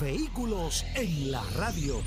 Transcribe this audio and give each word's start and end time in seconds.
Vehículos 0.00 0.84
en 0.94 1.30
la 1.30 1.42
radio. 1.56 2.02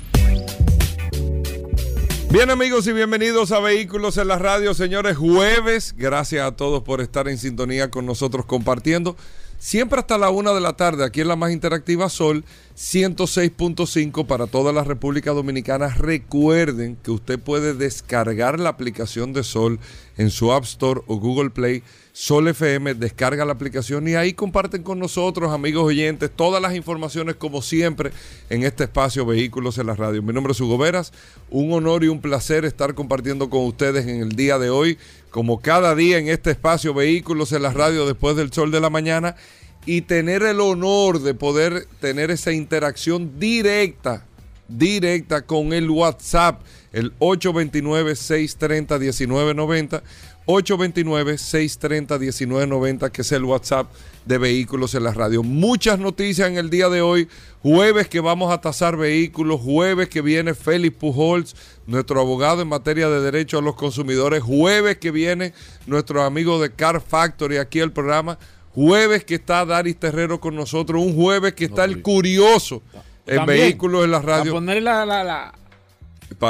Bien 2.30 2.50
amigos 2.50 2.86
y 2.86 2.92
bienvenidos 2.92 3.52
a 3.52 3.60
Vehículos 3.60 4.18
en 4.18 4.28
la 4.28 4.38
Radio, 4.38 4.74
señores, 4.74 5.16
jueves. 5.16 5.94
Gracias 5.96 6.46
a 6.46 6.56
todos 6.56 6.82
por 6.82 7.00
estar 7.00 7.28
en 7.28 7.38
sintonía 7.38 7.90
con 7.90 8.04
nosotros 8.04 8.44
compartiendo. 8.44 9.16
Siempre 9.58 9.98
hasta 9.98 10.18
la 10.18 10.30
una 10.30 10.52
de 10.52 10.60
la 10.60 10.74
tarde, 10.74 11.04
aquí 11.04 11.22
en 11.22 11.28
la 11.28 11.36
más 11.36 11.50
interactiva 11.50 12.10
Sol 12.10 12.44
106.5 12.76 14.26
para 14.26 14.46
toda 14.46 14.72
la 14.72 14.84
República 14.84 15.32
Dominicana. 15.32 15.88
Recuerden 15.88 16.96
que 16.96 17.10
usted 17.10 17.38
puede 17.38 17.72
descargar 17.72 18.60
la 18.60 18.68
aplicación 18.68 19.32
de 19.32 19.42
Sol 19.42 19.80
en 20.18 20.30
su 20.30 20.52
App 20.52 20.64
Store 20.64 21.00
o 21.06 21.16
Google 21.16 21.50
Play. 21.50 21.82
Sol 22.18 22.48
FM, 22.48 22.94
descarga 22.94 23.44
la 23.44 23.52
aplicación 23.52 24.08
y 24.08 24.14
ahí 24.14 24.32
comparten 24.32 24.82
con 24.82 24.98
nosotros, 24.98 25.52
amigos 25.52 25.84
oyentes, 25.84 26.30
todas 26.34 26.62
las 26.62 26.74
informaciones 26.74 27.36
como 27.36 27.60
siempre 27.60 28.10
en 28.48 28.62
este 28.62 28.84
espacio 28.84 29.26
Vehículos 29.26 29.76
en 29.76 29.88
la 29.88 29.94
Radio. 29.94 30.22
Mi 30.22 30.32
nombre 30.32 30.54
es 30.54 30.60
Hugo 30.62 30.78
Veras, 30.78 31.12
un 31.50 31.74
honor 31.74 32.04
y 32.04 32.08
un 32.08 32.22
placer 32.22 32.64
estar 32.64 32.94
compartiendo 32.94 33.50
con 33.50 33.66
ustedes 33.66 34.06
en 34.06 34.22
el 34.22 34.30
día 34.30 34.58
de 34.58 34.70
hoy, 34.70 34.96
como 35.28 35.60
cada 35.60 35.94
día 35.94 36.16
en 36.16 36.30
este 36.30 36.52
espacio 36.52 36.94
Vehículos 36.94 37.52
en 37.52 37.60
la 37.60 37.74
Radio 37.74 38.06
después 38.06 38.34
del 38.34 38.50
sol 38.50 38.70
de 38.70 38.80
la 38.80 38.88
mañana 38.88 39.36
y 39.84 40.00
tener 40.00 40.42
el 40.42 40.60
honor 40.60 41.20
de 41.20 41.34
poder 41.34 41.86
tener 42.00 42.30
esa 42.30 42.50
interacción 42.50 43.38
directa, 43.38 44.24
directa 44.68 45.42
con 45.42 45.74
el 45.74 45.90
WhatsApp, 45.90 46.62
el 46.94 47.12
829-630-1990. 47.18 50.02
829-630-1990, 50.46 53.10
que 53.10 53.22
es 53.22 53.32
el 53.32 53.44
WhatsApp 53.44 53.90
de 54.24 54.38
Vehículos 54.38 54.94
en 54.94 55.02
la 55.04 55.12
Radio. 55.12 55.42
Muchas 55.42 55.98
noticias 55.98 56.48
en 56.48 56.56
el 56.56 56.70
día 56.70 56.88
de 56.88 57.02
hoy. 57.02 57.28
Jueves 57.62 58.08
que 58.08 58.20
vamos 58.20 58.52
a 58.52 58.60
tasar 58.60 58.96
vehículos. 58.96 59.60
Jueves 59.60 60.08
que 60.08 60.20
viene 60.20 60.54
Félix 60.54 60.96
Pujols, 60.96 61.56
nuestro 61.86 62.20
abogado 62.20 62.62
en 62.62 62.68
materia 62.68 63.08
de 63.08 63.20
derechos 63.20 63.60
a 63.60 63.64
los 63.64 63.74
consumidores. 63.74 64.40
Jueves 64.42 64.98
que 64.98 65.10
viene 65.10 65.52
nuestro 65.86 66.22
amigo 66.22 66.60
de 66.60 66.70
Car 66.70 67.00
Factory 67.00 67.56
aquí 67.56 67.80
al 67.80 67.92
programa. 67.92 68.38
Jueves 68.74 69.24
que 69.24 69.36
está 69.36 69.64
Daris 69.64 69.96
Terrero 69.96 70.38
con 70.40 70.54
nosotros. 70.54 71.02
Un 71.02 71.16
jueves 71.16 71.54
que 71.54 71.64
está 71.64 71.84
el 71.84 72.02
curioso 72.02 72.82
en 73.26 73.44
Vehículos 73.46 74.04
en 74.04 74.12
la 74.12 74.20
Radio. 74.20 74.52
poner 74.52 74.82
la, 74.82 75.04
la 75.04 75.52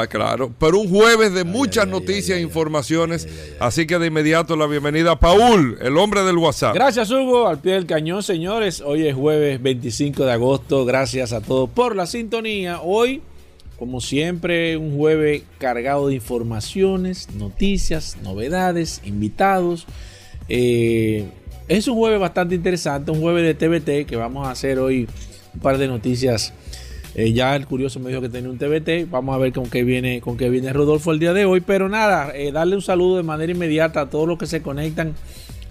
claro, 0.09 0.51
pero 0.59 0.79
un 0.79 0.89
jueves 0.89 1.33
de 1.33 1.43
muchas 1.43 1.87
noticias 1.87 2.37
e 2.37 2.41
informaciones. 2.41 3.27
Así 3.59 3.87
que 3.87 3.97
de 3.99 4.07
inmediato 4.07 4.55
la 4.55 4.67
bienvenida 4.67 5.11
a 5.11 5.19
Paul, 5.19 5.77
el 5.81 5.97
hombre 5.97 6.23
del 6.23 6.37
WhatsApp. 6.37 6.75
Gracias, 6.75 7.09
Hugo, 7.11 7.47
al 7.47 7.59
pie 7.59 7.73
del 7.73 7.85
cañón, 7.85 8.23
señores. 8.23 8.81
Hoy 8.81 9.07
es 9.07 9.15
jueves 9.15 9.61
25 9.61 10.25
de 10.25 10.31
agosto. 10.31 10.85
Gracias 10.85 11.33
a 11.33 11.41
todos 11.41 11.69
por 11.69 11.95
la 11.95 12.05
sintonía. 12.05 12.81
Hoy, 12.81 13.21
como 13.77 14.01
siempre, 14.01 14.77
un 14.77 14.97
jueves 14.97 15.43
cargado 15.57 16.07
de 16.07 16.15
informaciones, 16.15 17.29
noticias, 17.35 18.17
novedades, 18.23 19.01
invitados. 19.05 19.85
Eh, 20.49 21.25
es 21.67 21.87
un 21.87 21.95
jueves 21.95 22.19
bastante 22.19 22.55
interesante, 22.55 23.11
un 23.11 23.21
jueves 23.21 23.43
de 23.43 23.53
TBT 23.53 24.07
que 24.07 24.15
vamos 24.15 24.47
a 24.47 24.51
hacer 24.51 24.79
hoy 24.79 25.07
un 25.53 25.59
par 25.59 25.77
de 25.77 25.87
noticias 25.87 26.53
eh, 27.17 27.33
ya 27.33 27.53
el 27.55 27.65
curioso 27.65 27.99
me 27.99 28.09
dijo 28.09 28.21
que 28.21 28.29
tenía 28.29 28.47
un 28.47 28.59
TBT. 28.59 29.09
Vamos 29.09 29.33
a 29.33 29.39
ver 29.39 29.51
con 29.51 29.71
qué 29.71 29.83
viene, 29.83 30.21
con 30.21 30.37
qué 30.37 30.51
viene 30.51 30.71
Rodolfo 30.71 31.11
el 31.11 31.17
día 31.17 31.33
de 31.33 31.45
hoy. 31.45 31.61
Pero 31.61 31.89
nada, 31.89 32.31
eh, 32.35 32.51
darle 32.51 32.75
un 32.75 32.83
saludo 32.83 33.17
de 33.17 33.23
manera 33.23 33.51
inmediata 33.51 34.01
a 34.01 34.09
todos 34.11 34.27
los 34.27 34.37
que 34.37 34.45
se 34.45 34.61
conectan 34.61 35.15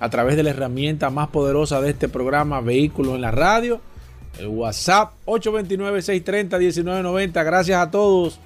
a 0.00 0.10
través 0.10 0.36
de 0.36 0.42
la 0.42 0.50
herramienta 0.50 1.08
más 1.08 1.28
poderosa 1.28 1.80
de 1.80 1.90
este 1.90 2.08
programa, 2.08 2.60
Vehículos 2.60 3.14
en 3.14 3.20
la 3.20 3.30
Radio. 3.30 3.80
El 4.40 4.48
WhatsApp 4.48 5.12
829-630-1990. 5.26 7.44
Gracias 7.44 7.80
a 7.80 7.92
todos. 7.92 8.40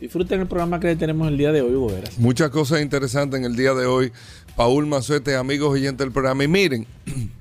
Disfruten 0.00 0.40
el 0.40 0.48
programa 0.48 0.80
que 0.80 0.96
tenemos 0.96 1.28
el 1.28 1.38
día 1.38 1.52
de 1.52 1.62
hoy, 1.62 1.76
Hugo 1.76 1.94
Veras. 1.94 2.18
Muchas 2.18 2.50
cosas 2.50 2.82
interesantes 2.82 3.38
en 3.38 3.46
el 3.46 3.54
día 3.54 3.74
de 3.74 3.86
hoy. 3.86 4.10
Paul 4.56 4.86
Mazuete, 4.86 5.36
amigos 5.36 5.70
oyentes 5.70 5.98
del 5.98 6.10
programa. 6.10 6.42
Y 6.42 6.48
miren, 6.48 6.84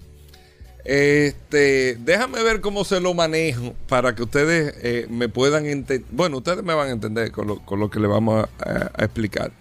Este, 0.86 1.98
déjame 2.00 2.42
ver 2.42 2.62
cómo 2.62 2.86
se 2.86 3.00
lo 3.00 3.14
manejo 3.14 3.76
para 3.88 4.16
que 4.16 4.24
ustedes 4.24 4.74
eh, 4.82 5.08
me 5.10 5.30
puedan 5.30 5.66
entender. 5.66 6.08
Bueno, 6.12 6.38
ustedes 6.38 6.64
me 6.64 6.74
van 6.74 6.88
a 6.88 6.92
entender 6.92 7.32
con 7.32 7.48
lo, 7.48 7.90
que 7.90 8.00
le 8.00 8.08
vamos 8.08 8.48
a, 8.60 9.04
explicar. 9.04 9.52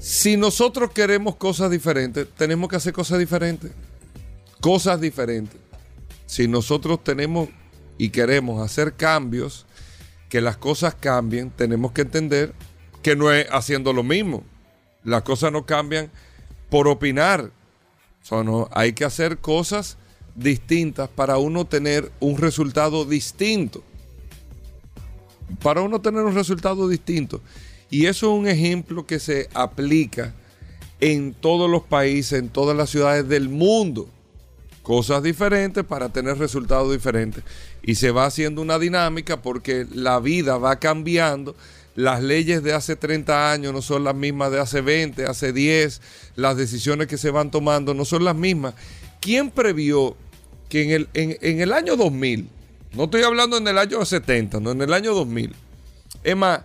Si 0.00 0.36
nosotros 0.36 0.90
queremos 0.90 1.36
cosas 1.36 1.70
diferentes, 1.70 2.26
tenemos 2.36 2.68
que 2.68 2.76
hacer 2.76 2.92
cosas 2.92 3.18
diferentes. 3.18 3.70
Cosas 4.60 5.00
diferentes. 5.00 5.60
Si 6.26 6.48
nosotros 6.48 7.02
tenemos 7.04 7.48
y 7.98 8.10
queremos 8.10 8.62
hacer 8.62 8.94
cambios, 8.94 9.66
que 10.28 10.40
las 10.40 10.56
cosas 10.56 10.94
cambien, 10.94 11.50
tenemos 11.50 11.92
que 11.92 12.02
entender 12.02 12.54
que 13.02 13.14
no 13.14 13.30
es 13.30 13.46
haciendo 13.50 13.92
lo 13.92 14.02
mismo. 14.02 14.44
Las 15.04 15.22
cosas 15.22 15.52
no 15.52 15.66
cambian 15.66 16.10
por 16.70 16.88
opinar, 16.88 17.50
hay 18.70 18.92
que 18.92 19.04
hacer 19.04 19.38
cosas 19.38 19.96
distintas 20.34 21.08
para 21.08 21.38
uno 21.38 21.66
tener 21.66 22.10
un 22.20 22.38
resultado 22.38 23.04
distinto. 23.04 23.82
Para 25.62 25.82
uno 25.82 26.00
tener 26.00 26.22
un 26.22 26.34
resultado 26.34 26.88
distinto. 26.88 27.40
Y 27.90 28.06
eso 28.06 28.32
es 28.32 28.40
un 28.40 28.48
ejemplo 28.48 29.06
que 29.06 29.18
se 29.18 29.48
aplica 29.52 30.34
en 31.00 31.34
todos 31.34 31.68
los 31.68 31.82
países, 31.82 32.38
en 32.38 32.48
todas 32.48 32.76
las 32.76 32.90
ciudades 32.90 33.28
del 33.28 33.48
mundo. 33.48 34.08
Cosas 34.82 35.22
diferentes 35.22 35.84
para 35.84 36.08
tener 36.08 36.38
resultados 36.38 36.90
diferentes. 36.90 37.44
Y 37.82 37.96
se 37.96 38.10
va 38.10 38.26
haciendo 38.26 38.62
una 38.62 38.78
dinámica 38.78 39.42
porque 39.42 39.86
la 39.92 40.20
vida 40.20 40.56
va 40.56 40.76
cambiando 40.76 41.54
las 41.94 42.22
leyes 42.22 42.62
de 42.62 42.72
hace 42.72 42.96
30 42.96 43.52
años 43.52 43.72
no 43.72 43.82
son 43.82 44.04
las 44.04 44.14
mismas 44.14 44.50
de 44.50 44.60
hace 44.60 44.80
20, 44.80 45.26
hace 45.26 45.52
10, 45.52 46.00
las 46.36 46.56
decisiones 46.56 47.06
que 47.06 47.18
se 47.18 47.30
van 47.30 47.50
tomando 47.50 47.94
no 47.94 48.04
son 48.04 48.24
las 48.24 48.34
mismas. 48.34 48.74
¿Quién 49.20 49.50
previó 49.50 50.16
que 50.68 51.06
en 51.12 51.60
el, 51.60 51.72
año 51.72 51.96
2000, 51.96 52.48
no 52.94 53.04
estoy 53.04 53.22
hablando 53.22 53.58
en 53.58 53.68
el 53.68 53.76
año 53.76 54.04
70, 54.04 54.58
no 54.60 54.70
en 54.70 54.80
el 54.80 54.92
año 54.94 55.12
2000, 55.12 55.52
es 56.24 56.36
más, 56.36 56.62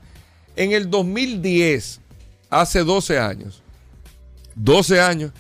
en 0.55 0.71
el 0.71 0.89
2010, 0.89 1.99
hace 2.49 2.83
12 2.83 3.19
años, 3.19 3.61
12 4.55 5.01
años, 5.01 5.31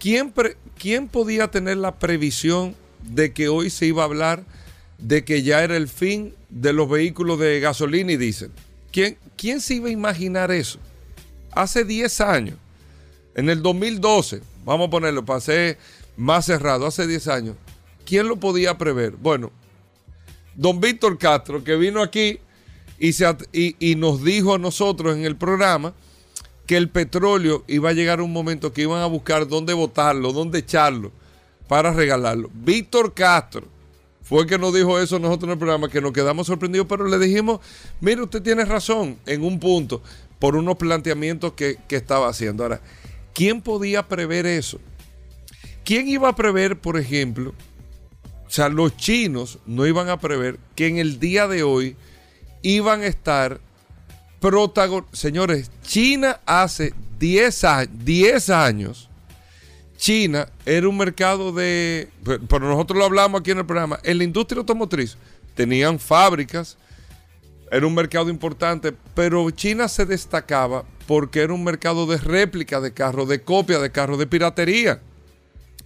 ¿quién, 0.00 0.32
¿quién 0.76 1.06
podía 1.06 1.48
tener 1.48 1.76
la 1.76 1.98
previsión 2.00 2.74
de 3.02 3.32
que 3.32 3.48
hoy 3.48 3.70
se 3.70 3.86
iba 3.86 4.02
a 4.02 4.06
hablar 4.06 4.42
de 4.98 5.24
que 5.24 5.44
ya 5.44 5.62
era 5.62 5.76
el 5.76 5.86
fin 5.86 6.34
de 6.50 6.72
los 6.72 6.90
vehículos 6.90 7.38
de 7.38 7.60
gasolina 7.60 8.10
y 8.10 8.16
diésel? 8.16 8.50
¿Quién, 8.92 9.18
¿Quién 9.36 9.60
se 9.60 9.74
iba 9.74 9.88
a 9.88 9.92
imaginar 9.92 10.50
eso? 10.50 10.78
Hace 11.52 11.84
10 11.84 12.20
años, 12.20 12.56
en 13.34 13.48
el 13.50 13.62
2012, 13.62 14.42
vamos 14.64 14.88
a 14.88 14.90
ponerlo 14.90 15.24
ser 15.40 15.78
más 16.16 16.46
cerrado, 16.46 16.86
hace 16.86 17.06
10 17.06 17.28
años, 17.28 17.56
¿quién 18.04 18.28
lo 18.28 18.36
podía 18.36 18.76
prever? 18.76 19.12
Bueno, 19.12 19.50
don 20.54 20.80
Víctor 20.80 21.16
Castro, 21.18 21.62
que 21.62 21.76
vino 21.76 22.02
aquí 22.02 22.40
y, 22.98 23.12
se, 23.12 23.26
y, 23.52 23.94
nos 23.94 24.24
dijo 24.24 24.54
a 24.54 24.58
nosotros 24.58 25.16
en 25.16 25.24
el 25.24 25.36
programa 25.36 25.94
que 26.66 26.76
el 26.76 26.88
petróleo 26.88 27.64
iba 27.68 27.90
a 27.90 27.92
llegar 27.92 28.20
un 28.20 28.32
momento 28.32 28.72
que 28.72 28.82
iban 28.82 29.00
a 29.00 29.06
buscar 29.06 29.46
dónde 29.46 29.72
botarlo, 29.72 30.32
dónde 30.32 30.58
echarlo 30.58 31.12
para 31.68 31.92
regalarlo. 31.92 32.50
Víctor 32.52 33.14
Castro 33.14 33.68
fue 34.28 34.46
que 34.46 34.58
nos 34.58 34.74
dijo 34.74 35.00
eso 35.00 35.18
nosotros 35.18 35.44
en 35.44 35.52
el 35.52 35.58
programa, 35.58 35.88
que 35.88 36.02
nos 36.02 36.12
quedamos 36.12 36.46
sorprendidos, 36.46 36.86
pero 36.86 37.08
le 37.08 37.18
dijimos, 37.18 37.60
mire, 38.00 38.22
usted 38.22 38.42
tiene 38.42 38.66
razón 38.66 39.16
en 39.24 39.42
un 39.42 39.58
punto, 39.58 40.02
por 40.38 40.54
unos 40.54 40.76
planteamientos 40.76 41.54
que, 41.54 41.78
estaba 41.88 42.28
haciendo. 42.28 42.62
Ahora, 42.62 42.82
¿quién 43.32 43.62
podía 43.62 44.06
prever 44.06 44.44
eso? 44.44 44.78
¿Quién 45.82 46.08
iba 46.08 46.28
a 46.28 46.36
prever, 46.36 46.78
por 46.78 46.98
ejemplo, 46.98 47.54
o 48.46 48.50
sea, 48.50 48.68
los 48.68 48.96
chinos 48.98 49.58
no 49.64 49.86
iban 49.86 50.10
a 50.10 50.20
prever 50.20 50.58
que 50.74 50.88
en 50.88 50.98
el 50.98 51.18
día 51.18 51.48
de 51.48 51.62
hoy 51.62 51.96
iban 52.60 53.00
a 53.00 53.06
estar 53.06 53.60
protagonistas. 54.40 55.18
Señores, 55.18 55.70
China 55.82 56.40
hace 56.44 56.92
10 57.18 57.64
años 58.50 59.07
China 59.98 60.48
era 60.64 60.88
un 60.88 60.96
mercado 60.96 61.52
de, 61.52 62.08
pero 62.24 62.60
nosotros 62.60 62.98
lo 62.98 63.04
hablamos 63.04 63.40
aquí 63.40 63.50
en 63.50 63.58
el 63.58 63.66
programa, 63.66 63.98
en 64.04 64.16
la 64.16 64.24
industria 64.24 64.60
automotriz 64.60 65.16
tenían 65.54 65.98
fábricas, 65.98 66.78
era 67.70 67.84
un 67.84 67.94
mercado 67.94 68.30
importante, 68.30 68.94
pero 69.14 69.50
China 69.50 69.88
se 69.88 70.06
destacaba 70.06 70.84
porque 71.08 71.40
era 71.40 71.52
un 71.52 71.64
mercado 71.64 72.06
de 72.06 72.16
réplica 72.16 72.80
de 72.80 72.92
carros, 72.92 73.28
de 73.28 73.42
copia 73.42 73.80
de 73.80 73.90
carros, 73.90 74.20
de 74.20 74.26
piratería. 74.28 75.00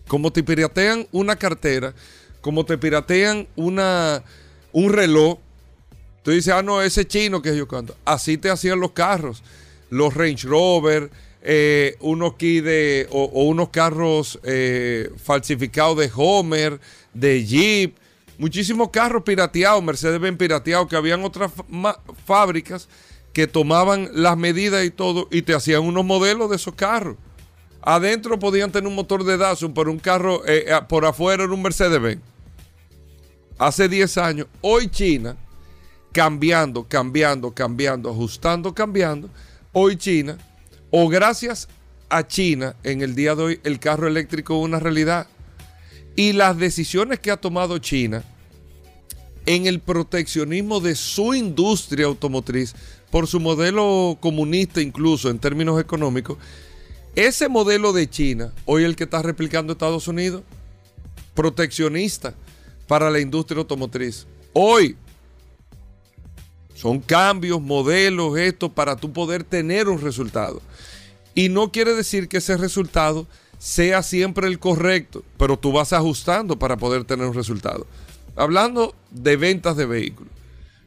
Como 0.07 0.31
te 0.31 0.43
piratean 0.43 1.07
una 1.11 1.37
cartera, 1.37 1.95
como 2.43 2.67
te 2.67 2.77
piratean 2.77 3.49
una, 3.57 4.23
un 4.73 4.93
reloj, 4.93 5.39
tú 6.23 6.33
dices, 6.33 6.53
ah, 6.53 6.63
no, 6.63 6.83
ese 6.83 7.07
chino 7.07 7.41
que 7.41 7.57
yo 7.57 7.67
canto. 7.67 7.97
Así 8.05 8.37
te 8.37 8.51
hacían 8.51 8.79
los 8.79 8.93
carros, 8.93 9.43
los 9.89 10.13
Range 10.13 10.47
Rover, 10.47 11.11
eh, 11.45 11.97
unos 12.01 12.39
de, 12.39 13.09
o, 13.11 13.45
unos 13.45 13.71
carros 13.71 14.39
eh, 14.45 15.11
falsificados 15.23 15.99
de 15.99 16.11
Homer, 16.15 16.81
de 17.13 17.45
Jeep, 17.45 17.97
muchísimos 18.39 18.91
carros 18.91 19.25
pirateados, 19.25 19.83
Mercedes-Benz 19.83 20.39
pirateados, 20.39 20.89
que 20.89 20.97
habían 20.97 21.25
otras 21.25 21.51
fábricas 22.25 22.89
que 23.33 23.47
tomaban 23.47 24.09
las 24.13 24.37
medidas 24.37 24.85
y 24.85 24.91
todo 24.91 25.27
y 25.31 25.43
te 25.43 25.55
hacían 25.55 25.83
unos 25.83 26.05
modelos 26.05 26.49
de 26.49 26.57
esos 26.57 26.75
carros. 26.75 27.17
Adentro 27.81 28.39
podían 28.39 28.71
tener 28.71 28.87
un 28.87 28.95
motor 28.95 29.25
de 29.25 29.37
Datsun, 29.37 29.75
pero 29.75 29.91
un 29.91 29.99
carro 29.99 30.43
eh, 30.47 30.67
por 30.89 31.05
afuera 31.05 31.43
era 31.43 31.53
un 31.53 31.63
Mercedes-Benz. 31.63 32.21
Hace 33.59 33.89
10 33.89 34.19
años, 34.19 34.47
hoy 34.61 34.89
China, 34.89 35.37
cambiando, 36.13 36.85
cambiando, 36.85 37.53
cambiando, 37.53 38.11
ajustando, 38.11 38.73
cambiando, 38.73 39.29
hoy 39.73 39.97
China 39.97 40.39
o 40.93 41.09
gracias 41.09 41.69
a 42.11 42.29
China, 42.29 42.77
en 42.85 43.01
el 43.01 43.15
día 43.15 43.35
de 43.35 43.43
hoy 43.43 43.61
el 43.65 43.81
carro 43.81 44.07
eléctrico 44.07 44.59
es 44.59 44.65
una 44.65 44.79
realidad. 44.79 45.27
Y 46.15 46.35
las 46.35 46.59
decisiones 46.59 47.19
que 47.19 47.31
ha 47.31 47.39
tomado 47.39 47.79
China 47.79 48.23
en 49.47 49.67
el 49.67 49.81
proteccionismo 49.81 50.81
de 50.81 50.95
su 50.95 51.33
industria 51.33 52.07
automotriz, 52.07 52.75
por 53.11 53.27
su 53.27 53.41
modelo 53.41 54.19
comunista 54.21 54.83
incluso 54.83 55.31
en 55.31 55.39
términos 55.39 55.81
económicos, 55.81 56.37
ese 57.15 57.49
modelo 57.49 57.95
de 57.95 58.09
China, 58.09 58.53
hoy 58.67 58.85
el 58.85 58.95
que 58.95 59.05
está 59.05 59.23
replicando 59.23 59.73
Estados 59.73 60.09
Unidos, 60.09 60.43
proteccionista 61.35 62.35
para 62.87 63.11
la 63.11 63.19
industria 63.19 63.61
automotriz. 63.61 64.27
Hoy 64.53 64.97
son 66.83 66.99
cambios, 66.99 67.63
modelos, 67.63 68.37
esto, 68.37 68.69
para 68.69 68.97
tú 68.97 69.13
poder 69.13 69.45
tener 69.45 69.89
un 69.89 70.01
resultado. 70.01 70.61
Y 71.33 71.49
no 71.49 71.71
quiere 71.71 71.95
decir 71.95 72.27
que 72.27 72.39
ese 72.39 72.57
resultado 72.57 73.29
sea 73.57 74.03
siempre 74.03 74.49
el 74.49 74.59
correcto, 74.59 75.23
pero 75.39 75.57
tú 75.57 75.71
vas 75.71 75.93
ajustando 75.93 76.59
para 76.59 76.77
poder 76.77 77.05
tener 77.05 77.29
un 77.29 77.35
resultado. 77.35 77.87
Hablando 78.35 78.97
de 79.13 79.37
ventas 79.37 79.77
de 79.77 79.87
vehículos, 79.87 80.33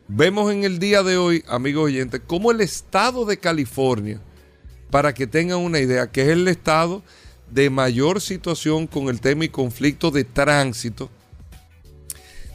vemos 0.10 0.52
en 0.52 0.66
el 0.66 0.80
día 0.80 1.02
de 1.02 1.16
hoy, 1.16 1.46
amigos 1.48 1.86
oyentes, 1.86 2.20
cómo 2.28 2.52
el 2.52 2.60
estado 2.60 3.24
de 3.24 3.38
California, 3.38 4.20
para 4.92 5.14
que 5.14 5.28
tengan 5.28 5.60
una 5.60 5.80
idea, 5.80 6.12
que 6.12 6.24
es 6.24 6.28
el 6.28 6.50
estado 6.50 7.04
de 7.50 7.70
mayor 7.70 8.20
situación 8.20 8.86
con 8.86 9.08
el 9.08 9.22
tema 9.22 9.46
y 9.46 9.50
conflicto 9.50 10.12
de 10.12 10.26
tránsito, 10.26 11.10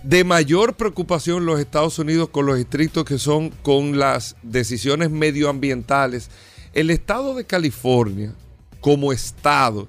de 0.03 0.25
mayor 0.25 0.75
preocupación 0.75 1.45
los 1.45 1.61
Estados 1.61 1.99
Unidos 1.99 2.31
con 2.31 2.47
los 2.47 2.59
estrictos 2.59 3.05
que 3.05 3.19
son 3.19 3.51
con 3.51 3.99
las 3.99 4.37
decisiones 4.43 5.11
medioambientales. 5.11 6.31
El 6.73 6.91
estado 6.91 7.35
de 7.35 7.45
California, 7.45 8.33
como 8.81 9.13
estado, 9.13 9.89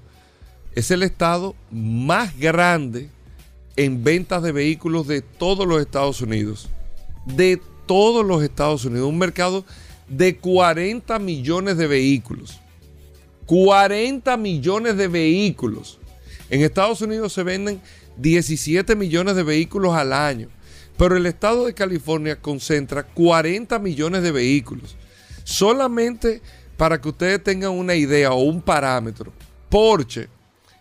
es 0.76 0.92
el 0.92 1.04
estado 1.04 1.56
más 1.70 2.38
grande 2.38 3.10
en 3.76 4.04
ventas 4.04 4.44
de 4.44 4.52
vehículos 4.52 5.08
de 5.08 5.22
todos 5.22 5.68
los 5.68 5.82
Estados 5.82 6.22
Unidos. 6.22 6.70
De 7.26 7.62
todos 7.86 8.26
los 8.26 8.44
Estados 8.44 8.84
Unidos. 8.86 9.08
Un 9.08 9.18
mercado 9.18 9.66
de 10.08 10.38
40 10.38 11.20
millones 11.20 11.78
de 11.78 11.88
vehículos. 11.88 12.60
40 13.46 14.36
millones 14.38 14.98
de 14.98 15.08
vehículos. 15.08 16.00
En 16.50 16.62
Estados 16.62 17.02
Unidos 17.02 17.32
se 17.32 17.44
venden 17.44 17.82
17 18.18 18.96
millones 18.96 19.36
de 19.36 19.44
vehículos 19.44 19.94
al 19.96 20.14
año. 20.14 20.50
Pero 20.98 21.18
el 21.18 21.26
estado 21.26 21.66
de 21.66 21.74
California 21.74 22.40
concentra 22.40 23.04
40 23.04 23.80
millones 23.80 24.24
de 24.24 24.32
vehículos. 24.32 24.96
Solamente 25.44 26.42
para 26.78 27.00
que 27.00 27.10
ustedes 27.10 27.44
tengan 27.44 27.72
una 27.72 27.96
idea 27.96 28.32
o 28.32 28.42
un 28.42 28.62
parámetro, 28.62 29.32
Porsche, 29.70 30.28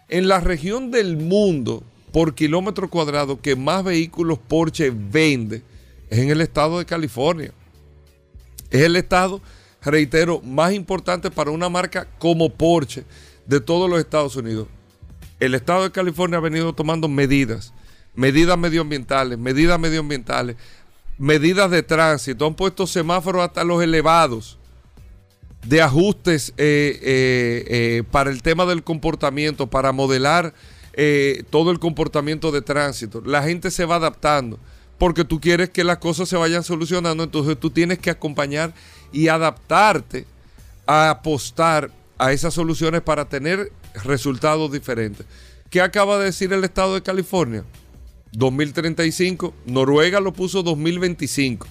en 0.08 0.28
la 0.28 0.40
región 0.40 0.90
del 0.90 1.16
mundo 1.16 1.82
por 2.12 2.34
kilómetro 2.34 2.90
cuadrado 2.90 3.40
que 3.40 3.54
más 3.54 3.84
vehículos 3.84 4.38
Porsche 4.38 4.90
vende, 4.90 5.62
es 6.08 6.18
en 6.18 6.30
el 6.30 6.40
estado 6.40 6.78
de 6.78 6.86
California. 6.86 7.52
Es 8.70 8.82
el 8.82 8.96
estado, 8.96 9.40
reitero, 9.82 10.40
más 10.40 10.72
importante 10.72 11.30
para 11.30 11.50
una 11.50 11.68
marca 11.68 12.08
como 12.18 12.50
Porsche 12.50 13.04
de 13.46 13.60
todos 13.60 13.88
los 13.88 14.00
Estados 14.00 14.36
Unidos 14.36 14.68
el 15.40 15.54
Estado 15.54 15.84
de 15.84 15.90
California 15.90 16.38
ha 16.38 16.42
venido 16.42 16.72
tomando 16.74 17.08
medidas, 17.08 17.72
medidas 18.14 18.58
medioambientales, 18.58 19.38
medidas 19.38 19.80
medioambientales, 19.80 20.56
medidas 21.18 21.70
de 21.70 21.82
tránsito, 21.82 22.46
han 22.46 22.54
puesto 22.54 22.86
semáforos 22.86 23.42
hasta 23.42 23.64
los 23.64 23.82
elevados 23.82 24.58
de 25.66 25.82
ajustes 25.82 26.54
eh, 26.56 26.98
eh, 27.02 27.64
eh, 27.68 28.02
para 28.10 28.30
el 28.30 28.42
tema 28.42 28.64
del 28.66 28.82
comportamiento, 28.82 29.66
para 29.66 29.92
modelar 29.92 30.54
todo 31.48 31.70
el 31.70 31.78
comportamiento 31.78 32.52
de 32.52 32.60
tránsito. 32.60 33.22
La 33.24 33.42
gente 33.42 33.70
se 33.70 33.86
va 33.86 33.96
adaptando 33.96 34.58
porque 34.98 35.24
tú 35.24 35.40
quieres 35.40 35.70
que 35.70 35.82
las 35.82 35.96
cosas 35.96 36.28
se 36.28 36.36
vayan 36.36 36.62
solucionando, 36.62 37.24
entonces 37.24 37.58
tú 37.58 37.70
tienes 37.70 37.98
que 37.98 38.10
acompañar 38.10 38.74
y 39.10 39.28
adaptarte 39.28 40.26
a 40.86 41.08
apostar 41.08 41.90
a 42.18 42.32
esas 42.32 42.52
soluciones 42.52 43.00
para 43.00 43.24
tener 43.24 43.72
resultados 44.04 44.72
diferentes. 44.72 45.26
¿Qué 45.70 45.80
acaba 45.80 46.18
de 46.18 46.26
decir 46.26 46.52
el 46.52 46.64
estado 46.64 46.94
de 46.94 47.02
California? 47.02 47.64
2035. 48.32 49.54
Noruega 49.66 50.20
lo 50.20 50.32
puso 50.32 50.62
2025. 50.62 51.66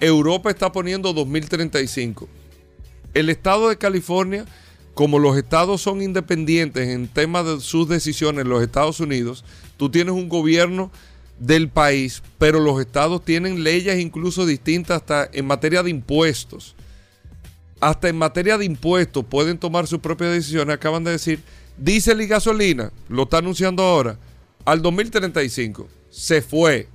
Europa 0.00 0.50
está 0.50 0.72
poniendo 0.72 1.12
2035. 1.12 2.28
El 3.14 3.28
estado 3.28 3.68
de 3.68 3.78
California, 3.78 4.44
como 4.94 5.18
los 5.18 5.36
estados 5.36 5.82
son 5.82 6.02
independientes 6.02 6.88
en 6.88 7.08
temas 7.08 7.46
de 7.46 7.60
sus 7.60 7.88
decisiones 7.88 8.42
en 8.42 8.48
los 8.48 8.62
Estados 8.62 9.00
Unidos, 9.00 9.44
tú 9.76 9.90
tienes 9.90 10.14
un 10.14 10.28
gobierno 10.28 10.90
del 11.38 11.68
país, 11.68 12.22
pero 12.38 12.60
los 12.60 12.80
estados 12.80 13.24
tienen 13.24 13.64
leyes 13.64 14.00
incluso 14.00 14.46
distintas 14.46 14.98
hasta 14.98 15.28
en 15.32 15.46
materia 15.46 15.82
de 15.82 15.90
impuestos 15.90 16.74
hasta 17.82 18.08
en 18.08 18.16
materia 18.16 18.56
de 18.56 18.64
impuestos 18.64 19.24
pueden 19.24 19.58
tomar 19.58 19.88
sus 19.88 19.98
propias 19.98 20.30
decisiones. 20.30 20.72
Acaban 20.72 21.02
de 21.02 21.10
decir, 21.10 21.42
diésel 21.76 22.20
y 22.20 22.28
gasolina, 22.28 22.92
lo 23.08 23.24
está 23.24 23.38
anunciando 23.38 23.82
ahora, 23.82 24.16
al 24.64 24.80
2035. 24.80 25.88
Se 26.08 26.42
fue. 26.42 26.86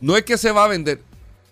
No 0.00 0.16
es 0.16 0.24
que 0.24 0.36
se 0.36 0.50
va 0.50 0.64
a 0.64 0.68
vender, 0.68 1.00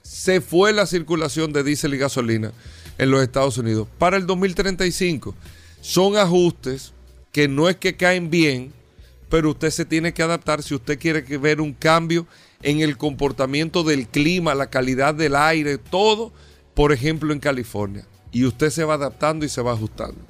se 0.02 0.40
fue 0.40 0.72
la 0.72 0.86
circulación 0.86 1.52
de 1.52 1.62
diésel 1.62 1.94
y 1.94 1.98
gasolina 1.98 2.52
en 2.98 3.12
los 3.12 3.22
Estados 3.22 3.56
Unidos. 3.58 3.86
Para 3.96 4.16
el 4.16 4.26
2035 4.26 5.32
son 5.80 6.16
ajustes 6.16 6.92
que 7.30 7.46
no 7.46 7.68
es 7.68 7.76
que 7.76 7.96
caen 7.96 8.28
bien, 8.28 8.72
pero 9.28 9.50
usted 9.50 9.70
se 9.70 9.84
tiene 9.84 10.12
que 10.12 10.24
adaptar 10.24 10.64
si 10.64 10.74
usted 10.74 10.98
quiere 10.98 11.20
ver 11.38 11.60
un 11.60 11.74
cambio 11.74 12.26
en 12.60 12.80
el 12.80 12.96
comportamiento 12.96 13.84
del 13.84 14.08
clima, 14.08 14.56
la 14.56 14.68
calidad 14.68 15.14
del 15.14 15.36
aire, 15.36 15.78
todo 15.78 16.32
por 16.74 16.92
ejemplo, 16.92 17.32
en 17.32 17.40
California. 17.40 18.06
Y 18.30 18.44
usted 18.44 18.70
se 18.70 18.84
va 18.84 18.94
adaptando 18.94 19.44
y 19.44 19.48
se 19.48 19.62
va 19.62 19.72
ajustando. 19.72 20.20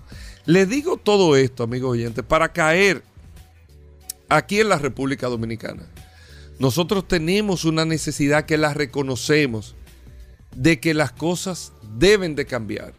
Le 0.45 0.67
digo 0.67 0.97
todo 0.97 1.37
esto, 1.37 1.63
amigos 1.63 1.93
oyentes, 1.93 2.25
para 2.25 2.53
caer 2.53 3.03
aquí 4.29 4.61
en 4.61 4.69
la 4.69 4.79
República 4.79 5.29
Dominicana. 5.29 5.87
Nosotros 6.59 7.07
tenemos 7.07 7.65
una 7.65 7.85
necesidad 7.85 8.45
que 8.45 8.59
la 8.59 8.75
reconocemos 8.75 9.75
de 10.55 10.81
que 10.81 10.95
las 10.95 11.13
cosas 11.13 11.73
deben 11.97 12.35
de 12.35 12.47
cambiar. 12.47 12.93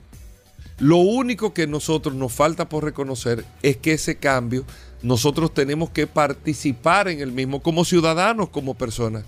Lo 0.80 0.98
único 0.98 1.54
que 1.54 1.68
nosotros 1.68 2.16
nos 2.16 2.34
falta 2.34 2.68
por 2.68 2.84
reconocer 2.84 3.46
es 3.62 3.78
que 3.78 3.94
ese 3.94 4.18
cambio 4.18 4.66
nosotros 5.02 5.54
tenemos 5.54 5.90
que 5.90 6.08
participar 6.08 7.08
en 7.10 7.20
el 7.20 7.32
mismo 7.32 7.62
como 7.62 7.86
ciudadanos, 7.86 8.50
como 8.50 8.74
personas, 8.74 9.24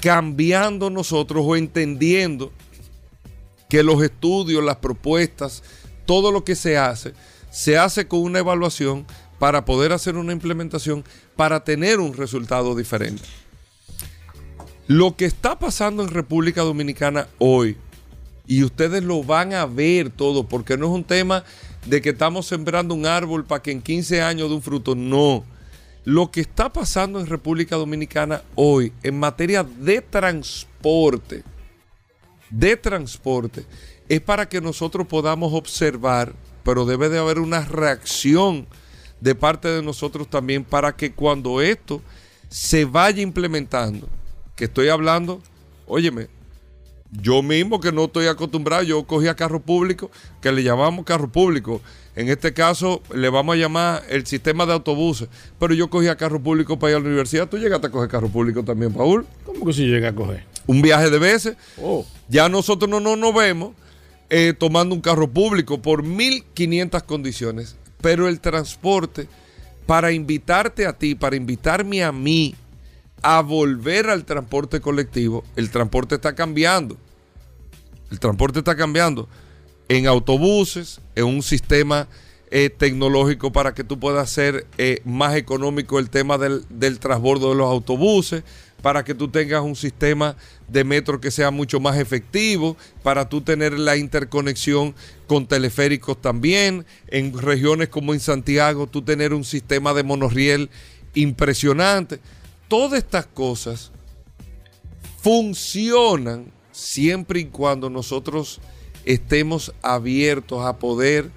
cambiando 0.00 0.90
nosotros 0.90 1.44
o 1.46 1.56
entendiendo 1.56 2.52
que 3.74 3.82
los 3.82 4.04
estudios, 4.04 4.62
las 4.62 4.76
propuestas, 4.76 5.64
todo 6.06 6.30
lo 6.30 6.44
que 6.44 6.54
se 6.54 6.78
hace, 6.78 7.12
se 7.50 7.76
hace 7.76 8.06
con 8.06 8.20
una 8.20 8.38
evaluación 8.38 9.04
para 9.40 9.64
poder 9.64 9.92
hacer 9.92 10.16
una 10.16 10.32
implementación, 10.32 11.02
para 11.34 11.64
tener 11.64 11.98
un 11.98 12.14
resultado 12.14 12.76
diferente. 12.76 13.24
Lo 14.86 15.16
que 15.16 15.24
está 15.24 15.58
pasando 15.58 16.04
en 16.04 16.10
República 16.10 16.62
Dominicana 16.62 17.26
hoy, 17.40 17.76
y 18.46 18.62
ustedes 18.62 19.02
lo 19.02 19.24
van 19.24 19.54
a 19.54 19.66
ver 19.66 20.08
todo, 20.08 20.46
porque 20.46 20.76
no 20.76 20.86
es 20.86 20.92
un 20.92 21.02
tema 21.02 21.42
de 21.84 22.00
que 22.00 22.10
estamos 22.10 22.46
sembrando 22.46 22.94
un 22.94 23.06
árbol 23.06 23.44
para 23.44 23.60
que 23.60 23.72
en 23.72 23.82
15 23.82 24.22
años 24.22 24.50
dé 24.50 24.54
un 24.54 24.62
fruto. 24.62 24.94
No. 24.94 25.42
Lo 26.04 26.30
que 26.30 26.42
está 26.42 26.72
pasando 26.72 27.18
en 27.18 27.26
República 27.26 27.74
Dominicana 27.74 28.42
hoy 28.54 28.92
en 29.02 29.18
materia 29.18 29.64
de 29.64 30.00
transporte, 30.00 31.42
de 32.58 32.76
transporte, 32.76 33.64
es 34.08 34.20
para 34.20 34.48
que 34.48 34.60
nosotros 34.60 35.06
podamos 35.06 35.52
observar, 35.52 36.34
pero 36.62 36.84
debe 36.84 37.08
de 37.08 37.18
haber 37.18 37.38
una 37.38 37.64
reacción 37.64 38.66
de 39.20 39.34
parte 39.34 39.68
de 39.68 39.82
nosotros 39.82 40.28
también 40.28 40.64
para 40.64 40.94
que 40.96 41.12
cuando 41.12 41.60
esto 41.60 42.02
se 42.48 42.84
vaya 42.84 43.22
implementando, 43.22 44.08
que 44.54 44.64
estoy 44.64 44.88
hablando, 44.88 45.40
óyeme, 45.86 46.28
yo 47.10 47.42
mismo 47.42 47.80
que 47.80 47.92
no 47.92 48.04
estoy 48.04 48.26
acostumbrado, 48.26 48.82
yo 48.82 49.04
cogía 49.04 49.34
carro 49.34 49.60
público, 49.60 50.10
que 50.40 50.50
le 50.50 50.62
llamamos 50.62 51.04
carro 51.04 51.30
público. 51.30 51.80
En 52.16 52.28
este 52.28 52.52
caso 52.52 53.02
le 53.14 53.28
vamos 53.28 53.54
a 53.54 53.58
llamar 53.58 54.02
el 54.08 54.26
sistema 54.26 54.66
de 54.66 54.72
autobuses. 54.72 55.28
Pero 55.58 55.74
yo 55.74 55.88
cogía 55.88 56.16
carro 56.16 56.40
público 56.40 56.78
para 56.78 56.92
ir 56.92 56.96
a 56.96 57.00
la 57.00 57.06
universidad. 57.06 57.48
¿Tú 57.48 57.56
llegaste 57.56 57.86
a 57.86 57.90
coger 57.90 58.08
carro 58.08 58.28
público 58.28 58.64
también, 58.64 58.92
Paul? 58.92 59.26
¿Cómo 59.44 59.64
que 59.64 59.72
si 59.72 59.86
llega 59.86 60.08
a 60.08 60.14
coger? 60.14 60.44
Un 60.66 60.82
viaje 60.82 61.10
de 61.10 61.18
veces. 61.18 61.56
Oh. 61.80 62.06
Ya 62.28 62.48
nosotros 62.48 62.90
no, 62.90 63.00
no 63.00 63.16
nos 63.16 63.34
vemos 63.34 63.72
eh, 64.30 64.54
tomando 64.58 64.94
un 64.94 65.00
carro 65.00 65.28
público 65.28 65.80
por 65.80 66.02
1.500 66.02 67.02
condiciones. 67.04 67.76
Pero 68.00 68.28
el 68.28 68.40
transporte, 68.40 69.28
para 69.86 70.12
invitarte 70.12 70.86
a 70.86 70.92
ti, 70.92 71.14
para 71.14 71.36
invitarme 71.36 72.02
a 72.02 72.12
mí 72.12 72.54
a 73.22 73.40
volver 73.40 74.10
al 74.10 74.24
transporte 74.24 74.80
colectivo, 74.80 75.44
el 75.56 75.70
transporte 75.70 76.16
está 76.16 76.34
cambiando. 76.34 76.96
El 78.10 78.20
transporte 78.20 78.58
está 78.58 78.76
cambiando 78.76 79.28
en 79.88 80.06
autobuses, 80.06 81.00
en 81.14 81.24
un 81.24 81.42
sistema 81.42 82.08
eh, 82.50 82.70
tecnológico 82.70 83.52
para 83.52 83.74
que 83.74 83.84
tú 83.84 83.98
puedas 83.98 84.30
hacer 84.30 84.66
eh, 84.78 85.00
más 85.04 85.34
económico 85.36 85.98
el 85.98 86.10
tema 86.10 86.38
del, 86.38 86.64
del 86.68 86.98
transbordo 86.98 87.50
de 87.50 87.56
los 87.56 87.68
autobuses, 87.68 88.44
para 88.84 89.02
que 89.02 89.14
tú 89.14 89.28
tengas 89.28 89.62
un 89.62 89.76
sistema 89.76 90.36
de 90.68 90.84
metro 90.84 91.18
que 91.18 91.30
sea 91.30 91.50
mucho 91.50 91.80
más 91.80 91.96
efectivo, 91.96 92.76
para 93.02 93.30
tú 93.30 93.40
tener 93.40 93.78
la 93.78 93.96
interconexión 93.96 94.94
con 95.26 95.46
teleféricos 95.46 96.20
también, 96.20 96.84
en 97.08 97.32
regiones 97.38 97.88
como 97.88 98.12
en 98.12 98.20
Santiago, 98.20 98.86
tú 98.86 99.00
tener 99.00 99.32
un 99.32 99.42
sistema 99.42 99.94
de 99.94 100.02
monorriel 100.02 100.68
impresionante. 101.14 102.20
Todas 102.68 103.02
estas 103.02 103.24
cosas 103.24 103.90
funcionan 105.22 106.52
siempre 106.70 107.40
y 107.40 107.46
cuando 107.46 107.88
nosotros 107.88 108.60
estemos 109.06 109.72
abiertos 109.80 110.62
a 110.62 110.76
poder 110.76 111.30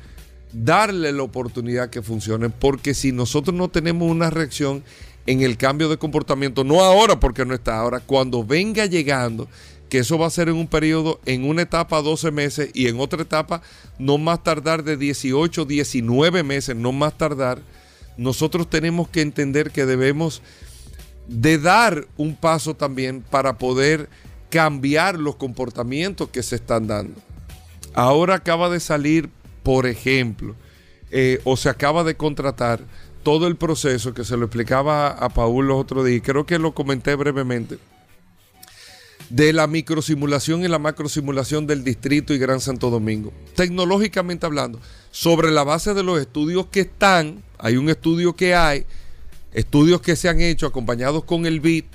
darle 0.52 1.14
la 1.14 1.24
oportunidad 1.24 1.92
que 1.92 2.02
funcione, 2.02 2.50
porque 2.50 2.94
si 2.94 3.14
nosotros 3.14 3.56
no 3.56 3.70
tenemos 3.70 4.12
una 4.12 4.30
reacción 4.30 4.84
en 5.28 5.42
el 5.42 5.58
cambio 5.58 5.90
de 5.90 5.98
comportamiento, 5.98 6.64
no 6.64 6.82
ahora 6.82 7.20
porque 7.20 7.46
no 7.46 7.54
está 7.54 7.78
ahora, 7.78 8.00
cuando 8.00 8.44
venga 8.44 8.86
llegando, 8.86 9.48
que 9.90 10.00
eso 10.00 10.18
va 10.18 10.28
a 10.28 10.32
ser 10.32 10.50
en 10.50 10.56
un 10.56 10.68
periodo, 10.68 11.20
en 11.26 11.46
una 11.46 11.62
etapa 11.62 12.02
12 12.02 12.32
meses 12.32 12.70
y 12.74 12.88
en 12.88 13.00
otra 13.00 13.22
etapa 13.22 13.62
no 14.00 14.18
más 14.18 14.44
tardar 14.44 14.84
de 14.84 14.98
18, 14.98 15.66
19 15.66 16.44
meses, 16.44 16.76
no 16.76 16.92
más 16.92 17.18
tardar, 17.18 17.62
nosotros 18.18 18.70
tenemos 18.70 19.08
que 19.10 19.22
entender 19.22 19.72
que 19.72 19.86
debemos 19.86 20.42
de 21.28 21.58
dar 21.58 22.08
un 22.18 22.36
paso 22.36 22.74
también 22.74 23.22
para 23.22 23.58
poder 23.58 24.10
cambiar 24.50 25.20
los 25.20 25.36
comportamientos 25.36 26.30
que 26.30 26.42
se 26.42 26.56
están 26.56 26.88
dando. 26.88 27.20
Ahora 27.94 28.36
acaba 28.36 28.70
de 28.70 28.80
salir, 28.80 29.30
por 29.64 29.86
ejemplo, 29.88 30.56
eh, 31.12 31.40
o 31.44 31.58
se 31.58 31.70
acaba 31.70 32.04
de 32.04 32.16
contratar 32.16 32.82
todo 33.28 33.48
el 33.48 33.58
proceso 33.58 34.14
que 34.14 34.24
se 34.24 34.38
lo 34.38 34.46
explicaba 34.46 35.10
a 35.10 35.28
Paul 35.28 35.68
los 35.68 35.82
otros 35.82 36.06
días, 36.06 36.22
creo 36.24 36.46
que 36.46 36.58
lo 36.58 36.74
comenté 36.74 37.14
brevemente, 37.14 37.78
de 39.30 39.52
la 39.52 39.68
microsimulación 39.68 40.64
y 40.64 40.70
la 40.70 40.80
macrosimulación 40.80 41.68
del 41.68 41.84
distrito 41.84 42.34
y 42.34 42.38
Gran 42.38 42.62
Santo 42.62 42.90
Domingo. 42.90 43.34
Tecnológicamente 43.54 44.46
hablando, 44.46 44.80
sobre 45.12 45.52
la 45.52 45.66
base 45.66 45.94
de 45.94 46.04
los 46.04 46.22
estudios 46.22 46.68
que 46.68 46.80
están, 46.80 47.44
hay 47.58 47.76
un 47.76 47.90
estudio 47.90 48.34
que 48.34 48.56
hay, 48.56 48.86
estudios 49.52 50.00
que 50.00 50.16
se 50.16 50.30
han 50.30 50.40
hecho 50.40 50.66
acompañados 50.66 51.26
con 51.26 51.46
el 51.46 51.60
BIT, 51.60 51.86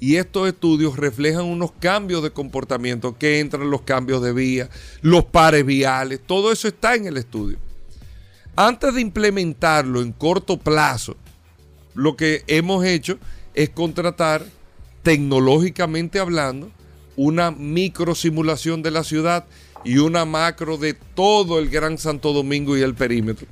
y 0.00 0.16
estos 0.16 0.48
estudios 0.48 0.96
reflejan 0.96 1.44
unos 1.44 1.70
cambios 1.70 2.20
de 2.24 2.32
comportamiento 2.32 3.16
que 3.16 3.38
entran 3.38 3.70
los 3.70 3.82
cambios 3.82 4.22
de 4.22 4.32
vía, 4.32 4.68
los 5.02 5.24
pares 5.24 5.64
viales, 5.64 6.18
todo 6.26 6.50
eso 6.50 6.66
está 6.66 6.96
en 6.96 7.06
el 7.06 7.16
estudio. 7.16 7.58
Antes 8.62 8.92
de 8.92 9.00
implementarlo 9.00 10.02
en 10.02 10.12
corto 10.12 10.58
plazo, 10.58 11.16
lo 11.94 12.14
que 12.14 12.44
hemos 12.46 12.84
hecho 12.84 13.18
es 13.54 13.70
contratar 13.70 14.44
tecnológicamente 15.02 16.18
hablando 16.18 16.70
una 17.16 17.52
micro 17.52 18.14
simulación 18.14 18.82
de 18.82 18.90
la 18.90 19.02
ciudad 19.02 19.46
y 19.82 19.96
una 19.96 20.26
macro 20.26 20.76
de 20.76 20.92
todo 20.92 21.58
el 21.58 21.70
Gran 21.70 21.96
Santo 21.96 22.34
Domingo 22.34 22.76
y 22.76 22.82
el 22.82 22.94
perímetro, 22.94 23.46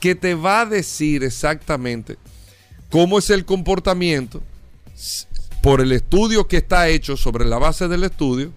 que 0.00 0.14
te 0.14 0.34
va 0.34 0.62
a 0.62 0.66
decir 0.66 1.24
exactamente 1.24 2.16
cómo 2.88 3.18
es 3.18 3.28
el 3.28 3.44
comportamiento 3.44 4.42
por 5.62 5.82
el 5.82 5.92
estudio 5.92 6.48
que 6.48 6.56
está 6.56 6.88
hecho 6.88 7.18
sobre 7.18 7.44
la 7.44 7.58
base 7.58 7.86
del 7.86 8.04
estudio, 8.04 8.50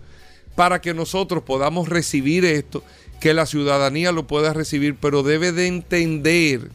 para 0.56 0.80
que 0.80 0.94
nosotros 0.94 1.44
podamos 1.44 1.90
recibir 1.90 2.46
esto, 2.46 2.82
que 3.20 3.34
la 3.34 3.46
ciudadanía 3.46 4.12
lo 4.12 4.28
pueda 4.28 4.54
recibir, 4.54 4.96
pero 4.96 5.24
debe 5.24 5.52
de 5.52 5.68
entender, 5.68 6.70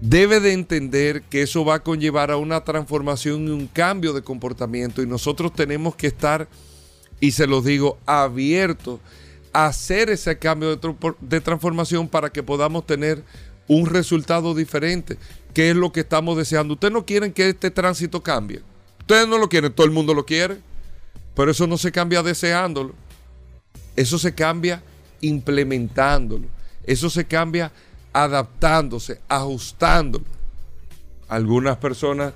debe 0.00 0.40
de 0.40 0.52
entender 0.52 1.22
que 1.22 1.42
eso 1.42 1.64
va 1.64 1.76
a 1.76 1.82
conllevar 1.82 2.30
a 2.30 2.36
una 2.36 2.64
transformación 2.64 3.46
y 3.46 3.50
un 3.50 3.66
cambio 3.66 4.12
de 4.12 4.22
comportamiento 4.22 5.02
y 5.02 5.06
nosotros 5.06 5.52
tenemos 5.52 5.94
que 5.94 6.06
estar, 6.06 6.48
y 7.20 7.32
se 7.32 7.46
los 7.46 7.64
digo, 7.64 7.98
abiertos 8.06 9.00
a 9.52 9.66
hacer 9.66 10.10
ese 10.10 10.36
cambio 10.38 10.74
de, 10.74 10.94
de 11.20 11.40
transformación 11.40 12.08
para 12.08 12.30
que 12.30 12.42
podamos 12.42 12.86
tener 12.86 13.22
un 13.68 13.86
resultado 13.86 14.54
diferente. 14.54 15.16
¿Qué 15.54 15.70
es 15.70 15.76
lo 15.76 15.92
que 15.92 16.00
estamos 16.00 16.36
deseando? 16.36 16.74
Ustedes 16.74 16.92
no 16.92 17.06
quieren 17.06 17.32
que 17.32 17.48
este 17.48 17.70
tránsito 17.70 18.22
cambie. 18.22 18.60
Ustedes 19.00 19.28
no 19.28 19.38
lo 19.38 19.48
quieren, 19.48 19.72
todo 19.72 19.86
el 19.86 19.92
mundo 19.92 20.12
lo 20.12 20.26
quiere. 20.26 20.58
Pero 21.34 21.50
eso 21.50 21.66
no 21.66 21.78
se 21.78 21.92
cambia 21.92 22.22
deseándolo. 22.22 22.94
Eso 23.96 24.18
se 24.18 24.34
cambia 24.34 24.82
implementándolo. 25.20 26.46
Eso 26.84 27.10
se 27.10 27.24
cambia 27.24 27.72
adaptándose, 28.12 29.20
ajustándolo. 29.28 30.24
algunas 31.28 31.76
personas 31.78 32.34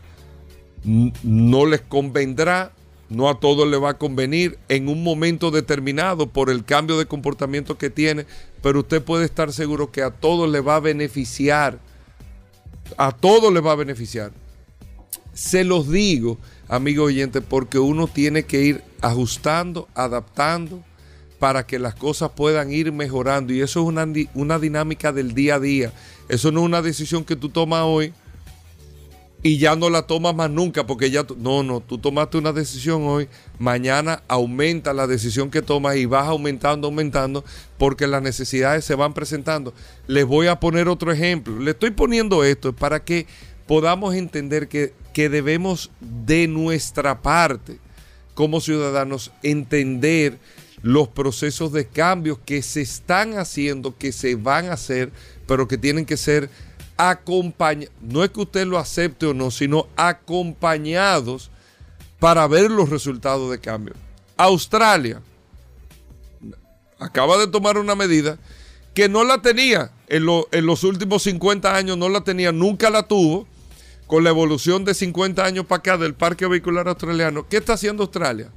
no 0.84 1.66
les 1.66 1.80
convendrá, 1.82 2.72
no 3.08 3.28
a 3.28 3.38
todos 3.38 3.68
les 3.68 3.82
va 3.82 3.90
a 3.90 3.98
convenir 3.98 4.58
en 4.68 4.88
un 4.88 5.02
momento 5.02 5.50
determinado 5.50 6.28
por 6.28 6.50
el 6.50 6.64
cambio 6.64 6.98
de 6.98 7.06
comportamiento 7.06 7.78
que 7.78 7.90
tiene, 7.90 8.26
pero 8.62 8.80
usted 8.80 9.02
puede 9.02 9.24
estar 9.24 9.52
seguro 9.52 9.90
que 9.90 10.02
a 10.02 10.10
todos 10.10 10.50
le 10.50 10.60
va 10.60 10.76
a 10.76 10.80
beneficiar 10.80 11.78
a 12.96 13.12
todos 13.12 13.52
les 13.52 13.64
va 13.64 13.72
a 13.72 13.76
beneficiar. 13.76 14.32
Se 15.34 15.64
los 15.64 15.90
digo, 15.90 16.38
amigo 16.68 17.04
oyente, 17.04 17.40
porque 17.40 17.78
uno 17.78 18.06
tiene 18.06 18.44
que 18.44 18.62
ir 18.62 18.82
ajustando, 19.00 19.88
adaptando 19.94 20.82
para 21.38 21.66
que 21.66 21.78
las 21.78 21.94
cosas 21.94 22.30
puedan 22.34 22.72
ir 22.72 22.92
mejorando. 22.92 23.52
Y 23.52 23.60
eso 23.60 23.80
es 23.80 23.86
una, 23.86 24.06
una 24.34 24.58
dinámica 24.58 25.12
del 25.12 25.34
día 25.34 25.56
a 25.56 25.60
día. 25.60 25.92
Eso 26.28 26.52
no 26.52 26.60
es 26.60 26.66
una 26.66 26.82
decisión 26.82 27.24
que 27.24 27.36
tú 27.36 27.48
tomas 27.48 27.82
hoy 27.84 28.12
y 29.42 29.58
ya 29.58 29.76
no 29.76 29.88
la 29.88 30.02
tomas 30.02 30.34
más 30.34 30.50
nunca 30.50 30.86
porque 30.86 31.10
ya 31.10 31.24
no, 31.36 31.62
no, 31.62 31.80
tú 31.80 31.98
tomaste 31.98 32.38
una 32.38 32.52
decisión 32.52 33.04
hoy, 33.04 33.28
mañana 33.58 34.22
aumenta 34.26 34.92
la 34.92 35.06
decisión 35.06 35.50
que 35.50 35.62
tomas 35.62 35.96
y 35.96 36.06
vas 36.06 36.26
aumentando, 36.26 36.88
aumentando 36.88 37.44
porque 37.78 38.08
las 38.08 38.20
necesidades 38.20 38.84
se 38.84 38.96
van 38.96 39.14
presentando. 39.14 39.74
Les 40.08 40.26
voy 40.26 40.48
a 40.48 40.58
poner 40.58 40.88
otro 40.88 41.12
ejemplo. 41.12 41.58
Le 41.60 41.70
estoy 41.70 41.92
poniendo 41.92 42.42
esto 42.42 42.72
para 42.72 43.04
que 43.04 43.26
podamos 43.66 44.14
entender 44.16 44.68
que, 44.68 44.92
que 45.12 45.28
debemos 45.28 45.90
de 46.00 46.48
nuestra 46.48 47.22
parte 47.22 47.78
como 48.34 48.60
ciudadanos 48.60 49.30
entender 49.42 50.38
los 50.82 51.08
procesos 51.08 51.72
de 51.72 51.86
cambios 51.86 52.38
que 52.44 52.62
se 52.62 52.82
están 52.82 53.38
haciendo, 53.38 53.96
que 53.96 54.12
se 54.12 54.34
van 54.34 54.66
a 54.66 54.74
hacer, 54.74 55.12
pero 55.46 55.66
que 55.66 55.78
tienen 55.78 56.06
que 56.06 56.16
ser 56.16 56.50
acompañados, 56.96 57.94
no 58.00 58.24
es 58.24 58.30
que 58.30 58.40
usted 58.40 58.66
lo 58.66 58.78
acepte 58.78 59.26
o 59.26 59.34
no, 59.34 59.50
sino 59.50 59.86
acompañados 59.96 61.50
para 62.18 62.46
ver 62.46 62.70
los 62.70 62.90
resultados 62.90 63.50
de 63.50 63.60
cambio. 63.60 63.94
Australia 64.36 65.22
acaba 66.98 67.38
de 67.38 67.46
tomar 67.46 67.78
una 67.78 67.94
medida 67.94 68.38
que 68.94 69.08
no 69.08 69.22
la 69.22 69.40
tenía 69.40 69.92
en, 70.08 70.26
en, 70.50 70.66
los 70.66 70.82
últimos 70.82 71.22
50 71.22 71.74
años, 71.74 71.96
no 71.96 72.08
la 72.08 72.22
tenía, 72.22 72.50
nunca 72.50 72.90
la 72.90 73.06
tuvo, 73.06 73.46
con 74.08 74.24
la 74.24 74.30
evolución 74.30 74.84
de 74.84 74.94
50 74.94 75.44
años 75.44 75.66
para 75.66 75.78
acá 75.78 75.98
del 75.98 76.14
parque 76.14 76.48
vehicular 76.48 76.88
australiano. 76.88 77.46
¿Qué 77.48 77.58
está 77.58 77.74
haciendo 77.74 78.04
Australia? 78.04 78.50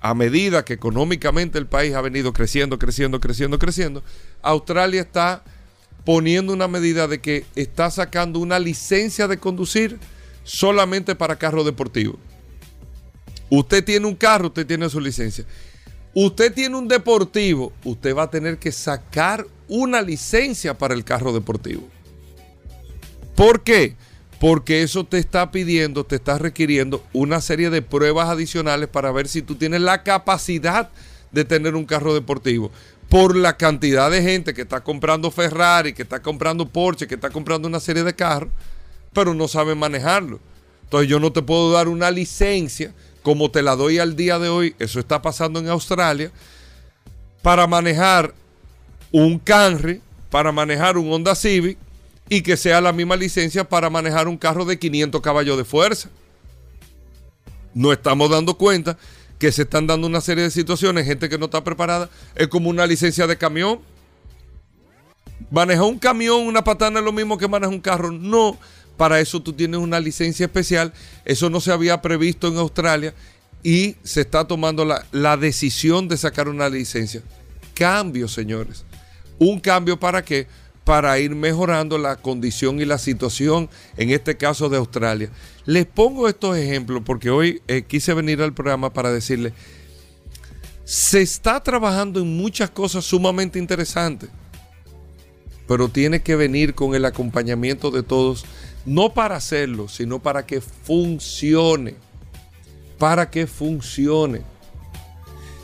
A 0.00 0.14
medida 0.14 0.64
que 0.64 0.74
económicamente 0.74 1.58
el 1.58 1.66
país 1.66 1.94
ha 1.94 2.00
venido 2.00 2.32
creciendo, 2.32 2.78
creciendo, 2.78 3.20
creciendo, 3.20 3.58
creciendo, 3.58 4.02
Australia 4.42 5.00
está 5.00 5.42
poniendo 6.04 6.52
una 6.52 6.68
medida 6.68 7.08
de 7.08 7.20
que 7.20 7.44
está 7.56 7.90
sacando 7.90 8.38
una 8.38 8.58
licencia 8.58 9.28
de 9.28 9.38
conducir 9.38 9.98
solamente 10.44 11.14
para 11.14 11.36
carro 11.36 11.64
deportivo. 11.64 12.18
Usted 13.50 13.84
tiene 13.84 14.06
un 14.06 14.14
carro, 14.14 14.48
usted 14.48 14.66
tiene 14.66 14.88
su 14.88 15.00
licencia. 15.00 15.44
Usted 16.14 16.52
tiene 16.52 16.76
un 16.76 16.88
deportivo, 16.88 17.72
usted 17.84 18.14
va 18.16 18.24
a 18.24 18.30
tener 18.30 18.58
que 18.58 18.72
sacar 18.72 19.46
una 19.68 20.00
licencia 20.00 20.76
para 20.76 20.94
el 20.94 21.04
carro 21.04 21.32
deportivo. 21.32 21.88
¿Por 23.34 23.62
qué? 23.62 23.96
Porque 24.40 24.82
eso 24.82 25.04
te 25.04 25.18
está 25.18 25.50
pidiendo, 25.50 26.04
te 26.04 26.16
está 26.16 26.38
requiriendo 26.38 27.02
una 27.12 27.40
serie 27.40 27.70
de 27.70 27.82
pruebas 27.82 28.28
adicionales 28.28 28.88
para 28.88 29.10
ver 29.10 29.26
si 29.26 29.42
tú 29.42 29.56
tienes 29.56 29.80
la 29.80 30.02
capacidad 30.02 30.90
de 31.32 31.44
tener 31.44 31.74
un 31.74 31.84
carro 31.84 32.14
deportivo. 32.14 32.70
Por 33.08 33.36
la 33.36 33.56
cantidad 33.56 34.10
de 34.10 34.22
gente 34.22 34.54
que 34.54 34.62
está 34.62 34.82
comprando 34.82 35.30
Ferrari, 35.30 35.92
que 35.92 36.02
está 36.02 36.22
comprando 36.22 36.68
Porsche, 36.68 37.06
que 37.06 37.16
está 37.16 37.30
comprando 37.30 37.66
una 37.66 37.80
serie 37.80 38.04
de 38.04 38.14
carros, 38.14 38.50
pero 39.12 39.34
no 39.34 39.48
saben 39.48 39.78
manejarlo. 39.78 40.38
Entonces 40.84 41.08
yo 41.08 41.18
no 41.18 41.32
te 41.32 41.42
puedo 41.42 41.72
dar 41.72 41.88
una 41.88 42.10
licencia 42.10 42.94
como 43.22 43.50
te 43.50 43.62
la 43.62 43.76
doy 43.76 43.98
al 43.98 44.16
día 44.16 44.38
de 44.38 44.48
hoy, 44.48 44.74
eso 44.78 45.00
está 45.00 45.20
pasando 45.20 45.58
en 45.58 45.68
Australia, 45.68 46.30
para 47.42 47.66
manejar 47.66 48.32
un 49.12 49.38
Camry, 49.38 50.00
para 50.30 50.52
manejar 50.52 50.96
un 50.96 51.12
Honda 51.12 51.34
Civic 51.34 51.76
y 52.28 52.42
que 52.42 52.56
sea 52.56 52.80
la 52.80 52.92
misma 52.92 53.16
licencia 53.16 53.68
para 53.68 53.90
manejar 53.90 54.28
un 54.28 54.36
carro 54.36 54.64
de 54.64 54.78
500 54.78 55.20
caballos 55.20 55.56
de 55.56 55.64
fuerza. 55.64 56.10
No 57.74 57.92
estamos 57.92 58.30
dando 58.30 58.56
cuenta 58.56 58.98
que 59.38 59.52
se 59.52 59.62
están 59.62 59.86
dando 59.86 60.06
una 60.06 60.20
serie 60.20 60.44
de 60.44 60.50
situaciones, 60.50 61.06
gente 61.06 61.28
que 61.28 61.38
no 61.38 61.46
está 61.46 61.62
preparada, 61.62 62.10
es 62.34 62.48
como 62.48 62.68
una 62.70 62.86
licencia 62.86 63.26
de 63.26 63.36
camión. 63.36 63.80
Manejar 65.50 65.84
un 65.84 65.98
camión, 65.98 66.46
una 66.46 66.64
patana 66.64 66.98
es 66.98 67.04
lo 67.04 67.12
mismo 67.12 67.38
que 67.38 67.48
manejar 67.48 67.72
un 67.72 67.80
carro. 67.80 68.10
No, 68.10 68.58
para 68.96 69.20
eso 69.20 69.40
tú 69.40 69.52
tienes 69.52 69.80
una 69.80 70.00
licencia 70.00 70.46
especial. 70.46 70.92
Eso 71.24 71.48
no 71.48 71.60
se 71.60 71.72
había 71.72 72.02
previsto 72.02 72.48
en 72.48 72.58
Australia 72.58 73.14
y 73.62 73.96
se 74.02 74.22
está 74.22 74.46
tomando 74.46 74.84
la, 74.84 75.36
decisión 75.36 76.08
de 76.08 76.16
sacar 76.16 76.48
una 76.48 76.68
licencia. 76.68 77.22
Cambio, 77.74 78.28
señores. 78.28 78.84
Un 79.38 79.60
cambio 79.60 79.98
para 79.98 80.22
qué? 80.24 80.46
Para 80.88 81.18
ir 81.18 81.34
mejorando 81.34 81.98
la 81.98 82.16
condición 82.16 82.80
y 82.80 82.86
la 82.86 82.96
situación, 82.96 83.68
en 83.98 84.08
este 84.08 84.38
caso 84.38 84.70
de 84.70 84.78
Australia. 84.78 85.28
Les 85.66 85.84
pongo 85.84 86.26
estos 86.28 86.56
ejemplos 86.56 87.02
porque 87.04 87.28
hoy 87.28 87.60
eh, 87.68 87.82
quise 87.86 88.14
venir 88.14 88.40
al 88.40 88.54
programa 88.54 88.90
para 88.90 89.12
decirles, 89.12 89.52
se 90.86 91.20
está 91.20 91.62
trabajando 91.62 92.20
en 92.20 92.38
muchas 92.38 92.70
cosas 92.70 93.04
sumamente 93.04 93.58
interesantes, 93.58 94.30
pero 95.66 95.90
tiene 95.90 96.22
que 96.22 96.36
venir 96.36 96.74
con 96.74 96.94
el 96.94 97.04
acompañamiento 97.04 97.90
de 97.90 98.02
todos 98.02 98.46
no 98.86 99.12
para 99.12 99.36
hacerlo, 99.36 99.88
sino 99.88 100.20
para 100.20 100.46
que 100.46 100.62
funcione. 100.62 101.96
Para 102.96 103.28
que 103.28 103.46
funcione. 103.46 104.40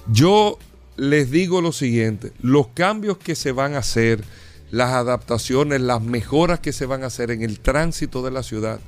Yo 0.07 0.59
les 0.99 1.31
digo 1.31 1.63
lo 1.63 1.73
siguiente, 1.73 2.33
los 2.43 2.67
cambios 2.75 3.17
que 3.17 3.35
se 3.35 3.53
van 3.53 3.73
a 3.73 3.79
hacer, 3.79 4.23
las 4.71 4.93
adaptaciones, 4.93 5.81
las 5.81 6.03
mejoras 6.03 6.61
que 6.61 6.73
se 6.73 6.87
van 6.87 7.05
a 7.05 7.07
hacer 7.07 7.31
en 7.31 7.43
el 7.43 7.61
tránsito 7.61 8.23
de 8.23 8.31
la 8.31 8.43
ciudad, 8.43 8.81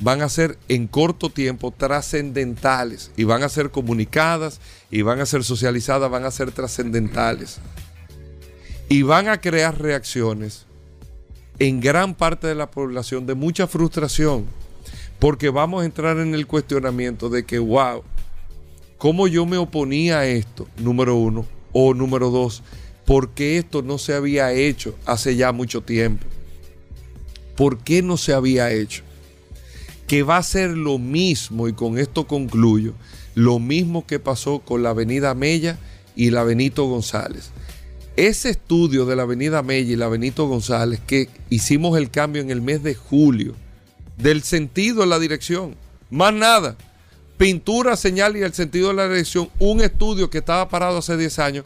van 0.00 0.22
a 0.22 0.28
ser 0.28 0.58
en 0.68 0.86
corto 0.86 1.30
tiempo 1.30 1.72
trascendentales 1.72 3.10
y 3.16 3.24
van 3.24 3.42
a 3.42 3.48
ser 3.48 3.70
comunicadas 3.70 4.60
y 4.90 5.02
van 5.02 5.20
a 5.20 5.26
ser 5.26 5.44
socializadas, 5.44 6.10
van 6.10 6.24
a 6.24 6.30
ser 6.30 6.52
trascendentales. 6.52 7.58
Y 8.88 9.02
van 9.02 9.28
a 9.28 9.40
crear 9.40 9.78
reacciones 9.78 10.66
en 11.58 11.80
gran 11.80 12.14
parte 12.14 12.46
de 12.46 12.54
la 12.54 12.70
población 12.70 13.26
de 13.26 13.34
mucha 13.34 13.66
frustración, 13.66 14.46
porque 15.18 15.50
vamos 15.50 15.82
a 15.82 15.84
entrar 15.84 16.18
en 16.18 16.34
el 16.34 16.46
cuestionamiento 16.46 17.28
de 17.28 17.44
que, 17.44 17.58
wow, 17.58 18.02
¿cómo 18.96 19.26
yo 19.26 19.44
me 19.44 19.58
oponía 19.58 20.20
a 20.20 20.26
esto? 20.26 20.68
Número 20.78 21.16
uno. 21.16 21.44
O 21.72 21.92
número 21.92 22.30
dos, 22.30 22.62
¿por 23.08 23.30
qué 23.30 23.56
esto 23.56 23.80
no 23.80 23.96
se 23.96 24.12
había 24.12 24.52
hecho 24.52 24.94
hace 25.06 25.34
ya 25.34 25.50
mucho 25.50 25.80
tiempo? 25.80 26.26
¿Por 27.56 27.78
qué 27.78 28.02
no 28.02 28.18
se 28.18 28.34
había 28.34 28.70
hecho? 28.70 29.02
Que 30.06 30.22
va 30.22 30.36
a 30.36 30.42
ser 30.42 30.76
lo 30.76 30.98
mismo, 30.98 31.68
y 31.68 31.72
con 31.72 31.98
esto 31.98 32.26
concluyo, 32.26 32.92
lo 33.34 33.58
mismo 33.58 34.06
que 34.06 34.20
pasó 34.20 34.58
con 34.58 34.82
la 34.82 34.90
avenida 34.90 35.34
Mella 35.34 35.78
y 36.14 36.30
la 36.30 36.44
Benito 36.44 36.84
González 36.84 37.50
ese 38.18 38.50
estudio 38.50 39.06
de 39.06 39.14
la 39.14 39.22
avenida 39.22 39.62
Mella 39.62 39.92
y 39.92 39.96
la 39.96 40.08
Benito 40.08 40.48
González, 40.48 40.98
que 41.06 41.28
hicimos 41.50 41.96
el 41.96 42.10
cambio 42.10 42.42
en 42.42 42.50
el 42.50 42.60
mes 42.60 42.82
de 42.82 42.96
julio, 42.96 43.54
del 44.16 44.42
sentido 44.42 45.04
en 45.04 45.10
la 45.10 45.20
dirección, 45.20 45.76
más 46.10 46.34
nada. 46.34 46.76
Pintura, 47.36 47.96
señal 47.96 48.36
y 48.36 48.42
el 48.42 48.52
sentido 48.54 48.88
de 48.88 48.94
la 48.94 49.08
dirección, 49.08 49.48
un 49.60 49.80
estudio 49.80 50.30
que 50.30 50.38
estaba 50.38 50.68
parado 50.68 50.98
hace 50.98 51.16
10 51.16 51.38
años, 51.38 51.64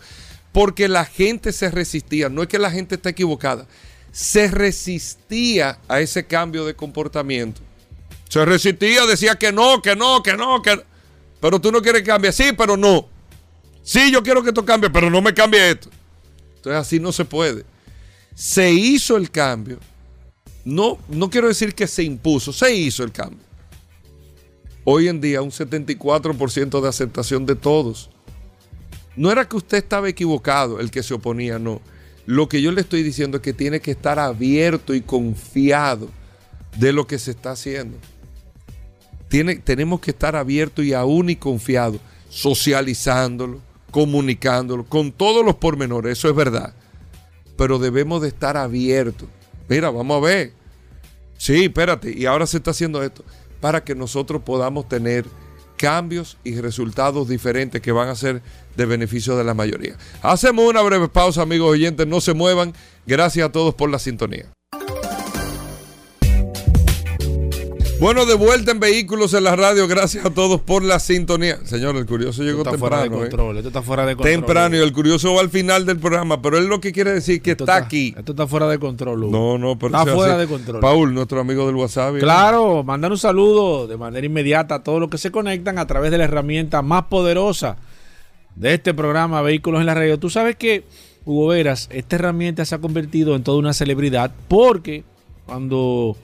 porque 0.53 0.87
la 0.89 1.05
gente 1.05 1.53
se 1.53 1.71
resistía, 1.71 2.29
no 2.29 2.43
es 2.43 2.49
que 2.49 2.59
la 2.59 2.71
gente 2.71 2.97
esté 2.97 3.09
equivocada, 3.09 3.67
se 4.13 4.49
resistía 4.49 5.79
a 5.89 6.01
ese 6.01 6.27
cambio 6.27 6.65
de 6.67 6.75
comportamiento. 6.75 7.63
Se 8.29 8.45
resistía, 8.45 9.07
decía 9.07 9.35
que 9.35 9.53
no, 9.53 9.83
que 9.83 9.97
no, 9.97 10.23
que 10.23 10.35
no, 10.37 10.63
que 10.63 10.83
Pero 11.41 11.61
tú 11.61 11.73
no 11.73 11.83
quieres 11.83 12.03
que 12.03 12.09
cambie, 12.09 12.33
sí, 12.33 12.53
pero 12.57 12.77
no. 12.77 13.09
Sí, 13.83 14.13
yo 14.13 14.23
quiero 14.23 14.43
que 14.43 14.51
esto 14.51 14.65
cambie, 14.65 14.91
pero 14.91 15.11
no 15.11 15.21
me 15.21 15.35
cambie 15.35 15.71
esto. 15.71 15.91
Entonces 16.57 16.81
así 16.81 17.01
no 17.01 17.13
se 17.13 17.25
puede. 17.25 17.65
Se 18.35 18.71
hizo 18.71 19.17
el 19.17 19.31
cambio. 19.31 19.79
No, 20.65 20.99
no 21.09 21.29
quiero 21.29 21.49
decir 21.49 21.75
que 21.75 21.87
se 21.87 22.05
impuso, 22.05 22.53
se 22.53 22.73
hizo 22.75 23.03
el 23.03 23.11
cambio. 23.11 23.45
Hoy 24.85 25.09
en 25.09 25.21
día 25.21 25.43
un 25.43 25.51
74% 25.51 26.81
de 26.81 26.89
aceptación 26.89 27.47
de 27.47 27.57
todos. 27.57 28.11
No 29.17 29.31
era 29.31 29.49
que 29.49 29.57
usted 29.57 29.79
estaba 29.79 30.09
equivocado, 30.09 30.81
el 30.81 30.91
que 30.91 31.03
se 31.03 31.15
oponía, 31.15 31.59
no. 31.59 31.81
Lo 32.25 32.49
que 32.49 32.63
yo 32.63 32.73
le 32.73 32.81
estoy 32.81 33.03
diciendo 33.03 33.39
es 33.39 33.43
que 33.43 33.53
tiene 33.53 33.81
que 33.81 33.91
estar 33.91 34.19
abierto 34.19 34.95
y 34.95 35.01
confiado 35.01 36.09
de 36.79 36.93
lo 36.93 37.07
que 37.07 37.19
se 37.19 37.33
está 37.33 37.53
haciendo. 37.53 37.99
Tenemos 39.65 40.01
que 40.01 40.11
estar 40.11 40.37
abierto 40.37 40.83
y 40.83 40.93
aún 40.93 41.31
y 41.31 41.37
confiado, 41.37 41.99
socializándolo, 42.29 43.61
comunicándolo 43.91 44.85
con 44.85 45.11
todos 45.11 45.45
los 45.45 45.57
pormenores, 45.57 46.19
eso 46.19 46.29
es 46.29 46.35
verdad. 46.35 46.75
Pero 47.57 47.79
debemos 47.79 48.23
de 48.23 48.29
estar 48.29 48.57
abiertos. 48.57 49.29
Mira, 49.69 49.91
vamos 49.91 50.19
a 50.19 50.27
ver. 50.27 50.53
Sí, 51.39 51.65
espérate, 51.65 52.17
y 52.17 52.27
ahora 52.27 52.47
se 52.47 52.59
está 52.59 52.71
haciendo 52.71 53.03
esto 53.03 53.25
para 53.61 53.83
que 53.83 53.95
nosotros 53.95 54.43
podamos 54.43 54.89
tener 54.89 55.25
cambios 55.83 56.37
y 56.45 56.61
resultados 56.61 57.29
diferentes 57.29 57.83
que 57.83 57.91
van 57.91 58.09
a 58.09 58.15
ser 58.15 58.41
de 58.77 58.87
beneficio 58.87 59.37
de 59.37 59.43
la 59.43 59.53
mayoría. 59.53 59.97
Hacemos 60.23 60.71
una 60.71 60.81
breve 60.81 61.09
pausa, 61.09 61.43
amigos 61.43 61.73
oyentes, 61.73 62.07
no 62.07 62.21
se 62.21 62.35
muevan. 62.35 62.73
Gracias 63.05 63.49
a 63.49 63.51
todos 63.51 63.75
por 63.75 63.91
la 63.91 63.99
sintonía. 63.99 64.47
Bueno, 68.03 68.27
de 68.27 68.35
vuelta 68.35 68.73
en 68.73 68.81
Vehículos 68.81 69.33
en 69.33 69.45
la 69.45 69.55
Radio. 69.55 69.87
Gracias 69.87 70.27
a 70.27 70.31
todos 70.31 70.61
por 70.61 70.83
la 70.83 70.99
sintonía. 70.99 71.65
Señor, 71.65 71.95
el 71.95 72.05
curioso 72.05 72.43
llegó 72.43 72.65
temprano. 72.65 72.79
Fuera 72.81 73.01
de 73.03 73.07
¿eh? 73.07 73.11
control, 73.11 73.57
Esto 73.59 73.69
está 73.69 73.81
fuera 73.81 74.05
de 74.05 74.17
control. 74.17 74.33
Temprano 74.33 74.77
y 74.77 74.81
el 74.81 74.93
curioso 74.93 75.35
va 75.35 75.41
al 75.41 75.51
final 75.51 75.87
del 75.87 76.01
programa, 76.01 76.43
pero 76.43 76.59
él 76.59 76.67
lo 76.67 76.81
que 76.81 76.91
quiere 76.91 77.13
decir 77.13 77.41
que 77.41 77.53
está, 77.53 77.77
aquí. 77.77 78.13
Esto 78.19 78.33
está 78.33 78.49
fuera 78.49 78.67
de 78.67 78.81
control, 78.81 79.23
Hugo. 79.23 79.31
No, 79.31 79.57
no, 79.57 79.79
pero 79.79 79.97
está 79.97 80.13
fuera 80.13 80.37
de 80.37 80.49
control. 80.49 80.81
Paul, 80.81 81.15
nuestro 81.15 81.39
amigo 81.39 81.65
del 81.65 81.77
WhatsApp. 81.77 82.17
Claro, 82.19 82.83
mandar 82.83 83.13
un 83.13 83.19
saludo 83.19 83.87
de 83.87 83.97
manera 83.97 84.27
inmediata 84.27 84.75
a 84.75 84.83
todos 84.83 84.99
los 84.99 85.09
que 85.09 85.19
se 85.19 85.31
conectan 85.31 85.79
a 85.79 85.87
través 85.87 86.11
de 86.11 86.19
la 86.19 86.25
herramienta 86.25 86.83
más 86.83 87.05
poderosa 87.05 87.77
de 88.57 88.75
este 88.75 88.95
programa 88.95 89.43
Vehículos 89.43 89.79
en 89.79 89.87
la 89.87 89.95
Radio. 89.95 90.19
Tú 90.19 90.29
sabes 90.29 90.57
que, 90.57 90.83
Hugo 91.25 91.47
Veras, 91.47 91.89
esta 91.93 92.17
herramienta 92.17 92.65
se 92.65 92.75
ha 92.75 92.79
convertido 92.79 93.37
en 93.37 93.45
toda 93.45 93.59
una 93.59 93.73
celebridad 93.73 94.33
porque 94.49 95.05
cuando 95.47 96.17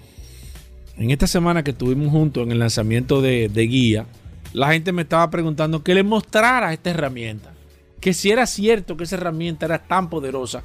en 0.98 1.10
esta 1.10 1.26
semana 1.26 1.62
que 1.62 1.70
estuvimos 1.70 2.10
juntos 2.10 2.42
en 2.42 2.52
el 2.52 2.58
lanzamiento 2.58 3.22
de, 3.22 3.48
Guía, 3.48 4.06
la 4.52 4.72
gente 4.72 4.92
me 4.92 5.02
estaba 5.02 5.30
preguntando 5.30 5.82
que 5.82 5.94
le 5.94 6.02
mostrara 6.02 6.72
esta 6.72 6.90
herramienta. 6.90 7.52
Que 8.00 8.12
si 8.12 8.30
era 8.30 8.46
cierto 8.46 8.96
que 8.96 9.04
esa 9.04 9.16
herramienta 9.16 9.66
era 9.66 9.78
tan 9.78 10.10
poderosa. 10.10 10.62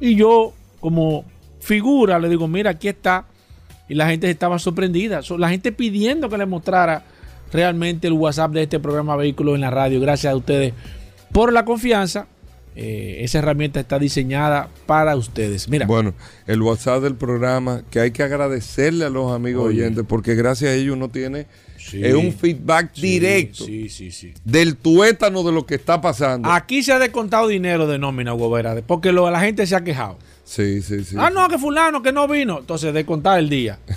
Y 0.00 0.14
yo, 0.14 0.52
como 0.80 1.24
figura, 1.60 2.18
le 2.18 2.28
digo, 2.28 2.46
mira, 2.48 2.70
aquí 2.70 2.88
está. 2.88 3.26
Y 3.88 3.94
la 3.94 4.08
gente 4.08 4.30
estaba 4.30 4.58
sorprendida. 4.58 5.20
La 5.38 5.48
gente 5.48 5.72
pidiendo 5.72 6.28
que 6.28 6.38
le 6.38 6.46
mostrara 6.46 7.04
realmente 7.52 8.06
el 8.06 8.14
WhatsApp 8.14 8.52
de 8.52 8.62
este 8.62 8.80
programa 8.80 9.16
Vehículos 9.16 9.54
en 9.54 9.62
la 9.62 9.70
Radio. 9.70 10.00
Gracias 10.00 10.32
a 10.32 10.36
ustedes 10.36 10.74
por 11.32 11.52
la 11.52 11.64
confianza. 11.64 12.26
Eh, 12.76 13.18
esa 13.20 13.38
herramienta 13.38 13.80
está 13.80 13.98
diseñada 13.98 14.68
para 14.86 15.14
ustedes. 15.16 15.68
Mira, 15.68 15.86
Bueno, 15.86 16.14
el 16.46 16.62
WhatsApp 16.62 17.02
del 17.02 17.14
programa, 17.16 17.82
que 17.90 18.00
hay 18.00 18.10
que 18.12 18.22
agradecerle 18.22 19.04
a 19.04 19.10
los 19.10 19.32
amigos 19.32 19.66
Oye. 19.68 19.82
oyentes, 19.82 20.04
porque 20.08 20.34
gracias 20.34 20.70
a 20.70 20.74
ellos 20.74 20.96
uno 20.96 21.08
tiene 21.08 21.46
Sí. 21.76 22.04
eh, 22.04 22.14
un 22.14 22.32
feedback 22.32 22.90
Sí, 22.94 23.00
directo 23.00 23.64
Sí, 23.64 23.88
sí, 23.88 24.10
sí. 24.12 24.32
del 24.44 24.76
tuétano 24.76 25.42
de 25.42 25.52
lo 25.52 25.66
que 25.66 25.74
está 25.74 26.00
pasando. 26.00 26.48
Aquí 26.50 26.82
se 26.82 26.92
ha 26.92 26.98
descontado 26.98 27.48
dinero 27.48 27.86
de 27.88 27.98
nómina, 27.98 28.32
Hugo 28.34 28.50
Vera, 28.50 28.76
porque 28.86 29.10
lo, 29.12 29.28
la 29.30 29.40
gente 29.40 29.66
se 29.66 29.74
ha 29.74 29.82
quejado. 29.82 30.16
Sí, 30.44 30.80
sí, 30.82 31.02
sí. 31.04 31.16
Ah, 31.18 31.30
no, 31.30 31.48
que 31.48 31.58
fulano, 31.58 32.02
que 32.02 32.12
no 32.12 32.28
vino. 32.28 32.58
Entonces, 32.60 32.92
descontar 32.94 33.38
el 33.38 33.48
día. 33.48 33.78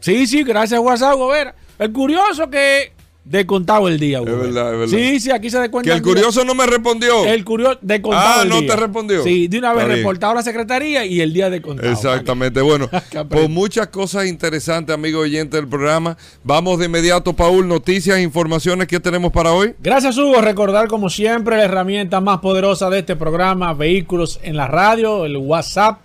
Sí, 0.00 0.26
sí, 0.26 0.42
gracias 0.42 0.78
a 0.78 0.80
WhatsApp, 0.80 1.14
Hugo 1.14 1.28
Vera. 1.28 1.54
El 1.78 1.92
curioso 1.92 2.50
que 2.50 2.92
descontado 3.24 3.86
el 3.88 3.98
día, 4.00 4.20
Hugo 4.20 4.30
Es 4.32 4.38
verdad, 4.38 4.72
es 4.72 4.78
verdad. 4.80 4.96
Sí, 4.98 5.20
sí, 5.20 5.30
aquí 5.30 5.48
se 5.48 5.60
descuenta 5.60 5.86
que 5.88 5.92
el 5.92 5.98
el 5.98 6.02
día. 6.04 6.12
curioso 6.12 6.44
no 6.44 6.54
me 6.54 6.66
respondió. 6.66 7.24
El 7.24 7.44
curioso 7.44 7.78
descontado 7.80 8.40
Ah, 8.40 8.42
el 8.42 8.48
no 8.48 8.60
día. 8.60 8.74
te 8.74 8.76
respondió. 8.76 9.22
Sí, 9.22 9.46
de 9.48 9.58
una 9.58 9.72
vez 9.74 9.86
reportado 9.86 10.32
a 10.32 10.36
la 10.36 10.42
secretaría 10.42 11.04
y 11.06 11.20
el 11.20 11.32
día 11.32 11.48
descontado. 11.48 11.88
Exactamente. 11.90 12.60
Bueno, 12.60 12.88
por 12.88 12.98
aprenda. 13.18 13.48
muchas 13.48 13.86
cosas 13.88 14.26
interesantes, 14.26 14.92
amigos 14.92 15.22
oyentes 15.22 15.52
del 15.60 15.68
programa. 15.68 16.16
Vamos 16.42 16.80
de 16.80 16.86
inmediato, 16.86 17.32
Paul. 17.32 17.68
Noticias 17.68 18.18
e 18.18 18.22
informaciones 18.22 18.88
que 18.88 18.98
tenemos 18.98 19.30
para 19.32 19.52
hoy. 19.52 19.74
Gracias, 19.80 20.18
Hugo. 20.18 20.40
Recordar, 20.40 20.88
como 20.88 21.08
siempre, 21.08 21.56
la 21.56 21.62
herramienta 21.64 22.20
más 22.20 22.40
poderosa 22.40 22.90
de 22.90 22.98
este 22.98 23.14
programa, 23.14 23.72
Vehículos 23.72 24.40
en 24.42 24.56
la 24.56 24.66
Radio, 24.66 25.24
el 25.26 25.36
WhatsApp 25.36 26.00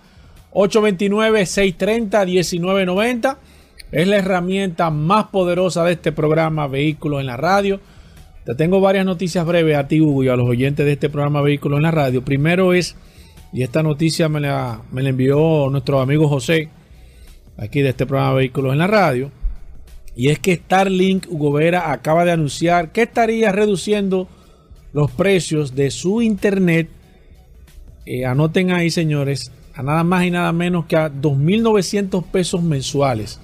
829-630-1990. 0.52 3.36
Es 3.90 4.06
la 4.06 4.18
herramienta 4.18 4.90
más 4.90 5.28
poderosa 5.28 5.82
de 5.84 5.92
este 5.92 6.12
programa, 6.12 6.66
Vehículos 6.66 7.20
en 7.20 7.26
la 7.26 7.38
Radio. 7.38 7.80
Te 8.44 8.54
tengo 8.54 8.82
varias 8.82 9.06
noticias 9.06 9.46
breves 9.46 9.78
a 9.78 9.88
ti, 9.88 10.00
Hugo, 10.00 10.24
y 10.24 10.28
a 10.28 10.36
los 10.36 10.46
oyentes 10.46 10.84
de 10.84 10.92
este 10.92 11.08
programa 11.08 11.40
Vehículos 11.40 11.78
en 11.78 11.84
la 11.84 11.90
Radio. 11.90 12.22
Primero 12.22 12.74
es, 12.74 12.96
y 13.50 13.62
esta 13.62 13.82
noticia 13.82 14.28
me 14.28 14.40
la, 14.40 14.82
me 14.92 15.02
la 15.02 15.08
envió 15.08 15.68
nuestro 15.70 16.00
amigo 16.00 16.28
José, 16.28 16.68
aquí 17.56 17.80
de 17.80 17.88
este 17.90 18.04
programa 18.04 18.34
Vehículos 18.34 18.72
en 18.72 18.78
la 18.78 18.88
Radio. 18.88 19.30
Y 20.14 20.28
es 20.28 20.38
que 20.38 20.56
Starlink 20.56 21.26
Hugo 21.30 21.52
Vera 21.52 21.90
acaba 21.90 22.26
de 22.26 22.32
anunciar 22.32 22.92
que 22.92 23.02
estaría 23.02 23.52
reduciendo 23.52 24.28
los 24.92 25.10
precios 25.10 25.74
de 25.74 25.90
su 25.90 26.20
internet. 26.20 26.90
Eh, 28.04 28.26
anoten 28.26 28.70
ahí, 28.70 28.90
señores, 28.90 29.50
a 29.74 29.82
nada 29.82 30.04
más 30.04 30.24
y 30.24 30.30
nada 30.30 30.52
menos 30.52 30.84
que 30.84 30.96
a 30.96 31.10
2.900 31.10 32.24
pesos 32.24 32.62
mensuales. 32.62 33.40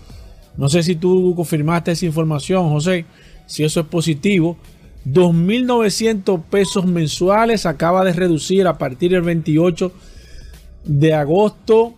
No 0.57 0.69
sé 0.69 0.83
si 0.83 0.97
tú 0.97 1.35
confirmaste 1.35 1.93
esa 1.93 2.07
información, 2.07 2.69
José, 2.69 3.07
si 3.47 3.65
eso 3.65 3.81
es 3.81 3.87
positivo. 3.87 4.57
2.900 5.07 6.43
pesos 6.45 6.87
mensuales 6.87 7.67
acaba 7.67 8.05
de 8.05 8.13
reducir 8.13 8.67
a 8.67 8.79
partir 8.79 9.11
del 9.11 9.23
28 9.23 9.93
de 10.85 11.15
agosto 11.15 11.95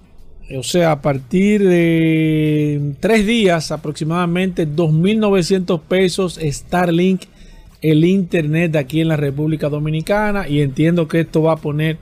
o 0.55 0.63
sea, 0.63 0.93
a 0.93 1.03
partir 1.03 1.67
de 1.67 2.95
tres 3.01 3.27
días 3.27 3.73
aproximadamente, 3.73 4.69
2.900 4.69 5.81
pesos 5.81 6.39
Starlink, 6.41 7.23
el 7.83 8.05
internet 8.05 8.73
de 8.73 8.79
aquí 8.79 9.01
en 9.01 9.09
la 9.09 9.17
República 9.17 9.69
Dominicana. 9.69 10.49
Y 10.49 10.61
entiendo 10.61 11.09
que 11.09 11.21
esto 11.21 11.43
va 11.43 11.55
a 11.55 11.57
poner 11.57 11.99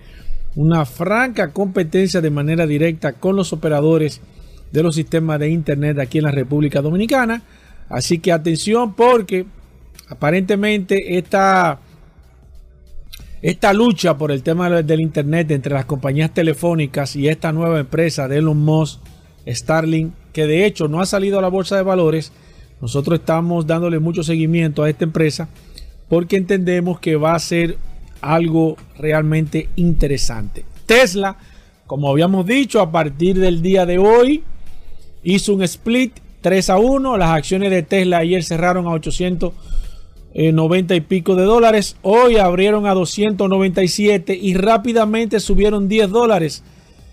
una 0.56 0.84
franca 0.84 1.52
competencia 1.52 2.20
de 2.20 2.30
manera 2.30 2.66
directa 2.66 3.14
con 3.14 3.34
los 3.34 3.52
operadores 3.54 4.20
de 4.74 4.82
los 4.82 4.96
sistemas 4.96 5.38
de 5.38 5.48
internet 5.48 6.00
aquí 6.00 6.18
en 6.18 6.24
la 6.24 6.32
República 6.32 6.82
Dominicana. 6.82 7.42
Así 7.88 8.18
que 8.18 8.32
atención 8.32 8.94
porque 8.94 9.46
aparentemente 10.08 11.16
esta 11.16 11.78
esta 13.40 13.72
lucha 13.72 14.18
por 14.18 14.32
el 14.32 14.42
tema 14.42 14.68
del 14.82 15.00
Internet 15.00 15.52
entre 15.52 15.74
las 15.74 15.84
compañías 15.84 16.34
telefónicas 16.34 17.14
y 17.14 17.28
esta 17.28 17.52
nueva 17.52 17.78
empresa 17.78 18.26
de 18.26 18.38
Elon 18.38 18.56
Musk, 18.56 18.98
Starlink, 19.46 20.12
que 20.32 20.46
de 20.46 20.66
hecho 20.66 20.88
no 20.88 21.00
ha 21.00 21.06
salido 21.06 21.38
a 21.38 21.42
la 21.42 21.48
bolsa 21.48 21.76
de 21.76 21.82
valores, 21.82 22.32
nosotros 22.80 23.20
estamos 23.20 23.68
dándole 23.68 24.00
mucho 24.00 24.24
seguimiento 24.24 24.82
a 24.82 24.90
esta 24.90 25.04
empresa 25.04 25.48
porque 26.08 26.36
entendemos 26.36 26.98
que 26.98 27.14
va 27.14 27.34
a 27.34 27.38
ser 27.38 27.78
algo 28.22 28.76
realmente 28.98 29.68
interesante. 29.76 30.64
Tesla, 30.84 31.36
como 31.86 32.10
habíamos 32.10 32.44
dicho, 32.44 32.80
a 32.80 32.90
partir 32.90 33.38
del 33.38 33.62
día 33.62 33.86
de 33.86 33.98
hoy 33.98 34.42
hizo 35.24 35.54
un 35.54 35.62
split 35.62 36.12
3 36.42 36.70
a 36.70 36.78
1. 36.78 37.16
Las 37.16 37.30
acciones 37.30 37.70
de 37.70 37.82
Tesla 37.82 38.18
ayer 38.18 38.44
cerraron 38.44 38.86
a 38.86 38.90
800 38.90 39.52
eh, 40.34 40.52
90 40.52 40.94
y 40.94 41.00
pico 41.00 41.36
de 41.36 41.44
dólares. 41.44 41.96
Hoy 42.02 42.36
abrieron 42.36 42.86
a 42.86 42.94
297 42.94 44.38
y 44.40 44.54
rápidamente 44.54 45.40
subieron 45.40 45.88
10 45.88 46.10
dólares. 46.10 46.62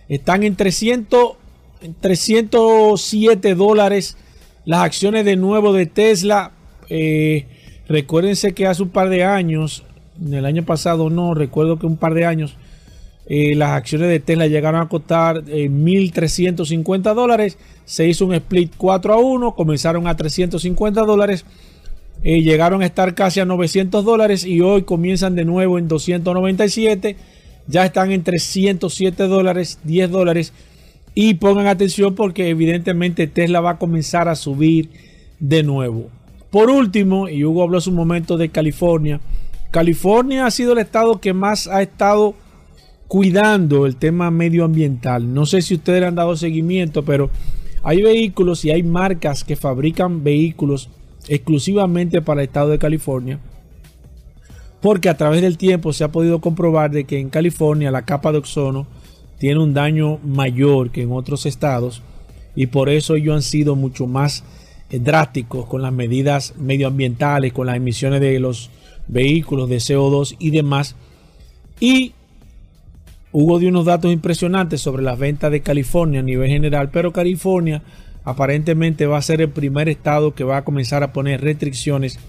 Están 0.10 0.44
en 0.44 0.56
300, 0.56 1.34
en 1.82 1.94
307 1.94 3.56
dólares 3.56 4.18
las 4.66 4.82
acciones 4.82 5.26
de 5.26 5.36
nuevo 5.36 5.72
de 5.74 5.86
Tesla. 5.86 6.52
Eh, 6.90 7.46
recuérdense 7.88 8.54
que 8.54 8.68
hace 8.68 8.84
un 8.84 8.90
par 8.90 9.10
de 9.10 9.24
años, 9.24 9.84
en 10.20 10.34
el 10.34 10.46
año 10.46 10.64
pasado 10.64 11.10
no, 11.10 11.34
recuerdo 11.34 11.80
que 11.80 11.86
un 11.86 11.98
par 11.98 12.14
de 12.14 12.26
años, 12.26 12.56
eh, 13.28 13.56
las 13.56 13.72
acciones 13.72 14.10
de 14.10 14.20
Tesla 14.20 14.48
llegaron 14.48 14.82
a 14.82 14.90
costar 14.90 15.44
eh, 15.48 15.70
1.350 15.70 17.14
dólares. 17.14 17.58
Se 17.92 18.08
hizo 18.08 18.26
un 18.26 18.34
split 18.34 18.72
4 18.78 19.14
a 19.14 19.18
1, 19.18 19.54
comenzaron 19.54 20.08
a 20.08 20.16
350 20.16 21.02
dólares. 21.02 21.44
Eh, 22.24 22.42
llegaron 22.42 22.82
a 22.82 22.86
estar 22.86 23.16
casi 23.16 23.42
a 23.42 23.46
900 23.46 24.06
dólares 24.06 24.46
y 24.46 24.62
hoy 24.62 24.84
comienzan 24.84 25.36
de 25.36 25.44
nuevo 25.44 25.78
en 25.78 25.90
297. 25.90 27.18
Ya 27.68 27.86
están 27.86 28.14
en 28.14 28.24
307 28.24 29.28
dólares, 29.28 29.78
10 29.84 30.10
dólares. 30.10 30.54
Y 31.16 31.34
pongan 31.34 31.68
atención 31.68 32.16
porque 32.16 32.48
evidentemente 32.48 33.28
Tesla 33.28 33.60
va 33.60 33.72
a 33.72 33.78
comenzar 33.78 34.30
a 34.30 34.38
subir 34.38 34.90
de 35.42 35.62
nuevo. 35.62 36.08
Por 36.50 36.70
último, 36.70 37.28
y 37.28 37.44
Hugo 37.44 37.64
habló 37.64 37.80
hace 37.80 37.90
un 37.90 37.98
momento 37.98 38.38
de 38.38 38.48
California. 38.48 39.20
California 39.70 40.46
ha 40.46 40.52
sido 40.52 40.72
el 40.72 40.80
estado 40.80 41.20
que 41.20 41.34
más 41.34 41.68
ha 41.68 41.82
estado 41.82 42.36
cuidando 43.10 43.86
el 43.86 43.98
tema 43.98 44.32
medioambiental. 44.32 45.34
No 45.34 45.46
sé 45.46 45.62
si 45.62 45.74
ustedes 45.74 46.00
le 46.00 46.08
han 46.08 46.16
dado 46.16 46.38
seguimiento, 46.38 47.04
pero 47.04 47.30
hay 47.84 48.02
vehículos 48.02 48.64
y 48.66 48.72
hay 48.72 48.84
marcas 48.84 49.44
que 49.44 49.56
fabrican 49.56 50.24
vehículos 50.24 50.90
exclusivamente 51.28 52.22
para 52.22 52.42
el 52.42 52.48
estado 52.48 52.70
de 52.70 52.80
California. 52.80 53.40
Porque 54.82 55.10
a 55.10 55.18
través 55.18 55.42
del 55.42 55.58
tiempo 55.58 55.94
se 55.94 56.04
ha 56.04 56.12
podido 56.12 56.40
comprobar 56.40 56.92
de 56.92 57.04
que 57.04 57.20
en 57.20 57.30
California 57.30 57.92
la 57.92 58.04
capa 58.04 58.32
de 58.32 58.40
ozono 58.40 58.88
tiene 59.38 59.60
un 59.60 59.74
daño 59.74 60.20
mayor 60.24 60.92
que 60.92 61.04
en 61.04 61.12
otros 61.12 61.46
estados 61.46 62.02
y 62.56 62.68
por 62.68 62.90
eso 62.90 63.16
ellos 63.16 63.36
han 63.36 63.42
sido 63.42 63.76
mucho 63.76 64.08
más 64.08 64.44
eh, 64.90 65.00
drásticos 65.00 65.66
con 65.66 65.82
las 65.82 65.94
medidas 65.94 66.54
medioambientales, 66.58 67.54
con 67.54 67.68
las 67.68 67.78
emisiones 67.78 68.22
de 68.22 68.40
los 68.40 68.70
vehículos 69.08 69.70
de 69.70 69.78
CO2 69.78 70.36
y 70.40 70.52
demás. 70.52 70.96
Y 71.80 72.14
hubo 73.32 73.60
de 73.60 73.68
unos 73.68 73.86
datos 73.86 74.12
impresionantes 74.12 74.82
sobre 74.82 75.04
las 75.04 75.18
ventas 75.18 75.52
de 75.52 75.62
California 75.62 76.20
a 76.20 76.24
nivel 76.24 76.50
general, 76.50 76.90
pero 76.92 77.14
California 77.14 77.82
aparentemente 78.24 79.06
va 79.06 79.18
a 79.18 79.22
ser 79.22 79.42
el 79.42 79.50
primer 79.50 79.90
estado 79.90 80.36
que 80.36 80.44
va 80.44 80.58
a 80.58 80.64
comenzar 80.64 81.04
a 81.04 81.14
poner 81.14 81.42
restricciones 81.42 82.20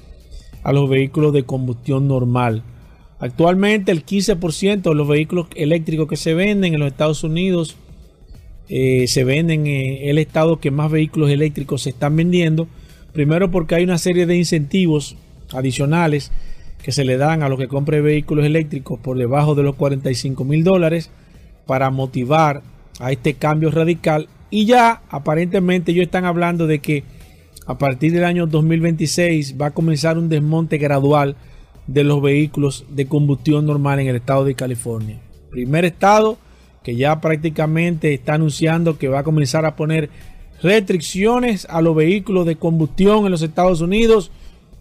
a 0.63 0.73
los 0.73 0.89
vehículos 0.89 1.33
de 1.33 1.45
combustión 1.45 2.09
normal. 2.09 2.63
Actualmente 3.19 3.93
el 3.93 4.05
15% 4.05 4.83
de 4.83 4.95
los 4.95 5.07
vehículos 5.07 5.47
eléctricos 5.55 6.09
que 6.09 6.17
se 6.17 6.35
venden 6.35 6.75
en 6.75 6.81
los 6.81 6.91
Estados 6.91 7.23
Unidos 7.25 7.77
eh, 8.69 9.07
se 9.07 9.25
venden 9.25 9.67
en 9.67 10.09
el 10.09 10.19
estado 10.19 10.59
que 10.59 10.71
más 10.71 10.91
vehículos 10.91 11.31
eléctricos 11.31 11.83
se 11.83 11.91
están 11.91 12.17
vendiendo. 12.17 12.69
Primero 13.13 13.51
porque 13.51 13.75
hay 13.75 13.85
una 13.85 13.99
serie 13.99 14.27
de 14.27 14.37
incentivos 14.37 15.17
adicionales 15.53 16.33
que 16.83 16.93
se 16.93 17.05
le 17.05 17.17
dan 17.17 17.43
a 17.43 17.49
los 17.49 17.59
que 17.59 17.69
compren 17.69 18.05
vehículos 18.05 18.45
eléctricos 18.45 18.99
por 18.99 19.17
debajo 19.17 19.55
de 19.55 19.63
los 19.63 19.77
45 19.77 20.45
mil 20.45 20.65
dólares 20.65 21.11
para 21.67 21.91
motivar 21.91 22.63
a 22.99 23.13
este 23.13 23.35
cambio 23.35 23.71
radical. 23.71 24.29
Y 24.51 24.67
ya 24.67 25.03
aparentemente 25.09 25.93
ellos 25.93 26.05
están 26.05 26.25
hablando 26.25 26.67
de 26.67 26.81
que 26.81 27.05
a 27.67 27.79
partir 27.79 28.13
del 28.13 28.25
año 28.25 28.47
2026 28.47 29.57
va 29.61 29.67
a 29.67 29.71
comenzar 29.71 30.19
un 30.19 30.29
desmonte 30.29 30.79
gradual 30.79 31.37
de 31.87 32.05
los 32.05 32.21
vehículos 32.21 32.85
de 32.91 33.07
combustión 33.07 33.67
normal 33.67 34.01
en 34.01 34.09
el 34.09 34.17
estado 34.17 34.45
de 34.45 34.55
California. 34.55 35.21
Primer 35.51 35.85
estado 35.85 36.39
que 36.83 36.97
ya 36.97 37.21
prácticamente 37.21 38.13
está 38.13 38.35
anunciando 38.35 38.99
que 38.99 39.09
va 39.09 39.21
a 39.21 39.25
comenzar 39.25 39.65
a 39.65 39.77
poner 39.77 40.11
restricciones 40.63 41.67
a 41.71 41.81
los 41.81 41.95
vehículos 41.95 42.47
de 42.47 42.57
combustión 42.57 43.25
en 43.25 43.31
los 43.31 43.43
Estados 43.43 43.81
Unidos. 43.81 44.31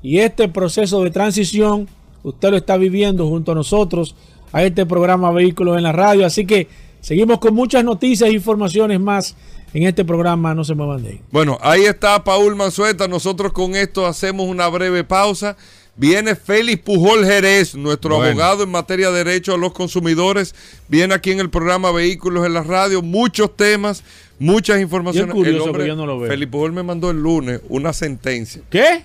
Y 0.03 0.19
este 0.19 0.47
proceso 0.49 1.03
de 1.03 1.11
transición 1.11 1.87
usted 2.23 2.49
lo 2.51 2.57
está 2.57 2.77
viviendo 2.77 3.27
junto 3.27 3.51
a 3.51 3.55
nosotros 3.55 4.15
a 4.51 4.63
este 4.63 4.85
programa 4.85 5.31
Vehículos 5.31 5.77
en 5.77 5.83
la 5.83 5.91
Radio. 5.91 6.25
Así 6.25 6.45
que 6.45 6.67
seguimos 7.01 7.39
con 7.39 7.53
muchas 7.53 7.83
noticias 7.83 8.29
e 8.29 8.33
informaciones 8.33 8.99
más 8.99 9.35
en 9.73 9.83
este 9.83 10.03
programa. 10.05 10.53
No 10.53 10.63
se 10.63 10.75
muevan 10.75 11.03
de 11.03 11.09
ahí. 11.09 11.21
Bueno, 11.31 11.57
ahí 11.61 11.83
está 11.83 12.23
Paul 12.23 12.55
Manzueta. 12.55 13.07
Nosotros 13.07 13.53
con 13.53 13.75
esto 13.75 14.05
hacemos 14.05 14.47
una 14.47 14.67
breve 14.67 15.03
pausa. 15.03 15.55
Viene 15.95 16.35
Félix 16.35 16.81
Pujol 16.83 17.25
Jerez, 17.25 17.75
nuestro 17.75 18.15
Bueno. 18.15 18.31
abogado 18.31 18.63
en 18.63 18.71
materia 18.71 19.11
de 19.11 19.23
derecho 19.23 19.53
a 19.53 19.57
los 19.57 19.73
consumidores. 19.73 20.55
Viene 20.87 21.13
aquí 21.13 21.31
en 21.31 21.39
el 21.41 21.49
programa 21.49 21.91
Vehículos 21.91 22.45
en 22.45 22.53
la 22.53 22.63
Radio. 22.63 23.01
Muchos 23.01 23.55
temas, 23.57 24.03
muchas 24.39 24.79
informaciones. 24.81 25.33
Bien 25.33 25.37
curioso 25.43 25.63
El 25.65 25.69
hombre- 25.69 25.83
que 25.83 25.87
yo 25.89 25.95
no 25.97 26.05
lo 26.05 26.17
veo. 26.19 26.29
Félix 26.31 26.49
Pujol 26.51 26.71
me 26.71 26.83
mandó 26.83 27.11
el 27.11 27.21
lunes 27.21 27.59
una 27.67 27.91
sentencia. 27.93 28.61
¿Qué? 28.69 29.03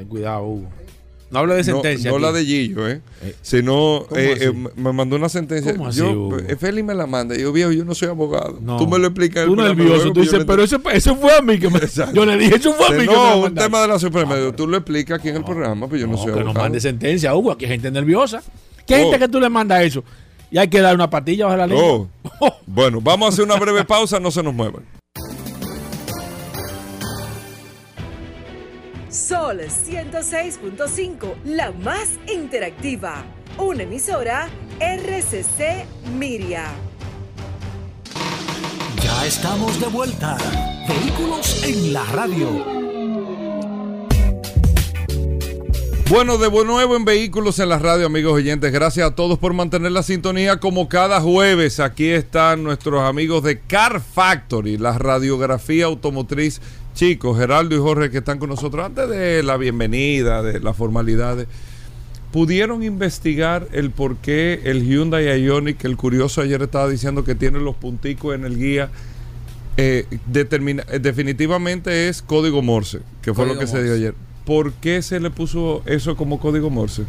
Ten 0.00 0.08
cuidado, 0.08 0.44
Hugo. 0.44 0.68
No 1.30 1.38
hable 1.40 1.54
de 1.54 1.60
No, 1.60 1.64
sentencia. 1.64 2.10
no 2.10 2.16
aquí. 2.16 2.24
la 2.24 2.32
de 2.32 2.44
Gillo, 2.44 2.88
¿eh? 2.88 3.00
Eh, 3.22 3.34
Sino, 3.42 4.06
¿cómo 4.08 4.18
eh, 4.20 4.36
eh, 4.40 4.52
me 4.76 4.92
mandó 4.92 5.14
una 5.16 5.28
sentencia. 5.28 5.72
¿Cómo 5.76 5.88
así, 5.88 5.98
yo, 6.00 6.10
Hugo? 6.10 6.38
eh, 6.38 6.56
Félix 6.56 6.84
me 6.86 6.94
la 6.94 7.06
manda. 7.06 7.36
Y 7.36 7.42
yo, 7.42 7.52
viejo, 7.52 7.70
yo 7.70 7.84
no 7.84 7.94
soy 7.94 8.08
abogado. 8.08 8.58
No. 8.60 8.78
Tú 8.78 8.88
me 8.88 8.98
lo 8.98 9.06
explicas. 9.08 9.44
Tú 9.46 9.54
nervioso, 9.54 10.10
tú 10.12 10.22
dices, 10.22 10.42
pero 10.46 10.64
eso, 10.64 10.80
eso 10.92 11.14
fue 11.16 11.36
a 11.36 11.42
mí 11.42 11.58
que 11.58 11.68
me. 11.70 11.78
Exacto. 11.78 12.14
Yo 12.14 12.24
le 12.26 12.36
dije, 12.38 12.56
eso 12.56 12.72
fue 12.72 12.86
a 12.86 12.90
mí 12.92 12.94
Dice, 13.00 13.08
que 13.10 13.12
me 13.12 13.16
no, 13.16 13.36
un 13.36 13.42
mandaste". 13.42 13.60
tema 13.68 13.80
de 13.82 13.88
la 13.88 13.98
Suprema. 14.00 14.36
Digo, 14.36 14.52
Tú 14.54 14.66
lo 14.66 14.78
explicas 14.78 15.18
aquí 15.20 15.28
en 15.28 15.36
el 15.36 15.44
programa, 15.44 15.86
pues 15.86 16.00
yo 16.00 16.06
no, 16.08 16.14
No, 16.14 16.18
soy 16.18 16.26
que 16.32 16.32
no 16.32 16.46
abogado. 16.46 16.64
mande 16.64 16.80
sentencia, 16.80 17.32
Hugo. 17.36 17.52
Aquí 17.52 17.66
hay 17.66 17.72
gente 17.72 17.90
nerviosa. 17.92 18.42
¿Qué 18.86 18.94
Oh. 18.96 18.98
gente 19.02 19.18
que 19.20 19.28
tú 19.28 19.38
le 19.38 19.48
mandas 19.50 19.82
eso? 19.84 20.02
Y 20.50 20.58
hay 20.58 20.66
que 20.66 20.80
dar 20.80 20.96
una 20.96 21.08
patilla 21.10 21.44
bajo 21.46 21.58
la 21.58 21.66
ley. 21.68 21.78
Oh. 22.40 22.56
Bueno, 22.66 23.00
vamos 23.00 23.26
a 23.26 23.28
hacer 23.34 23.44
una 23.44 23.56
breve 23.56 23.84
pausa, 23.84 24.18
no 24.18 24.30
se 24.32 24.42
nos 24.42 24.52
muevan. 24.54 24.82
Sol 29.10 29.58
106.5, 29.58 31.34
la 31.44 31.72
más 31.72 32.10
interactiva. 32.32 33.24
Una 33.58 33.82
emisora 33.82 34.48
RCC 34.78 35.84
Miria. 36.16 36.66
Ya 39.02 39.26
estamos 39.26 39.80
de 39.80 39.88
vuelta. 39.88 40.38
Vehículos 40.86 41.64
en 41.64 41.92
la 41.92 42.04
radio. 42.04 42.80
Bueno, 46.08 46.38
de 46.38 46.50
nuevo 46.64 46.96
en 46.96 47.04
Vehículos 47.04 47.60
en 47.60 47.68
la 47.68 47.78
Radio, 47.78 48.06
amigos 48.06 48.32
oyentes. 48.32 48.72
Gracias 48.72 49.06
a 49.06 49.14
todos 49.14 49.38
por 49.38 49.54
mantener 49.54 49.92
la 49.92 50.02
sintonía 50.02 50.58
como 50.58 50.88
cada 50.88 51.20
jueves. 51.20 51.78
Aquí 51.78 52.08
están 52.08 52.64
nuestros 52.64 53.02
amigos 53.02 53.44
de 53.44 53.60
Car 53.60 54.00
Factory, 54.00 54.76
la 54.76 54.98
radiografía 54.98 55.84
automotriz. 55.84 56.60
Chicos, 56.94 57.38
Geraldo 57.38 57.74
y 57.74 57.78
Jorge 57.78 58.10
que 58.10 58.18
están 58.18 58.38
con 58.38 58.50
nosotros. 58.50 58.84
Antes 58.84 59.08
de 59.08 59.42
la 59.42 59.56
bienvenida, 59.56 60.42
de 60.42 60.60
las 60.60 60.76
formalidades, 60.76 61.46
¿pudieron 62.32 62.82
investigar 62.82 63.68
el 63.72 63.90
por 63.90 64.16
qué 64.16 64.60
el 64.64 64.84
Hyundai 64.84 65.26
Ioniq, 65.42 65.84
el 65.84 65.96
curioso 65.96 66.40
ayer 66.42 66.60
estaba 66.62 66.88
diciendo 66.88 67.24
que 67.24 67.34
tiene 67.34 67.58
los 67.60 67.76
punticos 67.76 68.34
en 68.34 68.44
el 68.44 68.56
guía? 68.58 68.90
eh, 69.76 70.04
determina- 70.30 70.84
eh, 70.90 70.98
definitivamente 70.98 72.08
es 72.08 72.20
código 72.20 72.60
Morse, 72.60 73.00
que 73.22 73.32
fue 73.32 73.46
lo 73.46 73.58
que 73.58 73.66
se 73.66 73.82
dio 73.82 73.94
ayer. 73.94 74.14
¿Por 74.44 74.72
qué 74.74 75.00
se 75.00 75.20
le 75.20 75.30
puso 75.30 75.82
eso 75.86 76.16
como 76.16 76.38
código 76.38 76.68
Morse? 76.68 77.04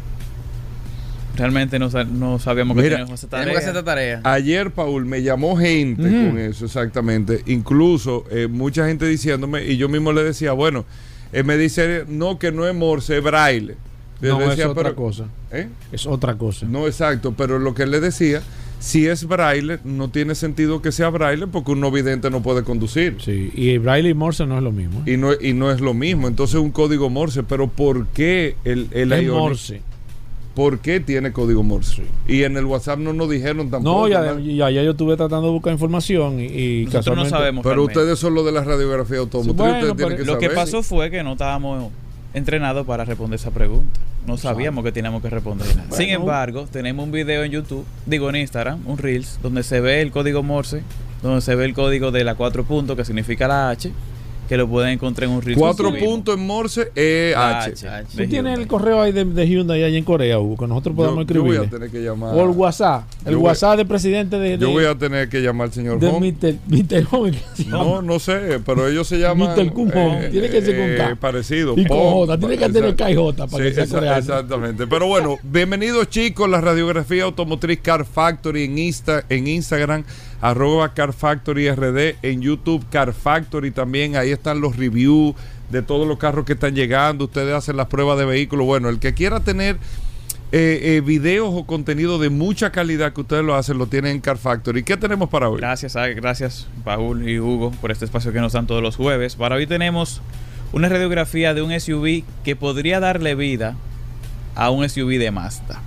Realmente 1.36 1.78
no, 1.78 1.88
no 1.88 2.38
sabíamos 2.38 2.76
que 2.76 2.82
Mira, 2.82 2.96
teníamos 2.96 3.20
esa 3.20 3.28
Tenemos 3.28 3.52
que 3.52 3.58
hacer 3.58 3.68
esta 3.70 3.84
tarea. 3.84 4.20
tarea. 4.22 4.34
Ayer, 4.34 4.70
Paul, 4.70 5.06
me 5.06 5.22
llamó 5.22 5.56
gente 5.56 6.02
con 6.02 6.38
eso, 6.38 6.64
exactamente. 6.66 7.42
Incluso 7.46 8.24
eh, 8.30 8.48
mucha 8.48 8.86
gente 8.86 9.06
diciéndome, 9.06 9.64
y 9.64 9.76
yo 9.78 9.88
mismo 9.88 10.12
le 10.12 10.22
decía, 10.24 10.52
bueno, 10.52 10.84
eh, 11.32 11.42
me 11.42 11.56
dice, 11.56 12.04
no, 12.08 12.38
que 12.38 12.52
no 12.52 12.68
es 12.68 12.74
Morse, 12.74 13.16
es 13.18 13.22
braille. 13.24 13.76
Yo 14.20 14.38
No, 14.38 14.46
le 14.46 14.52
es 14.54 14.64
otra 14.66 14.82
pero- 14.90 14.94
cosa. 14.96 15.24
¿Eh? 15.50 15.68
Es 15.90 16.06
otra 16.06 16.34
cosa. 16.36 16.66
No, 16.66 16.86
exacto, 16.86 17.34
pero 17.36 17.58
lo 17.58 17.74
que 17.74 17.84
él 17.84 17.90
le 17.90 18.00
decía, 18.00 18.42
si 18.78 19.06
es 19.06 19.26
braille, 19.26 19.78
no 19.84 20.10
tiene 20.10 20.34
sentido 20.34 20.82
que 20.82 20.92
sea 20.92 21.08
braille 21.08 21.46
porque 21.46 21.72
un 21.72 21.80
no 21.80 21.90
vidente 21.90 22.30
no 22.30 22.42
puede 22.42 22.62
conducir. 22.62 23.16
Sí, 23.24 23.50
y 23.54 23.78
Braille 23.78 24.10
y 24.10 24.14
Morse 24.14 24.44
no 24.46 24.56
es 24.58 24.62
lo 24.62 24.70
mismo. 24.72 25.02
Y 25.06 25.16
no, 25.16 25.30
y 25.40 25.52
no 25.54 25.70
es 25.72 25.80
lo 25.80 25.94
mismo. 25.94 26.28
Entonces 26.28 26.56
un 26.56 26.70
código 26.72 27.08
Morse. 27.10 27.42
Pero 27.42 27.68
¿por 27.68 28.06
qué 28.08 28.56
el, 28.64 28.88
el 28.92 29.12
es 29.12 29.28
Morse. 29.28 29.80
¿Por 30.54 30.80
qué 30.80 31.00
tiene 31.00 31.32
código 31.32 31.62
Morse? 31.62 32.02
Y 32.28 32.42
en 32.42 32.56
el 32.58 32.66
WhatsApp 32.66 32.98
no 32.98 33.12
nos 33.14 33.30
dijeron 33.30 33.70
tampoco. 33.70 34.00
No, 34.02 34.08
ya, 34.08 34.38
ya, 34.38 34.70
ya 34.70 34.82
yo 34.82 34.90
estuve 34.90 35.16
tratando 35.16 35.46
de 35.46 35.52
buscar 35.52 35.72
información 35.72 36.40
y, 36.40 36.44
y 36.44 36.84
Nosotros 36.86 37.16
no 37.16 37.24
sabemos. 37.26 37.62
Pero 37.62 37.76
realmente. 37.76 37.98
ustedes 38.00 38.18
son 38.18 38.34
los 38.34 38.44
de 38.44 38.52
la 38.52 38.62
radiografía 38.62 39.18
automotriz. 39.18 39.56
bueno, 39.56 39.96
pero 39.96 40.16
que 40.16 40.24
Lo 40.24 40.38
que 40.38 40.50
pasó 40.50 40.82
fue 40.82 41.10
que 41.10 41.22
no 41.22 41.32
estábamos 41.32 41.90
entrenados 42.34 42.86
para 42.86 43.04
responder 43.04 43.38
esa 43.38 43.50
pregunta. 43.50 43.98
No 44.26 44.36
sabíamos 44.36 44.84
que 44.84 44.92
teníamos 44.92 45.20
que 45.22 45.30
responder 45.30 45.66
nada. 45.74 45.88
Sin 45.90 46.06
Bueno. 46.06 46.20
embargo, 46.20 46.68
tenemos 46.70 47.04
un 47.04 47.12
video 47.12 47.42
en 47.44 47.50
YouTube, 47.50 47.84
digo 48.06 48.28
en 48.30 48.36
Instagram, 48.36 48.80
un 48.86 48.98
Reels, 48.98 49.38
donde 49.42 49.62
se 49.64 49.80
ve 49.80 50.00
el 50.00 50.12
código 50.12 50.42
Morse, 50.42 50.82
donde 51.22 51.40
se 51.40 51.54
ve 51.56 51.64
el 51.64 51.74
código 51.74 52.10
de 52.12 52.22
la 52.24 52.34
cuatro 52.36 52.62
puntos, 52.64 52.96
que 52.96 53.04
significa 53.04 53.48
la 53.48 53.70
H, 53.70 53.90
que 54.52 54.58
lo 54.58 54.68
pueden 54.68 54.90
encontrar 54.90 55.30
en 55.30 55.34
un 55.36 55.40
Reels. 55.40 55.58
Cuatro 55.58 55.94
puntos 55.94 56.36
en 56.36 56.46
Morse, 56.46 56.92
E, 56.94 57.32
La 57.34 57.60
H. 57.62 57.88
H, 57.88 58.06
Tú 58.14 58.28
tienes 58.28 58.58
el 58.58 58.66
correo 58.66 59.00
ahí 59.00 59.10
de, 59.10 59.24
de 59.24 59.48
Hyundai 59.48 59.82
allá 59.82 59.96
en 59.96 60.04
Corea, 60.04 60.38
Hugo, 60.38 60.58
que 60.58 60.66
nosotros 60.66 60.94
podamos 60.94 61.26
Yo, 61.26 61.34
yo 61.36 61.42
voy 61.42 61.56
a 61.56 61.70
tener 61.70 61.88
que 61.90 62.02
llamar. 62.02 62.34
O 62.34 62.42
el 62.42 62.50
WhatsApp. 62.50 63.04
El 63.24 63.36
voy- 63.36 63.44
WhatsApp 63.46 63.78
del 63.78 63.86
presidente 63.86 64.38
de, 64.38 64.58
de, 64.58 64.58
Yo 64.58 64.70
voy 64.70 64.84
a 64.84 64.94
tener 64.94 65.30
que 65.30 65.40
llamar 65.40 65.68
al 65.68 65.72
señor 65.72 65.98
de. 65.98 66.06
Home. 66.06 67.32
No, 67.68 68.02
no 68.02 68.18
sé, 68.18 68.60
pero 68.66 68.86
ellos 68.88 69.08
se 69.08 69.18
llaman. 69.18 69.56
Mr. 69.56 69.72
Kun 69.72 69.90
Home. 69.96 70.28
Tiene 70.28 70.50
que 70.50 70.60
ser 70.60 70.76
con 70.78 70.96
K. 70.98 71.16
Parecido. 71.18 71.72
Y 71.74 71.86
con 71.86 71.96
J. 71.98 72.38
Tiene 72.38 72.58
que 72.58 72.68
tener. 72.68 72.94
K 72.94 73.10
y 73.10 73.14
J 73.14 73.46
para 73.46 73.56
Sí, 73.64 73.70
que 73.70 73.74
sea 73.74 73.84
esa- 73.84 73.94
coreano. 73.94 74.18
Exactamente. 74.18 74.86
Pero 74.86 75.06
bueno, 75.06 75.38
bienvenidos 75.42 76.10
chicos, 76.10 76.46
la 76.50 76.60
radiografía 76.60 77.24
automotriz 77.24 77.80
Car 77.80 78.04
Factory 78.04 78.64
en, 78.64 78.76
Insta, 78.76 79.24
en 79.30 79.46
Instagram, 79.48 80.04
arroba 80.42 80.92
Car 80.92 81.12
Factory 81.12 81.70
RD, 81.70 82.16
en 82.22 82.42
YouTube 82.42 82.84
Car 82.90 83.14
Factory 83.14 83.70
también, 83.70 84.16
ahí 84.16 84.32
están 84.32 84.60
los 84.60 84.76
reviews 84.76 85.34
de 85.70 85.82
todos 85.82 86.06
los 86.06 86.18
carros 86.18 86.44
que 86.44 86.54
están 86.54 86.74
llegando, 86.74 87.24
ustedes 87.24 87.54
hacen 87.54 87.76
las 87.76 87.86
pruebas 87.86 88.18
de 88.18 88.26
vehículos. 88.26 88.66
Bueno, 88.66 88.88
el 88.88 88.98
que 88.98 89.14
quiera 89.14 89.40
tener 89.40 89.76
eh, 90.50 90.96
eh, 90.96 91.00
videos 91.00 91.48
o 91.52 91.64
contenido 91.64 92.18
de 92.18 92.28
mucha 92.28 92.72
calidad 92.72 93.12
que 93.12 93.20
ustedes 93.22 93.44
lo 93.44 93.54
hacen, 93.54 93.78
lo 93.78 93.86
tienen 93.86 94.16
en 94.16 94.20
Car 94.20 94.36
Factory. 94.36 94.82
¿Qué 94.82 94.96
tenemos 94.96 95.30
para 95.30 95.48
hoy? 95.48 95.60
Gracias, 95.60 95.94
gracias 95.94 96.66
Paul 96.84 97.26
y 97.26 97.38
Hugo 97.38 97.70
por 97.80 97.92
este 97.92 98.04
espacio 98.04 98.32
que 98.32 98.40
nos 98.40 98.52
dan 98.52 98.66
todos 98.66 98.82
los 98.82 98.96
jueves. 98.96 99.36
Para 99.36 99.54
hoy 99.54 99.68
tenemos 99.68 100.20
una 100.72 100.88
radiografía 100.88 101.54
de 101.54 101.62
un 101.62 101.78
SUV 101.78 102.24
que 102.42 102.56
podría 102.56 102.98
darle 102.98 103.36
vida 103.36 103.76
a 104.56 104.70
un 104.70 104.86
SUV 104.88 105.18
de 105.18 105.30
Mazda. 105.30 105.80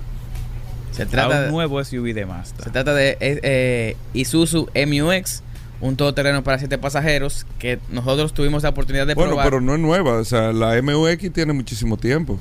Se 0.96 1.04
A 1.04 1.06
trata, 1.08 1.38
un 1.40 1.46
de, 1.46 1.52
nuevo 1.52 1.84
SUV 1.84 2.14
de 2.14 2.26
Mazda. 2.26 2.64
se 2.64 2.70
trata 2.70 2.94
de 2.94 3.18
eh, 3.20 3.98
Isuzu 4.14 4.68
MUX, 4.88 5.44
un 5.82 5.96
todoterreno 5.98 6.44
para 6.44 6.58
siete 6.58 6.78
pasajeros 6.78 7.46
que 7.60 7.80
nosotros 7.92 8.34
tuvimos 8.34 8.64
la 8.64 8.70
oportunidad 8.70 9.06
de 9.08 9.14
Bueno, 9.16 9.32
probar. 9.32 9.46
pero 9.48 9.62
no 9.62 9.74
es 9.74 9.80
nueva, 9.80 10.14
o 10.20 10.24
sea, 10.24 10.54
la 10.54 10.82
MUX 10.82 11.32
tiene 11.34 11.54
muchísimo 11.54 11.98
tiempo. 11.98 12.40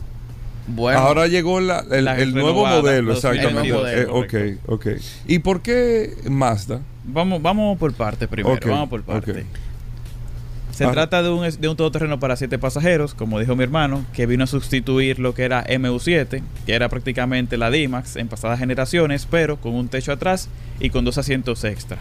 Bueno, 0.66 0.98
Ahora 1.00 1.26
llegó 1.26 1.60
la- 1.60 1.84
el, 1.90 2.04
La 2.06 2.16
el 2.18 2.32
nuevo 2.34 2.64
modelo, 2.64 3.12
exactamente. 3.12 3.70
2022, 3.70 3.90
Eh, 3.90 4.56
ok, 4.66 4.72
ok. 4.72 4.86
¿Y 5.26 5.40
por 5.40 5.60
qué 5.60 6.14
Mazda? 6.30 6.80
Vamos, 7.04 7.42
vamos 7.42 7.76
por 7.78 7.92
parte 7.92 8.26
primero. 8.28 8.58
Vamos 8.66 8.88
por 8.88 9.02
parte. 9.02 9.30
ok. 9.32 9.38
Se 10.74 10.84
Ah. 10.84 10.90
trata 10.92 11.22
de 11.22 11.30
un, 11.30 11.48
de 11.60 11.68
un 11.68 11.76
todoterreno 11.76 12.18
para 12.18 12.36
siete 12.36 12.58
pasajeros, 12.58 13.14
como 13.14 13.38
dijo 13.38 13.54
mi 13.56 13.62
hermano, 13.62 14.04
que 14.12 14.26
vino 14.26 14.44
a 14.44 14.46
sustituir 14.46 15.18
lo 15.20 15.32
que 15.34 15.44
era 15.44 15.64
MU7, 15.66 16.42
que 16.66 16.74
era 16.74 16.88
prácticamente 16.88 17.56
la 17.56 17.70
D-Max 17.70 18.16
en 18.16 18.28
pasadas 18.28 18.58
generaciones, 18.58 19.26
pero 19.30 19.56
con 19.60 19.74
un 19.74 19.88
techo 19.88 20.10
atrás 20.12 20.48
y 20.80 20.90
con 20.90 21.04
dos 21.04 21.16
asientos 21.18 21.62
extra. 21.64 21.98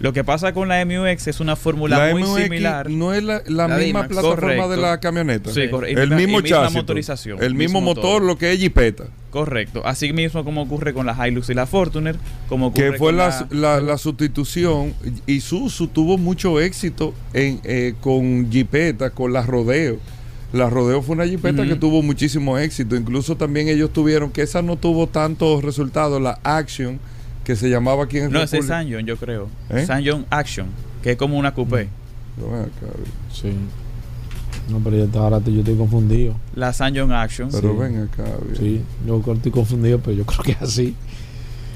Lo 0.00 0.12
que 0.12 0.24
pasa 0.24 0.52
con 0.52 0.68
la 0.68 0.84
MUX 0.84 1.28
es 1.28 1.38
una 1.40 1.54
fórmula 1.54 2.06
La 2.08 2.12
muy 2.12 2.24
MUX 2.24 2.42
similar. 2.42 2.90
no 2.90 3.14
es 3.14 3.22
la, 3.22 3.42
la 3.46 3.68
La 3.68 3.76
misma 3.78 4.08
plataforma 4.08 4.34
Correcto. 4.40 4.68
de 4.70 4.76
la 4.78 5.00
camioneta. 5.00 5.50
Sí, 5.52 5.60
El 5.86 6.10
mismo 6.10 6.40
chasis. 6.40 6.74
motorización, 6.76 7.40
El 7.42 7.54
mismo, 7.54 7.80
mismo 7.80 7.94
motor, 7.94 8.04
motor. 8.04 8.22
lo 8.22 8.36
que 8.36 8.52
es 8.52 8.58
Jeepeta. 8.58 9.04
Correcto. 9.34 9.82
Así 9.84 10.12
mismo 10.12 10.44
como 10.44 10.62
ocurre 10.62 10.94
con 10.94 11.06
la 11.06 11.26
Hilux 11.26 11.50
y 11.50 11.54
la 11.54 11.66
Fortuner, 11.66 12.14
como 12.48 12.68
ocurre 12.68 12.92
Que 12.92 12.98
fue 12.98 13.08
con 13.08 13.16
la, 13.16 13.48
la, 13.50 13.80
la 13.80 13.98
sustitución. 13.98 14.94
Isuzu 15.26 15.88
tuvo 15.88 16.18
mucho 16.18 16.60
éxito 16.60 17.12
en, 17.32 17.60
eh, 17.64 17.94
con 18.00 18.48
Jeepeta, 18.48 19.10
con 19.10 19.32
la 19.32 19.42
Rodeo. 19.42 19.98
La 20.52 20.70
Rodeo 20.70 21.02
fue 21.02 21.16
una 21.16 21.26
Jeepeta 21.26 21.62
Ujú. 21.62 21.68
que 21.70 21.74
tuvo 21.74 22.00
muchísimo 22.00 22.56
éxito. 22.58 22.94
Incluso 22.94 23.36
también 23.36 23.66
ellos 23.66 23.92
tuvieron, 23.92 24.30
que 24.30 24.42
esa 24.42 24.62
no 24.62 24.76
tuvo 24.76 25.08
tantos 25.08 25.64
resultados, 25.64 26.22
la 26.22 26.38
Action, 26.44 27.00
que 27.42 27.56
se 27.56 27.68
llamaba 27.68 28.04
aquí 28.04 28.18
en 28.18 28.30
No, 28.30 28.40
ese 28.40 28.58
es. 28.58 28.66
Sanyon, 28.68 29.04
yo 29.04 29.16
creo. 29.16 29.48
¿Eh? 29.68 29.84
Sanyon 29.84 30.26
Action, 30.30 30.68
que 31.02 31.10
es 31.10 31.16
como 31.16 31.36
una 31.36 31.52
coupé. 31.54 31.88
Acá, 32.38 32.92
Sí. 33.32 33.50
No, 34.70 34.78
pero 34.82 34.96
yo, 35.06 35.20
ahora 35.20 35.40
yo 35.44 35.58
estoy 35.60 35.76
confundido. 35.76 36.34
La 36.54 36.72
Sanyon 36.72 37.12
Action. 37.12 37.50
Pero 37.52 37.72
Sí. 37.72 37.78
ven 37.78 37.96
acá. 38.02 38.24
bien. 38.42 38.56
Sí, 38.56 38.80
yo 39.06 39.22
estoy 39.34 39.52
confundido, 39.52 39.98
pero 39.98 40.16
yo 40.16 40.24
creo 40.24 40.42
que 40.42 40.52
es 40.52 40.62
así. 40.62 40.94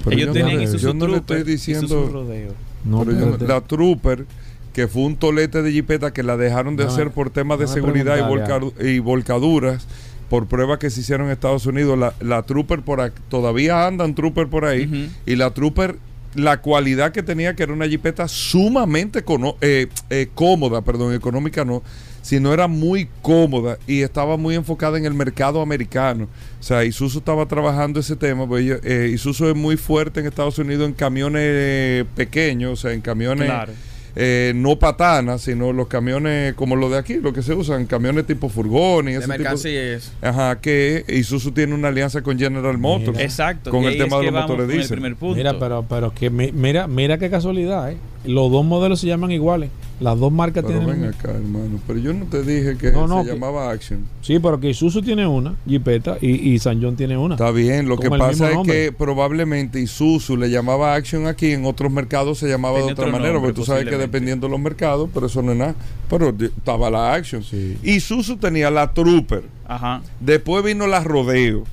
Pero 0.05 0.17
Ellos 0.17 0.27
yo 0.29 0.33
tenían 0.33 0.57
no, 0.57 0.63
Isuzu 0.63 0.79
yo 0.87 0.95
no 0.95 1.07
le 1.07 1.17
estoy 1.19 1.43
diciendo. 1.43 2.09
Rodeo. 2.13 2.55
No, 2.85 3.05
pero 3.05 3.37
yo 3.39 3.47
la 3.47 3.61
Trooper, 3.61 4.25
que 4.73 4.89
fue 4.89 5.03
un 5.03 5.17
tolete 5.17 5.63
de 5.63 5.73
jipeta 5.73 6.13
que 6.13 6.23
la 6.23 6.37
dejaron 6.37 6.77
de 6.77 6.85
hacer 6.85 7.11
por 7.11 7.31
temas 7.31 7.59
de 7.59 7.67
seguridad 7.67 8.17
y, 8.17 8.23
volca- 8.23 8.61
y 8.83 8.99
volcaduras, 9.01 9.87
por 10.31 10.47
pruebas 10.47 10.79
que 10.79 10.89
se 10.91 11.01
hicieron 11.01 11.27
en 11.27 11.33
Estados 11.33 11.67
Unidos. 11.67 11.99
La, 11.99 12.15
la 12.21 12.43
Trooper 12.45 12.83
por 12.83 13.11
todavía 13.29 13.87
andan 13.87 14.15
Trooper 14.15 14.47
por 14.49 14.65
ahí. 14.65 15.11
Y 15.27 15.37
la 15.37 15.51
Trooper 15.53 15.97
la 16.35 16.61
cualidad 16.61 17.13
que 17.13 17.23
tenía, 17.23 17.55
que 17.55 17.63
era 17.63 17.73
una 17.73 17.89
jipeta 17.89 18.29
sumamente 18.29 19.25
eh, 19.61 19.87
eh, 20.11 20.29
cómoda, 20.35 20.83
perdón, 20.83 21.15
económica 21.15 21.65
no, 21.65 21.83
sino 22.23 22.53
era 22.53 22.69
muy 22.69 23.09
cómoda 23.23 23.79
y 23.87 24.03
estaba 24.03 24.37
muy 24.37 24.55
enfocada 24.55 24.99
en 24.99 25.07
el 25.07 25.15
mercado 25.15 25.63
americano. 25.63 26.29
O 26.61 26.63
sea, 26.63 26.85
Isuzu 26.85 27.19
estaba 27.19 27.47
trabajando 27.47 28.01
ese 28.01 28.17
tema, 28.17 28.45
ellos- 28.59 28.81
eh, 28.85 29.11
Isuzu 29.15 29.49
es 29.49 29.57
muy 29.57 29.77
fuerte 29.77 30.21
en 30.21 30.27
Estados 30.27 30.59
Unidos 30.59 30.87
en 30.89 30.95
camiones 30.95 31.43
eh, 31.45 32.05
pequeños, 32.15 32.73
o 32.73 32.77
sea, 32.77 32.93
en 32.93 33.01
camiones 33.01 33.47
Claro. 33.47 33.73
Eh, 34.21 34.53
no 34.57 34.77
patanas, 34.81 35.43
sino 35.43 35.73
los 35.73 35.87
camiones 35.87 36.55
como 36.55 36.75
los 36.75 36.91
de 36.91 36.99
aquí, 36.99 37.15
los 37.15 37.33
que 37.33 37.41
se 37.43 37.55
usan, 37.55 37.87
camiones 37.87 38.27
tipo 38.27 38.49
furgones. 38.49 39.13
y 39.13 39.15
De 39.15 39.19
ese 39.21 39.29
tipo- 39.29 39.39
mercancías. 39.39 40.13
Ajá, 40.21 40.61
que 40.61 41.05
Isuzu 41.09 41.53
tiene 41.53 41.73
una 41.75 41.89
alianza 41.89 42.21
con 42.23 42.37
General 42.37 42.77
Motors. 42.79 43.13
Mira. 43.13 43.23
Exacto. 43.23 43.71
Con 43.71 43.85
y 43.85 43.87
el 43.87 43.93
tema 43.99 44.17
es 44.17 44.25
de 44.25 44.31
los 44.33 44.41
motores 44.43 44.69
diésel. 44.69 45.17
Mira, 45.37 45.59
pero, 45.61 45.85
pero 45.89 46.13
que 46.13 46.31
mi- 46.31 46.51
mira, 46.51 46.89
mira 46.89 47.17
qué 47.19 47.31
casualidad, 47.31 47.93
¿eh? 47.93 47.97
Los 48.25 48.51
dos 48.51 48.65
modelos 48.65 49.01
se 49.01 49.07
llaman 49.07 49.31
iguales. 49.31 49.71
Las 50.01 50.17
dos 50.19 50.31
marcas 50.31 50.65
Pero 50.65 50.79
tienen. 50.79 51.01
ven 51.01 51.11
acá, 51.13 51.31
hermano. 51.33 51.81
Pero 51.87 51.99
yo 51.99 52.13
no 52.13 52.27
te 52.27 52.43
dije 52.45 52.77
que 52.79 52.93
No, 52.93 53.09
no, 53.09 53.21
se 53.23 53.27
que- 53.29 53.35
llamaba 53.35 53.71
Action. 53.71 54.07
Sí, 54.23 54.39
pero 54.39 54.61
que 54.61 54.71
Isuzu 54.71 55.03
tiene 55.03 55.27
una, 55.27 55.57
Jeepeta, 55.67 56.19
y, 56.21 56.53
y 56.53 56.59
San 56.61 56.81
John 56.81 56.95
tiene 56.95 57.17
una. 57.17 57.35
Está 57.35 57.51
bien, 57.51 57.89
lo 57.89 57.99
que 57.99 58.09
pasa 58.09 58.53
es 58.53 58.59
que 58.65 58.93
probablemente 58.93 59.81
Isuzu 59.81 60.37
le 60.37 60.51
llamaba 60.51 60.95
Action 60.95 61.27
aquí, 61.27 61.51
en 61.53 61.65
otros 61.65 61.91
mercados 61.91 62.39
se 62.39 62.49
llamaba 62.49 62.79
de 62.79 62.85
otra 62.93 63.07
manera, 63.07 63.33
nombre, 63.33 63.41
porque 63.51 63.55
tú 63.55 63.65
sabes 63.65 63.87
que 63.87 63.97
dependiendo 63.99 64.47
de 64.47 64.53
los 64.53 64.61
mercados, 64.61 65.11
pero 65.13 65.27
eso 65.27 65.43
no 65.43 65.51
es 65.53 65.59
nada. 65.59 65.75
Pero 66.09 66.33
estaba 66.41 66.91
la 66.91 67.15
Action. 67.15 67.43
Sí. 67.43 67.77
Isuzu 67.83 68.37
tenía 68.37 68.71
la 68.71 68.93
Trooper, 68.95 69.43
Ajá. 69.67 70.01
después 70.21 70.63
vino 70.65 70.87
la 70.87 71.03
Rodeo, 71.03 71.65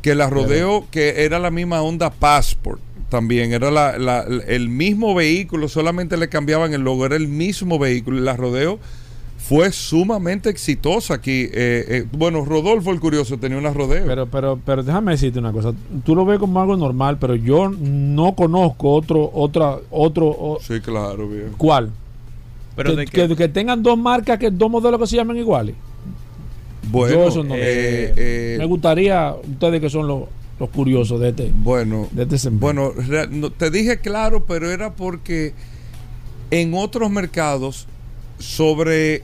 que 0.00 0.14
la 0.14 0.30
Rodeo, 0.30 0.86
que 0.90 1.24
era 1.24 1.38
la 1.38 1.50
misma 1.50 1.82
Honda 1.82 2.10
Passport. 2.10 2.80
También 3.14 3.52
era 3.52 3.70
la- 3.70 3.96
la- 3.96 4.24
el 4.48 4.68
mismo 4.68 5.14
vehículo, 5.14 5.68
solamente 5.68 6.16
le 6.16 6.28
cambiaban 6.28 6.74
el 6.74 6.80
logo, 6.82 7.06
era 7.06 7.14
el 7.14 7.28
mismo 7.28 7.78
vehículo. 7.78 8.18
y 8.18 8.22
La 8.22 8.36
Rodeo 8.36 8.80
fue 9.38 9.70
sumamente 9.70 10.50
exitosa 10.50 11.14
aquí. 11.14 11.42
Eh, 11.44 11.84
eh, 11.88 12.04
bueno, 12.10 12.44
Rodolfo 12.44 12.90
el 12.90 12.98
Curioso 12.98 13.38
tenía 13.38 13.56
una 13.56 13.72
Rodeo. 13.72 14.04
Pero, 14.04 14.26
pero, 14.26 14.58
pero 14.66 14.82
déjame 14.82 15.12
decirte 15.12 15.38
una 15.38 15.52
cosa. 15.52 15.72
Tú 16.04 16.16
lo 16.16 16.24
ves 16.24 16.40
como 16.40 16.60
algo 16.60 16.76
normal, 16.76 17.18
pero 17.20 17.36
yo 17.36 17.70
no 17.70 18.34
conozco 18.34 18.90
otro, 18.92 19.30
otra, 19.32 19.76
otro, 19.92 20.26
o- 20.26 20.58
sí, 20.60 20.80
claro, 20.80 21.28
bien. 21.28 21.52
¿cuál? 21.56 21.90
Pero 22.74 22.90
que, 22.90 22.96
de 22.96 23.04
que, 23.06 23.28
que- 23.28 23.36
que 23.36 23.48
tengan 23.48 23.80
dos 23.80 23.96
marcas, 23.96 24.40
que 24.40 24.50
dos 24.50 24.68
modelos 24.68 24.98
que 24.98 25.06
se 25.06 25.14
llamen 25.14 25.36
iguales. 25.36 25.76
Bueno, 26.90 27.14
Yo 27.14 27.28
eso 27.28 27.44
no- 27.44 27.54
eh, 27.54 28.12
eh, 28.16 28.56
Me 28.58 28.66
gustaría, 28.66 29.32
ustedes 29.48 29.80
que 29.80 29.88
son 29.88 30.08
los, 30.08 30.22
los 30.58 30.70
curiosos 30.70 31.20
de 31.20 31.30
este, 31.30 31.52
bueno, 31.54 32.08
de 32.12 32.22
este 32.22 32.48
bueno, 32.50 32.92
te 33.56 33.70
dije 33.70 33.98
claro, 33.98 34.44
pero 34.44 34.70
era 34.70 34.94
porque 34.94 35.52
en 36.50 36.74
otros 36.74 37.10
mercados 37.10 37.86
sobre 38.38 39.22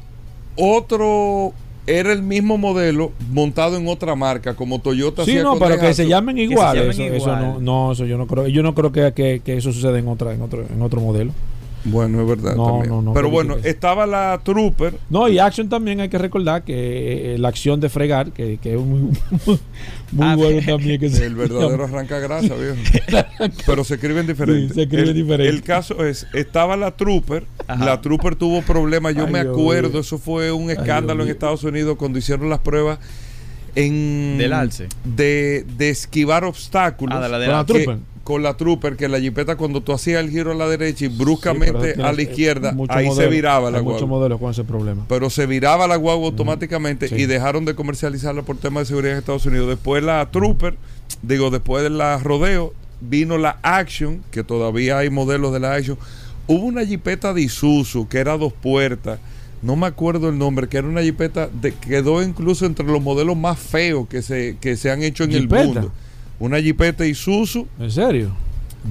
otro 0.57 1.53
era 1.87 2.12
el 2.12 2.23
mismo 2.23 2.59
modelo 2.59 3.12
montado 3.33 3.77
en 3.77 3.88
otra 3.88 4.14
marca, 4.14 4.55
como 4.55 4.81
Toyota. 4.81 5.25
Sí, 5.25 5.37
no, 5.43 5.59
pero 5.59 5.79
que 5.79 5.95
se 5.95 6.07
llamen 6.07 6.37
se 6.37 6.43
iguales. 6.43 6.97
llamen 6.97 7.14
eso, 7.14 7.31
eso 7.31 7.37
igual. 7.37 7.43
no, 7.43 7.61
no, 7.87 7.93
eso 7.93 8.05
yo 8.05 8.19
no 8.19 8.27
creo. 8.27 8.47
Yo 8.49 8.62
no 8.62 8.75
creo 8.75 8.93
que, 8.93 9.12
que, 9.12 9.40
que 9.45 9.57
eso 9.57 9.73
suceda 9.73 9.99
en 9.99 10.09
otra, 10.09 10.33
en 10.33 10.43
otro, 10.43 10.64
en 10.73 10.83
otro 10.83 11.01
modelo. 11.01 11.33
Bueno, 11.85 12.21
es 12.21 12.29
verdad. 12.29 12.55
No, 12.57 12.66
también. 12.66 12.88
no, 12.90 13.01
no, 13.03 13.12
pero 13.14 13.31
bueno, 13.31 13.57
estaba 13.64 14.07
la 14.07 14.38
Trooper. 14.45 14.99
No, 15.09 15.29
y 15.29 15.38
Action 15.38 15.69
también 15.71 16.01
hay 16.01 16.11
que 16.11 16.19
recordar 16.19 16.62
que 16.62 17.35
eh, 17.35 17.38
la 17.38 17.49
acción 17.49 17.81
de 17.81 17.88
fregar, 17.88 18.33
que, 18.33 18.59
que 18.59 18.75
es 18.75 18.81
muy, 18.81 19.01
muy 19.47 19.59
Ah, 20.21 20.37
bueno 20.37 20.61
también. 20.66 21.01
Que 21.01 21.09
se 21.09 21.25
El 21.25 21.37
verdadero 21.37 21.71
llama. 21.71 21.85
arranca 21.85 22.19
grasa, 22.19 22.55
viejo. 22.55 22.77
Pero 23.66 23.85
se 23.85 23.95
escriben 23.95 24.27
diferentes. 24.27 24.69
Sí, 24.69 24.75
se 24.75 24.83
escriben 24.83 25.09
el, 25.09 25.14
diferente. 25.14 25.49
El 25.49 25.62
caso 25.62 26.05
es, 26.05 26.27
estaba 26.35 26.77
la 26.77 26.90
Trooper. 26.90 27.45
Ajá. 27.66 27.85
La 27.85 28.01
Trooper 28.03 28.37
tuvo 28.37 28.61
problemas. 28.62 29.14
Yo 29.14 29.25
Ay, 29.27 29.33
me 29.33 29.43
Dios 29.43 29.53
acuerdo, 29.55 30.01
eso 30.01 30.19
fue 30.19 30.53
un 30.53 30.71
escándalo 30.71 31.23
en. 31.25 31.31
Estados 31.31 31.64
Unidos 31.64 31.97
cuando 31.97 32.19
hicieron 32.19 32.51
las 32.51 32.59
pruebas 32.61 32.99
en 33.75 34.37
Del 34.37 34.53
alce. 34.53 34.88
De, 35.05 35.64
de 35.79 35.90
esquivar 35.90 36.45
obstáculos. 36.45 37.16
Ah, 37.16 37.23
de 37.23 37.29
la 37.29 37.38
de 37.38 37.47
Con 37.47 37.55
la 37.57 37.64
que- 37.64 37.73
Trooper. 37.73 37.99
Con 38.31 38.45
la 38.45 38.57
Trooper, 38.57 38.97
que 38.97 39.09
la 39.09 39.19
jipeta 39.19 39.57
cuando 39.57 39.81
tú 39.81 39.93
hacías 39.93 40.23
el 40.23 40.31
giro 40.31 40.53
a 40.53 40.55
la 40.55 40.69
derecha 40.69 41.07
y 41.07 41.09
bruscamente 41.09 42.01
a 42.01 42.12
la 42.12 42.23
izquierda, 42.23 42.71
eh, 42.71 42.75
muchos 42.75 42.97
ahí 42.97 43.11
se 43.11 43.27
viraba 43.27 43.73
la 43.73 43.79
hay 43.79 43.83
muchos 43.83 44.03
guagua. 44.03 44.19
modelos 44.19 44.38
con 44.38 44.53
ese 44.53 44.62
problema. 44.62 45.05
Pero 45.09 45.31
se 45.31 45.47
viraba 45.47 45.88
la 45.88 45.97
guagua 45.97 46.27
automáticamente 46.27 47.09
sí. 47.09 47.16
y 47.16 47.27
dejaron 47.27 47.64
de 47.64 47.75
comercializarla 47.75 48.43
por 48.43 48.57
temas 48.57 48.83
de 48.83 48.87
seguridad 48.87 49.14
en 49.14 49.19
Estados 49.19 49.47
Unidos. 49.47 49.69
Después 49.69 50.05
la 50.05 50.31
Trooper, 50.31 50.77
digo, 51.23 51.51
después 51.51 51.83
de 51.83 51.90
la 51.90 52.19
Rodeo, 52.19 52.73
vino 53.01 53.37
la 53.37 53.59
Action, 53.62 54.23
que 54.31 54.45
todavía 54.45 54.99
hay 54.99 55.11
modelos 55.11 55.53
de 55.53 55.59
la 55.59 55.75
Action. 55.75 55.99
Hubo 56.47 56.66
una 56.66 56.87
jipeta 56.87 57.35
de 57.35 57.43
Isuzu 57.43 58.07
que 58.07 58.19
era 58.19 58.38
dos 58.38 58.53
puertas. 58.53 59.19
No 59.61 59.75
me 59.75 59.88
acuerdo 59.88 60.29
el 60.29 60.38
nombre, 60.38 60.69
que 60.69 60.79
era 60.79 60.87
una 60.87 61.03
jipeta, 61.03 61.49
de, 61.49 61.73
quedó 61.73 62.23
incluso 62.23 62.64
entre 62.64 62.87
los 62.87 63.03
modelos 63.03 63.37
más 63.37 63.59
feos 63.59 64.07
que 64.07 64.23
se, 64.23 64.57
que 64.61 64.77
se 64.77 64.88
han 64.93 65.03
hecho 65.03 65.25
en 65.25 65.33
el 65.33 65.49
mundo. 65.49 65.90
Una 66.40 66.61
jipeta 66.61 67.07
Isuzu, 67.07 67.66
¿En 67.79 67.90
serio? 67.90 68.31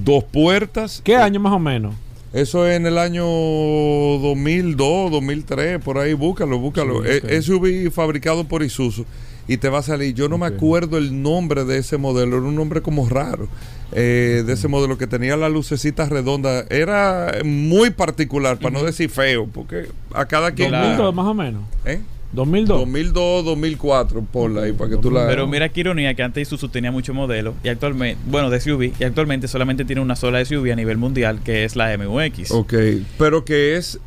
dos 0.04 0.24
puertas. 0.24 1.02
¿Qué 1.04 1.16
año 1.16 1.38
más 1.40 1.52
o 1.52 1.58
menos? 1.58 1.94
Eso 2.32 2.64
es 2.66 2.76
en 2.76 2.86
el 2.86 2.96
año 2.96 3.24
2002, 3.24 5.10
2003, 5.10 5.82
por 5.82 5.98
ahí, 5.98 6.12
búscalo, 6.14 6.58
búscalo. 6.58 7.02
Sí, 7.02 7.08
ok. 7.18 7.24
Es 7.30 7.44
SUV 7.46 7.90
fabricado 7.90 8.44
por 8.44 8.62
Isuzu 8.62 9.04
y 9.48 9.56
te 9.56 9.68
va 9.68 9.78
a 9.78 9.82
salir. 9.82 10.14
Yo 10.14 10.28
no 10.28 10.38
me 10.38 10.46
acuerdo 10.46 10.96
el 10.96 11.22
nombre 11.22 11.64
de 11.64 11.78
ese 11.78 11.96
modelo, 11.98 12.36
era 12.38 12.46
un 12.46 12.54
nombre 12.54 12.82
como 12.82 13.08
raro. 13.08 13.48
eh, 13.92 14.44
de 14.46 14.52
ese 14.52 14.68
modelo 14.68 14.96
que 14.96 15.08
tenía 15.08 15.36
las 15.36 15.50
lucecitas 15.50 16.08
redondas. 16.10 16.66
Era 16.70 17.38
muy 17.44 17.90
particular, 17.90 18.58
para 18.60 18.70
no 18.78 18.84
decir 18.84 19.10
feo, 19.10 19.48
porque 19.52 19.88
a 20.14 20.24
cada 20.26 20.52
quien. 20.52 20.70
2002 20.70 21.12
más 21.12 21.26
o 21.26 21.34
menos. 21.34 21.62
¿Eh? 21.84 22.00
2002. 22.32 22.78
2002, 22.78 23.44
2004, 23.44 24.22
ponla 24.22 24.62
ahí 24.62 24.72
para 24.72 24.90
que 24.90 24.96
tú 24.98 25.10
la. 25.10 25.26
Pero 25.26 25.46
mira 25.46 25.68
qué 25.68 25.80
ironía 25.80 26.14
que 26.14 26.22
antes 26.22 26.46
Isuzu 26.48 26.68
tenía 26.68 26.92
muchos 26.92 27.14
modelos 27.14 27.54
y 27.64 27.68
actualmente, 27.68 28.20
bueno, 28.26 28.50
de 28.50 28.60
SUV 28.60 28.92
y 28.98 29.04
actualmente 29.04 29.48
solamente 29.48 29.84
tiene 29.84 30.00
una 30.00 30.14
sola 30.16 30.44
SUV 30.44 30.70
a 30.72 30.76
nivel 30.76 30.96
mundial 30.96 31.40
que 31.44 31.64
es 31.64 31.74
la 31.76 31.96
MUX. 31.98 32.50
Ok, 32.52 32.74
pero 33.18 33.44
que 33.44 33.76
es 33.76 33.98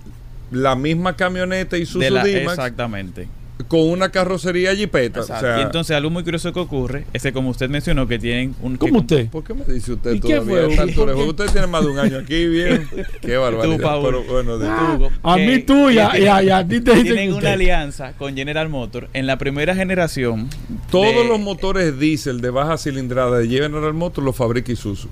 la 0.52 0.76
misma 0.76 1.16
camioneta 1.16 1.78
Isuzu 1.78 2.00
De 2.00 2.12
la- 2.12 2.24
D-Max 2.24 2.54
exactamente. 2.58 3.28
Con 3.68 3.82
una 3.82 4.10
carrocería 4.10 4.74
Jeepeta. 4.74 5.22
O 5.22 5.24
sea, 5.24 5.60
y 5.60 5.62
entonces 5.62 5.96
algo 5.96 6.10
muy 6.10 6.24
curioso 6.24 6.52
que 6.52 6.60
ocurre 6.60 7.06
es 7.14 7.22
que 7.24 7.32
como 7.32 7.50
usted 7.50 7.70
mencionó 7.70 8.08
que 8.08 8.18
tienen 8.20 8.56
un... 8.62 8.78
¿Cómo 8.78 9.00
usted? 9.00 9.30
¿Por 9.30 9.44
qué 9.44 9.54
me 9.54 9.64
dice 9.66 9.94
usted 9.94 10.14
¿Y 10.16 10.20
qué 10.20 10.36
todavía? 10.36 10.44
fue, 10.44 10.60
a 10.60 10.68
esta 10.68 10.74
Hugo? 10.74 10.90
altura? 10.92 11.14
¿Por 11.14 11.24
qué? 11.24 11.30
Usted 11.30 11.46
tiene 11.52 11.68
más 11.68 11.84
de 11.86 11.92
un 11.92 12.00
año 12.00 12.18
aquí, 12.18 12.48
bien. 12.48 12.88
Qué 13.22 13.38
barbaridad. 13.38 13.78
Tú. 13.78 14.04
Pero 14.04 14.24
bueno, 14.24 14.58
de- 14.58 14.68
Tú, 14.68 14.94
Hugo, 14.96 15.12
A 15.22 15.38
mí 15.38 15.60
tú 15.60 15.90
y 15.92 15.98
a, 16.00 16.18
y 16.20 16.26
a- 16.26 16.44
y 16.44 16.50
a 16.50 16.68
ti 16.68 16.82
te 16.82 16.92
dicen 16.92 17.04
Tienen 17.06 17.30
usted. 17.30 17.42
una 17.44 17.54
alianza 17.54 18.14
con 18.14 18.36
General 18.36 18.68
Motors 18.70 19.08
en 19.14 19.28
la 19.28 19.38
primera 19.38 19.76
generación. 19.76 20.50
todos 20.92 21.14
de- 21.16 21.28
los 21.28 21.40
motores 21.40 21.98
diésel 22.00 22.42
de 22.42 22.50
baja 22.50 22.78
cilindrada 22.78 23.38
de 23.40 23.48
General 23.48 23.94
Motors 23.94 24.26
los 24.26 24.36
fabrica 24.36 24.72
Isuzu. 24.72 25.08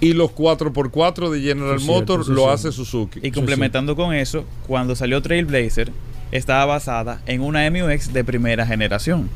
Y 0.00 0.12
los 0.12 0.30
4x4 0.30 1.30
de 1.30 1.40
General 1.40 1.80
Motors 1.80 2.28
lo 2.28 2.50
hace 2.50 2.70
Suzuki. 2.70 3.18
Y 3.22 3.32
complementando 3.32 3.96
con 3.96 4.14
eso, 4.14 4.44
cuando 4.68 4.94
salió 4.94 5.20
Trailblazer, 5.22 5.90
estaba 6.32 6.64
basada 6.66 7.20
en 7.26 7.40
una 7.42 7.70
MUX 7.70 8.12
de 8.12 8.24
primera 8.24 8.66
generación. 8.66 9.30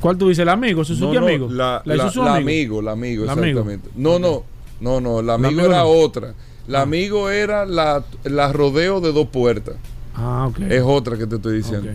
¿Cuál 0.00 0.16
tú 0.18 0.28
dices? 0.28 0.42
¿El 0.42 0.48
amigo? 0.48 0.84
¿Suzuki 0.84 1.14
no, 1.14 1.20
no, 1.20 1.26
amigo? 1.26 1.48
La, 1.50 1.82
la- 1.84 1.94
Isuzu 1.96 2.22
la 2.24 2.34
amigo. 2.36 2.48
amigo, 2.78 2.82
la 2.82 2.92
amigo, 2.92 3.24
La 3.26 3.32
amigo. 3.32 3.60
exactamente. 3.60 3.90
No, 3.94 4.18
no, 4.18 4.44
no, 4.80 5.00
no, 5.00 5.20
la 5.22 5.34
amigo 5.34 5.48
amigo 5.50 5.66
era 5.66 5.78
no. 5.82 5.88
otra. 5.88 6.34
La 6.66 6.78
Ah. 6.80 6.82
amigo 6.82 7.30
era 7.30 7.66
la, 7.66 8.02
la 8.24 8.52
rodeo 8.52 9.00
de 9.00 9.12
dos 9.12 9.28
puertas. 9.28 9.76
Ah, 10.14 10.46
ok. 10.48 10.58
Es 10.70 10.82
otra 10.84 11.16
que 11.16 11.26
te 11.26 11.36
estoy 11.36 11.58
diciendo. 11.58 11.90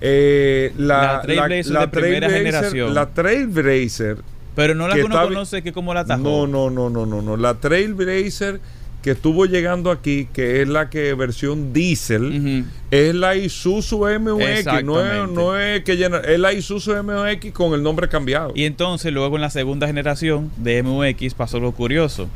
Eh, 0.00 0.72
la, 0.78 1.02
La 1.14 1.20
Trailblazer 1.22 1.78
de 1.78 1.88
primera 1.88 2.28
Trailblazer- 2.28 2.32
generación. 2.32 2.94
La 2.94 3.06
Trailblazer. 3.10 4.18
Pero 4.56 4.74
no 4.74 4.88
la 4.88 4.94
Que 4.94 5.04
uno 5.04 5.14
está- 5.14 5.28
conoce 5.28 5.62
que 5.62 5.72
como 5.72 5.92
la 5.94 6.00
atajó. 6.00 6.22
No, 6.22 6.46
no, 6.46 6.70
no, 6.70 6.88
no, 6.90 7.04
no, 7.06 7.20
no. 7.22 7.36
La 7.36 7.54
Trailblazer 7.54 8.60
que 9.02 9.12
estuvo 9.12 9.46
llegando 9.46 9.90
aquí, 9.90 10.28
que 10.32 10.60
es 10.60 10.68
la 10.68 10.90
que 10.90 11.14
versión 11.14 11.72
diésel, 11.72 12.24
Ujú. 12.62 12.68
es 12.90 13.14
la 13.14 13.34
Isuzu 13.34 13.98
MUX. 14.18 14.22
No 14.24 14.40
es, 14.40 14.58
Exactamente. 14.58 15.32
no 15.34 15.58
es 15.58 15.84
que 15.84 15.96
llena, 15.96 16.18
es 16.18 16.38
la 16.38 16.52
Isuzu 16.52 17.02
MUX 17.02 17.52
con 17.52 17.72
el 17.72 17.82
nombre 17.82 18.08
cambiado. 18.08 18.52
Y 18.54 18.64
entonces 18.64 19.12
luego 19.12 19.36
en 19.36 19.42
la 19.42 19.50
segunda 19.50 19.86
generación 19.86 20.50
de 20.58 20.82
MUX 20.82 21.32
pasó 21.34 21.60
lo 21.60 21.72
curioso. 21.72 22.28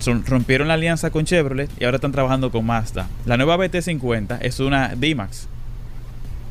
Son- 0.00 0.24
rompieron 0.26 0.66
la 0.68 0.74
alianza 0.74 1.10
con 1.10 1.24
Chevrolet 1.24 1.70
y 1.78 1.84
ahora 1.84 1.96
están 1.96 2.10
trabajando 2.12 2.50
con 2.50 2.66
Mazda. 2.66 3.08
La 3.24 3.36
nueva 3.36 3.56
BT50 3.56 4.38
es 4.42 4.58
una 4.60 4.94
D-Max. 4.96 5.48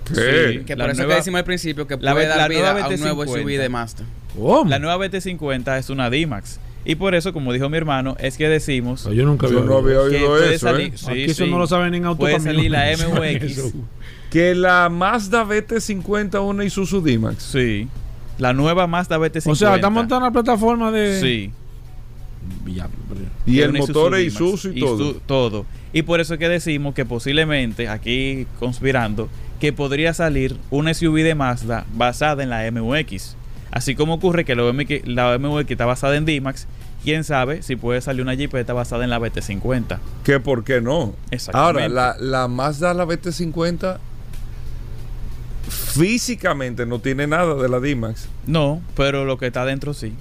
¿Qué? 0.08 0.64
Que 0.66 0.76
La 0.76 0.86
por 0.86 0.92
eso 0.92 1.02
nueva- 1.02 1.14
que 1.16 1.20
decimos 1.20 1.40
al 1.40 1.46
principio 1.46 1.88
que 1.88 1.98
la 1.98 2.12
puede 2.14 2.26
ve- 2.26 2.30
dar 2.30 2.38
la 2.38 2.48
vida 2.48 2.60
nueva 2.74 2.86
a 2.86 2.90
un 2.90 3.00
nuevo 3.00 3.24
BT50. 3.26 3.42
SUV 3.42 3.58
de 3.62 3.70
Mazda. 3.70 4.04
¿Cómo? 4.38 4.70
La 4.70 4.80
nueva 4.80 4.98
BT50 4.98 5.78
es 5.78 5.90
una 5.90 6.10
D-Max. 6.10 6.60
Y 6.86 6.96
por 6.96 7.16
eso, 7.16 7.32
como 7.32 7.54
dijo 7.54 7.70
mi 7.70 7.78
hermano, 7.78 8.16
es 8.20 8.36
que 8.38 8.50
decimos 8.50 9.08
Yo 9.14 9.26
nunca 9.26 9.48
Yo 9.48 9.64
no 9.64 9.78
había 9.78 9.94
que 9.94 10.18
oído 10.18 10.28
puede 10.28 10.56
eso. 10.56 10.68
salir. 10.68 10.94
¿eh? 10.94 10.98
Sí, 10.98 11.06
Aquí 11.10 11.24
eso 11.26 11.46
sí. 11.46 11.52
no 11.52 11.58
lo 11.58 11.68
saben 11.68 11.94
en 11.94 12.16
Puede 12.16 12.40
salir 12.40 12.72
la 12.72 12.86
MUX. 13.08 13.44
Eso. 13.44 13.72
Que 14.30 14.56
la 14.56 14.90
Mazda 14.90 15.46
BT50 15.46 16.42
una 16.42 16.66
Isuzu 16.66 17.02
D-Max. 17.02 17.44
Sí. 17.44 17.88
La 18.38 18.52
nueva 18.54 18.88
Mazda 18.88 19.18
BT50. 19.18 19.52
O 19.52 19.56
sea, 19.56 19.76
está 19.76 19.90
montada 19.90 20.20
en 20.20 20.26
la 20.26 20.32
plataforma 20.32 20.92
de... 20.92 21.22
Sí. 21.22 21.52
Y 23.46 23.60
el 23.60 23.74
motor 23.74 24.16
es. 24.16 24.34
Isuzu 24.34 24.70
y 24.74 24.80
todo. 24.80 25.14
Todo. 25.26 25.66
Y 25.94 26.02
por 26.02 26.20
eso 26.20 26.34
es 26.34 26.40
que 26.40 26.50
decimos 26.50 26.94
que 26.94 27.06
posiblemente, 27.06 27.88
aquí 27.88 28.48
conspirando, 28.60 29.30
que 29.60 29.72
podría 29.72 30.14
salir 30.14 30.58
una 30.72 30.94
SUV 30.94 31.18
de 31.24 31.36
Mazda 31.36 31.86
basada 31.94 32.44
en 32.44 32.50
la 32.50 32.70
MUX. 32.72 33.36
Así 33.74 33.96
como 33.96 34.14
ocurre 34.14 34.46
que 34.46 34.56
la 34.56 34.72
MX, 34.72 35.08
la 35.08 35.38
MUX 35.40 35.70
está 35.72 35.86
basada 35.88 36.16
en 36.16 36.26
D-Max, 36.26 36.68
quién 37.04 37.24
sabe 37.24 37.64
si 37.64 37.76
puede 37.76 38.02
salir 38.02 38.22
una 38.22 38.36
Jeepeta 38.36 38.72
basada 38.74 39.04
en 39.04 39.10
la 39.10 39.20
BT50. 39.20 39.98
Que 40.24 40.40
por 40.40 40.64
qué 40.64 40.80
no. 40.80 41.14
Exactamente. 41.32 41.82
Ahora, 41.82 41.90
la, 41.90 42.16
la 42.20 42.48
Mazda, 42.48 42.94
la 42.94 43.06
BT50, 43.06 43.98
físicamente 45.70 46.86
no 46.86 47.00
tiene 47.00 47.26
nada 47.28 47.56
de 47.56 47.68
la 47.68 47.80
D-Max. 47.80 48.28
No, 48.46 48.82
pero 48.96 49.26
lo 49.26 49.38
que 49.38 49.48
está 49.48 49.66
dentro 49.66 49.94
sí. 49.94 50.14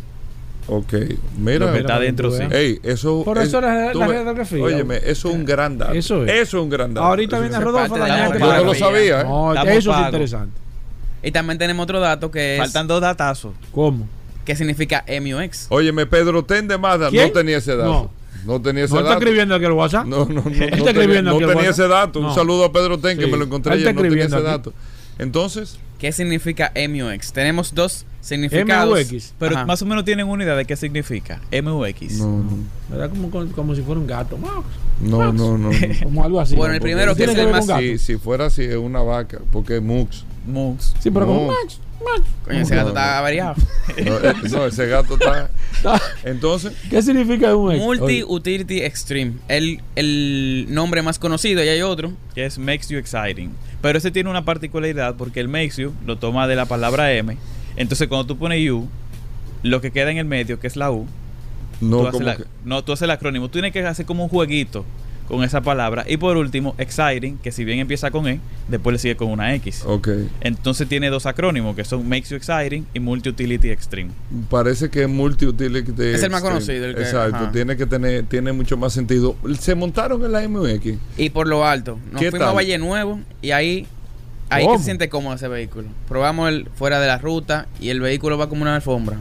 Ok, 0.68 0.94
mira. 1.36 1.66
Lo 1.66 1.72
que 1.72 1.80
está 1.80 1.98
que 1.98 2.04
dentro 2.04 2.30
sí. 2.30 2.44
Ey, 2.50 2.78
eso 2.84 3.22
Por 3.24 3.36
eso 3.38 3.60
la- 3.60 3.90
tú 3.92 3.98
la 3.98 4.06
ves- 4.06 4.16
radiografía. 4.18 4.62
Óyeme, 4.62 4.96
eso 5.04 5.28
es 5.28 5.34
un 5.34 5.44
gran 5.44 5.76
dato. 5.76 5.92
Eso 5.92 6.24
es. 6.24 6.30
Eso 6.30 6.58
es 6.58 6.62
un 6.64 6.70
gran 6.70 6.94
dato. 6.94 7.06
Ahorita 7.06 7.38
viene 7.40 7.56
es- 7.56 7.62
Rodolfo 7.62 7.96
la. 7.98 8.38
Yo 8.38 8.38
no 8.38 8.64
lo 8.64 8.74
sabía, 8.74 9.20
¿eh? 9.22 9.24
No, 9.24 9.52
eso 9.54 9.92
es 9.92 9.98
interesante. 10.06 10.58
Y 11.22 11.30
también 11.30 11.58
tenemos 11.58 11.84
otro 11.84 12.00
dato 12.00 12.30
que 12.30 12.54
es 12.54 12.58
Faltan 12.60 12.86
dos 12.86 13.00
datazos. 13.00 13.52
¿Cómo? 13.72 14.08
que 14.44 14.56
significa 14.56 15.04
MUX. 15.20 15.66
Óyeme, 15.68 16.04
Pedro 16.06 16.44
Ten 16.44 16.66
de 16.66 16.76
Mazda 16.76 17.10
¿Quién? 17.10 17.28
no 17.28 17.32
tenía 17.32 17.58
ese 17.58 17.76
dato. 17.76 18.10
No, 18.44 18.60
tenía 18.60 18.84
ese 18.84 18.92
¿No 18.94 18.98
está 19.00 19.10
dato. 19.10 19.20
escribiendo 19.22 19.54
aquí 19.54 19.64
el 19.66 19.70
WhatsApp? 19.72 20.04
No, 20.04 20.24
no, 20.24 20.42
no. 20.42 20.50
Él 20.50 20.58
no 20.58 20.64
está 20.64 20.68
tenía, 20.76 20.90
escribiendo 20.90 21.30
no 21.30 21.38
tenía 21.38 21.54
WhatsApp. 21.54 21.70
ese 21.70 21.86
dato. 21.88 22.18
Un 22.18 22.24
No. 22.26 22.34
saludo 22.34 22.64
a 22.64 22.72
Pedro 22.72 22.98
Ten, 22.98 23.18
que 23.18 23.28
me 23.28 23.36
lo 23.36 23.44
encontré 23.44 23.74
ayer. 23.74 23.86
está 23.86 23.92
No 23.92 24.02
tenía 24.02 24.24
ese 24.24 24.34
escribiendo 24.34 24.50
aquí. 24.50 24.58
dato. 24.58 24.74
Entonces, 25.20 25.78
¿Qué 26.02 26.10
significa 26.10 26.72
MUX? 26.74 27.32
Tenemos 27.32 27.72
dos 27.72 28.04
significados. 28.20 29.08
MUX. 29.08 29.34
Pero 29.38 29.54
Ajá. 29.54 29.66
más 29.66 29.82
o 29.82 29.86
menos 29.86 30.04
tienen 30.04 30.26
una 30.26 30.42
idea 30.42 30.56
de 30.56 30.64
qué 30.64 30.74
significa 30.74 31.40
MUX. 31.52 32.18
no, 32.18 32.38
no. 32.38 32.50
¿Verdad? 32.90 33.10
Como, 33.10 33.30
como, 33.52 33.74
si 33.76 33.82
fuera 33.82 34.00
un 34.00 34.08
gato. 34.08 34.36
No, 35.00 35.32
no, 35.32 35.56
no. 35.56 35.58
no. 35.58 35.70
Como 36.02 36.24
algo 36.24 36.40
así. 36.40 36.56
Bueno, 36.56 36.74
el 36.74 36.80
primero 36.80 37.14
que 37.14 37.22
es 37.22 37.36
el 37.36 37.50
más-. 37.50 37.68
Si, 37.78 37.98
si 37.98 38.16
fuera 38.16 38.46
así, 38.46 38.64
es 38.64 38.74
una 38.74 39.00
vaca, 39.00 39.38
porque 39.52 39.76
es 39.76 39.82
Mux. 39.82 40.24
MUX. 40.44 40.92
Sí, 40.98 41.12
pero 41.12 41.24
como. 41.24 41.46
Max, 41.46 41.78
Max. 42.04 42.28
Coño, 42.46 42.58
ese 42.58 42.74
gato 42.74 42.88
está 42.88 43.20
variado. 43.20 43.54
No, 44.04 44.18
eh, 44.18 44.34
no, 44.50 44.66
ese 44.66 44.86
gato 44.88 45.14
está. 45.14 45.52
Entonces, 46.24 46.72
¿Qué 46.90 47.00
significa 47.00 47.54
un 47.54 47.70
ex? 47.70 47.80
Multi 47.80 48.24
Utility 48.24 48.82
Extreme. 48.82 49.34
El, 49.46 49.80
el 49.94 50.66
nombre 50.68 51.00
más 51.02 51.20
conocido, 51.20 51.62
y 51.62 51.68
hay 51.68 51.82
otro. 51.82 52.12
que 52.34 52.44
es 52.44 52.58
makes 52.58 52.88
you 52.88 52.98
exciting. 52.98 53.52
Pero 53.82 53.98
ese 53.98 54.10
tiene 54.10 54.30
una 54.30 54.44
particularidad 54.44 55.16
porque 55.16 55.40
el 55.40 55.48
makes 55.48 55.76
you 55.76 55.92
lo 56.06 56.16
toma 56.16 56.46
de 56.48 56.56
la 56.56 56.64
palabra 56.66 57.12
M. 57.12 57.36
Entonces 57.76 58.08
cuando 58.08 58.26
tú 58.26 58.38
pones 58.38 58.62
you, 58.62 58.88
lo 59.62 59.80
que 59.80 59.90
queda 59.90 60.10
en 60.10 60.18
el 60.18 60.24
medio, 60.24 60.58
que 60.60 60.66
es 60.68 60.76
la 60.76 60.90
U, 60.90 61.06
tú, 61.80 61.86
no 61.86 62.00
haces 62.02 62.12
como 62.12 62.24
la- 62.26 62.36
que. 62.36 62.44
no, 62.64 62.82
tú 62.84 62.92
haces 62.92 63.02
el 63.02 63.10
acrónimo. 63.10 63.46
Tú 63.48 63.52
tienes 63.54 63.72
que 63.72 63.84
hacer 63.84 64.06
como 64.06 64.22
un 64.24 64.28
jueguito 64.30 64.84
con 65.28 65.42
esa 65.44 65.60
palabra. 65.62 66.04
Y 66.08 66.16
por 66.16 66.36
último, 66.36 66.74
exciting, 66.78 67.38
que 67.38 67.52
si 67.52 67.64
bien 67.64 67.78
empieza 67.78 68.10
con 68.10 68.26
E, 68.28 68.40
después 68.68 68.92
le 68.92 68.98
sigue 68.98 69.16
con 69.16 69.28
una 69.30 69.54
X. 69.54 69.82
Ok. 69.86 70.08
Entonces 70.40 70.88
tiene 70.88 71.08
dos 71.10 71.26
acrónimos 71.26 71.74
que 71.76 71.84
son 71.84 72.08
Makes 72.08 72.28
You 72.30 72.36
Exciting 72.36 72.86
y 72.92 73.00
Multi 73.00 73.30
Utility 73.30 73.70
Extreme. 73.70 74.10
Parece 74.50 74.90
que 74.90 75.02
es 75.04 75.08
multi-utility. 75.08 75.92
Es 76.02 76.22
el 76.22 76.30
más 76.30 76.42
conocido, 76.42 76.86
el 76.86 76.94
que- 76.94 77.02
Exacto. 77.02 77.36
ajá. 77.36 77.52
Tiene 77.52 77.76
que 77.76 77.86
tener, 77.86 78.24
tiene 78.26 78.52
mucho 78.52 78.76
más 78.76 78.92
sentido. 78.92 79.36
Se 79.58 79.74
montaron 79.74 80.24
en 80.24 80.32
la 80.32 80.42
MX. 80.42 80.94
Y 81.16 81.30
por 81.30 81.46
lo 81.48 81.64
alto. 81.66 81.98
Nos 82.10 82.20
¿Qué 82.20 82.30
fuimos 82.30 82.46
a 82.46 82.50
tal? 82.50 82.56
Valle 82.56 82.78
Nuevo 82.78 83.20
y 83.40 83.50
ahí. 83.52 83.86
Ahí 84.50 84.66
se 84.76 84.84
siente 84.84 85.08
cómodo 85.08 85.34
ese 85.34 85.48
vehículo. 85.48 85.88
Probamos 86.08 86.50
el 86.50 86.68
fuera 86.74 87.00
de 87.00 87.06
la 87.06 87.16
ruta 87.16 87.68
y 87.80 87.88
el 87.88 88.00
vehículo 88.02 88.36
va 88.36 88.50
como 88.50 88.60
una 88.62 88.74
alfombra. 88.76 89.16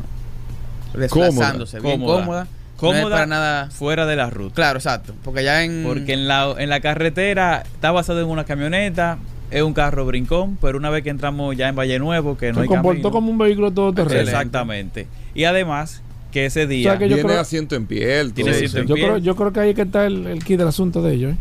Desplazándose, 0.94 1.80
bien 1.80 2.00
Cómoda. 2.02 2.20
cómoda. 2.20 2.48
Cómoda 2.82 3.00
No 3.02 3.08
es 3.08 3.14
para 3.14 3.26
nada. 3.28 3.70
fuera 3.72 4.06
de 4.06 4.16
la 4.18 4.30
ruta. 4.30 4.56
Claro, 4.56 4.80
exacto. 4.80 5.14
Porque 5.24 5.44
ya 5.44 5.64
en. 5.64 5.84
Porque 5.84 6.14
en 6.14 6.28
la, 6.28 6.54
en 6.58 6.70
la 6.70 6.82
carretera 6.82 7.62
está 7.74 7.92
basado 7.92 8.20
en 8.22 8.28
una 8.28 8.44
camioneta, 8.44 9.18
es 9.52 9.62
un 9.62 9.74
carro 9.74 10.06
brincón, 10.06 10.58
pero 10.60 10.78
una 10.78 10.90
vez 10.90 11.04
que 11.04 11.10
entramos 11.12 11.56
ya 11.56 11.70
en 11.70 11.76
Valle 11.76 12.00
Nuevo, 12.00 12.36
que 12.38 12.50
no 12.50 12.56
se 12.56 12.62
hay 12.64 12.68
comportó 12.68 12.94
camino, 13.04 13.12
como 13.12 13.32
un 13.32 13.38
vehículo 13.38 13.72
todoterreno. 13.72 14.22
Exactamente. 14.22 15.08
Y 15.36 15.44
además, 15.46 16.02
que 16.32 16.46
ese 16.48 16.64
O 16.64 16.68
día... 16.68 16.90
sea 16.92 16.98
que 17.00 17.08
yo 17.10 17.16
Tiene 17.18 17.30
creo- 17.30 17.40
asiento 17.42 17.76
en 17.76 17.86
piel. 17.86 18.34
Tiene 18.34 18.52
todo 18.52 18.58
asiento 18.58 18.80
en 18.80 18.88
Yo 18.88 18.96
piel. 18.96 19.08
creo, 19.08 19.18
yo 19.20 19.36
creo 19.36 19.54
que 19.54 19.60
ahí 19.62 19.70
es 19.70 19.76
que 19.76 19.82
está 19.84 20.06
el, 20.06 20.28
el 20.28 20.44
kit 20.44 20.58
del 20.58 20.68
asunto 20.68 21.02
de 21.02 21.14
ellos, 21.14 21.34
¿eh? 21.34 21.38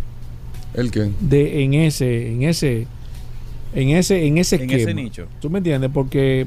¿El 0.75 0.91
qué? 0.91 1.11
De, 1.21 1.65
en 1.65 1.75
ese, 1.75 2.33
en 2.33 2.43
ese, 2.43 2.87
en 3.75 3.89
ese, 3.91 4.27
en 4.27 4.39
ese 4.39 4.57
En 4.57 4.63
esquema. 4.63 4.83
ese 4.83 4.95
nicho. 4.95 5.27
¿Tú 5.41 5.49
me 5.51 5.59
entiendes? 5.59 5.91
Porque 5.93 6.47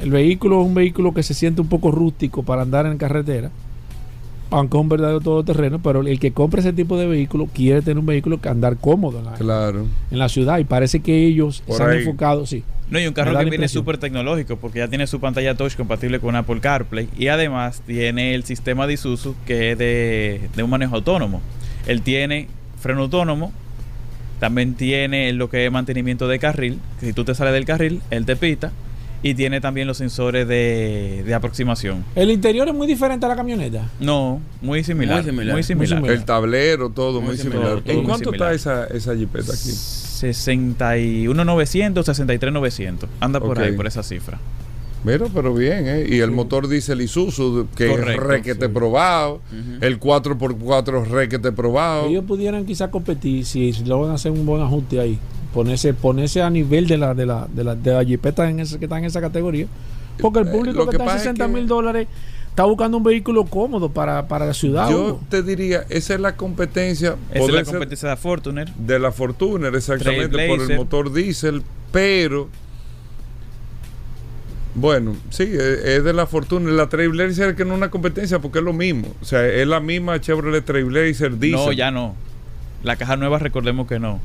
el 0.00 0.10
vehículo 0.10 0.60
es 0.60 0.66
un 0.66 0.74
vehículo 0.74 1.14
que 1.14 1.22
se 1.22 1.34
siente 1.34 1.60
un 1.62 1.68
poco 1.68 1.90
rústico 1.90 2.42
para 2.42 2.62
andar 2.62 2.86
en 2.86 2.98
carretera, 2.98 3.50
aunque 4.50 4.76
es 4.76 4.80
un 4.80 4.88
verdadero 4.88 5.20
todoterreno, 5.20 5.80
pero 5.80 6.00
el 6.00 6.20
que 6.20 6.32
compra 6.32 6.60
ese 6.60 6.72
tipo 6.72 6.96
de 6.98 7.06
vehículo 7.06 7.48
quiere 7.52 7.82
tener 7.82 7.98
un 7.98 8.06
vehículo 8.06 8.40
que 8.40 8.48
andar 8.48 8.76
cómodo 8.76 9.18
en 9.18 9.24
la, 9.26 9.32
Claro. 9.34 9.86
en 10.10 10.18
la 10.18 10.28
ciudad 10.28 10.58
y 10.58 10.64
parece 10.64 11.00
que 11.00 11.26
ellos 11.26 11.62
Por 11.66 11.76
se 11.76 11.82
han 11.82 11.92
enfocado, 11.94 12.46
sí. 12.46 12.62
No, 12.88 13.00
y 13.00 13.06
un 13.06 13.12
carro 13.14 13.36
que 13.36 13.44
viene 13.46 13.66
súper 13.66 13.98
tecnológico 13.98 14.56
porque 14.56 14.78
ya 14.78 14.88
tiene 14.88 15.08
su 15.08 15.18
pantalla 15.18 15.56
touch 15.56 15.74
compatible 15.74 16.20
con 16.20 16.36
Apple 16.36 16.60
CarPlay 16.60 17.08
y 17.18 17.26
además 17.28 17.82
tiene 17.84 18.34
el 18.36 18.44
sistema 18.44 18.86
de 18.86 18.92
Isuzu 18.92 19.34
que 19.44 19.72
es 19.72 19.78
de, 19.78 20.40
de 20.54 20.62
un 20.62 20.70
manejo 20.70 20.94
autónomo. 20.94 21.40
Él 21.88 22.02
tiene 22.02 22.46
freno 22.80 23.02
autónomo, 23.02 23.52
también 24.38 24.74
tiene 24.74 25.32
lo 25.32 25.50
que 25.50 25.66
es 25.66 25.72
mantenimiento 25.72 26.28
de 26.28 26.38
carril, 26.38 26.78
que 27.00 27.06
si 27.06 27.12
tú 27.12 27.24
te 27.24 27.34
sales 27.34 27.54
del 27.54 27.64
carril, 27.64 28.02
él 28.10 28.24
te 28.26 28.36
pita 28.36 28.70
y 29.22 29.34
tiene 29.34 29.60
también 29.60 29.86
los 29.88 29.96
sensores 29.96 30.46
de, 30.46 31.22
de 31.26 31.34
aproximación. 31.34 32.04
El 32.14 32.30
interior 32.30 32.68
es 32.68 32.74
muy 32.74 32.86
diferente 32.86 33.26
a 33.26 33.28
la 33.28 33.36
camioneta. 33.36 33.90
No, 34.00 34.40
muy 34.60 34.84
similar. 34.84 35.22
Muy 35.22 35.30
similar. 35.30 35.54
Muy 35.54 35.62
similar. 35.62 36.00
Muy 36.00 36.06
similar. 36.06 36.18
El 36.18 36.24
tablero, 36.24 36.90
todo 36.90 37.20
muy, 37.20 37.30
Muy 37.30 37.38
similar. 37.38 37.78
similar, 37.78 37.96
¿En 37.98 38.04
cuánto 38.04 38.30
similar. 38.30 38.54
está 38.54 38.84
esa, 38.86 38.96
esa 38.96 39.16
jipeta 39.16 39.52
aquí? 39.52 39.70
61,900, 39.70 42.06
63,900. 42.06 43.08
Anda 43.20 43.40
por 43.40 43.58
ahí, 43.58 43.72
por 43.72 43.86
esa 43.86 44.02
cifra. 44.02 44.38
Mira, 45.04 45.26
pero 45.32 45.54
bien, 45.54 45.86
¿eh? 45.86 46.06
Y 46.08 46.18
el 46.18 46.32
motor 46.32 46.66
diésel 46.68 47.00
Isuzu, 47.00 47.68
que 47.76 47.86
Correcto, 47.88 48.22
es 48.22 48.26
requete 48.28 48.66
sí. 48.66 48.72
probado. 48.72 49.34
Ujú. 49.52 49.84
El 49.84 50.00
4x4 50.00 51.04
requete 51.06 51.52
probado. 51.52 52.06
Ellos 52.08 52.24
pudieran 52.24 52.64
quizás 52.64 52.88
competir 52.90 53.44
si, 53.44 53.72
si 53.72 53.84
logran 53.84 54.12
hacer 54.14 54.32
un 54.32 54.44
buen 54.44 54.62
ajuste 54.62 54.98
ahí. 54.98 55.18
Ponerse, 55.56 55.94
ponerse 55.94 56.42
a 56.42 56.50
nivel 56.50 56.86
de 56.86 56.98
la, 56.98 57.14
de 57.14 57.24
la, 57.24 57.48
de 57.50 57.64
la, 57.64 57.74
de 57.74 57.92
la 57.94 58.04
jipeta 58.04 58.48
en 58.50 58.60
ese, 58.60 58.78
que 58.78 58.84
está 58.84 58.98
en 58.98 59.06
esa 59.06 59.22
categoría. 59.22 59.66
Porque 60.20 60.40
el 60.40 60.48
Eh, 60.48 60.50
público 60.50 60.84
que, 60.84 60.90
que 60.90 60.96
está 60.96 61.02
en 61.04 61.06
pasa 61.06 61.16
es 61.16 61.22
60 61.22 61.46
que- 61.46 61.52
mil 61.52 61.66
dólares 61.66 62.06
está 62.50 62.64
buscando 62.64 62.98
un 62.98 63.02
vehículo 63.02 63.44
cómodo 63.46 63.88
para, 63.90 64.28
para 64.28 64.44
la 64.44 64.52
ciudad. 64.52 64.90
Yo 64.90 64.98
Hugo. 65.02 65.20
te 65.30 65.42
diría, 65.42 65.84
esa 65.88 66.12
es 66.14 66.20
la 66.20 66.36
competencia. 66.36 67.16
Esa 67.32 67.44
es 67.46 67.52
la 67.52 67.64
competencia 67.64 68.10
de 68.10 68.16
Fortuner. 68.16 68.68
de 68.74 68.98
la 68.98 69.12
Fortuner, 69.12 69.74
exactamente, 69.74 70.46
por 70.46 70.60
el 70.70 70.76
motor 70.76 71.10
diésel, 71.12 71.62
pero. 71.90 72.48
Bueno, 74.74 75.16
sí, 75.30 75.44
es, 75.44 75.58
es 75.58 76.04
de 76.04 76.12
la 76.12 76.26
Fortuner. 76.26 76.72
La 76.74 76.88
Trailblazer 76.88 77.54
que 77.56 77.64
no 77.64 77.72
es 77.72 77.78
una 77.78 77.90
competencia 77.90 78.40
porque 78.40 78.58
es 78.58 78.64
lo 78.64 78.74
mismo. 78.74 79.08
O 79.22 79.24
sea, 79.24 79.46
es 79.46 79.66
la 79.66 79.80
misma 79.80 80.20
Chevrolet 80.20 80.62
Trailblazer 80.64 81.38
diésel. 81.38 81.64
No, 81.66 81.72
ya 81.72 81.90
no. 81.90 82.14
La 82.82 82.96
caja 82.96 83.16
nueva, 83.16 83.38
recordemos 83.38 83.86
que 83.88 83.98
no. 83.98 84.20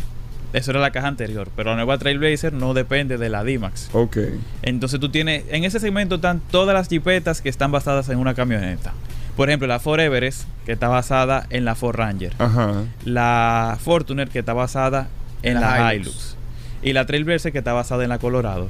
Eso 0.54 0.72
era 0.72 0.80
la 0.80 0.92
caja 0.92 1.08
anterior. 1.08 1.50
Pero 1.56 1.72
la 1.72 1.78
nueva 1.78 1.98
Trailblazer 1.98 2.54
no 2.54 2.74
depende 2.74 3.18
de 3.18 3.30
la 3.30 3.44
D-Max. 3.44 3.90
Ok. 3.94 4.18
Entonces 4.62 5.00
tú 5.00 5.10
tienes. 5.10 5.44
En 5.50 5.64
ese 5.64 5.80
segmento 5.80 6.16
están 6.16 6.42
todas 6.52 6.74
las 6.74 6.88
jipetas 6.90 7.42
que 7.42 7.50
están 7.50 7.72
basadas 7.72 8.10
en 8.10 8.18
una 8.18 8.34
camioneta. 8.34 8.94
Por 9.36 9.50
ejemplo, 9.50 9.68
la 9.68 9.80
Ford 9.80 10.00
Everest, 10.00 10.44
que 10.66 10.74
está 10.74 10.88
basada 10.90 11.48
en 11.50 11.64
la 11.66 11.76
Ford 11.76 11.96
Ranger. 11.96 12.34
Ajá. 12.38 12.84
La 13.06 13.78
Fortuner, 13.82 14.30
que 14.30 14.40
está 14.40 14.54
basada 14.54 15.08
en 15.42 15.56
La 15.56 15.80
la, 15.80 15.96
Hilux. 15.96 16.08
Hilux. 16.08 16.38
Y 16.84 16.94
la 16.94 17.06
Trailblazer, 17.06 17.52
que 17.52 17.60
está 17.60 17.74
basada 17.74 18.04
en 18.04 18.10
la 18.10 18.20
Colorado. 18.20 18.68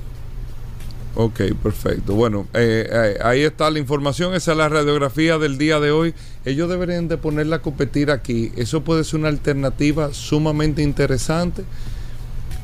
Ok, 1.16 1.42
perfecto. 1.62 2.16
Bueno, 2.16 2.48
eh, 2.54 2.88
eh, 2.90 3.18
ahí 3.22 3.42
está 3.42 3.70
la 3.70 3.80
información, 3.80 4.34
esa 4.34 4.54
es 4.54 4.58
la 4.58 4.70
radiografía 4.70 5.38
del 5.38 5.58
día 5.58 5.80
de 5.80 5.92
hoy. 5.92 6.14
Ellos 6.46 6.70
deberían 6.70 7.10
de 7.10 7.18
ponerla 7.18 7.58
a 7.58 7.62
competir 7.62 8.12
aquí. 8.12 8.52
Eso 8.56 8.82
puede 8.82 9.04
ser 9.04 9.20
una 9.20 9.30
alternativa 9.30 10.14
sumamente 10.14 10.82
interesante. 10.82 11.64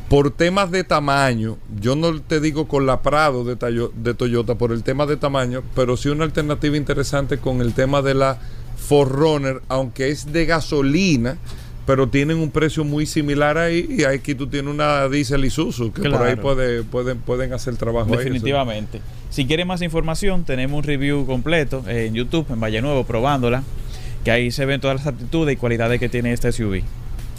Por 0.09 0.31
temas 0.31 0.71
de 0.71 0.85
tamaño, 0.85 1.57
yo 1.81 1.97
no 1.97 2.21
te 2.21 2.39
digo 2.39 2.69
con 2.69 2.85
la 2.85 3.01
Prado 3.01 3.43
de, 3.43 3.89
de 3.93 4.13
Toyota 4.13 4.55
por 4.55 4.71
el 4.71 4.81
tema 4.81 5.05
de 5.05 5.17
tamaño, 5.17 5.63
pero 5.75 5.97
sí 5.97 6.07
una 6.07 6.23
alternativa 6.23 6.77
interesante 6.77 7.39
con 7.39 7.59
el 7.59 7.73
tema 7.73 8.01
de 8.01 8.13
la 8.13 8.39
Forerunner, 8.77 9.61
aunque 9.67 10.09
es 10.09 10.31
de 10.31 10.45
gasolina, 10.45 11.37
pero 11.88 12.09
tienen 12.09 12.38
un 12.38 12.51
precio 12.51 12.83
muy 12.83 13.05
similar 13.05 13.57
ahí 13.57 13.88
y 13.89 14.03
aquí 14.03 14.35
tú 14.35 14.45
tienes 14.45 14.71
una 14.71 15.07
diesel 15.07 15.45
Isuzu 15.45 15.93
que 15.93 16.09
por 16.09 16.21
ahí 16.21 16.35
puede, 16.35 16.83
pueden, 16.83 17.19
pueden 17.19 17.53
hacer 17.53 17.77
trabajo 17.77 18.11
ahí. 18.11 18.25
Definitivamente. 18.25 18.99
Si 19.29 19.45
quieren 19.45 19.67
más 19.67 19.81
información, 19.81 20.43
tenemos 20.43 20.77
un 20.77 20.83
review 20.83 21.25
completo 21.25 21.85
en 21.88 22.13
YouTube, 22.13 22.45
en 22.51 22.59
Valle 22.59 22.81
Nuevo, 22.81 23.05
probándola. 23.05 23.63
Que 24.25 24.31
ahí 24.31 24.51
se 24.51 24.65
ven 24.65 24.81
todas 24.81 24.97
las 24.97 25.07
aptitudes 25.07 25.53
y 25.53 25.57
cualidades 25.57 25.97
que 26.01 26.09
tiene 26.09 26.33
este 26.33 26.51
SUV. 26.51 26.81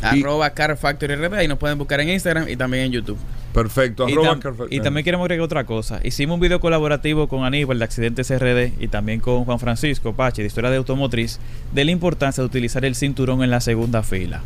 Arroba 0.01 0.49
Car 0.51 0.75
Factory 0.79 1.17
RB. 1.17 1.35
Ahí 1.35 1.49
nos 1.49 1.59
pueden 1.59 1.77
buscar 1.77 2.01
en 2.01 2.09
Instagram 2.09 2.49
y 2.49 2.57
también 2.57 2.85
en 2.85 2.93
YouTube. 2.93 3.19
Perfecto. 3.63 4.09
Y, 4.09 4.15
tam- 4.15 4.41
y 4.71 4.81
también 4.81 5.05
queremos 5.05 5.25
agregar 5.25 5.45
otra 5.45 5.65
cosa. 5.65 6.01
Hicimos 6.05 6.35
un 6.35 6.41
video 6.41 6.61
colaborativo 6.61 7.29
con 7.29 7.45
Aníbal 7.45 7.79
de 7.79 7.85
Accidentes 7.85 8.31
RD 8.31 8.73
y 8.81 8.89
también 8.89 9.21
con 9.21 9.45
Juan 9.45 9.59
Francisco 9.59 10.13
Pache 10.15 10.43
de 10.43 10.49
Historia 10.49 10.71
de 10.71 10.77
Automotriz 10.77 11.39
de 11.73 11.85
la 11.85 11.91
importancia 11.91 12.43
de 12.43 12.47
utilizar 12.47 12.85
el 12.85 12.95
cinturón 12.95 13.43
en 13.43 13.51
la 13.51 13.61
segunda 13.61 14.03
fila. 14.03 14.43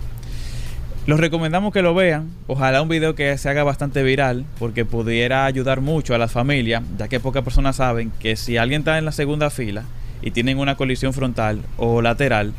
Los 1.05 1.19
recomendamos 1.19 1.73
que 1.73 1.83
lo 1.83 1.95
vean. 1.95 2.31
Ojalá 2.47 2.81
un 2.81 2.89
video 2.89 3.15
que 3.17 3.37
se 3.37 3.49
haga 3.49 3.65
bastante 3.65 4.03
viral 4.05 4.45
porque 4.59 4.85
pudiera 4.85 5.47
ayudar 5.47 5.81
mucho 5.81 6.15
a 6.15 6.19
las 6.19 6.31
familias, 6.31 6.85
ya 6.97 7.09
que 7.09 7.19
pocas 7.19 7.43
personas 7.43 7.77
saben 7.77 8.13
que 8.21 8.37
si 8.37 8.57
alguien 8.57 8.83
está 8.83 8.99
en 8.99 9.05
la 9.05 9.13
segunda 9.13 9.51
fila 9.51 9.83
y 10.23 10.31
tienen 10.31 10.59
una 10.59 10.77
colisión 10.77 11.13
frontal 11.13 11.61
o 11.77 12.03
lateral, 12.03 12.53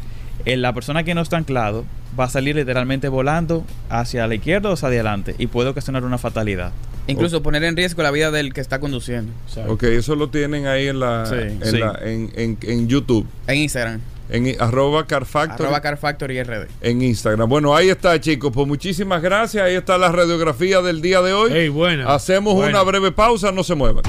eh, 0.45 0.57
la 0.57 0.73
persona 0.73 1.03
que 1.05 1.13
no 1.15 1.21
está 1.21 1.37
anclado 1.37 1.85
va 2.19 2.25
a 2.25 2.29
salir 2.29 2.55
literalmente 2.55 3.07
volando 3.09 3.63
hacia 3.89 4.27
la 4.27 4.35
izquierda 4.35 4.69
o 4.69 4.73
hacia 4.73 4.87
adelante 4.87 5.35
y 5.37 5.47
puede 5.47 5.69
ocasionar 5.69 6.03
una 6.03 6.17
fatalidad. 6.17 6.71
Incluso 7.07 7.43
poner 7.43 7.63
en 7.65 7.75
riesgo 7.75 8.01
la 8.01 8.11
vida 8.11 8.31
del 8.31 8.53
que 8.53 8.61
está 8.61 8.79
conduciendo. 8.79 9.31
Ok, 9.67 9.83
eso 9.83 10.15
lo 10.15 10.29
tienen 10.29 10.67
ahí 10.67 10.87
en 10.87 10.99
la, 10.99 11.25
Sí. 11.25 11.35
en, 11.35 11.65
Sí. 11.65 11.77
la- 11.77 11.99
en, 12.01 12.31
en- 12.35 12.57
en 12.61 12.87
YouTube. 12.87 13.27
En 13.47 13.57
Instagram. 13.57 13.99
En 14.29 14.55
arroba 14.59 15.05
Carfactory. 15.05 15.63
Arroba 15.65 15.81
Car 15.81 15.97
Factory 15.97 16.41
RD. 16.41 16.67
en 16.81 17.01
Instagram. 17.01 17.47
Bueno, 17.49 17.75
ahí 17.75 17.89
está, 17.89 18.19
chicos. 18.21 18.51
Pues 18.53 18.65
muchísimas 18.67 19.21
gracias. 19.21 19.63
Ahí 19.65 19.75
está 19.75 19.97
la 19.97 20.11
radiografía 20.13 20.81
del 20.81 21.01
día 21.01 21.21
de 21.21 21.33
hoy. 21.33 21.51
Ey, 21.51 21.67
buena. 21.69 22.05
Hacemos 22.13 22.53
una 22.55 22.81
breve 22.83 23.11
pausa, 23.11 23.51
no 23.51 23.63
se 23.65 23.75
muevan. 23.75 24.03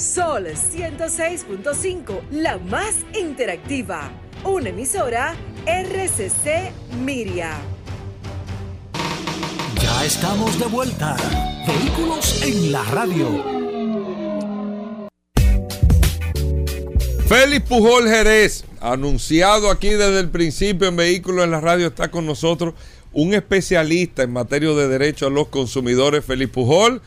Sol 0.00 0.46
106.5, 0.46 2.30
la 2.30 2.56
más 2.56 2.94
interactiva. 3.12 4.10
Una 4.44 4.70
emisora 4.70 5.36
RCC 5.66 6.72
Miria. 7.04 7.58
Ya 9.78 10.04
estamos 10.06 10.58
de 10.58 10.64
vuelta. 10.68 11.16
Vehículos 11.66 12.40
en 12.42 12.72
la 12.72 12.82
radio. 12.84 13.44
Félix 17.26 17.68
Pujol 17.68 18.08
Jerez, 18.08 18.64
anunciado 18.80 19.70
aquí 19.70 19.90
desde 19.90 20.20
el 20.20 20.30
principio 20.30 20.88
en 20.88 20.96
Vehículos 20.96 21.44
en 21.44 21.50
la 21.50 21.60
Radio, 21.60 21.88
está 21.88 22.10
con 22.10 22.24
nosotros 22.24 22.72
un 23.12 23.34
especialista 23.34 24.22
en 24.22 24.32
materia 24.32 24.70
de 24.70 24.88
derecho 24.88 25.26
a 25.26 25.30
los 25.30 25.48
consumidores, 25.48 26.24
Félix 26.24 26.50
Pujol. 26.52 27.02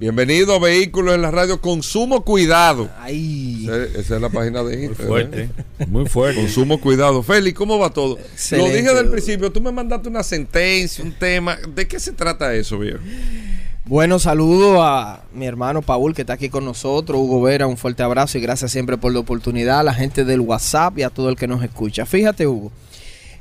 Bienvenido 0.00 0.54
a 0.54 0.60
Vehículos 0.60 1.12
en 1.16 1.22
la 1.22 1.32
Radio. 1.32 1.60
Consumo 1.60 2.24
cuidado. 2.24 2.88
Ay, 3.00 3.64
Esa, 3.64 3.98
esa 3.98 4.14
es 4.14 4.22
la 4.22 4.28
página 4.28 4.62
de 4.62 4.84
Instagram. 4.84 5.08
Fuerte. 5.08 5.50
Muy 5.88 6.06
fuerte. 6.06 6.40
Consumo 6.40 6.80
cuidado. 6.80 7.20
Félix, 7.24 7.58
¿cómo 7.58 7.80
va 7.80 7.90
todo? 7.90 8.16
Excelente. 8.16 8.70
Lo 8.70 8.76
dije 8.76 8.94
del 8.94 9.10
principio, 9.10 9.50
tú 9.50 9.60
me 9.60 9.72
mandaste 9.72 10.08
una 10.08 10.22
sentencia, 10.22 11.02
un 11.02 11.10
tema. 11.10 11.56
¿De 11.74 11.88
qué 11.88 11.98
se 11.98 12.12
trata 12.12 12.54
eso, 12.54 12.78
viejo? 12.78 13.00
bueno, 13.86 14.20
saludo 14.20 14.82
a 14.82 15.24
mi 15.32 15.46
hermano 15.46 15.82
Paul 15.82 16.14
que 16.14 16.20
está 16.20 16.34
aquí 16.34 16.48
con 16.48 16.64
nosotros, 16.64 17.18
Hugo 17.18 17.42
Vera, 17.42 17.66
un 17.66 17.78
fuerte 17.78 18.02
abrazo 18.02 18.38
y 18.38 18.40
gracias 18.42 18.70
siempre 18.70 18.98
por 18.98 19.12
la 19.12 19.18
oportunidad, 19.18 19.80
a 19.80 19.82
la 19.82 19.94
gente 19.94 20.24
del 20.24 20.40
WhatsApp 20.40 20.98
y 20.98 21.02
a 21.02 21.10
todo 21.10 21.28
el 21.28 21.36
que 21.36 21.48
nos 21.48 21.64
escucha. 21.64 22.06
Fíjate, 22.06 22.46
Hugo, 22.46 22.70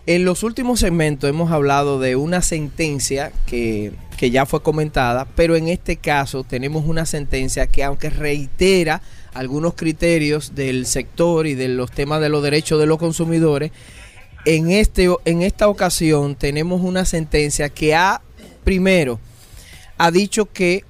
en 0.08 0.24
los 0.24 0.44
últimos 0.44 0.80
segmentos 0.80 1.30
hemos 1.30 1.52
hablado 1.52 2.00
de 2.00 2.16
una 2.16 2.42
sentencia 2.42 3.34
que, 3.46 3.92
que 4.18 4.32
ya 4.32 4.46
fue 4.46 4.64
comentada, 4.64 5.28
pero 5.36 5.58
en 5.58 5.68
este 5.68 5.98
caso 5.98 6.46
tenemos 6.46 6.86
una 6.86 7.06
sentencia 7.06 7.68
que 7.68 7.84
aunque 7.84 8.10
reitera 8.10 9.02
algunos 9.34 9.74
criterios 9.74 10.56
del 10.56 10.86
sector 10.86 11.46
y 11.46 11.56
de 11.56 11.68
los 11.68 11.92
temas 11.92 12.22
de 12.22 12.30
los 12.30 12.42
derechos 12.42 12.80
de 12.80 12.86
los 12.86 12.98
consumidores, 12.98 13.72
en, 14.46 14.72
este, 14.72 15.10
en 15.26 15.42
esta 15.42 15.68
ocasión 15.68 16.36
tenemos 16.36 16.82
una 16.82 17.04
sentencia 17.04 17.68
que 17.68 17.94
ha, 17.94 18.22
primero, 18.64 19.20
ha 19.98 20.10
dicho 20.10 20.46
que 20.46 20.86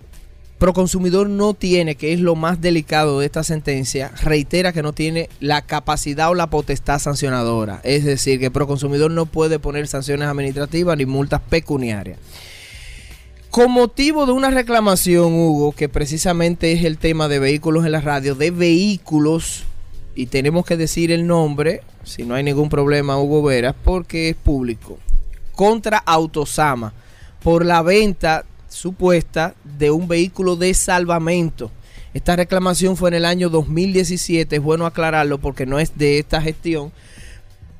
Proconsumidor 0.57 1.29
no 1.29 1.53
tiene, 1.53 1.95
que 1.95 2.13
es 2.13 2.19
lo 2.19 2.35
más 2.35 2.61
delicado 2.61 3.19
de 3.19 3.27
esta 3.27 3.43
sentencia, 3.43 4.11
reitera 4.23 4.73
que 4.73 4.81
no 4.81 4.91
tiene 4.91 5.29
la 5.39 5.61
capacidad 5.61 6.31
o 6.31 6.33
la 6.33 6.49
potestad 6.49 6.97
sancionadora. 6.97 7.79
Es 7.83 8.03
decir, 8.03 8.39
que 8.39 8.49
Proconsumidor 8.49 9.11
no 9.11 9.27
puede 9.27 9.59
poner 9.59 9.87
sanciones 9.87 10.27
administrativas 10.27 10.97
ni 10.97 11.05
multas 11.05 11.41
pecuniarias. 11.47 12.17
Con 13.51 13.71
motivo 13.71 14.25
de 14.25 14.31
una 14.31 14.49
reclamación, 14.49 15.33
Hugo, 15.33 15.73
que 15.73 15.89
precisamente 15.89 16.71
es 16.73 16.83
el 16.83 16.97
tema 16.97 17.27
de 17.27 17.39
vehículos 17.39 17.85
en 17.85 17.91
la 17.91 18.01
radio, 18.01 18.33
de 18.33 18.49
vehículos, 18.49 19.63
y 20.15 20.25
tenemos 20.25 20.65
que 20.65 20.75
decir 20.75 21.11
el 21.11 21.27
nombre, 21.27 21.81
si 22.03 22.23
no 22.23 22.33
hay 22.33 22.43
ningún 22.43 22.69
problema, 22.69 23.19
Hugo 23.19 23.43
Veras, 23.43 23.75
porque 23.83 24.29
es 24.29 24.35
público, 24.35 24.97
contra 25.53 25.99
Autosama, 25.99 26.93
por 27.43 27.63
la 27.63 27.83
venta 27.83 28.43
supuesta 28.77 29.55
de 29.63 29.91
un 29.91 30.07
vehículo 30.07 30.55
de 30.55 30.73
salvamento. 30.73 31.71
Esta 32.13 32.35
reclamación 32.35 32.95
fue 32.95 33.09
en 33.09 33.15
el 33.15 33.25
año 33.25 33.49
2017, 33.49 34.55
es 34.55 34.61
bueno 34.61 34.85
aclararlo 34.85 35.39
porque 35.39 35.65
no 35.65 35.79
es 35.79 35.97
de 35.97 36.19
esta 36.19 36.41
gestión, 36.41 36.91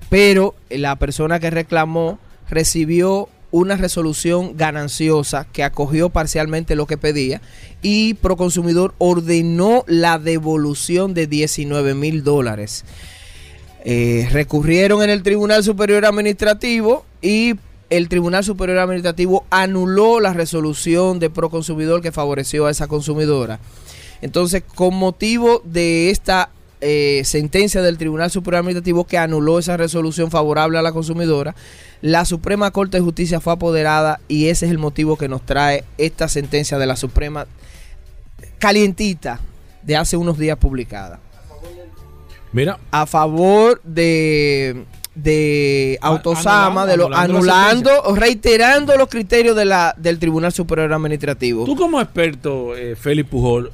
pero 0.09 0.55
la 0.69 0.95
persona 0.97 1.39
que 1.39 1.49
reclamó 1.49 2.19
recibió 2.49 3.29
una 3.51 3.77
resolución 3.77 4.57
gananciosa 4.57 5.47
que 5.51 5.63
acogió 5.63 6.09
parcialmente 6.09 6.75
lo 6.75 6.85
que 6.85 6.97
pedía 6.97 7.41
y 7.81 8.15
Proconsumidor 8.15 8.93
ordenó 8.97 9.85
la 9.87 10.19
devolución 10.19 11.13
de 11.13 11.27
19 11.27 11.93
mil 11.93 12.23
dólares. 12.23 12.83
Eh, 13.85 14.27
recurrieron 14.31 15.01
en 15.01 15.09
el 15.09 15.23
Tribunal 15.23 15.63
Superior 15.63 16.05
Administrativo 16.05 17.05
y 17.21 17.55
el 17.89 18.09
Tribunal 18.09 18.43
Superior 18.43 18.79
Administrativo 18.79 19.45
anuló 19.49 20.19
la 20.19 20.33
resolución 20.33 21.19
de 21.19 21.29
Proconsumidor 21.29 22.01
que 22.01 22.11
favoreció 22.11 22.65
a 22.65 22.71
esa 22.71 22.87
consumidora. 22.87 23.59
Entonces, 24.21 24.63
con 24.63 24.95
motivo 24.95 25.61
de 25.63 26.09
esta 26.09 26.49
eh, 26.81 27.21
sentencia 27.25 27.81
del 27.81 27.97
Tribunal 27.97 28.29
Superior 28.29 28.59
Administrativo 28.59 29.05
que 29.05 29.17
anuló 29.17 29.59
esa 29.59 29.77
resolución 29.77 30.31
favorable 30.31 30.77
a 30.77 30.81
la 30.81 30.91
consumidora, 30.91 31.55
la 32.01 32.25
Suprema 32.25 32.71
Corte 32.71 32.97
de 32.97 33.03
Justicia 33.03 33.39
fue 33.39 33.53
apoderada 33.53 34.19
y 34.27 34.47
ese 34.47 34.65
es 34.65 34.71
el 34.71 34.77
motivo 34.77 35.17
que 35.17 35.27
nos 35.27 35.45
trae 35.45 35.83
esta 35.97 36.27
sentencia 36.27 36.77
de 36.77 36.85
la 36.85 36.95
Suprema 36.95 37.47
calientita 38.59 39.39
de 39.83 39.95
hace 39.95 40.17
unos 40.17 40.37
días 40.37 40.57
publicada. 40.57 41.19
Mira, 42.53 42.79
A 42.91 43.05
favor 43.05 43.81
de 43.83 44.85
de 45.23 45.97
Autosama, 46.01 46.83
anulando- 46.83 46.85
de 46.91 46.97
lo, 46.97 47.05
anulando 47.17 47.45
la 47.45 47.69
anulando 47.69 48.01
o 48.03 48.15
reiterando 48.15 48.95
los 48.97 49.07
criterios 49.09 49.55
de 49.55 49.65
la, 49.65 49.95
del 49.97 50.19
Tribunal 50.19 50.53
Superior 50.53 50.93
Administrativo. 50.93 51.65
tú 51.65 51.75
como 51.75 51.99
experto, 51.99 52.75
eh, 52.77 52.95
Félix 52.95 53.29
Pujol, 53.29 53.71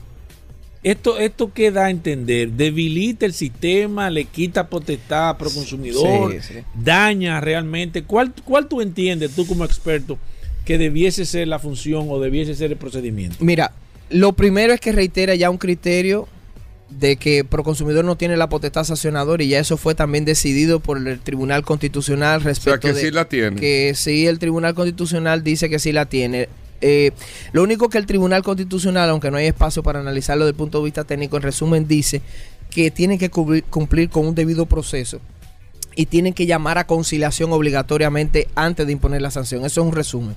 esto, 0.83 1.17
esto 1.17 1.53
que 1.53 1.71
da 1.71 1.85
a 1.85 1.89
entender, 1.89 2.51
debilita 2.51 3.25
el 3.25 3.33
sistema, 3.33 4.09
le 4.09 4.25
quita 4.25 4.67
potestad 4.67 5.29
a 5.29 5.37
proconsumidor, 5.37 6.33
Sí, 6.33 6.39
sí. 6.41 6.59
daña 6.75 7.39
realmente. 7.39 8.03
¿Cuál, 8.03 8.33
¿Cuál 8.43 8.67
tú 8.67 8.81
entiendes, 8.81 9.31
tú 9.35 9.45
como 9.47 9.63
experto, 9.63 10.17
que 10.65 10.77
debiese 10.77 11.25
ser 11.25 11.47
la 11.47 11.59
función 11.59 12.07
o 12.09 12.19
debiese 12.19 12.53
ser 12.55 12.71
el 12.71 12.77
procedimiento? 12.77 13.37
Mira, 13.39 13.71
lo 14.09 14.33
primero 14.33 14.73
es 14.73 14.79
que 14.81 14.91
reitera 14.91 15.35
ya 15.35 15.49
un 15.49 15.57
criterio 15.57 16.27
de 16.99 17.17
que 17.17 17.43
Proconsumidor 17.43 18.05
no 18.05 18.15
tiene 18.15 18.37
la 18.37 18.49
potestad 18.49 18.83
sancionadora 18.83 19.43
y 19.43 19.49
ya 19.49 19.59
eso 19.59 19.77
fue 19.77 19.95
también 19.95 20.25
decidido 20.25 20.79
por 20.79 20.97
el 20.97 21.19
Tribunal 21.19 21.63
Constitucional 21.63 22.37
O 22.37 22.41
sea, 22.41 22.49
respecto 22.49 22.79
que 22.79 22.93
de 22.93 23.01
sí 23.01 23.11
la 23.11 23.25
tiene. 23.25 23.59
que 23.59 23.93
sí 23.95 24.27
el 24.27 24.39
Tribunal 24.39 24.73
Constitucional 24.73 25.43
dice 25.43 25.69
que 25.69 25.79
sí 25.79 25.91
la 25.91 26.05
tiene. 26.05 26.49
Eh, 26.81 27.11
lo 27.51 27.63
único 27.63 27.89
que 27.89 27.97
el 27.97 28.05
Tribunal 28.05 28.43
Constitucional, 28.43 29.09
aunque 29.09 29.31
no 29.31 29.37
hay 29.37 29.47
espacio 29.47 29.83
para 29.83 29.99
analizarlo 29.99 30.45
desde 30.45 30.51
el 30.51 30.57
punto 30.57 30.79
de 30.79 30.85
vista 30.85 31.03
técnico, 31.03 31.37
en 31.37 31.43
resumen 31.43 31.87
dice 31.87 32.21
que 32.69 32.91
tienen 32.91 33.17
que 33.19 33.29
cumplir 33.29 34.09
con 34.09 34.27
un 34.27 34.35
debido 34.35 34.65
proceso 34.65 35.19
y 35.95 36.07
tienen 36.07 36.33
que 36.33 36.45
llamar 36.45 36.77
a 36.77 36.87
conciliación 36.87 37.53
obligatoriamente 37.53 38.47
antes 38.55 38.85
de 38.85 38.91
imponer 38.93 39.21
la 39.21 39.31
sanción. 39.31 39.65
Eso 39.65 39.81
es 39.81 39.87
un 39.87 39.93
resumen. 39.93 40.35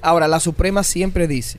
Ahora, 0.00 0.28
la 0.28 0.40
Suprema 0.40 0.82
siempre 0.82 1.26
dice, 1.26 1.58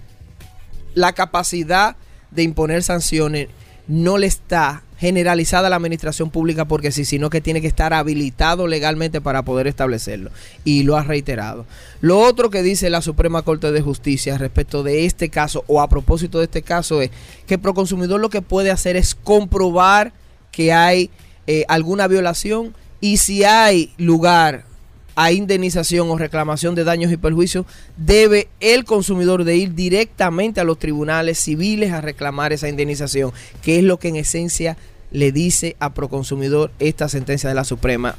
la 0.94 1.14
capacidad 1.14 1.96
de 2.32 2.44
imponer 2.44 2.84
sanciones 2.84 3.50
no 3.92 4.18
le 4.18 4.26
está 4.26 4.84
generalizada 4.98 5.70
la 5.70 5.76
administración 5.76 6.30
pública 6.30 6.66
porque 6.66 6.92
sí, 6.92 7.04
sino 7.04 7.30
que 7.30 7.42
tiene 7.42 7.60
que 7.60 7.68
estar 7.68 7.94
habilitado 7.94 8.68
legalmente 8.68 9.20
para 9.20 9.44
poder 9.44 9.68
establecerlo. 9.68 10.32
Y 10.64 10.84
lo 10.84 10.96
ha 10.96 11.04
reiterado. 11.04 11.66
Lo 12.00 12.20
otro 12.20 12.50
que 12.50 12.64
dice 12.64 12.90
la 12.90 13.02
Suprema 13.02 13.42
Corte 13.42 13.72
de 13.72 13.82
Justicia 13.82 14.38
respecto 14.38 14.84
de 14.84 15.06
este 15.06 15.30
caso 15.30 15.66
o 15.68 15.82
a 15.82 15.90
propósito 15.90 16.38
de 16.38 16.46
este 16.46 16.62
caso 16.62 17.02
es 17.02 17.12
que 17.48 17.58
Proconsumidor 17.58 18.22
lo 18.22 18.30
que 18.30 18.42
puede 18.42 18.72
hacer 18.72 18.96
es 18.96 19.14
comprobar 19.14 20.14
que 20.52 20.72
hay 20.72 21.10
eh, 21.48 21.66
alguna 21.68 22.08
violación 22.08 22.74
y 23.02 23.18
si 23.18 23.44
hay 23.44 23.92
lugar 23.98 24.71
a 25.16 25.32
indemnización 25.32 26.10
o 26.10 26.18
reclamación 26.18 26.76
de 26.76 26.84
daños 26.84 27.12
y 27.12 27.18
perjuicios, 27.18 27.66
debe 27.98 28.48
el 28.60 28.86
consumidor 28.86 29.44
de 29.44 29.58
ir 29.58 29.76
directamente 29.76 30.62
a 30.62 30.64
los 30.64 30.80
tribunales 30.80 31.38
civiles 31.40 31.92
a 31.92 32.02
reclamar 32.02 32.54
esa 32.54 32.70
indemnización, 32.70 33.32
que 33.62 33.78
es 33.78 33.84
lo 33.84 34.00
que 34.00 34.10
en 34.10 34.16
esencia 34.16 34.78
le 35.12 35.32
dice 35.32 35.76
a 35.80 35.94
Proconsumidor 35.94 36.72
esta 36.80 37.10
sentencia 37.10 37.50
de 37.50 37.56
la 37.56 37.66
Suprema 37.66 38.16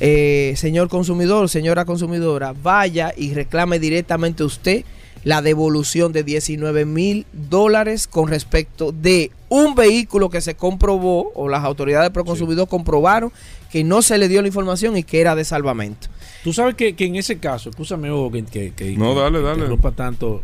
eh, 0.00 0.54
señor 0.56 0.88
consumidor, 0.88 1.48
señora 1.48 1.84
consumidora, 1.84 2.54
vaya 2.60 3.12
y 3.16 3.34
reclame 3.34 3.78
directamente 3.78 4.42
usted 4.42 4.84
la 5.24 5.42
devolución 5.42 6.12
de 6.12 6.24
19 6.24 6.84
mil 6.84 7.26
dólares 7.32 8.08
con 8.08 8.26
respecto 8.26 8.90
de 8.90 9.30
un 9.48 9.76
vehículo 9.76 10.30
que 10.30 10.40
se 10.40 10.56
comprobó 10.56 11.30
o 11.36 11.48
las 11.48 11.62
autoridades 11.62 12.10
pro 12.10 12.24
consumidor 12.24 12.66
comprobaron 12.68 13.32
que 13.70 13.84
no 13.84 14.02
se 14.02 14.18
le 14.18 14.26
dio 14.26 14.42
la 14.42 14.48
información 14.48 14.96
y 14.96 15.04
que 15.04 15.20
era 15.20 15.36
de 15.36 15.44
salvamento. 15.44 16.08
Tú 16.44 16.52
sabes 16.52 16.74
que, 16.74 16.94
que 16.94 17.04
en 17.06 17.16
ese 17.16 17.38
caso, 17.38 17.70
escúchame 17.70 18.10
Hugo, 18.10 18.30
que, 18.32 18.44
que, 18.44 18.72
que- 18.72 18.96
No, 18.96 19.14
dale, 19.14 19.40
dale. 19.40 19.64
tanto. 19.96 20.42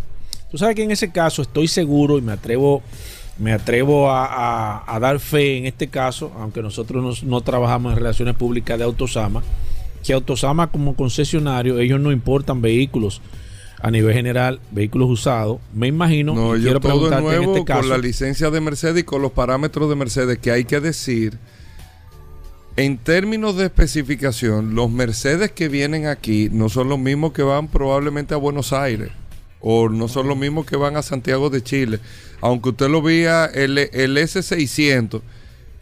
Tú 0.51 0.57
sabes 0.59 0.77
que 0.77 0.83
en 0.85 0.91
ese 0.91 1.11
caso 1.11 1.43
estoy 1.43 1.69
seguro 1.69 2.19
y 2.19 2.23
me 2.23 2.33
atrevo, 2.33 2.83
me 3.39 3.53
atrevo 3.53 4.11
a, 4.11 4.25
a- 4.27 4.95
a 4.97 5.01
dar 5.01 5.19
fe 5.19 5.59
en 5.59 5.67
este 5.67 5.89
caso, 5.89 6.33
aunque 6.39 6.63
nosotros 6.63 7.03
nos- 7.03 7.23
no 7.25 7.41
trabajamos 7.41 7.93
en 7.93 7.99
relaciones 7.99 8.35
públicas 8.37 8.79
de 8.79 8.85
Autosama, 8.85 9.43
que 10.05 10.13
Autosama 10.13 10.71
como 10.71 10.95
concesionario, 10.95 11.79
ellos 11.81 12.01
no 12.01 12.13
importan 12.13 12.63
vehículos 12.63 13.21
a 13.81 13.91
nivel 13.91 14.15
general, 14.15 14.61
vehículos 14.71 15.11
usados. 15.11 15.59
Me 15.75 15.87
imagino, 15.89 16.35
No, 16.35 16.57
yo 16.57 16.63
quiero 16.63 16.81
todo 16.81 17.11
nuevo 17.21 17.43
en 17.45 17.49
este 17.51 17.65
caso. 17.65 17.81
con 17.81 17.89
la 17.91 17.99
licencia 17.99 18.51
de 18.51 18.61
Mercedes 18.61 19.01
y 19.03 19.05
con 19.05 19.21
los 19.23 19.33
parámetros 19.33 19.89
de 19.89 19.97
Mercedes 19.97 20.39
que 20.39 20.51
hay 20.53 20.65
que 20.65 20.81
decir. 20.81 21.39
En 22.79 22.97
términos 22.97 23.57
de 23.57 23.65
especificación, 23.65 24.77
los 24.77 24.89
Mercedes 24.89 25.51
que 25.51 25.69
vienen 25.69 26.07
aquí 26.07 26.49
no 26.53 26.69
son 26.69 26.89
los 26.89 27.01
mismos 27.01 27.33
que 27.33 27.43
van 27.43 27.67
probablemente 27.67 28.35
a 28.35 28.37
Buenos 28.37 28.73
Aires 28.73 29.11
o 29.61 29.89
no 29.89 30.07
son 30.07 30.29
los 30.29 30.39
mismos 30.39 30.65
que 30.65 30.77
van 30.77 30.97
a 30.97 31.03
Santiago 31.03 31.51
de 31.51 31.61
Chile. 31.61 31.99
Aunque 32.41 32.69
usted 32.69 32.89
lo 32.89 33.03
vea 33.03 33.47
el, 33.47 33.79
el 33.79 34.17
S600, 34.17 35.23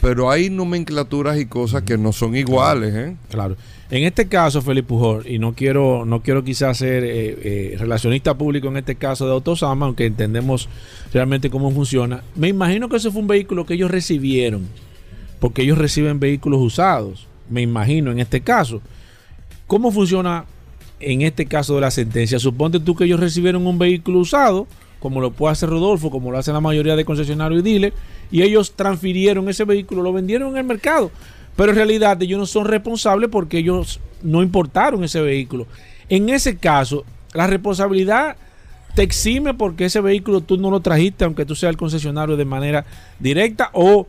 pero 0.01 0.31
hay 0.31 0.49
nomenclaturas 0.49 1.39
y 1.39 1.45
cosas 1.45 1.83
que 1.83 1.99
no 1.99 2.15
son 2.15 2.35
iguales. 2.35 2.95
¿eh? 2.95 3.17
Claro. 3.29 3.59
En 3.91 4.05
este 4.05 4.27
caso, 4.27 4.63
Felipe 4.63 4.89
Pujol, 4.89 5.27
y 5.27 5.39
no 5.39 5.53
quiero, 5.53 6.07
no 6.07 6.23
quiero 6.23 6.45
quizás 6.45 6.79
ser 6.79 7.05
eh, 7.05 7.11
eh, 7.43 7.77
relacionista 7.79 8.39
público 8.39 8.69
en 8.69 8.79
este 8.79 8.95
caso 8.95 9.27
de 9.27 9.33
Autosama, 9.33 9.85
aunque 9.85 10.07
entendemos 10.07 10.71
realmente 11.13 11.51
cómo 11.51 11.71
funciona, 11.73 12.23
me 12.37 12.49
imagino 12.49 12.89
que 12.89 12.97
ese 12.97 13.11
fue 13.11 13.21
un 13.21 13.29
vehículo 13.29 13.67
que 13.67 13.75
ellos 13.75 13.91
recibieron, 13.91 14.67
porque 15.39 15.62
ellos 15.62 15.78
reciben 15.78 16.20
vehículos 16.20 16.61
usados, 16.61 17.26
me 17.49 17.62
imagino 17.62 18.11
en 18.11 18.18
este 18.18 18.41
caso. 18.41 18.80
¿Cómo 19.66 19.91
funciona 19.91 20.45
en 21.01 21.22
este 21.22 21.47
caso 21.47 21.74
de 21.74 21.80
la 21.82 21.91
sentencia? 21.91 22.39
Suponte 22.39 22.80
tú 22.80 22.95
que 22.95 23.05
ellos 23.05 23.20
recibieron 23.20 23.66
un 23.66 23.78
vehículo 23.78 24.20
usado, 24.20 24.66
como 25.01 25.20
lo 25.20 25.32
puede 25.32 25.53
hacer 25.53 25.68
Rodolfo, 25.68 26.11
como 26.11 26.30
lo 26.30 26.39
hacen 26.39 26.55
la 26.55 26.61
mayoría 26.61 26.97
de 26.97 27.05
concesionarios 27.05 27.61
y 27.61 27.62
dealers, 27.62 27.97
y 28.30 28.43
ellos 28.43 28.72
transfirieron 28.74 29.49
ese 29.49 29.64
vehículo, 29.64 30.03
lo 30.03 30.12
vendieron 30.12 30.53
en 30.53 30.59
el 30.59 30.64
mercado. 30.64 31.11
Pero 31.57 31.70
en 31.70 31.76
realidad 31.76 32.22
ellos 32.22 32.39
no 32.39 32.47
son 32.47 32.66
responsables 32.66 33.30
porque 33.30 33.59
ellos 33.59 34.01
no 34.22 34.43
importaron 34.43 35.05
ese 35.05 35.20
vehículo. 35.20 35.66
En 36.09 36.28
ese 36.28 36.57
caso, 36.57 37.05
la 37.32 37.47
responsabilidad 37.47 38.37
te 38.95 39.03
exime 39.03 39.55
porque 39.55 39.87
ese 39.87 40.01
vehículo 40.01 40.41
tú 40.41 40.57
no 40.57 40.70
lo 40.70 40.80
trajiste, 40.80 41.24
aunque 41.24 41.45
tú 41.45 41.55
seas 41.55 41.70
el 41.70 41.76
concesionario 41.76 42.37
de 42.37 42.45
manera 42.45 42.87
directa, 43.18 43.70
o 43.72 44.07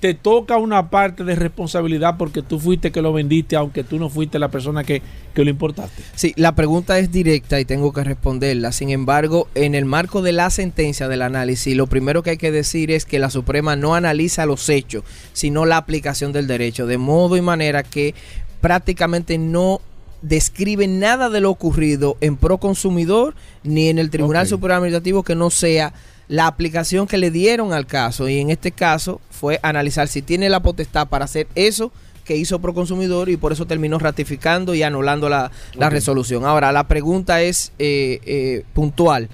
te 0.00 0.14
toca 0.14 0.56
una 0.56 0.88
parte 0.88 1.24
de 1.24 1.34
responsabilidad 1.34 2.16
porque 2.16 2.42
tú 2.42 2.58
fuiste 2.58 2.90
que 2.90 3.02
lo 3.02 3.12
vendiste, 3.12 3.54
aunque 3.54 3.84
tú 3.84 3.98
no 3.98 4.08
fuiste 4.08 4.38
la 4.38 4.48
persona 4.48 4.82
que, 4.82 5.02
que 5.34 5.44
lo 5.44 5.50
importaste. 5.50 6.02
Sí, 6.14 6.32
la 6.36 6.54
pregunta 6.54 6.98
es 6.98 7.12
directa 7.12 7.60
y 7.60 7.66
tengo 7.66 7.92
que 7.92 8.02
responderla. 8.02 8.72
Sin 8.72 8.88
embargo, 8.88 9.48
en 9.54 9.74
el 9.74 9.84
marco 9.84 10.22
de 10.22 10.32
la 10.32 10.48
sentencia 10.48 11.06
del 11.06 11.20
análisis, 11.20 11.76
lo 11.76 11.86
primero 11.86 12.22
que 12.22 12.30
hay 12.30 12.36
que 12.38 12.50
decir 12.50 12.90
es 12.90 13.04
que 13.04 13.18
la 13.18 13.28
Suprema 13.28 13.76
no 13.76 13.94
analiza 13.94 14.46
los 14.46 14.70
hechos, 14.70 15.04
sino 15.34 15.66
la 15.66 15.76
aplicación 15.76 16.32
del 16.32 16.46
derecho, 16.46 16.86
de 16.86 16.96
modo 16.96 17.36
y 17.36 17.42
manera 17.42 17.82
que 17.82 18.14
prácticamente 18.62 19.36
no 19.36 19.82
describe 20.22 20.86
nada 20.86 21.28
de 21.28 21.40
lo 21.40 21.50
ocurrido 21.50 22.16
en 22.20 22.36
pro 22.36 22.58
consumidor 22.58 23.34
ni 23.64 23.88
en 23.88 23.98
el 23.98 24.10
Tribunal 24.10 24.44
Ok. 24.44 24.50
Superior 24.50 24.78
Administrativo 24.78 25.22
que 25.22 25.34
no 25.34 25.50
sea 25.50 25.92
la 26.30 26.46
aplicación 26.46 27.08
que 27.08 27.18
le 27.18 27.32
dieron 27.32 27.72
al 27.72 27.86
caso 27.86 28.28
y 28.28 28.38
en 28.38 28.50
este 28.50 28.70
caso 28.70 29.20
fue 29.30 29.58
analizar 29.64 30.06
si 30.06 30.22
tiene 30.22 30.48
la 30.48 30.60
potestad 30.60 31.08
para 31.08 31.24
hacer 31.24 31.48
eso 31.56 31.90
que 32.24 32.36
hizo 32.36 32.60
Proconsumidor 32.60 33.28
y 33.28 33.36
por 33.36 33.52
eso 33.52 33.66
terminó 33.66 33.98
ratificando 33.98 34.76
y 34.76 34.84
anulando 34.84 35.28
la, 35.28 35.50
la 35.74 35.90
resolución. 35.90 36.44
Ahora, 36.44 36.70
la 36.70 36.86
pregunta 36.86 37.42
es 37.42 37.72
eh, 37.80 38.20
eh, 38.24 38.64
puntual. 38.74 39.28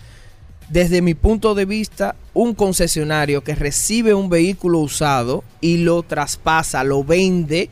Desde 0.71 1.03
mi 1.03 1.13
punto 1.13 1.55
de 1.55 1.67
vista, 1.67 2.17
un 2.33 2.55
concesionario 2.55 3.45
que 3.45 3.55
recibe 3.55 4.15
un 4.15 4.31
vehículo 4.31 4.79
usado 4.79 5.45
y 5.61 5.77
lo 5.77 6.03
traspasa, 6.03 6.83
lo 6.83 7.05
vende, 7.05 7.69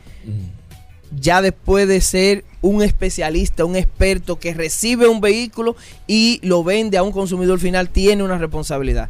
ya 1.19 1.41
después 1.41 1.87
de 1.87 2.01
ser 2.01 2.43
un 2.61 2.81
especialista, 2.81 3.65
un 3.65 3.75
experto 3.75 4.39
que 4.39 4.53
recibe 4.53 5.07
un 5.07 5.21
vehículo 5.21 5.75
y 6.07 6.39
lo 6.43 6.63
vende 6.63 6.97
a 6.97 7.03
un 7.03 7.11
consumidor 7.11 7.59
final, 7.59 7.89
tiene 7.89 8.23
una 8.23 8.37
responsabilidad. 8.37 9.09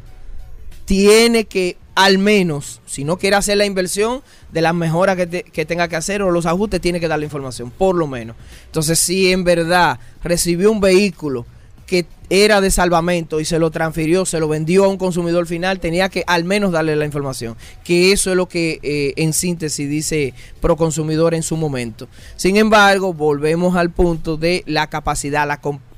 Tiene 0.85 1.45
que, 1.45 1.77
al 1.95 2.17
menos, 2.17 2.81
si 2.85 3.03
no 3.03 3.17
quiere 3.17 3.35
hacer 3.37 3.57
la 3.57 3.65
inversión 3.65 4.21
de 4.51 4.61
las 4.61 4.75
mejoras 4.75 5.15
que, 5.15 5.25
te- 5.25 5.43
que 5.43 5.65
tenga 5.65 5.87
que 5.87 5.95
hacer 5.95 6.21
o 6.21 6.29
los 6.31 6.45
ajustes, 6.45 6.79
tiene 6.81 6.99
que 6.99 7.07
dar 7.07 7.17
la 7.17 7.25
información, 7.25 7.71
por 7.71 7.95
lo 7.95 8.07
menos. 8.07 8.35
Entonces, 8.67 8.99
si 8.99 9.31
en 9.31 9.43
verdad 9.43 9.99
recibió 10.23 10.71
un 10.71 10.79
vehículo 10.81 11.45
que 11.85 12.05
era 12.29 12.59
de 12.59 12.71
salvamento 12.71 13.39
y 13.39 13.45
se 13.45 13.59
lo 13.59 13.69
transfirió, 13.69 14.25
se 14.25 14.39
lo 14.39 14.47
vendió 14.47 14.85
a 14.85 14.87
un 14.87 14.97
consumidor 14.97 15.45
final, 15.45 15.79
tenía 15.79 16.09
que 16.09 16.23
al 16.25 16.43
menos 16.43 16.71
darle 16.71 16.95
la 16.95 17.05
información. 17.05 17.55
Que 17.83 18.11
eso 18.11 18.31
es 18.31 18.35
lo 18.35 18.47
que 18.47 18.79
eh, 18.81 19.13
en 19.17 19.33
síntesis 19.33 19.89
dice 19.89 20.33
Proconsumidor 20.59 21.35
en 21.35 21.43
su 21.43 21.55
momento. 21.57 22.07
Sin 22.35 22.57
embargo, 22.57 23.13
volvemos 23.13 23.75
al 23.75 23.91
punto 23.91 24.37
de 24.37 24.63
la 24.65 24.87
capacidad, 24.87 25.47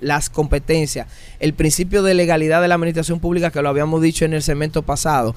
las 0.02 0.30
competencias, 0.30 1.08
el 1.40 1.54
principio 1.54 2.04
de 2.04 2.14
legalidad 2.14 2.62
de 2.62 2.68
la 2.68 2.76
administración 2.76 3.20
pública 3.20 3.52
que 3.52 3.62
lo 3.62 3.70
habíamos 3.70 4.02
dicho 4.02 4.26
en 4.26 4.34
el 4.34 4.44
segmento 4.44 4.82
pasado. 4.82 5.36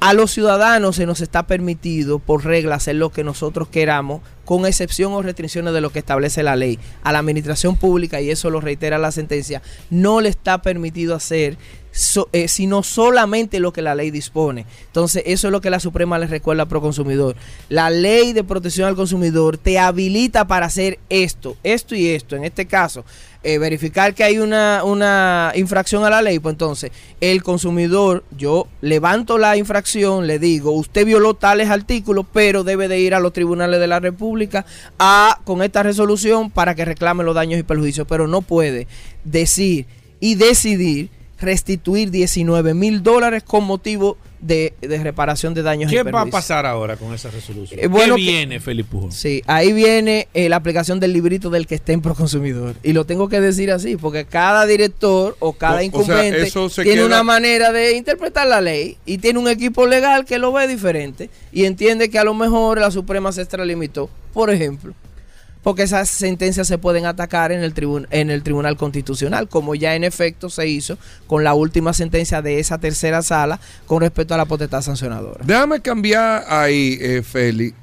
A 0.00 0.14
los 0.14 0.30
ciudadanos 0.30 0.94
se 0.94 1.06
nos 1.06 1.20
está 1.20 1.48
permitido 1.48 2.20
por 2.20 2.44
regla 2.44 2.76
hacer 2.76 2.94
lo 2.94 3.10
que 3.10 3.24
nosotros 3.24 3.66
queramos, 3.66 4.20
con 4.44 4.64
excepción 4.64 5.12
o 5.12 5.22
restricciones 5.22 5.74
de 5.74 5.80
lo 5.80 5.90
que 5.90 5.98
establece 5.98 6.44
la 6.44 6.54
ley. 6.54 6.78
A 7.02 7.10
la 7.10 7.18
administración 7.18 7.76
pública, 7.76 8.20
y 8.20 8.30
eso 8.30 8.48
lo 8.48 8.60
reitera 8.60 8.96
la 8.98 9.10
sentencia, 9.10 9.60
no 9.90 10.20
le 10.20 10.28
está 10.28 10.62
permitido 10.62 11.16
hacer 11.16 11.58
so- 11.90 12.28
eh, 12.32 12.46
sino 12.46 12.84
solamente 12.84 13.58
lo 13.58 13.72
que 13.72 13.82
la 13.82 13.96
ley 13.96 14.12
dispone. 14.12 14.66
Entonces, 14.86 15.24
eso 15.26 15.48
es 15.48 15.52
lo 15.52 15.60
que 15.60 15.68
la 15.68 15.80
Suprema 15.80 16.16
le 16.20 16.28
recuerda 16.28 16.62
a 16.62 16.66
Proconsumidor. 16.66 17.34
La 17.68 17.90
ley 17.90 18.32
de 18.32 18.44
protección 18.44 18.86
al 18.86 18.94
consumidor 18.94 19.58
te 19.58 19.80
habilita 19.80 20.46
para 20.46 20.66
hacer 20.66 21.00
esto, 21.08 21.56
esto 21.64 21.96
y 21.96 22.06
esto. 22.10 22.36
En 22.36 22.44
este 22.44 22.66
caso, 22.66 23.04
eh, 23.44 23.58
verificar 23.58 24.14
que 24.14 24.24
hay 24.24 24.38
una, 24.38 24.82
una 24.84 25.52
infracción 25.54 26.04
a 26.04 26.10
la 26.10 26.22
ley, 26.22 26.38
pues 26.40 26.54
entonces 26.54 26.90
el 27.20 27.42
consumidor, 27.42 28.24
yo 28.36 28.66
levanto 28.80 29.38
la 29.38 29.56
infracción, 29.56 30.26
le 30.26 30.38
digo, 30.38 30.72
usted 30.72 31.06
violó 31.06 31.34
tales 31.34 31.70
artículos, 31.70 32.26
pero 32.32 32.64
debe 32.64 32.88
de 32.88 32.98
ir 32.98 33.14
a 33.14 33.20
los 33.20 33.32
tribunales 33.32 33.78
de 33.78 33.86
la 33.86 34.00
República 34.00 34.66
a, 34.98 35.40
con 35.44 35.62
esta 35.62 35.82
resolución 35.82 36.50
para 36.50 36.74
que 36.74 36.84
reclame 36.84 37.22
los 37.22 37.34
daños 37.34 37.60
y 37.60 37.62
perjuicios, 37.62 38.06
pero 38.08 38.26
no 38.26 38.42
puede 38.42 38.88
decir 39.24 39.86
y 40.20 40.34
decidir 40.34 41.10
restituir 41.40 42.10
19 42.10 42.74
mil 42.74 43.02
dólares 43.02 43.44
con 43.44 43.64
motivo 43.64 44.16
de, 44.40 44.74
de 44.80 45.02
reparación 45.02 45.52
de 45.54 45.62
daños 45.62 45.90
¿Qué 45.90 46.02
va 46.02 46.22
a 46.22 46.26
pasar 46.26 46.64
ahora 46.66 46.96
con 46.96 47.12
esa 47.14 47.30
resolución? 47.30 47.80
Eh, 47.80 47.86
bueno, 47.88 48.14
¿Qué 48.16 48.20
viene, 48.22 48.60
Felipe 48.60 48.88
Pujol? 48.90 49.12
Sí, 49.12 49.42
ahí 49.46 49.72
viene 49.72 50.28
eh, 50.34 50.48
la 50.48 50.56
aplicación 50.56 51.00
del 51.00 51.12
librito 51.12 51.50
del 51.50 51.66
que 51.66 51.74
esté 51.76 51.92
en 51.92 52.00
Proconsumidor. 52.02 52.74
Y 52.82 52.92
lo 52.92 53.04
tengo 53.04 53.28
que 53.28 53.40
decir 53.40 53.70
así, 53.70 53.96
porque 53.96 54.24
cada 54.24 54.64
director 54.66 55.36
o 55.40 55.52
cada 55.54 55.72
O- 55.72 55.76
o 55.76 55.78
sea, 55.80 55.86
incumbente 55.86 56.50
tiene 56.76 56.92
queda- 56.98 57.06
una 57.06 57.22
manera 57.22 57.72
de 57.72 57.96
interpretar 57.96 58.46
la 58.46 58.60
ley 58.60 58.96
y 59.06 59.18
tiene 59.18 59.38
un 59.38 59.48
equipo 59.48 59.86
legal 59.86 60.24
que 60.24 60.38
lo 60.38 60.52
ve 60.52 60.66
diferente 60.68 61.30
y 61.52 61.64
entiende 61.64 62.08
que 62.10 62.18
a 62.18 62.24
lo 62.24 62.34
mejor 62.34 62.78
la 62.80 62.90
Suprema 62.90 63.32
se 63.32 63.42
extralimitó, 63.42 64.08
por 64.32 64.50
ejemplo. 64.50 64.94
Porque 65.62 65.82
esas 65.82 66.08
sentencias 66.08 66.66
se 66.68 66.78
pueden 66.78 67.04
atacar 67.04 67.52
en 67.52 67.62
el, 67.62 67.74
tribun- 67.74 68.06
en 68.10 68.30
el 68.30 68.42
Tribunal 68.42 68.76
Constitucional, 68.76 69.48
como 69.48 69.74
ya 69.74 69.94
en 69.96 70.04
efecto 70.04 70.48
se 70.50 70.66
hizo 70.68 70.98
con 71.26 71.44
la 71.44 71.54
última 71.54 71.92
sentencia 71.92 72.40
de 72.42 72.60
esa 72.60 72.78
tercera 72.78 73.22
sala 73.22 73.60
con 73.86 74.00
respecto 74.00 74.34
a 74.34 74.36
la 74.36 74.44
potestad 74.46 74.82
sancionadora. 74.82 75.44
Déjame 75.44 75.80
cambiar 75.80 76.44
ahí, 76.48 76.96
eh, 77.00 77.22
Feli. 77.22 77.74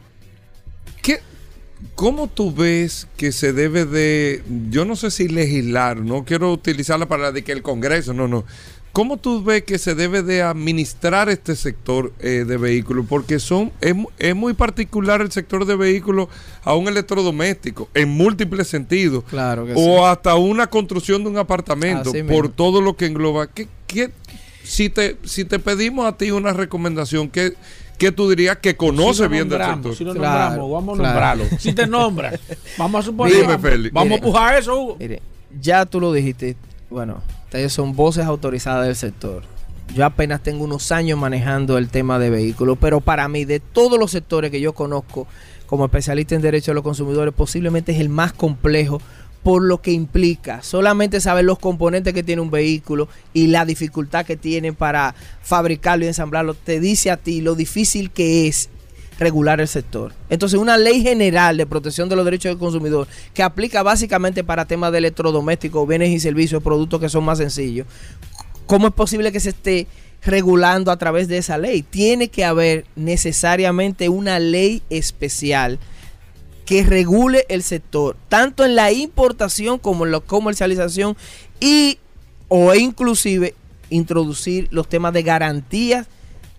¿Qué, 1.01 1.19
¿Cómo 1.93 2.27
tú 2.27 2.53
ves 2.53 3.07
que 3.17 3.31
se 3.31 3.53
debe 3.53 3.85
de, 3.85 4.41
yo 4.71 4.85
no 4.85 4.95
sé 4.95 5.11
si 5.11 5.27
legislar, 5.27 5.97
no 5.97 6.23
quiero 6.25 6.51
utilizar 6.51 6.97
la 6.99 7.05
palabra 7.07 7.31
de 7.31 7.43
que 7.43 7.51
el 7.51 7.61
Congreso, 7.61 8.13
no, 8.13 8.27
no. 8.27 8.45
¿Cómo 8.95 9.17
tú 9.17 9.43
ves 9.43 9.63
que 9.65 9.77
se 9.77 9.93
debe 9.93 10.23
de 10.23 10.41
administrar 10.41 11.27
este 11.27 11.57
sector 11.57 12.13
eh, 12.21 12.45
de 12.47 12.55
vehículos? 12.55 13.05
Porque 13.09 13.39
son 13.39 13.73
es, 13.81 13.93
es 14.17 14.33
muy 14.37 14.53
particular 14.53 15.19
el 15.19 15.33
sector 15.33 15.65
de 15.65 15.75
vehículos 15.75 16.29
a 16.63 16.75
un 16.75 16.87
electrodoméstico 16.87 17.89
en 17.93 18.07
múltiples 18.07 18.69
sentidos. 18.69 19.25
Claro 19.25 19.65
que 19.65 19.73
o 19.75 20.05
hasta 20.05 20.35
una 20.35 20.67
construcción 20.67 21.25
de 21.25 21.29
un 21.29 21.37
apartamento 21.37 22.11
Así 22.11 22.23
por 22.23 22.43
mismo. 22.43 22.49
todo 22.51 22.79
lo 22.79 22.95
que 22.95 23.07
engloba. 23.07 23.47
¿Qué, 23.47 23.67
qué, 23.85 24.11
si 24.63 24.89
te, 24.89 25.17
si 25.25 25.43
te 25.43 25.59
pedimos 25.59 26.05
a 26.07 26.15
ti 26.15 26.31
una 26.31 26.53
recomendación, 26.53 27.27
¿qué, 27.27 27.51
qué 27.97 28.13
tú 28.13 28.29
dirías 28.29 28.59
que 28.59 28.77
conoce 28.77 29.23
Si 29.23 29.27
bien 29.29 29.49
del 29.49 29.61
sector? 29.61 29.93
Si 29.93 30.05
lo 30.05 30.13
Claro, 30.13 30.55
nombramos, 30.63 30.71
vamos 30.71 30.99
a 30.99 31.01
claro. 31.01 31.13
nombrarlo. 31.35 31.59
Si 31.59 31.73
te 31.73 31.85
nombras, 31.85 32.39
vamos 32.77 32.99
a 33.01 33.05
suponer. 33.05 33.33
Dime, 33.33 33.47
vamos, 33.47 33.61
Félix. 33.61 33.93
vamos 33.93 34.11
a 34.13 34.15
empujar 34.15 34.55
eso, 34.57 34.79
Hugo. 34.79 34.95
Mire, 34.97 35.21
ya 35.59 35.85
tú 35.85 35.99
lo 35.99 36.13
dijiste. 36.13 36.55
Bueno, 36.89 37.21
ustedes 37.45 37.73
son 37.73 37.95
voces 37.95 38.25
autorizadas 38.25 38.85
del 38.85 38.95
sector. 38.95 39.43
Yo 39.93 40.03
apenas 40.03 40.41
tengo 40.41 40.63
unos 40.63 40.91
años 40.91 41.17
manejando 41.17 41.77
el 41.77 41.89
tema 41.89 42.19
de 42.19 42.29
vehículos, 42.29 42.77
pero 42.81 43.01
para 43.01 43.27
mí, 43.27 43.45
de 43.45 43.59
todos 43.59 43.99
los 43.99 44.11
sectores 44.11 44.51
que 44.51 44.59
yo 44.59 44.73
conozco 44.73 45.27
como 45.67 45.85
especialista 45.85 46.35
en 46.35 46.41
derecho 46.41 46.71
de 46.71 46.75
los 46.75 46.83
consumidores, 46.83 47.33
posiblemente 47.33 47.91
es 47.91 47.99
el 47.99 48.09
más 48.09 48.33
complejo 48.33 48.99
por 49.43 49.61
lo 49.61 49.79
que 49.79 49.91
implica 49.91 50.63
solamente 50.63 51.21
saber 51.21 51.45
los 51.45 51.59
componentes 51.59 52.15
que 52.15 52.23
tiene 52.23 52.41
un 52.41 52.49
vehículo 52.49 53.07
y 53.31 53.45
la 53.45 53.63
dificultad 53.63 54.25
que 54.25 54.37
tiene 54.37 54.73
para 54.73 55.13
fabricarlo 55.43 56.03
y 56.03 56.07
ensamblarlo, 56.07 56.55
te 56.55 56.79
dice 56.79 57.11
a 57.11 57.17
ti 57.17 57.41
lo 57.41 57.53
difícil 57.53 58.09
que 58.09 58.47
es 58.47 58.69
regular 59.19 59.61
el 59.61 59.67
sector. 59.67 60.13
Entonces, 60.29 60.59
una 60.59 60.77
ley 60.77 61.01
general 61.01 61.57
de 61.57 61.65
protección 61.65 62.09
de 62.09 62.15
los 62.15 62.25
derechos 62.25 62.51
del 62.51 62.59
consumidor 62.59 63.07
que 63.33 63.43
aplica 63.43 63.83
básicamente 63.83 64.43
para 64.43 64.65
temas 64.65 64.91
de 64.91 64.99
electrodomésticos, 64.99 65.87
bienes 65.87 66.09
y 66.09 66.19
servicios, 66.19 66.61
productos 66.61 66.99
que 66.99 67.09
son 67.09 67.23
más 67.23 67.37
sencillos. 67.37 67.87
¿Cómo 68.65 68.87
es 68.87 68.93
posible 68.93 69.31
que 69.31 69.39
se 69.39 69.49
esté 69.49 69.87
regulando 70.23 70.91
a 70.91 70.97
través 70.97 71.27
de 71.27 71.37
esa 71.37 71.57
ley? 71.57 71.83
Tiene 71.83 72.29
que 72.29 72.43
haber 72.43 72.85
necesariamente 72.95 74.09
una 74.09 74.39
ley 74.39 74.81
especial 74.89 75.79
que 76.65 76.83
regule 76.83 77.45
el 77.47 77.61
sector, 77.61 78.17
tanto 78.27 78.65
en 78.65 78.75
la 78.75 78.91
importación 78.91 79.77
como 79.77 80.05
en 80.05 80.11
la 80.11 80.19
comercialización 80.19 81.15
y 81.59 81.99
o 82.47 82.73
inclusive 82.73 83.53
introducir 83.91 84.67
los 84.71 84.89
temas 84.89 85.13
de 85.13 85.21
garantías 85.21 86.07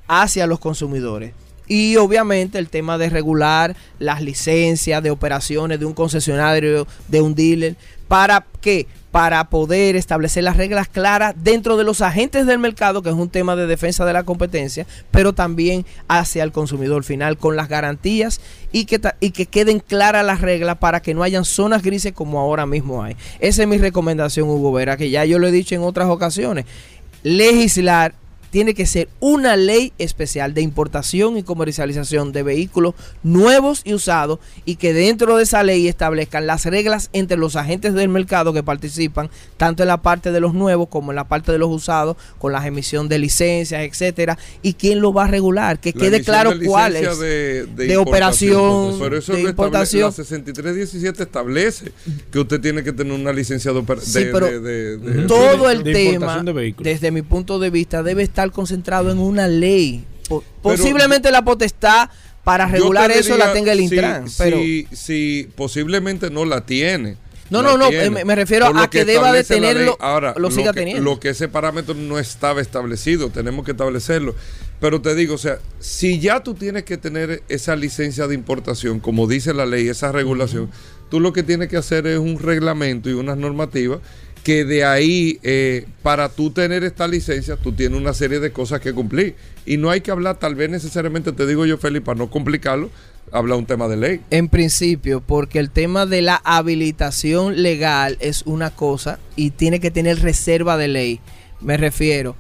hacia 0.07 0.47
los 0.47 0.61
consumidores. 0.61 1.33
Y 1.67 1.97
obviamente 1.97 2.59
el 2.59 2.69
tema 2.69 2.99
de 2.99 3.11
regular 3.11 3.77
las 3.99 4.23
licencias 4.23 5.03
de 5.03 5.11
operaciones 5.11 5.81
de 5.81 5.87
un 5.87 5.95
concesionario, 5.95 6.87
de 7.09 7.21
un 7.21 7.35
dealer, 7.35 7.77
para 8.09 8.47
qué? 8.61 8.87
Para 9.11 9.49
poder 9.49 9.97
establecer 9.97 10.45
las 10.45 10.57
reglas 10.57 10.89
claras 10.89 11.35
dentro 11.43 11.77
de 11.77 11.85
los 11.85 12.03
agentes 12.03 12.47
del 12.47 12.59
mercado, 12.59 13.03
que 13.03 13.09
es 13.09 13.15
un 13.15 13.31
tema 13.31 13.57
de 13.57 13.67
defensa 13.67 14.05
de 14.05 14.13
la 14.13 14.25
competencia, 14.25 14.87
pero 15.11 15.33
también 15.33 15.87
hacia 16.07 16.45
el 16.45 16.53
consumidor 16.53 17.03
final 17.03 17.39
con 17.39 17.57
las 17.57 17.69
garantías 17.69 18.41
y 18.73 18.85
que, 18.85 19.01
y 19.21 19.31
que 19.31 19.47
queden 19.47 19.81
claras 19.81 20.25
las 20.25 20.41
reglas 20.41 20.79
para 20.79 21.01
que 21.01 21.15
no 21.15 21.23
hayan 21.23 21.45
zonas 21.45 21.83
grises 21.83 22.13
como 22.13 22.39
ahora 22.39 22.67
mismo 22.67 23.03
hay. 23.03 23.17
Esa 23.41 23.63
es 23.63 23.69
mi 23.69 23.79
recomendación, 23.79 24.49
Hugo 24.49 24.73
Vera, 24.73 24.97
que 24.97 25.11
ya 25.11 25.25
yo 25.25 25.39
lo 25.39 25.49
he 25.49 25.53
dicho 25.53 25.75
en 25.75 25.83
otras 25.83 26.09
ocasiones. 26.09 26.67
Legislar 27.23 28.15
tiene 28.51 28.75
que 28.75 28.87
ser 28.87 29.09
una 29.21 29.57
ley 29.57 29.93
especial 29.99 30.55
de 30.55 30.63
importación 30.63 31.37
y 31.37 31.43
comercialización 31.43 32.33
de 32.33 32.43
vehículos 32.43 32.95
nuevos 33.23 33.83
y 33.85 33.95
usados 33.95 34.39
y 34.65 34.77
que 34.77 34.93
dentro 34.93 35.37
de 35.37 35.43
esa 35.45 35.63
ley 35.63 35.89
establezcan 35.89 36.47
las 36.47 36.65
reglas 36.65 37.11
entre 37.13 37.37
los 37.37 37.57
agentes 37.57 37.95
del 37.95 38.09
mercado 38.09 38.53
que 38.53 38.63
participan 38.63 39.31
tanto 39.57 39.83
en 39.83 39.89
la 39.89 40.03
parte 40.03 40.33
de 40.33 40.41
los 40.41 40.55
nuevos 40.55 40.89
como 40.89 41.13
en 41.13 41.17
la 41.17 41.25
parte 41.29 41.53
de 41.53 41.59
los 41.59 41.69
usados 41.71 42.17
con 42.39 42.53
la 42.53 42.67
emisión 42.67 43.09
de 43.09 43.19
licencias, 43.19 43.83
etcétera, 43.83 44.39
y 44.63 44.75
quién 44.75 45.01
lo 45.01 45.13
va 45.13 45.25
a 45.25 45.29
regular, 45.29 45.79
que 45.79 45.93
La 45.93 46.01
quede 46.01 46.23
claro 46.23 46.57
de 46.57 46.67
cuál 46.67 46.97
es. 46.97 47.19
de, 47.19 47.67
de 47.67 47.95
importación. 47.95 48.57
operación, 48.61 48.99
Pero 49.01 49.17
eso 49.19 49.33
de 49.33 49.39
establece- 49.39 49.51
importación. 49.51 50.03
La 50.07 50.13
6317 50.13 51.23
establece 51.23 51.93
que 52.31 52.39
usted 52.39 52.61
tiene 52.61 52.83
que 52.83 52.93
tener 52.93 53.13
una 53.13 53.33
licencia 53.33 53.73
de 53.73 53.79
operación. 53.79 54.23
Sí, 54.25 54.29
pero 54.33 54.61
de, 54.61 55.25
todo 55.27 55.71
el 55.71 55.83
de 55.83 55.93
tema, 55.93 56.43
de 56.43 56.75
desde 56.79 57.11
mi 57.11 57.23
punto 57.23 57.59
de 57.59 57.71
vista, 57.71 58.03
debe 58.03 58.23
estar 58.23 58.36
concentrado 58.53 59.11
en 59.11 59.19
una 59.19 59.49
ley. 59.49 60.05
Po- 60.29 60.45
Posiblemente 60.63 61.31
la 61.31 61.43
potestad 61.45 62.11
para 62.45 62.67
regular 62.67 63.11
eso 63.11 63.37
la 63.37 63.53
tenga 63.53 63.73
el 63.73 63.79
si- 63.79 63.85
Intran, 63.85 64.27
pero 64.39 64.59
si, 64.59 64.87
si 64.93 65.49
posiblemente 65.57 66.31
no 66.31 66.45
la 66.45 66.65
tiene. 66.65 67.17
No, 67.49 67.63
no, 67.63 67.79
no, 67.79 67.89
tiene. 67.91 68.25
me- 68.25 68.35
refiero 68.35 68.67
a 68.67 68.91
que 68.91 69.05
deba 69.05 69.33
de 69.33 69.45
tenerlo. 69.45 69.97
Ahora, 70.01 70.35
lo 70.37 70.51
siga 70.51 70.73
que, 70.73 70.81
teniendo. 70.81 71.03
Lo 71.05 71.21
que 71.21 71.29
ese 71.29 71.47
parámetro 71.49 71.95
no 71.95 72.19
estaba 72.19 72.61
establecido, 72.61 73.31
tenemos 73.31 73.65
que 73.65 73.71
establecerlo. 73.71 74.35
Pero 74.81 75.01
te 75.01 75.15
digo, 75.15 75.37
o 75.37 75.39
sea, 75.39 75.59
si 75.79 76.19
ya 76.19 76.43
tú 76.43 76.55
tienes 76.55 76.83
que 76.83 76.97
tener 76.99 77.43
esa 77.49 77.77
licencia 77.77 78.27
de 78.27 78.35
importación, 78.35 78.99
como 78.99 79.29
dice 79.29 79.55
la 79.55 79.65
ley, 79.65 79.89
esa 79.89 80.11
regulación, 80.11 80.71
tú 81.09 81.21
lo 81.21 81.33
que 81.33 81.45
tienes 81.45 81.69
que 81.69 81.77
hacer 81.77 82.07
es 82.09 82.19
un 82.19 82.39
reglamento 82.41 83.09
y 83.09 83.13
unas 83.13 83.37
normativas 83.39 84.01
que 84.47 84.65
de 84.65 84.85
ahí, 84.85 85.41
eh, 85.43 85.87
para 86.05 86.29
tú 86.29 86.53
tener 86.53 86.85
esta 86.85 87.09
licencia, 87.09 87.57
tú 87.57 87.73
tienes 87.73 88.01
una 88.01 88.15
serie 88.15 88.39
de 88.39 88.53
cosas 88.53 88.81
que 88.81 88.93
cumplir. 88.93 89.35
Y 89.65 89.77
no 89.77 89.91
hay 89.91 90.03
que 90.03 90.13
hablar, 90.13 90.39
tal 90.39 90.55
vez 90.55 90.71
necesariamente, 90.71 91.33
te 91.33 91.49
digo 91.49 91.67
yo, 91.67 91.79
Felipe, 91.79 92.07
para 92.07 92.19
no 92.19 92.31
complicarlo, 92.31 92.89
habla 93.33 93.57
un 93.57 93.67
tema 93.67 93.89
de 93.89 93.97
ley. 93.97 94.21
en 94.31 94.49
principio, 94.49 95.21
porque 95.21 95.59
el 95.59 95.71
tema 95.71 96.07
de 96.07 96.23
la 96.23 96.41
habilitación 96.45 97.61
legal 97.61 98.19
es 98.21 98.45
una 98.47 98.71
cosa 98.71 99.19
y 99.35 99.51
tiene 99.51 99.81
que 99.81 99.91
tener 99.91 100.21
reserva 100.21 100.77
de 100.77 100.87
ley. 100.87 101.21
Me 101.61 101.77
refiero, 101.77 102.37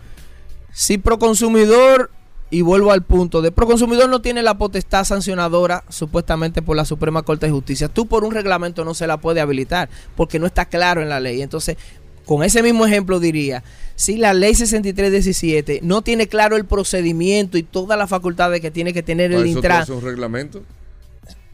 si 0.72 0.98
Proconsumidor, 0.98 2.12
y 2.50 2.62
vuelvo 2.62 2.92
al 2.92 3.02
punto, 3.02 3.42
de 3.42 3.50
Proconsumidor 3.50 4.08
no 4.08 4.20
tiene 4.20 4.42
la 4.42 4.56
potestad 4.56 5.04
sancionadora 5.04 5.84
supuestamente 5.88 6.62
por 6.62 6.76
la 6.76 6.84
Suprema 6.84 7.22
Corte 7.22 7.46
de 7.46 7.52
Justicia, 7.52 7.88
tú 7.88 8.06
por 8.06 8.24
un 8.24 8.32
reglamento 8.32 8.84
no 8.84 8.94
se 8.94 9.06
la 9.06 9.16
puede 9.16 9.40
habilitar 9.40 9.88
porque 10.16 10.38
no 10.38 10.46
está 10.46 10.66
claro 10.66 11.02
en 11.02 11.08
la 11.08 11.18
ley. 11.18 11.42
Entonces, 11.42 11.76
con 12.24 12.42
ese 12.42 12.62
mismo 12.62 12.86
ejemplo 12.86 13.20
diría, 13.20 13.64
si 13.94 14.16
la 14.16 14.34
ley 14.34 14.54
6317 14.54 15.80
no 15.82 16.02
tiene 16.02 16.28
claro 16.28 16.56
el 16.56 16.64
procedimiento 16.64 17.58
y 17.58 17.62
todas 17.62 17.98
las 17.98 18.10
facultades 18.10 18.60
que 18.60 18.70
tiene 18.70 18.92
que 18.92 19.02
tener 19.02 19.32
el 19.32 19.46
Intran, 19.46 19.82
haces 19.82 19.94
un 19.94 20.02
reglamento. 20.02 20.62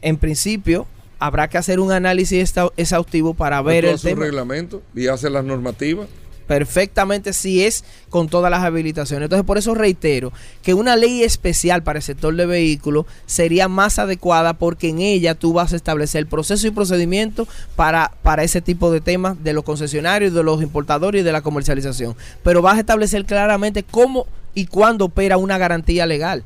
en 0.01 0.17
principio 0.17 0.87
habrá 1.19 1.47
que 1.47 1.57
hacer 1.57 1.79
un 1.79 1.91
análisis 1.91 2.53
exhaustivo 2.75 3.33
para 3.33 3.61
ver 3.61 3.85
el 3.85 3.95
haces 3.95 4.03
un 4.03 4.09
tema 4.11 4.25
reglamento 4.25 4.83
y 4.93 5.07
haces 5.07 5.31
las 5.31 5.45
normativas. 5.45 6.07
Perfectamente 6.47 7.33
si 7.33 7.63
es 7.63 7.83
con 8.09 8.29
todas 8.29 8.51
las 8.51 8.63
habilitaciones. 8.63 9.25
Entonces, 9.25 9.45
por 9.45 9.57
eso 9.57 9.73
reitero 9.73 10.31
que 10.61 10.73
una 10.73 10.95
ley 10.95 11.23
especial 11.23 11.83
para 11.83 11.99
el 11.99 12.03
sector 12.03 12.35
de 12.35 12.45
vehículos 12.45 13.05
sería 13.25 13.67
más 13.67 13.99
adecuada 13.99 14.53
porque 14.53 14.89
en 14.89 14.99
ella 14.99 15.35
tú 15.35 15.53
vas 15.53 15.73
a 15.73 15.75
establecer 15.75 16.19
el 16.19 16.27
proceso 16.27 16.67
y 16.67 16.71
procedimiento 16.71 17.47
para, 17.75 18.11
para 18.21 18.43
ese 18.43 18.61
tipo 18.61 18.91
de 18.91 19.01
temas 19.01 19.43
de 19.43 19.53
los 19.53 19.63
concesionarios, 19.63 20.33
de 20.33 20.43
los 20.43 20.61
importadores 20.61 21.21
y 21.21 21.23
de 21.23 21.31
la 21.31 21.41
comercialización. 21.41 22.15
Pero 22.43 22.61
vas 22.61 22.77
a 22.77 22.81
establecer 22.81 23.25
claramente 23.25 23.83
cómo 23.83 24.27
y 24.55 24.67
cuándo 24.67 25.05
opera 25.05 25.37
una 25.37 25.57
garantía 25.57 26.05
legal 26.05 26.43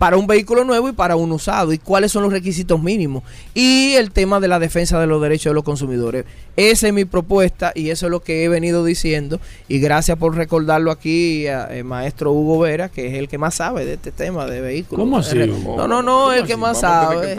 para 0.00 0.16
un 0.16 0.26
vehículo 0.26 0.64
nuevo 0.64 0.88
y 0.88 0.92
para 0.92 1.14
un 1.14 1.30
usado 1.30 1.74
y 1.74 1.78
cuáles 1.78 2.10
son 2.10 2.22
los 2.22 2.32
requisitos 2.32 2.82
mínimos 2.82 3.22
y 3.52 3.92
el 3.96 4.12
tema 4.12 4.40
de 4.40 4.48
la 4.48 4.58
defensa 4.58 4.98
de 4.98 5.06
los 5.06 5.20
derechos 5.20 5.50
de 5.50 5.54
los 5.54 5.62
consumidores. 5.62 6.24
Esa 6.56 6.86
es 6.86 6.94
mi 6.94 7.04
propuesta 7.04 7.72
y 7.74 7.90
eso 7.90 8.06
es 8.06 8.10
lo 8.10 8.20
que 8.20 8.42
he 8.42 8.48
venido 8.48 8.82
diciendo 8.82 9.40
y 9.68 9.78
gracias 9.78 10.16
por 10.16 10.34
recordarlo 10.34 10.90
aquí 10.90 11.48
a, 11.48 11.68
eh, 11.70 11.82
maestro 11.82 12.32
Hugo 12.32 12.60
Vera, 12.60 12.88
que 12.88 13.08
es 13.08 13.14
el 13.18 13.28
que 13.28 13.36
más 13.36 13.56
sabe 13.56 13.84
de 13.84 13.92
este 13.92 14.10
tema 14.10 14.46
de 14.46 14.62
vehículos. 14.62 15.04
¿Cómo 15.04 15.18
así, 15.18 15.38
Eh, 15.38 15.50
Hugo? 15.50 15.76
No, 15.76 15.86
no, 15.86 16.00
no, 16.00 16.32
el 16.32 16.46
que 16.46 16.56
más 16.56 16.80
Vamos 16.80 17.12
sabe. 17.12 17.32
Eh, 17.34 17.38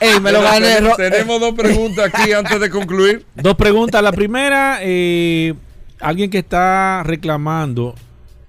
ey, 0.06 0.18
me 0.18 0.32
lo 0.32 0.40
gané, 0.40 0.76
Tenemos 0.96 1.38
dos 1.42 1.52
preguntas 1.52 2.10
aquí 2.10 2.32
antes 2.32 2.58
de 2.58 2.70
concluir. 2.70 3.26
Dos 3.34 3.56
preguntas. 3.56 4.02
La 4.02 4.12
primera, 4.12 4.78
eh, 4.80 5.52
alguien 6.00 6.30
que 6.30 6.38
está 6.38 7.02
reclamando, 7.02 7.94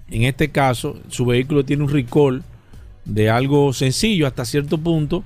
en 0.09 0.23
este 0.23 0.47
caso, 0.49 0.95
su 1.09 1.25
vehículo 1.25 1.65
tiene 1.65 1.83
un 1.83 1.89
recall 1.89 2.41
de 3.05 3.29
algo 3.29 3.73
sencillo 3.73 4.27
hasta 4.27 4.45
cierto 4.45 4.77
punto, 4.77 5.23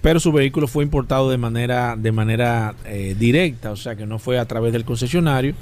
pero 0.00 0.18
su 0.20 0.32
vehículo 0.32 0.66
fue 0.66 0.82
importado 0.84 1.30
de 1.30 1.38
manera, 1.38 1.94
de 1.96 2.10
manera 2.12 2.74
eh, 2.84 3.14
directa, 3.18 3.70
o 3.70 3.76
sea 3.76 3.94
que 3.96 4.06
no 4.06 4.18
fue 4.18 4.38
a 4.38 4.44
través 4.46 4.72
del 4.72 4.84
concesionario. 4.84 5.54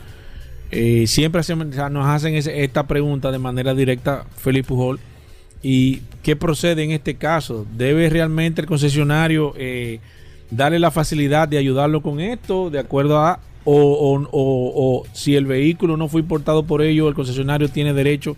Eh, 0.70 1.06
siempre 1.06 1.40
hacemos- 1.40 1.66
nos 1.90 2.06
hacen 2.06 2.34
ese- 2.34 2.64
esta 2.64 2.86
pregunta 2.86 3.30
de 3.30 3.38
manera 3.38 3.74
directa, 3.74 4.24
Felipe 4.36 4.68
Pujol. 4.68 4.98
¿Y 5.62 6.02
qué 6.22 6.36
procede 6.36 6.84
en 6.84 6.92
este 6.92 7.16
caso? 7.16 7.66
¿Debe 7.76 8.08
realmente 8.10 8.60
el 8.60 8.66
concesionario 8.66 9.54
eh, 9.58 10.00
darle 10.50 10.78
la 10.78 10.90
facilidad 10.90 11.48
de 11.48 11.58
ayudarlo 11.58 12.00
con 12.02 12.20
esto, 12.20 12.70
de 12.70 12.78
acuerdo 12.78 13.18
a, 13.18 13.40
o, 13.64 13.74
o- 13.74 14.28
o- 14.30 14.72
o 15.00 15.04
si 15.12 15.36
el 15.36 15.44
vehículo 15.46 15.96
no 15.98 16.08
fue 16.08 16.20
importado 16.22 16.62
por 16.62 16.80
ellos, 16.80 17.08
el 17.08 17.14
concesionario 17.14 17.68
tiene 17.68 17.92
derecho 17.92 18.36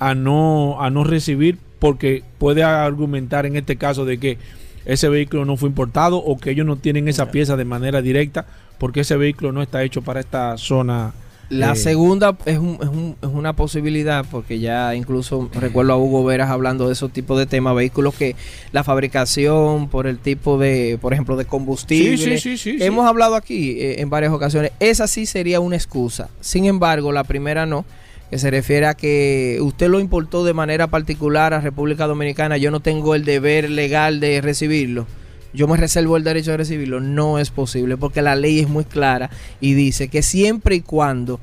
a 0.00 0.14
no, 0.14 0.80
a 0.80 0.90
no 0.90 1.04
recibir, 1.04 1.58
porque 1.78 2.22
puede 2.38 2.62
argumentar 2.62 3.46
en 3.46 3.56
este 3.56 3.76
caso 3.76 4.04
de 4.04 4.18
que 4.18 4.38
ese 4.84 5.08
vehículo 5.08 5.44
no 5.44 5.56
fue 5.56 5.68
importado 5.68 6.18
o 6.18 6.38
que 6.38 6.50
ellos 6.50 6.64
no 6.66 6.76
tienen 6.76 7.08
esa 7.08 7.30
pieza 7.30 7.56
de 7.56 7.64
manera 7.64 8.02
directa 8.02 8.46
porque 8.78 9.00
ese 9.00 9.16
vehículo 9.16 9.52
no 9.52 9.62
está 9.62 9.82
hecho 9.82 10.02
para 10.02 10.20
esta 10.20 10.56
zona. 10.58 11.12
La 11.48 11.72
eh, 11.72 11.76
segunda 11.76 12.36
es, 12.44 12.58
un- 12.58 12.78
es 12.82 12.88
un- 12.88 13.16
es 13.22 13.28
una 13.28 13.52
posibilidad, 13.54 14.24
porque 14.28 14.58
ya 14.58 14.94
incluso 14.96 15.48
recuerdo 15.54 15.92
a 15.92 15.96
Hugo 15.96 16.24
Veras 16.24 16.50
hablando 16.50 16.88
de 16.88 16.92
esos 16.94 17.12
tipos 17.12 17.38
de 17.38 17.46
temas, 17.46 17.74
vehículos 17.76 18.14
que 18.14 18.34
la 18.72 18.82
fabricación 19.20 19.88
por 19.88 20.06
el 20.06 20.18
tipo 20.18 20.58
de, 20.58 20.98
por 21.00 21.12
ejemplo, 21.12 21.36
de 21.36 21.44
combustible. 21.44 22.38
Sí, 22.38 22.56
sí, 22.56 22.76
sí. 22.78 22.84
Hemos 22.84 23.06
hablado 23.08 23.34
aquí 23.36 23.80
eh, 23.80 24.00
en 24.00 24.10
varias 24.10 24.32
ocasiones. 24.32 24.72
Esa 24.80 25.06
sí 25.06 25.24
sería 25.26 25.60
una 25.60 25.76
excusa. 25.76 26.28
Sin 26.40 26.64
embargo, 26.66 27.12
la 27.12 27.24
primera 27.24 27.64
no. 27.66 27.84
Que 28.30 28.38
se 28.38 28.50
refiere 28.50 28.86
a 28.86 28.94
que 28.94 29.58
usted 29.60 29.88
lo 29.88 30.00
importó 30.00 30.44
de 30.44 30.52
manera 30.52 30.88
particular 30.88 31.54
a 31.54 31.60
República 31.60 32.06
Dominicana, 32.06 32.56
yo 32.56 32.70
no 32.70 32.80
tengo 32.80 33.14
el 33.14 33.24
deber 33.24 33.70
legal 33.70 34.20
de 34.20 34.40
recibirlo. 34.40 35.06
Yo 35.52 35.68
me 35.68 35.76
reservo 35.76 36.16
el 36.16 36.24
derecho 36.24 36.50
de 36.50 36.58
recibirlo. 36.58 37.00
No 37.00 37.38
es 37.38 37.50
posible 37.50 37.96
porque 37.96 38.22
la 38.22 38.36
ley 38.36 38.60
es 38.60 38.68
muy 38.68 38.84
clara 38.84 39.30
y 39.60 39.74
dice 39.74 40.08
que 40.08 40.22
siempre 40.22 40.76
y 40.76 40.80
cuando 40.80 41.40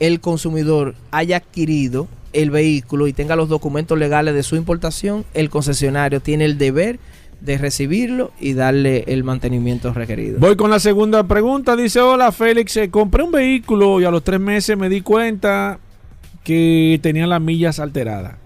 el 0.00 0.20
consumidor 0.20 0.94
haya 1.10 1.36
adquirido 1.36 2.08
el 2.32 2.50
vehículo 2.50 3.06
y 3.06 3.12
tenga 3.12 3.36
los 3.36 3.48
documentos 3.48 3.98
legales 3.98 4.34
de 4.34 4.42
su 4.42 4.56
importación, 4.56 5.24
el 5.34 5.50
concesionario 5.50 6.20
tiene 6.20 6.46
el 6.46 6.58
deber 6.58 6.98
de 7.40 7.58
recibirlo 7.58 8.32
y 8.40 8.54
darle 8.54 9.04
el 9.08 9.22
mantenimiento 9.22 9.92
requerido. 9.92 10.38
Voy 10.38 10.56
con 10.56 10.70
la 10.70 10.80
segunda 10.80 11.24
pregunta. 11.24 11.76
Dice, 11.76 12.00
hola 12.00 12.32
Félix, 12.32 12.76
eh, 12.78 12.90
compré 12.90 13.22
un 13.22 13.32
vehículo 13.32 14.00
y 14.00 14.04
a 14.04 14.10
los 14.10 14.24
tres 14.24 14.40
meses 14.40 14.78
me 14.78 14.88
di 14.88 15.02
cuenta 15.02 15.78
que 16.44 16.98
tenía 17.02 17.26
las 17.26 17.40
millas 17.40 17.78
alteradas. 17.80 18.36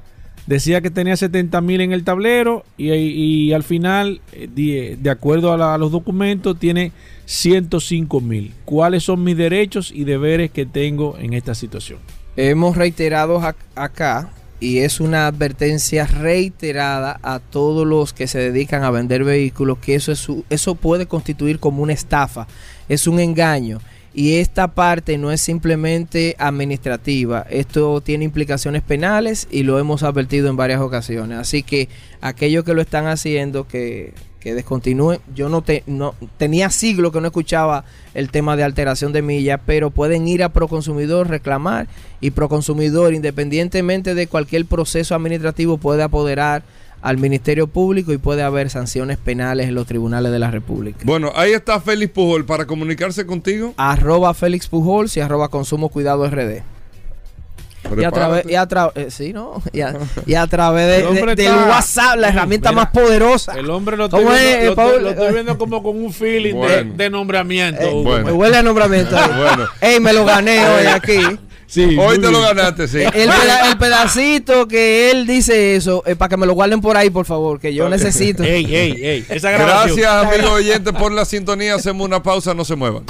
Decía 0.47 0.81
que 0.81 0.91
tenía 0.91 1.17
70 1.17 1.61
mil 1.61 1.81
en 1.81 1.93
el 1.93 2.05
tablero 2.05 2.65
y, 2.79 3.53
al 3.53 3.65
final, 3.65 4.21
eh, 4.33 4.97
de, 4.97 5.11
acuerdo 5.11 5.53
a, 5.53 5.77
los 5.77 5.91
documentos, 5.91 6.57
tiene 6.59 6.93
105 7.25 8.21
mil. 8.21 8.55
¿Cuáles 8.65 9.03
son 9.03 9.25
mis 9.25 9.37
derechos 9.37 9.91
y 9.93 10.05
deberes 10.05 10.53
que 10.53 10.65
tengo 10.65 11.19
en 11.19 11.33
esta 11.33 11.57
situación? 11.57 11.99
Hemos 12.37 12.77
reiterado 12.77 13.41
ac- 13.41 13.57
acá 13.75 14.31
y 14.61 14.79
es 14.79 15.01
una 15.01 15.27
advertencia 15.27 16.07
reiterada 16.07 17.19
a 17.23 17.41
todos 17.41 17.85
los 17.85 18.13
que 18.13 18.29
se 18.29 18.39
dedican 18.39 18.85
a 18.85 18.91
vender 18.91 19.25
vehículos 19.25 19.79
que 19.79 19.97
eso 19.97 20.13
eso 20.49 20.75
puede 20.77 21.07
constituir 21.07 21.59
como 21.59 21.83
una 21.83 21.93
estafa, 21.93 22.47
es 22.89 23.07
un 23.07 23.21
engaño 23.21 23.81
y 24.17 24.39
esta 24.39 24.69
parte 24.69 25.19
no 25.19 25.31
es 25.31 25.43
simplemente 25.43 26.37
administrativa, 26.39 27.47
esto 27.51 28.01
tiene 28.01 28.25
implicaciones 28.25 28.81
penales 28.81 29.47
y 29.51 29.63
lo 29.63 29.79
hemos 29.79 30.03
advertido 30.03 30.49
en 30.49 30.57
varias 30.57 30.81
ocasiones, 30.81 31.39
así 31.39 31.63
que 31.63 31.91
aquellos 32.23 32.65
que 32.65 32.73
lo 32.73 32.81
están 32.81 33.07
haciendo 33.07 33.69
que 33.69 34.15
que 34.47 34.55
descontinúen. 34.55 35.19
Yo 35.35 35.49
no, 35.49 35.63
te, 35.63 35.83
no 35.89 36.15
tenía 36.37 36.71
siglos 36.71 37.11
que 37.11 37.21
no 37.21 37.27
escuchaba 37.27 37.85
el 38.15 38.31
tema 38.31 38.55
de 38.55 38.63
alteración 38.63 39.13
de 39.13 39.21
millas, 39.21 39.61
pero 39.67 39.91
pueden 39.91 40.29
ir 40.29 40.45
a 40.45 40.51
Proconsumidor, 40.51 41.29
reclamar 41.29 41.89
y 42.21 42.31
Proconsumidor, 42.31 43.13
independientemente 43.13 44.15
de 44.15 44.29
cualquier 44.29 44.65
proceso 44.65 45.17
administrativo, 45.17 45.79
puede 45.79 46.05
apoderar 46.05 46.63
al 47.03 47.19
Ministerio 47.19 47.67
Público 47.69 48.13
y 48.13 48.19
puede 48.19 48.43
haber 48.43 48.69
sanciones 48.71 49.17
penales 49.19 49.69
en 49.69 49.75
los 49.75 49.87
tribunales 49.87 50.33
de 50.33 50.39
la 50.39 50.51
República. 50.51 50.99
Bueno, 51.05 51.31
ahí 51.37 51.53
está 51.53 51.81
Félix 51.81 52.13
Pujol 52.13 52.45
para 52.45 52.67
comunicarse 52.67 53.25
contigo. 53.27 53.75
Arroba 53.77 54.35
Félix 54.35 54.67
Pujols 54.69 55.17
y 55.17 55.21
arroba 55.21 55.49
Consumo 55.49 55.89
Cuidado 55.89 56.29
RD. 56.29 56.63
Y 57.97 58.03
a 58.03 58.11
través, 58.11 58.45
y 58.51 58.57
a 58.57 58.67
tra- 58.67 58.91
eh, 58.97 59.13
sí, 59.13 59.33
¿no? 59.33 59.63
Y 59.73 59.81
a, 59.81 59.95
y 60.27 60.35
a 60.35 60.45
través 60.49 60.87
de- 60.89 61.07
del 61.07 61.29
está- 61.39 61.69
WhatsApp, 61.69 62.17
la 62.19 62.31
herramienta 62.31 62.71
Mira, 62.71 62.83
más 62.83 62.91
poderosa. 62.91 63.53
El 63.57 63.71
hombre 63.71 63.97
lo 63.97 64.07
estoy, 64.07 64.25
¿Cómo 64.25 64.35
viendo, 64.35 64.59
es, 64.59 64.65
lo, 64.65 64.71
estoy- 64.73 65.03
lo 65.03 65.11
estoy 65.11 65.33
viendo 65.33 65.57
como 65.59 65.83
con 65.85 65.97
un 66.05 66.13
feeling 66.13 66.55
de- 66.55 66.59
Bueno. 66.59 66.95
de, 66.97 67.11
nombramiento. 67.11 67.83
Eh, 67.83 68.03
bueno. 68.03 68.25
Me 68.27 68.33
huele 68.33 68.57
a 68.57 68.63
nombramiento. 68.65 69.15
Bueno. 69.39 69.69
Ey, 69.81 70.01
me 70.01 70.13
lo 70.13 70.25
gané 70.25 70.67
hoy 70.69 70.87
aquí. 70.87 71.21
Sí, 71.69 71.97
Hoy 71.99 72.21
te 72.21 72.31
lo 72.31 72.41
ganaste, 72.43 72.87
sí. 72.87 72.99
El, 72.99 73.11
peda- 73.29 73.71
el 73.71 73.79
pedacito 73.79 74.69
que 74.69 75.11
él 75.11 75.27
dice 75.27 75.75
eso, 75.75 76.03
eh, 76.07 76.15
para 76.15 76.29
que 76.29 76.37
me 76.37 76.47
lo 76.47 76.53
guarden 76.55 76.81
por 76.81 76.97
ahí, 76.97 77.11
por 77.11 77.27
favor, 77.27 77.59
que 77.59 77.75
yo 77.75 77.89
necesito. 77.89 78.45
Ey, 78.45 78.65
ey, 78.73 78.93
ey. 79.05 79.27
Esa. 79.29 79.51
Gracias, 79.51 80.07
amigos 80.07 80.51
oyentes, 80.53 80.93
por 80.93 81.11
la 81.13 81.25
sintonía. 81.25 81.75
Hacemos 81.75 82.07
una 82.07 82.23
pausa, 82.23 82.55
no 82.55 82.65
se 82.65 82.77
muevan. 82.77 83.05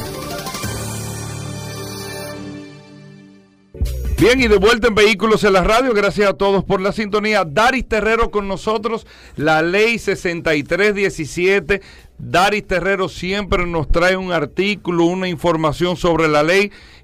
Bien, 4.19 4.41
y 4.41 4.49
de 4.49 4.57
vuelta 4.57 4.89
en 4.89 4.95
Vehículos 4.95 5.45
en 5.45 5.53
la 5.53 5.63
Radio, 5.63 5.93
gracias 5.93 6.31
a 6.31 6.33
todos 6.33 6.65
por 6.65 6.81
la 6.81 6.93
sintonía. 6.93 7.45
Daris 7.45 7.87
Terrero 7.87 8.31
con 8.31 8.49
nosotros, 8.49 9.07
la 9.37 9.61
ley 9.61 9.99
6317. 9.99 11.83
Daris 12.19 12.67
Terrero 12.67 13.11
siempre 13.11 13.67
nos 13.67 13.89
trae 13.89 14.17
un 14.17 14.33
artículo, 14.33 15.05
una 15.05 15.29
información 15.29 15.99
sobre 15.99 16.29
la 16.29 16.43
ley 16.43 16.73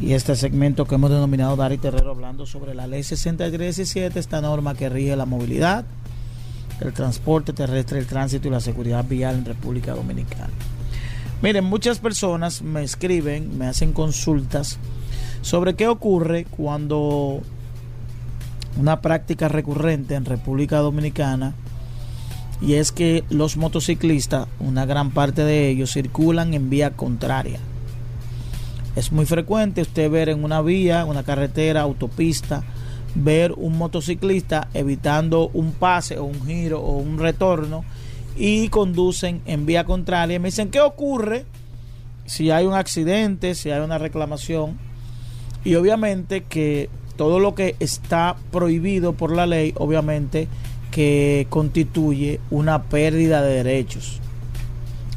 y 0.00 0.14
este 0.14 0.34
segmento 0.34 0.86
que 0.86 0.94
hemos 0.94 1.10
denominado 1.10 1.56
Dari 1.56 1.76
Terrero 1.76 2.10
hablando 2.10 2.46
sobre 2.46 2.74
la 2.74 2.86
ley 2.86 3.02
6317, 3.02 4.18
esta 4.18 4.40
norma 4.40 4.74
que 4.74 4.88
rige 4.88 5.14
la 5.14 5.26
movilidad, 5.26 5.84
el 6.80 6.92
transporte 6.94 7.52
terrestre, 7.52 7.98
el 7.98 8.06
tránsito 8.06 8.48
y 8.48 8.50
la 8.50 8.60
seguridad 8.60 9.04
vial 9.04 9.36
en 9.36 9.44
República 9.44 9.94
Dominicana. 9.94 10.48
Miren, 11.42 11.64
muchas 11.64 11.98
personas 11.98 12.62
me 12.62 12.82
escriben, 12.82 13.58
me 13.58 13.66
hacen 13.66 13.92
consultas 13.92 14.78
sobre 15.42 15.74
qué 15.74 15.86
ocurre 15.86 16.46
cuando 16.46 17.42
una 18.78 19.02
práctica 19.02 19.48
recurrente 19.48 20.14
en 20.14 20.24
República 20.24 20.78
Dominicana 20.78 21.54
y 22.62 22.74
es 22.74 22.92
que 22.92 23.24
los 23.28 23.58
motociclistas, 23.58 24.48
una 24.60 24.86
gran 24.86 25.10
parte 25.10 25.44
de 25.44 25.68
ellos, 25.68 25.92
circulan 25.92 26.54
en 26.54 26.70
vía 26.70 26.90
contraria. 26.90 27.58
Es 28.96 29.12
muy 29.12 29.24
frecuente 29.24 29.82
usted 29.82 30.10
ver 30.10 30.28
en 30.28 30.42
una 30.42 30.62
vía, 30.62 31.04
una 31.04 31.22
carretera, 31.22 31.82
autopista, 31.82 32.64
ver 33.14 33.52
un 33.52 33.78
motociclista 33.78 34.68
evitando 34.74 35.48
un 35.54 35.72
pase 35.72 36.18
o 36.18 36.24
un 36.24 36.44
giro 36.46 36.80
o 36.80 36.96
un 36.98 37.18
retorno 37.18 37.84
y 38.36 38.68
conducen 38.68 39.42
en 39.46 39.66
vía 39.66 39.84
contraria. 39.84 40.40
Me 40.40 40.48
dicen, 40.48 40.70
¿qué 40.70 40.80
ocurre 40.80 41.44
si 42.26 42.50
hay 42.50 42.66
un 42.66 42.74
accidente, 42.74 43.54
si 43.54 43.70
hay 43.70 43.80
una 43.80 43.98
reclamación? 43.98 44.78
Y 45.64 45.74
obviamente 45.76 46.42
que 46.42 46.88
todo 47.16 47.38
lo 47.38 47.54
que 47.54 47.76
está 47.80 48.36
prohibido 48.50 49.12
por 49.12 49.34
la 49.34 49.46
ley, 49.46 49.72
obviamente 49.76 50.48
que 50.90 51.46
constituye 51.50 52.40
una 52.50 52.84
pérdida 52.84 53.42
de 53.42 53.62
derechos. 53.62 54.20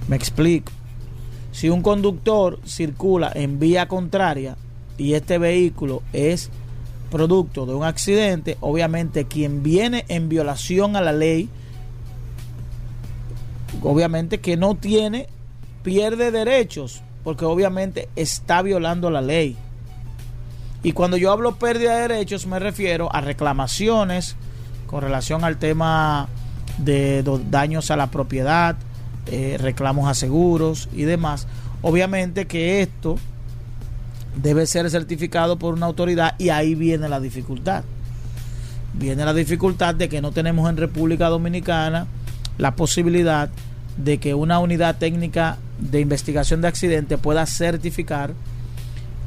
Me 0.08 0.16
explico. 0.16 0.72
Si 1.54 1.70
un 1.70 1.84
conductor 1.84 2.60
circula 2.66 3.32
en 3.34 3.60
vía 3.60 3.88
contraria 3.88 4.58
y 4.98 5.14
este 5.14 5.38
vehículo 5.38 6.02
es 6.12 6.50
producto 7.12 7.68
de 7.68 7.76
un 7.76 7.84
accidente, 7.84 8.58
obviamente 8.60 9.26
quien 9.26 9.62
viene 9.62 10.04
en 10.08 10.30
violación 10.30 10.96
a 10.96 11.02
la 11.02 11.14
ley, 11.14 11.48
obviamente 13.84 14.40
que 14.40 14.58
no 14.58 14.74
tiene, 14.74 15.28
pierde 15.84 16.32
derechos, 16.32 17.04
porque 17.24 17.46
obviamente 17.46 18.10
está 18.16 18.64
violando 18.64 19.12
la 19.12 19.22
ley. 19.22 19.56
Y 20.82 20.94
cuando 20.94 21.18
yo 21.18 21.32
hablo 21.32 21.58
pérdida 21.58 21.98
de 21.98 22.08
derechos 22.08 22.48
me 22.48 22.58
refiero 22.58 23.14
a 23.14 23.22
reclamaciones 23.22 24.36
con 24.88 25.02
relación 25.02 25.44
al 25.44 25.60
tema 25.60 26.28
de 26.80 27.24
daños 27.52 27.92
a 27.92 27.96
la 27.96 28.08
propiedad, 28.08 28.76
eh, 29.28 29.58
reclamos 29.60 30.08
a 30.10 30.14
seguros 30.14 30.90
y 30.94 31.04
demás. 31.04 31.48
Obviamente 31.82 32.46
que 32.46 32.82
esto 32.82 33.18
debe 34.42 34.66
ser 34.66 34.90
certificado 34.90 35.58
por 35.58 35.74
una 35.74 35.86
autoridad 35.86 36.36
y 36.40 36.50
ahí 36.50 36.76
viene 36.76 37.10
la 37.10 37.20
dificultad. 37.20 37.84
Viene 38.94 39.26
la 39.26 39.34
dificultad 39.34 39.96
de 39.96 40.10
que 40.10 40.22
no 40.22 40.32
tenemos 40.32 40.70
en 40.70 40.78
República 40.78 41.30
Dominicana 41.30 42.08
la 42.58 42.76
posibilidad 42.76 43.50
de 43.98 44.18
que 44.18 44.34
una 44.34 44.60
unidad 44.60 44.98
técnica 44.98 45.58
de 45.80 46.00
investigación 46.00 46.62
de 46.62 46.68
accidentes 46.68 47.20
pueda 47.20 47.46
certificar 47.46 48.34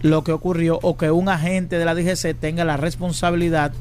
lo 0.03 0.25
que 0.25 0.33
ocurrió 0.33 0.79
o 0.83 0.97
que 0.97 1.11
un 1.11 1.29
agente 1.29 1.79
de 1.79 1.85
la 1.85 1.95
DGC 1.95 2.39
tenga 2.39 2.65
la 2.65 2.77
responsabilidad 2.77 3.73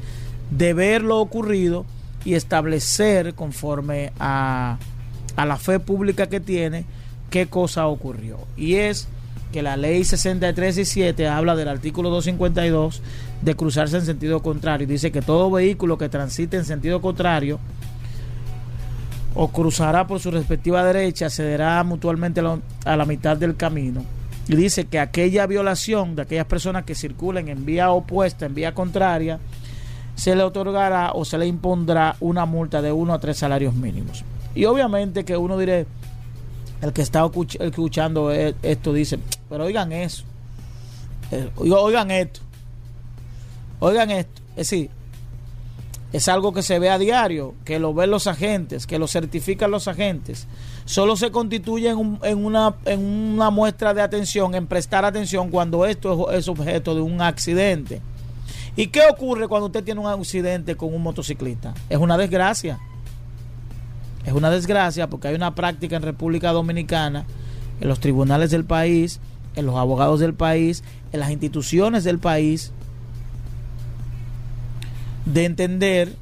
de 0.50 0.74
ver 0.74 1.02
lo 1.02 1.18
ocurrido 1.20 1.84
y 2.24 2.34
establecer 2.34 3.34
conforme 3.34 4.12
a, 4.18 4.78
a 5.36 5.46
la 5.46 5.56
fe 5.56 5.78
pública 5.78 6.28
que 6.28 6.40
tiene 6.40 6.84
qué 7.30 7.46
cosa 7.46 7.86
ocurrió. 7.86 8.38
Y 8.56 8.74
es 8.74 9.08
que 9.52 9.62
la 9.62 9.76
ley 9.76 10.04
63 10.04 10.78
y 10.78 10.84
7 10.84 11.28
habla 11.28 11.54
del 11.54 11.68
artículo 11.68 12.10
252 12.10 13.02
de 13.42 13.54
cruzarse 13.54 13.96
en 13.96 14.04
sentido 14.04 14.42
contrario. 14.42 14.86
Dice 14.86 15.12
que 15.12 15.22
todo 15.22 15.50
vehículo 15.50 15.98
que 15.98 16.08
transite 16.08 16.56
en 16.56 16.64
sentido 16.64 17.00
contrario 17.00 17.58
o 19.34 19.48
cruzará 19.48 20.06
por 20.06 20.18
su 20.18 20.30
respectiva 20.30 20.82
derecha 20.84 21.28
cederá 21.28 21.84
la, 21.84 22.58
a 22.84 22.96
la 22.96 23.04
mitad 23.04 23.36
del 23.36 23.56
camino. 23.56 24.04
Y 24.48 24.56
dice 24.56 24.86
que 24.86 24.98
aquella 24.98 25.46
violación 25.46 26.16
de 26.16 26.22
aquellas 26.22 26.46
personas 26.46 26.84
que 26.84 26.94
circulen 26.94 27.48
en 27.48 27.66
vía 27.66 27.90
opuesta, 27.90 28.46
en 28.46 28.54
vía 28.54 28.74
contraria, 28.74 29.38
se 30.14 30.34
le 30.34 30.42
otorgará 30.42 31.12
o 31.12 31.24
se 31.24 31.36
le 31.36 31.46
impondrá 31.46 32.16
una 32.20 32.46
multa 32.46 32.80
de 32.80 32.92
uno 32.92 33.12
a 33.12 33.18
tres 33.18 33.38
salarios 33.38 33.74
mínimos. 33.74 34.24
Y 34.56 34.64
obviamente 34.64 35.24
que 35.24 35.36
uno 35.36 35.56
diré, 35.56 35.86
el 36.82 36.92
que 36.92 37.02
está 37.02 37.24
escuch- 37.24 37.60
escuchando 37.60 38.32
e- 38.32 38.54
esto 38.62 38.92
dice, 38.92 39.18
pero 39.48 39.64
oigan 39.64 39.92
eso, 39.92 40.24
Eh, 41.30 41.50
oiga- 41.56 41.78
oigan 41.80 42.10
esto, 42.10 42.40
oigan 43.80 44.10
esto, 44.12 44.40
es 44.50 44.56
decir, 44.70 44.90
es 46.12 46.28
algo 46.28 46.52
que 46.52 46.62
se 46.62 46.78
ve 46.78 46.88
a 46.88 46.98
diario, 46.98 47.54
que 47.64 47.78
lo 47.80 47.92
ven 47.92 48.10
los 48.10 48.26
agentes, 48.28 48.86
que 48.86 48.98
lo 48.98 49.08
certifican 49.08 49.70
los 49.72 49.88
agentes. 49.88 50.46
Solo 50.84 51.16
se 51.16 51.30
constituye 51.32 51.90
en, 51.90 51.98
un- 51.98 52.20
en 52.22 52.44
una, 52.44 53.50
muestra 53.50 53.92
de 53.92 54.02
atención, 54.02 54.54
en 54.54 54.66
prestar 54.68 55.04
atención 55.04 55.50
cuando 55.50 55.84
esto 55.84 56.30
es, 56.30 56.38
es 56.38 56.48
objeto 56.48 56.94
de 56.94 57.00
un 57.00 57.20
accidente. 57.20 58.00
¿Y 58.76 58.86
qué 58.88 59.00
ocurre 59.10 59.48
cuando 59.48 59.66
usted 59.66 59.82
tiene 59.82 60.00
un 60.00 60.06
accidente 60.06 60.76
con 60.76 60.94
un 60.94 61.02
motociclista? 61.02 61.74
Es 61.90 61.98
una 61.98 62.16
desgracia. 62.16 62.78
Es 64.26 64.32
una 64.32 64.50
desgracia 64.50 65.08
porque 65.08 65.28
hay 65.28 65.34
una 65.34 65.54
práctica 65.54 65.96
en 65.96 66.02
República 66.02 66.52
Dominicana, 66.52 67.24
en 67.80 67.88
los 67.88 68.00
tribunales 68.00 68.50
del 68.50 68.64
país, 68.64 69.20
en 69.54 69.66
los 69.66 69.76
abogados 69.76 70.20
del 70.20 70.34
país, 70.34 70.82
en 71.12 71.20
las 71.20 71.30
instituciones 71.30 72.04
del 72.04 72.18
país, 72.18 72.72
de 75.24 75.44
entender 75.44 76.14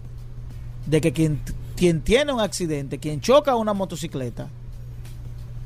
de 0.87 1.01
que 1.01 1.13
quien, 1.13 1.41
quien 1.77 2.03
tiene 2.03 2.33
un 2.33 2.41
accidente, 2.41 2.99
quien 2.99 3.21
choca 3.21 3.57
una 3.57 3.73
motocicleta, 3.73 4.49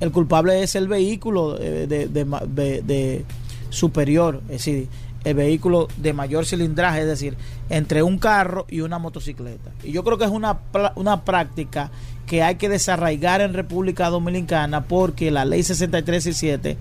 el 0.00 0.12
culpable 0.12 0.62
es 0.62 0.76
el 0.76 0.86
vehículo 0.86 1.58
eh, 1.60 1.86
de, 1.88 2.06
de 2.08 3.24
superior, 3.70 4.40
es 4.44 4.64
decir, 4.64 4.88
el 5.24 5.34
vehículo 5.34 5.88
de 5.96 6.12
mayor 6.12 6.46
cilindraje, 6.46 7.00
es 7.00 7.06
decir, 7.06 7.36
entre 7.68 8.02
un 8.02 8.18
carro 8.18 8.66
y 8.68 8.80
una 8.80 8.98
motocicleta. 8.98 9.72
Y 9.82 9.92
yo 9.92 10.04
creo 10.04 10.18
que 10.18 10.24
es 10.24 10.30
una, 10.30 10.60
una 10.94 11.24
práctica 11.24 11.90
que 12.28 12.42
hay 12.42 12.56
que 12.56 12.68
desarraigar 12.68 13.40
en 13.40 13.54
República 13.54 14.10
Dominicana 14.10 14.84
porque 14.84 15.30
la 15.30 15.46
ley 15.46 15.62
6317 15.62 16.76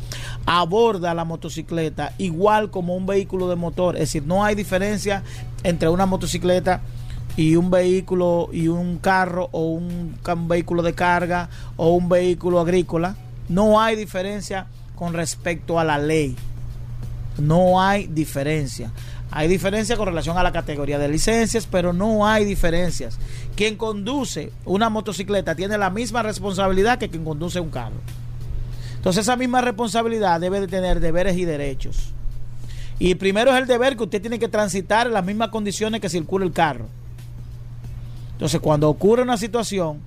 aborda 0.46 1.14
la 1.14 1.24
motocicleta 1.24 2.14
igual 2.18 2.70
como 2.70 2.96
un 2.96 3.06
vehículo 3.06 3.48
de 3.48 3.56
motor, 3.56 3.96
es 3.96 4.02
decir, 4.02 4.24
no 4.26 4.44
hay 4.44 4.56
diferencia 4.56 5.24
entre 5.64 5.88
una 5.90 6.06
motocicleta 6.06 6.82
y 7.38 7.56
un 7.56 7.70
vehículo 7.70 8.50
y 8.52 8.68
un 8.68 8.98
carro 8.98 9.48
o 9.52 9.72
un, 9.72 10.18
vehículo 10.48 10.84
de 10.84 10.94
carga 10.94 11.50
o 11.78 11.92
un 11.92 12.10
vehículo 12.10 12.60
agrícola. 12.60 13.16
No 13.48 13.80
hay 13.80 13.96
diferencia 13.96 14.68
con 14.96 15.14
respecto 15.14 15.80
a 15.80 15.84
la 15.84 16.00
ley. 16.00 16.36
No 17.38 17.80
hay 17.80 18.08
diferencia. 18.08 18.92
Hay 19.38 19.48
diferencia 19.48 19.96
con 19.98 20.08
relación 20.08 20.36
a 20.40 20.42
la 20.42 20.52
categoría 20.52 20.98
de 20.98 21.08
licencias, 21.08 21.68
pero 21.70 21.94
no 21.94 22.26
hay 22.26 22.44
diferencias. 22.44 23.20
Quien 23.56 23.76
conduce 23.78 24.52
una 24.66 24.90
motocicleta 24.90 25.54
tiene 25.54 25.78
la 25.78 25.92
misma 25.92 26.24
responsabilidad 26.24 26.98
que 26.98 27.08
quien 27.08 27.24
conduce 27.24 27.60
un 27.60 27.70
carro. 27.70 27.98
Entonces 28.96 29.22
esa 29.22 29.36
misma 29.36 29.62
responsabilidad 29.62 30.42
debe 30.42 30.60
de 30.60 30.68
tener 30.68 31.00
deberes 31.00 31.38
y 31.38 31.46
derechos. 31.46 32.14
Y 32.98 33.14
primero 33.14 33.54
es 33.54 33.62
el 33.62 33.68
deber 33.68 33.96
que 33.96 34.06
usted 34.06 34.22
tiene 34.22 34.40
que 34.40 34.48
transitar 34.48 35.06
en 35.06 35.14
las 35.14 35.24
mismas 35.24 35.50
condiciones 35.50 36.02
que 36.02 36.10
circula 36.10 36.44
el 36.44 36.52
carro. 36.52 36.88
Entonces, 38.32 38.60
cuando 38.60 38.90
ocurre 38.90 39.22
una 39.22 39.38
situación, 39.38 40.00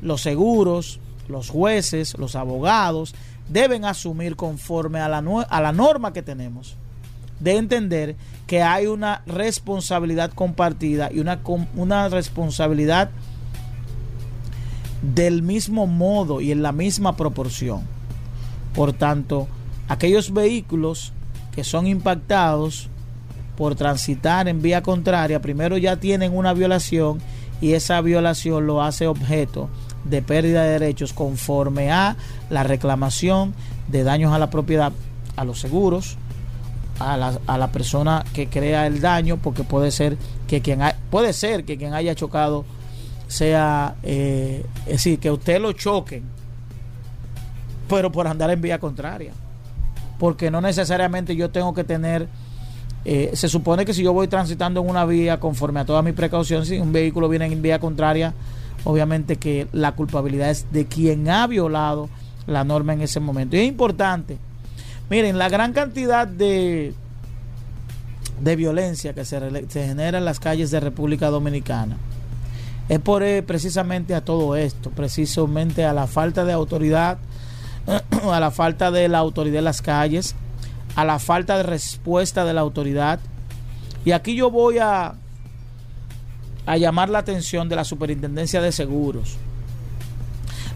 los 0.00 0.22
seguros, 0.22 0.98
los 1.28 1.50
jueces, 1.50 2.18
los 2.18 2.34
abogados 2.34 3.14
deben 3.48 3.84
asumir 3.84 4.34
conforme 4.34 4.98
a 4.98 5.08
la, 5.08 5.18
a 5.18 5.60
la 5.60 5.70
norma 5.70 6.12
que 6.12 6.22
tenemos 6.22 6.76
de 7.42 7.56
entender 7.56 8.16
que 8.46 8.62
hay 8.62 8.86
una 8.86 9.22
responsabilidad 9.26 10.30
compartida 10.32 11.10
y 11.12 11.18
una, 11.18 11.40
una 11.74 12.08
responsabilidad 12.08 13.10
del 15.02 15.42
mismo 15.42 15.86
modo 15.86 16.40
y 16.40 16.52
en 16.52 16.62
la 16.62 16.70
misma 16.70 17.16
proporción. 17.16 17.82
Por 18.74 18.92
tanto, 18.92 19.48
aquellos 19.88 20.32
vehículos 20.32 21.12
que 21.54 21.64
son 21.64 21.86
impactados 21.86 22.88
por 23.56 23.74
transitar 23.74 24.48
en 24.48 24.62
vía 24.62 24.82
contraria, 24.82 25.42
primero 25.42 25.76
ya 25.76 25.96
tienen 25.96 26.36
una 26.36 26.54
violación 26.54 27.18
y 27.60 27.72
esa 27.72 28.00
violación 28.00 28.66
lo 28.66 28.82
hace 28.82 29.06
objeto 29.06 29.68
de 30.04 30.22
pérdida 30.22 30.62
de 30.62 30.78
derechos 30.78 31.12
conforme 31.12 31.90
a 31.90 32.16
la 32.50 32.62
reclamación 32.62 33.54
de 33.88 34.04
daños 34.04 34.32
a 34.32 34.38
la 34.38 34.50
propiedad, 34.50 34.92
a 35.36 35.44
los 35.44 35.60
seguros, 35.60 36.16
a 37.02 37.16
la, 37.16 37.38
a 37.46 37.58
la 37.58 37.72
persona 37.72 38.24
que 38.32 38.48
crea 38.48 38.86
el 38.86 39.00
daño, 39.00 39.38
porque 39.38 39.64
puede 39.64 39.90
ser 39.90 40.16
que 40.46 40.60
quien 40.60 40.82
ha- 40.82 40.94
puede 41.10 41.32
ser 41.32 41.64
que 41.64 41.76
quien 41.76 41.94
haya 41.94 42.14
chocado 42.14 42.64
sea, 43.28 43.94
eh, 44.02 44.64
es 44.86 44.92
decir, 44.92 45.18
que 45.18 45.30
usted 45.30 45.60
lo 45.60 45.72
choquen, 45.72 46.22
pero 47.88 48.10
por 48.12 48.26
andar 48.26 48.50
en 48.50 48.60
vía 48.60 48.78
contraria, 48.78 49.32
porque 50.18 50.50
no 50.50 50.60
necesariamente 50.60 51.34
yo 51.36 51.50
tengo 51.50 51.74
que 51.74 51.84
tener 51.84 52.28
eh, 53.04 53.30
se 53.34 53.48
supone 53.48 53.84
que 53.84 53.92
si 53.94 54.04
yo 54.04 54.12
voy 54.12 54.28
transitando 54.28 54.80
en 54.80 54.88
una 54.88 55.04
vía 55.04 55.40
conforme 55.40 55.80
a 55.80 55.84
todas 55.84 56.04
mis 56.04 56.14
precauciones, 56.14 56.68
si 56.68 56.78
un 56.78 56.92
vehículo 56.92 57.28
viene 57.28 57.46
en 57.46 57.60
vía 57.60 57.80
contraria, 57.80 58.32
obviamente 58.84 59.36
que 59.36 59.66
la 59.72 59.92
culpabilidad 59.92 60.50
es 60.50 60.70
de 60.72 60.86
quien 60.86 61.28
ha 61.28 61.48
violado 61.48 62.08
la 62.46 62.62
norma 62.62 62.92
en 62.92 63.00
ese 63.00 63.18
momento. 63.18 63.56
Y 63.56 63.60
es 63.60 63.66
importante, 63.68 64.38
miren, 65.12 65.36
la 65.36 65.50
gran 65.50 65.74
cantidad 65.74 66.26
de, 66.26 66.94
de 68.40 68.56
violencia 68.56 69.12
que 69.12 69.26
se, 69.26 69.68
se 69.68 69.86
genera 69.86 70.16
en 70.16 70.24
las 70.24 70.40
calles 70.40 70.70
de 70.70 70.80
República 70.80 71.28
Dominicana 71.28 71.98
es 72.88 72.98
por 72.98 73.22
eh, 73.22 73.42
precisamente 73.42 74.14
a 74.14 74.24
todo 74.24 74.56
esto, 74.56 74.88
precisamente 74.88 75.84
a 75.84 75.92
la 75.92 76.06
falta 76.06 76.46
de 76.46 76.54
autoridad, 76.54 77.18
a 78.32 78.40
la 78.40 78.50
falta 78.50 78.90
de 78.90 79.06
la 79.10 79.18
autoridad 79.18 79.58
en 79.58 79.64
las 79.64 79.82
calles, 79.82 80.34
a 80.96 81.04
la 81.04 81.18
falta 81.18 81.58
de 81.58 81.64
respuesta 81.64 82.46
de 82.46 82.54
la 82.54 82.62
autoridad. 82.62 83.20
Y 84.06 84.12
aquí 84.12 84.34
yo 84.34 84.50
voy 84.50 84.78
a, 84.78 85.16
a 86.64 86.76
llamar 86.78 87.10
la 87.10 87.18
atención 87.18 87.68
de 87.68 87.76
la 87.76 87.84
Superintendencia 87.84 88.62
de 88.62 88.72
Seguros. 88.72 89.36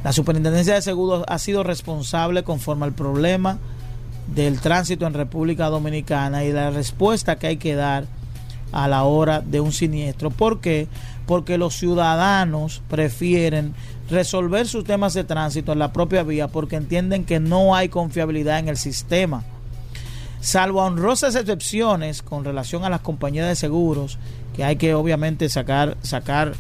La 0.05 0.13
Superintendencia 0.13 0.75
de 0.75 0.83
Seguros 0.83 1.25
ha 1.27 1.39
sido 1.39 1.63
responsable 1.63 2.45
conforme 2.45 2.85
al 2.85 2.93
problema 2.93 3.61
del 4.27 4.61
tránsito 4.61 5.07
en 5.07 5.15
República 5.15 5.69
Dominicana 5.69 6.45
y 6.45 6.53
la 6.53 6.71
respuesta 6.71 7.37
que 7.37 7.47
hay 7.49 7.57
que 7.57 7.75
dar 7.75 8.07
a 8.73 8.89
la 8.89 9.05
hora 9.05 9.41
de 9.41 9.61
un 9.61 9.73
siniestro. 9.73 10.31
¿Por 10.31 10.61
qué? 10.61 10.89
Porque 11.27 11.59
los 11.59 11.75
ciudadanos 11.75 12.83
prefieren 12.89 13.75
resolver 14.11 14.67
sus 14.67 14.85
temas 14.85 15.15
de 15.15 15.25
tránsito 15.25 15.73
en 15.73 15.79
la 15.79 15.93
propia 15.93 16.23
vía 16.23 16.49
porque 16.49 16.77
entienden 16.77 17.25
que 17.25 17.41
no 17.41 17.75
hay 17.75 17.89
confiabilidad 17.89 18.59
en 18.59 18.69
el 18.69 18.77
sistema 18.77 19.45
salvo 20.47 20.81
a 20.81 20.87
honrosas 20.87 21.35
excepciones 21.35 22.23
con 22.23 22.45
relación 22.45 22.85
a 22.85 22.91
las 22.91 23.01
compañías 23.01 23.49
de 23.49 23.57
seguros, 23.57 24.17
que 24.55 24.63
hay 24.63 24.77
que 24.77 24.95
obviamente 24.95 25.49
sacar, 25.49 25.97
sacar 26.03 26.55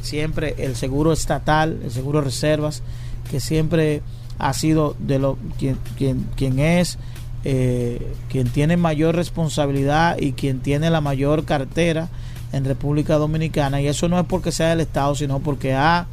siempre 0.00 0.54
el 0.56 0.76
seguro 0.76 1.12
estatal, 1.12 1.78
el 1.84 1.90
seguro 1.90 2.22
reservas, 2.22 2.82
que 3.30 3.38
siempre 3.38 4.00
ha 4.38 4.52
sido 4.52 4.96
de 4.98 5.18
lo 5.18 5.36
quien, 5.58 5.78
quien, 5.96 6.26
quien 6.36 6.58
es, 6.58 6.98
eh, 7.44 8.14
quien 8.28 8.48
tiene 8.48 8.76
mayor 8.76 9.14
responsabilidad 9.16 10.18
y 10.18 10.32
quien 10.32 10.60
tiene 10.60 10.90
la 10.90 11.00
mayor 11.00 11.44
cartera 11.44 12.08
en 12.52 12.64
República 12.64 13.16
Dominicana. 13.16 13.80
Y 13.80 13.88
eso 13.88 14.08
no 14.08 14.18
es 14.18 14.26
porque 14.26 14.52
sea 14.52 14.70
del 14.70 14.80
Estado, 14.80 15.14
sino 15.14 15.40
porque 15.40 15.74
ha 15.74 16.06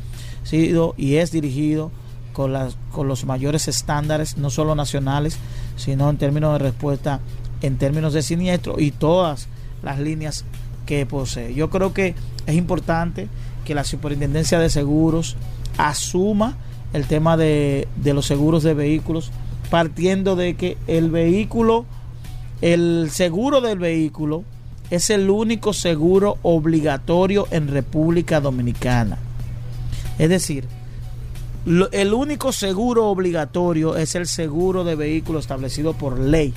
sido 0.43 0.93
y 0.97 1.15
es 1.15 1.31
dirigido 1.31 1.91
con, 2.33 2.53
las, 2.53 2.77
con 2.91 3.07
los 3.07 3.25
mayores 3.25 3.67
estándares, 3.67 4.37
no 4.37 4.49
solo 4.49 4.75
nacionales, 4.75 5.37
sino 5.77 6.09
en 6.09 6.17
términos 6.17 6.53
de 6.53 6.59
respuesta, 6.59 7.19
en 7.61 7.77
términos 7.77 8.13
de 8.13 8.21
siniestro 8.21 8.79
y 8.79 8.91
todas 8.91 9.47
las 9.83 9.99
líneas 9.99 10.45
que 10.85 11.05
posee. 11.05 11.53
Yo 11.53 11.69
creo 11.69 11.93
que 11.93 12.15
es 12.45 12.55
importante 12.55 13.27
que 13.65 13.75
la 13.75 13.83
Superintendencia 13.83 14.59
de 14.59 14.69
Seguros 14.69 15.35
asuma 15.77 16.57
el 16.93 17.07
tema 17.07 17.37
de, 17.37 17.87
de 17.95 18.13
los 18.13 18.25
seguros 18.25 18.63
de 18.63 18.73
vehículos, 18.73 19.31
partiendo 19.69 20.35
de 20.35 20.55
que 20.55 20.77
el 20.87 21.09
vehículo, 21.09 21.85
el 22.61 23.09
seguro 23.11 23.61
del 23.61 23.79
vehículo, 23.79 24.43
es 24.89 25.09
el 25.09 25.29
único 25.29 25.73
seguro 25.73 26.37
obligatorio 26.43 27.47
en 27.51 27.67
República 27.67 28.39
Dominicana. 28.39 29.17
Es 30.17 30.29
decir, 30.29 30.65
el 31.91 32.13
único 32.13 32.51
seguro 32.51 33.07
obligatorio 33.07 33.97
es 33.97 34.13
el 34.15 34.27
seguro 34.27 34.83
de 34.83 34.95
vehículo 34.95 35.39
establecido 35.39 35.93
por 35.93 36.19
ley. 36.19 36.53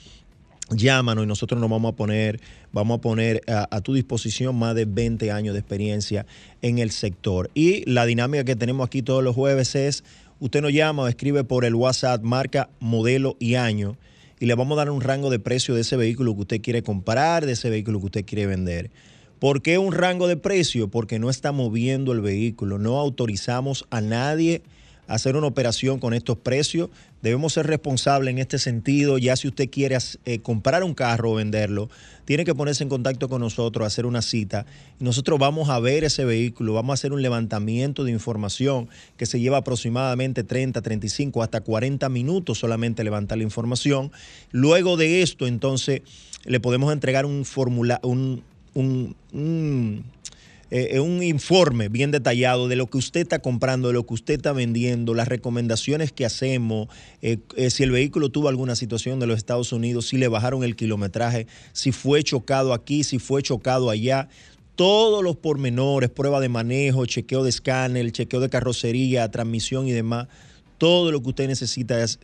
llámanos 0.69 1.23
y 1.23 1.27
nosotros 1.27 1.59
nos 1.59 1.69
vamos 1.69 1.93
a 1.93 1.95
poner, 1.95 2.39
vamos 2.71 2.97
a 2.97 3.01
poner 3.01 3.41
a, 3.47 3.67
a, 3.75 3.81
tu 3.81 3.93
disposición 3.93 4.55
más 4.57 4.75
de 4.75 4.85
20 4.85 5.31
años 5.31 5.53
de 5.53 5.59
experiencia 5.59 6.25
en 6.61 6.79
el 6.79 6.91
sector. 6.91 7.49
Y 7.53 7.89
la 7.89 8.05
dinámica 8.05 8.43
que 8.43 8.55
tenemos 8.55 8.85
aquí 8.85 9.01
todos 9.01 9.23
los 9.23 9.35
jueves 9.35 9.75
es, 9.75 10.03
usted 10.39 10.61
nos 10.61 10.73
llama 10.73 11.03
o 11.03 11.07
escribe 11.07 11.43
por 11.43 11.65
el 11.65 11.75
WhatsApp, 11.75 12.21
marca, 12.23 12.69
modelo 12.79 13.37
y 13.39 13.55
año, 13.55 13.97
y 14.39 14.45
le 14.45 14.55
vamos 14.55 14.75
a 14.77 14.79
dar 14.79 14.91
un 14.91 15.01
rango 15.01 15.29
de 15.29 15.39
precio 15.39 15.73
de 15.73 15.81
ese 15.81 15.97
vehículo 15.97 16.35
que 16.35 16.41
usted 16.41 16.61
quiere 16.61 16.83
comprar, 16.83 17.45
de 17.45 17.53
ese 17.53 17.69
vehículo 17.69 17.99
que 17.99 18.05
usted 18.05 18.25
quiere 18.25 18.45
vender. 18.45 18.91
¿Por 19.39 19.61
qué 19.61 19.77
un 19.77 19.93
rango 19.93 20.27
de 20.27 20.37
precio? 20.37 20.89
Porque 20.89 21.19
no 21.19 21.29
estamos 21.29 21.71
viendo 21.71 22.11
el 22.11 22.21
vehículo, 22.21 22.77
no 22.79 22.99
autorizamos 22.99 23.85
a 23.89 24.01
nadie 24.01 24.61
hacer 25.07 25.35
una 25.35 25.47
operación 25.47 25.99
con 25.99 26.13
estos 26.13 26.37
precios. 26.37 26.89
Debemos 27.21 27.53
ser 27.53 27.67
responsables 27.67 28.31
en 28.31 28.37
este 28.37 28.59
sentido. 28.59 29.17
Ya 29.17 29.35
si 29.35 29.47
usted 29.47 29.69
quiere 29.69 29.97
eh, 30.25 30.39
comprar 30.39 30.83
un 30.83 30.93
carro 30.93 31.31
o 31.31 31.35
venderlo, 31.35 31.89
tiene 32.25 32.45
que 32.45 32.53
ponerse 32.53 32.83
en 32.83 32.89
contacto 32.89 33.29
con 33.29 33.41
nosotros, 33.41 33.87
hacer 33.87 34.05
una 34.05 34.21
cita. 34.21 34.65
Nosotros 34.99 35.39
vamos 35.39 35.69
a 35.69 35.79
ver 35.79 36.03
ese 36.03 36.25
vehículo, 36.25 36.73
vamos 36.73 36.91
a 36.91 36.95
hacer 36.95 37.13
un 37.13 37.21
levantamiento 37.21 38.03
de 38.03 38.11
información 38.11 38.89
que 39.17 39.25
se 39.25 39.39
lleva 39.39 39.57
aproximadamente 39.57 40.43
30, 40.43 40.81
35, 40.81 41.41
hasta 41.41 41.61
40 41.61 42.09
minutos 42.09 42.59
solamente 42.59 43.03
levantar 43.03 43.37
la 43.37 43.45
información. 43.45 44.11
Luego 44.51 44.97
de 44.97 45.21
esto, 45.21 45.47
entonces, 45.47 46.01
le 46.45 46.59
podemos 46.59 46.93
entregar 46.93 47.25
un 47.25 47.45
formulario, 47.45 48.07
un, 48.07 48.43
un, 48.73 49.15
un 49.33 50.03
eh, 50.69 50.99
un 50.99 51.23
informe 51.23 51.87
bien 51.87 52.11
detallado 52.11 52.67
de 52.67 52.75
lo 52.75 52.87
que 52.87 52.97
usted 52.97 53.21
está 53.21 53.39
comprando, 53.39 53.87
de 53.87 53.93
lo 53.93 54.05
que 54.05 54.13
usted 54.13 54.33
está 54.35 54.51
vendiendo, 54.51 55.13
las 55.13 55.27
recomendaciones 55.27 56.11
que 56.11 56.25
hacemos, 56.25 56.89
eh, 57.21 57.37
eh, 57.55 57.69
si 57.69 57.83
el 57.83 57.91
vehículo 57.91 58.29
tuvo 58.29 58.49
alguna 58.49 58.75
situación 58.75 59.19
de 59.19 59.27
los 59.27 59.37
Estados 59.37 59.71
Unidos, 59.71 60.07
si 60.07 60.17
le 60.17 60.27
bajaron 60.27 60.63
el 60.63 60.75
kilometraje, 60.75 61.47
si 61.71 61.91
fue 61.91 62.23
chocado 62.23 62.73
aquí, 62.73 63.03
si 63.03 63.17
fue 63.19 63.41
chocado 63.41 63.89
allá. 63.89 64.27
Todos 64.75 65.23
los 65.23 65.37
pormenores, 65.37 66.09
prueba 66.09 66.39
de 66.39 66.49
manejo, 66.49 67.05
chequeo 67.05 67.43
de 67.43 67.49
escáner, 67.49 68.11
chequeo 68.11 68.39
de 68.41 68.49
carrocería, 68.49 69.31
transmisión 69.31 69.87
y 69.87 69.91
demás, 69.91 70.27
todo 70.77 71.11
lo 71.11 71.23
que 71.23 71.29
usted 71.29 71.47
necesita 71.47 72.03
es, 72.03 72.19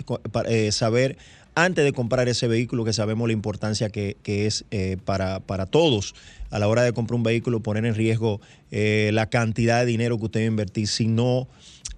saber 0.75 1.17
antes 1.55 1.83
de 1.83 1.93
comprar 1.93 2.27
ese 2.29 2.47
vehículo, 2.47 2.83
que 2.83 2.93
sabemos 2.93 3.27
la 3.27 3.33
importancia 3.33 3.89
que, 3.89 4.17
que 4.23 4.47
es 4.47 4.65
eh, 4.71 4.97
para, 5.03 5.39
para, 5.39 5.65
todos 5.65 6.15
a 6.53 6.59
la 6.59 6.67
hora 6.67 6.83
de 6.83 6.93
comprar 6.93 7.15
un 7.15 7.23
vehículo, 7.23 7.61
poner 7.61 7.85
en 7.85 7.95
riesgo 7.95 8.39
eh, 8.71 9.09
la 9.13 9.29
cantidad 9.29 9.79
de 9.79 9.87
dinero 9.87 10.19
que 10.19 10.25
usted 10.25 10.39
va 10.41 10.43
a 10.43 10.47
invertir 10.47 10.87
si 10.87 11.07
no, 11.07 11.47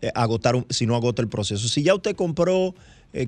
eh, 0.01 0.11
agotar, 0.15 0.65
si 0.69 0.85
no 0.85 0.95
agota 0.95 1.21
el 1.21 1.27
proceso. 1.27 1.67
Si 1.67 1.83
ya 1.83 1.93
usted 1.93 2.15
compró, 2.15 2.73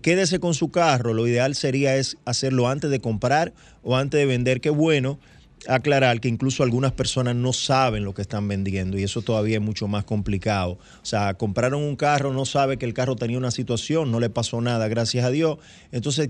quédese 0.02 0.40
con 0.40 0.54
su 0.54 0.70
carro, 0.70 1.14
lo 1.14 1.28
ideal 1.28 1.56
sería 1.56 1.96
es 1.96 2.18
hacerlo 2.26 2.68
antes 2.68 2.90
de 2.90 3.00
comprar 3.00 3.54
o 3.84 3.96
antes 3.96 4.20
de 4.20 4.26
vender, 4.26 4.60
qué 4.60 4.70
bueno 4.70 5.20
aclarar 5.68 6.20
que 6.20 6.28
incluso 6.28 6.64
algunas 6.64 6.92
personas 6.92 7.36
no 7.36 7.54
saben 7.54 8.04
lo 8.04 8.14
que 8.14 8.22
están 8.22 8.48
vendiendo 8.48 8.98
y 8.98 9.04
eso 9.04 9.22
todavía 9.22 9.58
es 9.58 9.62
mucho 9.62 9.88
más 9.88 10.04
complicado. 10.06 10.80
O 11.02 11.06
sea, 11.06 11.34
compraron 11.36 11.84
un 11.84 11.96
carro, 11.96 12.34
no 12.34 12.46
sabe 12.46 12.78
que 12.78 12.86
el 12.86 12.94
carro 12.94 13.16
tenía 13.16 13.38
una 13.38 13.52
situación, 13.52 14.12
no 14.12 14.20
le 14.20 14.30
pasó 14.30 14.62
nada, 14.62 14.88
gracias 14.88 15.26
a 15.26 15.30
Dios. 15.30 15.58
Entonces 15.92 16.30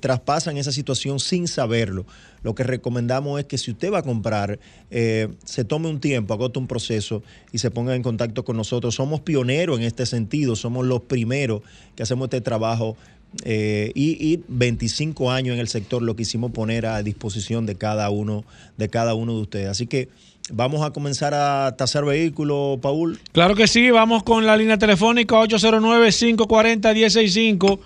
traspasan 0.00 0.56
esa 0.56 0.72
situación 0.72 1.20
sin 1.20 1.48
saberlo. 1.48 2.06
Lo 2.42 2.54
que 2.54 2.62
recomendamos 2.62 3.38
es 3.38 3.46
que 3.46 3.58
si 3.58 3.70
usted 3.70 3.92
va 3.92 3.98
a 3.98 4.02
comprar, 4.02 4.58
eh, 4.90 5.28
se 5.44 5.64
tome 5.64 5.88
un 5.88 6.00
tiempo, 6.00 6.32
agote 6.32 6.58
un 6.58 6.66
proceso 6.66 7.22
y 7.52 7.58
se 7.58 7.70
ponga 7.70 7.94
en 7.94 8.02
contacto 8.02 8.44
con 8.44 8.56
nosotros. 8.56 8.94
Somos 8.94 9.20
pioneros 9.20 9.78
en 9.78 9.84
este 9.84 10.06
sentido, 10.06 10.56
somos 10.56 10.86
los 10.86 11.02
primeros 11.02 11.62
que 11.94 12.02
hacemos 12.02 12.26
este 12.26 12.40
trabajo 12.40 12.96
eh, 13.44 13.92
y, 13.94 14.32
y, 14.32 14.42
25 14.48 15.30
años 15.30 15.54
en 15.54 15.60
el 15.60 15.68
sector 15.68 16.02
lo 16.02 16.16
quisimos 16.16 16.50
poner 16.50 16.86
a 16.86 17.00
disposición 17.02 17.64
de 17.64 17.76
cada 17.76 18.10
uno 18.10 18.44
de 18.76 18.88
cada 18.88 19.14
uno 19.14 19.34
de 19.34 19.42
ustedes. 19.42 19.68
Así 19.68 19.86
que 19.86 20.08
vamos 20.52 20.84
a 20.84 20.90
comenzar 20.90 21.32
a 21.34 21.76
tasar 21.76 22.04
vehículos, 22.04 22.80
Paul. 22.80 23.20
Claro 23.32 23.54
que 23.54 23.68
sí, 23.68 23.90
vamos 23.90 24.22
con 24.22 24.46
la 24.46 24.56
línea 24.56 24.78
telefónica 24.78 25.36
809-540-165 25.36 27.80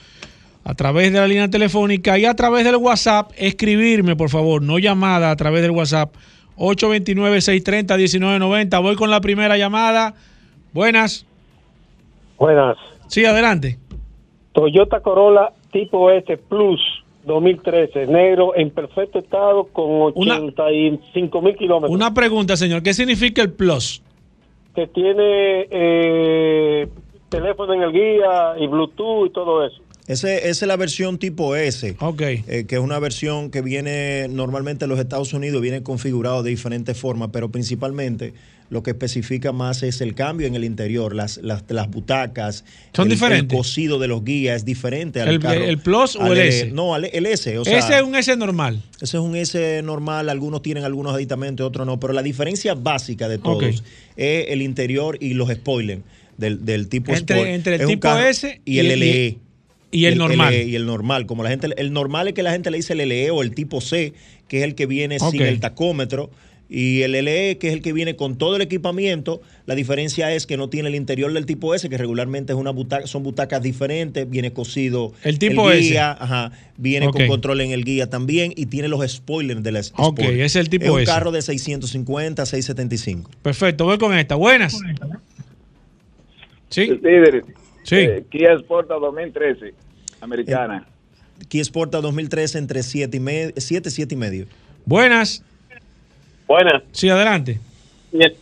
a 0.64 0.74
través 0.74 1.12
de 1.12 1.20
la 1.20 1.28
línea 1.28 1.49
telefónica 1.51 2.18
y 2.18 2.24
a 2.24 2.34
través 2.34 2.64
del 2.64 2.76
WhatsApp, 2.76 3.32
escribirme, 3.36 4.16
por 4.16 4.31
favor, 4.31 4.62
no 4.62 4.78
llamada 4.78 5.31
a 5.31 5.36
través 5.36 5.60
del 5.62 5.73
WhatsApp 5.73 6.14
829-630-1990. 6.56 8.82
Voy 8.82 8.97
con 8.97 9.10
la 9.10 9.20
primera 9.20 9.59
llamada. 9.59 10.14
Buenas. 10.73 11.27
Buenas. 12.39 12.78
Sí, 13.09 13.27
adelante. 13.27 13.78
Toyota 14.55 15.01
Corolla 15.01 15.52
tipo 15.70 16.10
S 16.10 16.39
Plus 16.39 16.81
2013, 17.26 18.06
negro, 18.06 18.55
en 18.55 18.70
perfecto 18.70 19.18
estado, 19.18 19.64
con 19.72 20.12
85 20.14 21.43
mil 21.43 21.56
kilómetros. 21.56 21.90
Una 21.90 22.12
pregunta, 22.12 22.56
señor. 22.56 22.82
¿Qué 22.82 22.94
significa 22.94 23.43
el 23.43 23.52
Plus? 23.52 24.02
Que 24.74 24.86
tiene 24.89 25.66
eh, 25.70 26.89
teléfono 27.28 27.74
en 27.74 27.82
el 27.82 27.93
guía 27.93 28.55
y 28.59 28.66
Bluetooth 28.66 29.26
y 29.26 29.31
todo 29.31 29.64
eso. 29.66 29.81
Ese, 30.06 30.51
esa 30.51 30.64
es 30.66 30.68
la 30.68 30.76
versión 30.76 31.18
tipo 31.18 31.56
S. 31.56 31.97
Ok. 31.98 32.20
eh, 32.20 32.66
que 32.68 32.74
es 32.74 32.81
una 32.81 32.98
versión 32.98 33.51
que 33.51 33.62
viene 33.62 34.28
normalmente 34.28 34.85
en 34.85 34.90
los 34.90 34.98
Estados 34.98 35.32
Unidos, 35.32 35.62
viene 35.62 35.82
configurado 35.82 36.43
de 36.43 36.51
diferentes 36.51 37.01
formas, 37.01 37.31
pero 37.32 37.48
principalmente 37.48 38.35
lo 38.70 38.82
que 38.82 38.91
especifica 38.93 39.53
más 39.53 39.82
es 39.82 40.01
el 40.01 40.15
cambio 40.15 40.47
en 40.47 40.55
el 40.55 40.65
interior, 40.65 41.15
las, 41.15 41.36
las, 41.39 41.65
las 41.69 41.89
butacas. 41.91 42.65
¿Son 42.95 43.07
el, 43.07 43.12
diferentes? 43.12 43.53
El 43.53 43.57
cosido 43.59 43.99
de 43.99 44.09
los 44.09 44.24
guías 44.24 44.57
es 44.57 44.65
diferente 44.65 45.20
al 45.20 45.28
¿El- 45.28 45.39
carro. 45.39 45.62
el 45.65 45.78
Plus 45.78 46.16
o 46.16 46.23
al- 46.23 46.39
el 46.39 46.49
S? 46.49 46.70
No, 46.73 46.95
al- 46.95 47.05
el 47.12 47.27
S. 47.27 47.59
O 47.59 47.65
sea, 47.65 47.78
Ese 47.78 47.97
es 47.97 48.03
un 48.03 48.15
S 48.16 48.35
normal. 48.36 48.82
ese 48.97 49.16
es 49.19 49.23
un 49.23 49.36
S 49.36 49.82
normal, 49.82 50.28
algunos 50.28 50.62
tienen 50.62 50.85
algunos 50.85 51.15
aditamentos, 51.15 51.66
otros 51.66 51.86
no, 51.86 52.01
pero 52.01 52.12
la 52.15 52.23
diferencia 52.23 52.74
básica 52.74 53.28
de 53.28 53.39
todos 53.39 53.82
es 54.16 54.47
el 54.49 54.62
interior 54.62 55.19
y 55.20 55.35
los 55.35 55.51
spoilers 55.51 56.01
del, 56.39 56.65
del 56.65 56.89
tipo 56.89 57.12
Entre- 57.15 57.36
Sport. 57.36 57.51
entre 57.55 57.74
el 57.77 57.81
Es 57.82 57.86
tipo 57.86 58.16
S 58.19 58.61
y 58.65 58.78
el 58.78 58.99
LE. 58.99 59.39
y 59.93 60.07
el 60.07 60.19
normal. 60.19 60.53
LE 60.53 60.65
y 60.65 60.74
el 60.74 60.86
normal, 60.86 61.27
como 61.27 61.45
la 61.45 61.51
gente, 61.51 61.69
el 61.77 61.93
normal 61.93 62.27
es 62.28 62.35
que 62.35 62.43
la 62.43 62.51
gente 62.51 62.70
le 62.73 62.78
dice 62.78 62.95
el 62.95 63.09
LE 63.09 63.31
o 63.31 63.43
el 63.43 63.55
tipo 63.55 63.81
C, 63.81 64.15
que 64.49 64.59
es 64.59 64.65
el 64.65 64.74
que 64.74 64.86
viene 64.86 65.19
sin 65.20 65.43
el 65.43 65.61
tacómetro. 65.61 66.31
Y 66.69 67.03
el 67.03 67.12
LE, 67.12 67.59
que 67.59 67.69
es 67.69 67.74
el 67.74 67.82
que 67.82 67.93
viene 67.93 68.16
con 68.16 68.36
todo 68.36 68.57
el 68.57 68.62
equipamiento, 68.62 69.43
la 69.66 69.74
diferencia 69.74 70.32
es 70.32 70.47
que 70.47 70.57
no 70.57 70.70
tiene 70.70 70.89
el 70.89 70.95
interior 70.95 71.32
del 71.32 71.45
tipo 71.45 71.74
S, 71.74 71.89
que 71.89 71.99
regularmente 71.99 72.53
es 72.53 72.59
una 72.59 72.70
butaca, 72.70 73.07
son 73.07 73.23
butacas 73.23 73.62
diferentes, 73.62 74.28
viene 74.28 74.53
cosido 74.53 75.12
El 75.23 75.39
tipo 75.39 75.70
S. 75.70 75.81
guía, 75.91 76.16
ajá, 76.19 76.53
viene 76.77 77.11
con 77.11 77.27
control 77.27 77.61
en 77.61 77.73
el 77.73 77.85
guía 77.85 78.09
también 78.09 78.53
y 78.57 78.66
tiene 78.66 78.89
los 78.89 79.07
spoilers 79.11 79.62
de 79.62 79.73
la 79.73 79.81
Sport. 79.81 80.19
Ok, 80.19 80.20
es 80.20 80.57
el 80.57 80.70
tipo 80.70 80.86
Es 80.86 80.91
un 80.91 81.01
S. 81.01 81.12
carro 81.12 81.32
de 81.32 81.43
650, 81.43 82.47
675. 82.47 83.31
Perfecto, 83.43 83.85
voy 83.85 83.99
con 83.99 84.16
esta. 84.16 84.35
Buenas. 84.35 84.81
Sí. 86.70 86.89
Sí. 87.85 87.97
Eh, 87.97 88.24
Kia 88.31 88.55
Sporta 88.59 88.95
2013, 88.95 89.74
americana. 90.23 90.86
Kia 91.49 91.62
Sporta 91.62 92.01
2013 92.01 92.59
entre 92.59 92.82
7 92.82 93.16
y 93.16 93.20
medio, 93.20 93.53
7, 93.57 93.91
7 93.91 94.15
y 94.15 94.19
medio. 94.19 94.47
Buenas. 94.86 95.45
Buenas. 96.46 96.82
Sí, 96.92 97.08
adelante. 97.08 97.58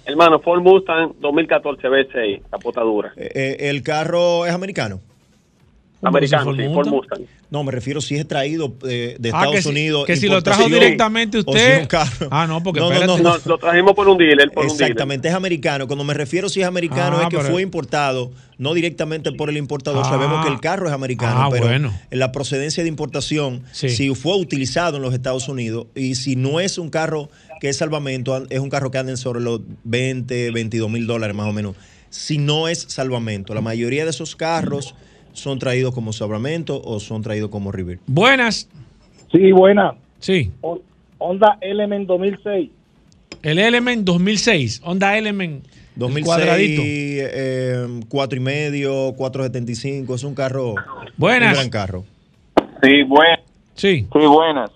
Hermano, 0.05 0.39
Ford 0.41 0.61
Mustang 0.61 1.13
2014 1.21 1.89
V6, 1.89 2.43
capota 2.51 2.83
dura. 2.83 3.13
Eh, 3.17 3.31
eh, 3.35 3.57
¿El 3.71 3.83
carro 3.83 4.45
es 4.45 4.53
americano? 4.53 5.01
Americano, 6.05 6.53
sí, 6.57 6.63
Ford 6.75 6.89
Mustang. 6.89 7.21
No, 7.49 7.63
me 7.63 7.71
refiero 7.71 8.01
si 8.01 8.17
es 8.17 8.27
traído 8.27 8.75
eh, 8.89 9.15
de 9.21 9.29
Ah, 9.29 9.37
Estados 9.45 9.55
que 9.55 9.63
si- 9.63 9.69
Unidos. 9.69 10.05
que 10.07 10.17
si 10.17 10.27
lo 10.27 10.43
trajo 10.43 10.65
directamente 10.69 11.39
o 11.39 11.43
si 11.43 11.51
usted- 11.51 11.75
es 11.75 11.81
un 11.83 11.87
carro. 11.87 12.29
Ah, 12.31 12.47
no, 12.49 12.61
porque 12.63 12.81
no, 12.81 12.87
no, 12.89 12.93
espérate. 12.95 13.23
no, 13.23 13.31
No, 13.37 13.39
lo 13.45 13.59
trajimos 13.59 13.93
por 13.95 14.09
un 14.09 14.19
dealer, 14.19 14.51
por 14.51 14.65
un 14.65 14.69
dealer. 14.71 14.83
Exactamente, 14.91 15.29
es 15.29 15.35
americano. 15.35 15.87
Cuando 15.87 16.03
me 16.05 16.13
refiero 16.15 16.49
si 16.49 16.61
es 16.61 16.67
americano 16.67 17.19
Ah, 17.21 17.23
es 17.23 17.29
que 17.29 17.39
fue 17.51 17.63
importado, 17.63 18.33
no 18.59 18.75
directamente 18.75 19.31
por 19.33 19.49
el 19.49 19.57
importador. 19.59 20.03
Ah. 20.05 20.09
Sabemos 20.09 20.45
que 20.45 20.53
el 20.53 20.61
carro 20.61 20.89
es 20.89 20.93
americano, 20.93 21.41
Ah, 21.41 21.49
pero 21.53 21.67
bueno. 21.67 21.93
en 22.11 22.19
la 22.19 22.33
procedencia 22.33 22.83
de 22.83 22.89
importación, 22.89 23.63
Sí. 23.71 23.89
si 23.91 24.13
fue 24.17 24.37
utilizado 24.37 24.97
en 24.97 25.03
los 25.03 25.15
Estados 25.15 25.49
Unidos 25.49 25.87
y 25.95 26.17
si 26.17 26.35
no 26.37 26.59
es 26.59 26.79
un 26.79 26.91
carro 26.91 27.29
que 27.63 27.69
es 27.69 27.77
salvamento, 27.77 28.45
es 28.51 28.59
un 28.59 28.71
carro 28.71 28.91
que 28.91 28.99
anda 28.99 29.13
en 29.13 29.17
sobre 29.17 29.39
los 29.39 29.61
20, 29.85 30.51
22 30.51 30.91
mil 30.91 31.07
dólares 31.07 31.37
más 31.37 31.47
o 31.47 31.53
menos. 31.53 31.77
Si 32.11 32.37
no 32.37 32.67
es 32.67 32.81
salvamento, 32.81 33.55
la 33.55 33.61
mayoría 33.61 34.03
de 34.03 34.11
esos 34.11 34.35
carros 34.35 34.97
son 35.33 35.61
traídos 35.61 35.95
como 35.95 36.13
salvamento 36.13 36.83
o 36.85 36.99
son 36.99 37.23
traídos 37.23 37.51
como 37.51 37.71
reverse. 37.71 38.03
Buenas. 38.09 38.69
Sí, 39.31 39.53
buena. 39.53 39.95
Sí. 40.19 40.51
Honda 41.19 41.59
Element 41.61 42.09
2006. 42.09 42.69
El 43.45 43.61
Element 43.61 44.05
2006. 44.07 44.81
Honda 44.85 45.17
Element. 45.17 45.65
el 45.65 45.71
2006, 45.95 46.25
Cuadradito. 46.27 46.83
eh, 46.85 48.01
cuatro 48.09 48.39
y 48.39 48.41
medio, 48.41 49.15
475, 49.17 50.17
es 50.17 50.25
un 50.25 50.35
carro, 50.35 50.75
Buenas. 51.17 51.51
un 51.51 51.55
gran 51.55 51.71
carro. 51.71 52.05
Sí, 52.83 53.05
buenas. 53.05 53.39
Sí. 53.77 54.05
Sí, 54.13 54.27
buenas. 54.27 54.73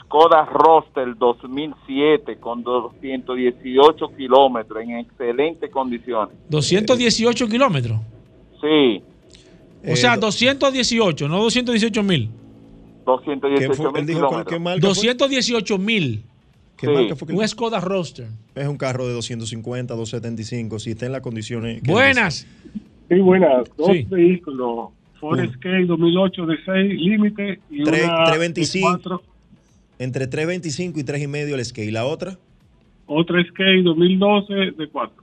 Skoda 0.00 0.44
Roster 0.46 1.16
2007 1.18 2.36
con 2.38 2.62
218 2.62 4.08
kilómetros 4.16 4.82
en 4.82 4.98
excelentes 4.98 5.70
condiciones. 5.70 6.34
218 6.48 7.48
kilómetros. 7.48 8.00
Sí, 8.60 9.02
O 9.88 9.94
sea, 9.94 10.16
218, 10.16 11.28
no 11.28 11.38
218 11.42 12.02
mil. 12.02 12.28
218 13.04 13.92
mil 13.92 14.06
kilómetros. 14.06 14.80
218 14.80 15.78
mil. 15.78 16.22
¿Qué 16.76 16.88
marca 16.88 17.16
fue 17.16 17.28
que- 17.28 17.34
Un 17.34 17.46
Skoda 17.48 17.80
Roster. 17.80 18.26
Es 18.54 18.66
un 18.66 18.76
carro 18.76 19.06
de 19.06 19.14
250, 19.14 19.94
275, 19.94 20.78
si 20.78 20.90
está 20.90 21.06
en 21.06 21.12
las 21.12 21.20
condiciones. 21.22 21.82
Buenas. 21.82 22.46
Sí, 23.08 23.14
buenas. 23.20 23.70
Dos 23.76 23.92
Sí. 23.92 24.06
vehículos. 24.10 24.88
Ford. 25.20 25.38
Escape 25.40 25.86
2008 25.86 26.44
de 26.46 26.56
6 26.64 27.00
límite 27.00 27.60
y 27.70 27.82
Tres- 27.84 28.04
una 28.04 28.24
325. 28.24 28.88
cuatro- 28.90 29.22
Entre 29.98 30.26
325 30.26 31.00
y 31.00 31.04
3 31.04 31.22
y 31.22 31.26
medio 31.26 31.54
el 31.54 31.64
skate. 31.64 31.90
La 31.92 32.04
otra, 32.04 32.36
otra 33.06 33.40
Escape 33.40 33.82
2012 33.82 34.54
de 34.76 34.88
4. 34.90 35.22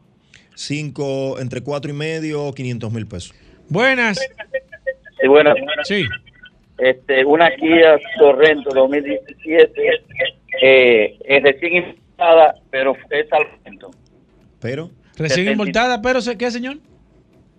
cinco, 0.56 1.40
entre 1.40 1.62
4 1.62 1.91
y 1.91 1.94
medio, 1.94 2.52
500 2.54 2.91
mil 2.91 3.06
pesos. 3.06 3.34
Buenas. 3.70 4.20
Sí, 5.22 5.28
bueno. 5.28 5.54
Sí. 5.84 6.06
Este, 6.78 7.24
una 7.26 7.50
Kia 7.56 8.00
Sorrento 8.18 8.72
2017, 8.74 9.72
eh, 10.62 11.18
es 11.24 11.44
recién 11.44 11.76
importada, 11.76 12.56
pero 12.72 12.95
es 13.10 13.30
salvamento. 13.30 13.91
Pero 14.60 14.90
Recién 15.16 15.50
importada, 15.50 16.02
pero 16.02 16.20
se- 16.22 16.38
¿qué, 16.38 16.50
señor? 16.50 16.78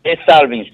Es 0.02 0.18
salving. 0.26 0.64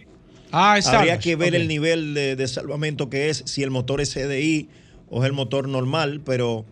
Ah, 0.51 0.77
es 0.79 0.89
habría 0.89 1.19
que 1.19 1.37
ver 1.37 1.55
el 1.55 1.69
nivel 1.69 2.15
de, 2.15 2.35
de 2.35 2.49
salvamento 2.49 3.11
que 3.11 3.29
es, 3.29 3.39
si 3.47 3.63
el 3.63 3.71
motor 3.71 4.01
es 4.01 4.13
CDI 4.15 4.69
o 5.11 5.23
es 5.23 5.27
el 5.27 5.33
motor 5.33 5.69
normal, 5.69 6.21
pero 6.25 6.65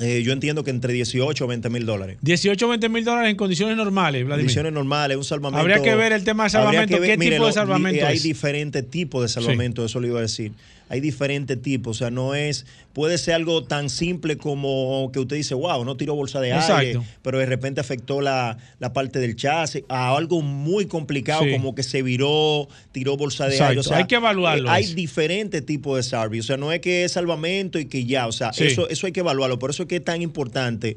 eh, 0.00 0.22
yo 0.24 0.32
entiendo 0.32 0.64
que 0.64 0.70
entre 0.70 0.92
18 0.92 1.44
o 1.44 1.48
20 1.48 1.68
mil 1.70 1.86
dólares. 1.86 2.16
18 2.22 2.66
o 2.66 2.68
20 2.70 2.88
mil 2.88 3.04
dólares 3.04 3.30
en 3.30 3.36
condiciones 3.36 3.76
normales, 3.76 4.24
Vladimir. 4.24 4.46
Condiciones 4.46 4.72
normales, 4.72 5.16
un 5.16 5.24
salvamento. 5.24 5.60
Habría 5.60 5.82
que 5.82 5.94
ver 5.94 6.12
el 6.12 6.24
tema 6.24 6.44
de 6.44 6.50
salvamento, 6.50 6.98
ver- 7.00 7.18
qué 7.18 7.30
tipo 7.30 7.46
de 7.46 7.52
salvamento 7.52 8.06
Hay 8.06 8.16
es. 8.16 8.22
diferentes 8.22 8.88
tipos 8.90 9.22
de 9.22 9.28
salvamento, 9.28 9.84
eso 9.84 10.00
le 10.00 10.08
iba 10.08 10.18
a 10.18 10.22
decir. 10.22 10.52
Hay 10.90 11.00
diferentes 11.00 11.62
tipos, 11.62 11.96
o 11.96 11.98
sea, 12.00 12.10
no 12.10 12.34
es, 12.34 12.66
puede 12.92 13.16
ser 13.16 13.34
algo 13.34 13.62
tan 13.64 13.88
simple 13.88 14.36
como 14.36 15.08
que 15.12 15.20
usted 15.20 15.36
dice, 15.36 15.54
wow, 15.54 15.84
no 15.84 15.96
tiró 15.96 16.16
bolsa 16.16 16.40
de 16.40 16.52
aire, 16.52 16.90
Exacto. 16.90 17.04
pero 17.22 17.38
de 17.38 17.46
repente 17.46 17.80
afectó 17.80 18.20
la, 18.20 18.58
la 18.80 18.92
parte 18.92 19.20
del 19.20 19.36
chasis, 19.36 19.84
a 19.88 20.16
algo 20.16 20.42
muy 20.42 20.86
complicado 20.86 21.44
Sí. 21.44 21.52
como 21.52 21.74
que 21.76 21.84
se 21.84 22.02
viró, 22.02 22.68
tiró 22.90 23.16
bolsa 23.16 23.44
de 23.46 23.52
Exacto, 23.52 23.68
aire. 23.70 23.80
O 23.80 23.84
sea, 23.84 23.96
hay 23.98 24.06
que 24.06 24.16
evaluarlo 24.16 24.68
eh, 24.68 24.72
hay 24.72 24.82
eso. 24.84 24.94
diferentes 24.96 25.64
tipos 25.64 25.96
de 25.96 26.02
salvage, 26.02 26.40
o 26.40 26.42
sea, 26.42 26.56
no 26.56 26.72
es 26.72 26.80
que 26.80 27.04
es 27.04 27.12
salvamento 27.12 27.78
y 27.78 27.84
que 27.86 28.04
ya, 28.04 28.26
o 28.26 28.32
sea, 28.32 28.52
Sí. 28.52 28.64
eso, 28.64 28.88
eso 28.88 29.06
hay 29.06 29.12
que 29.12 29.20
evaluarlo, 29.20 29.60
por 29.60 29.70
eso 29.70 29.84
es 29.84 29.88
que 29.88 29.96
es 29.96 30.04
tan 30.04 30.20
importante 30.22 30.96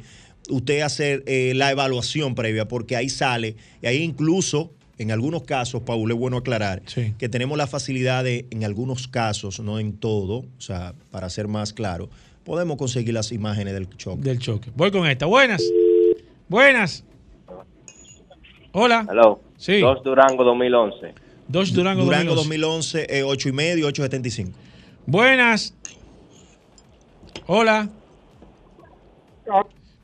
usted 0.49 0.81
hacer 0.81 1.23
eh, 1.27 1.53
la 1.55 1.69
evaluación 1.71 2.33
previa, 2.35 2.67
porque 2.67 2.95
ahí 2.95 3.09
sale, 3.09 3.55
y 3.81 3.85
ahí 3.87 3.97
incluso, 4.01 4.73
en 4.97 5.11
algunos 5.11 5.43
casos, 5.43 5.81
Paul, 5.83 6.11
es 6.11 6.17
bueno 6.17 6.37
aclarar, 6.37 6.81
que 7.17 7.29
tenemos 7.29 7.57
la 7.57 7.67
facilidad 7.67 8.23
de, 8.23 8.45
en 8.51 8.63
algunos 8.63 9.07
casos, 9.07 9.59
no 9.59 9.79
en 9.79 9.93
todo, 9.97 10.39
o 10.39 10.61
sea, 10.61 10.93
para 11.11 11.29
ser 11.29 11.47
más 11.47 11.73
claro, 11.73 12.09
podemos 12.43 12.77
conseguir 12.77 13.13
las 13.13 13.31
imágenes 13.31 13.73
del 13.73 13.89
choque. 13.97 14.21
Del 14.21 14.39
choque. 14.39 14.71
Voy 14.75 14.91
con 14.91 15.07
esta. 15.07 15.25
Buenas. 15.25 15.63
Buenas. 16.47 17.03
Hola. 18.71 19.07
Hello. 19.09 19.39
Sí. 19.57 19.79
Dos 19.79 20.03
Durango 20.03 20.43
2011. 20.43 21.13
Dos 21.47 21.73
Durango, 21.73 22.05
Durango 22.05 22.35
2011. 22.35 22.99
2011, 22.99 23.19
eh, 23.19 23.23
8 23.23 23.49
y 23.49 23.51
medio, 23.51 23.87
875. 23.87 24.51
Buenas. 25.05 25.73
Hola. 27.47 27.89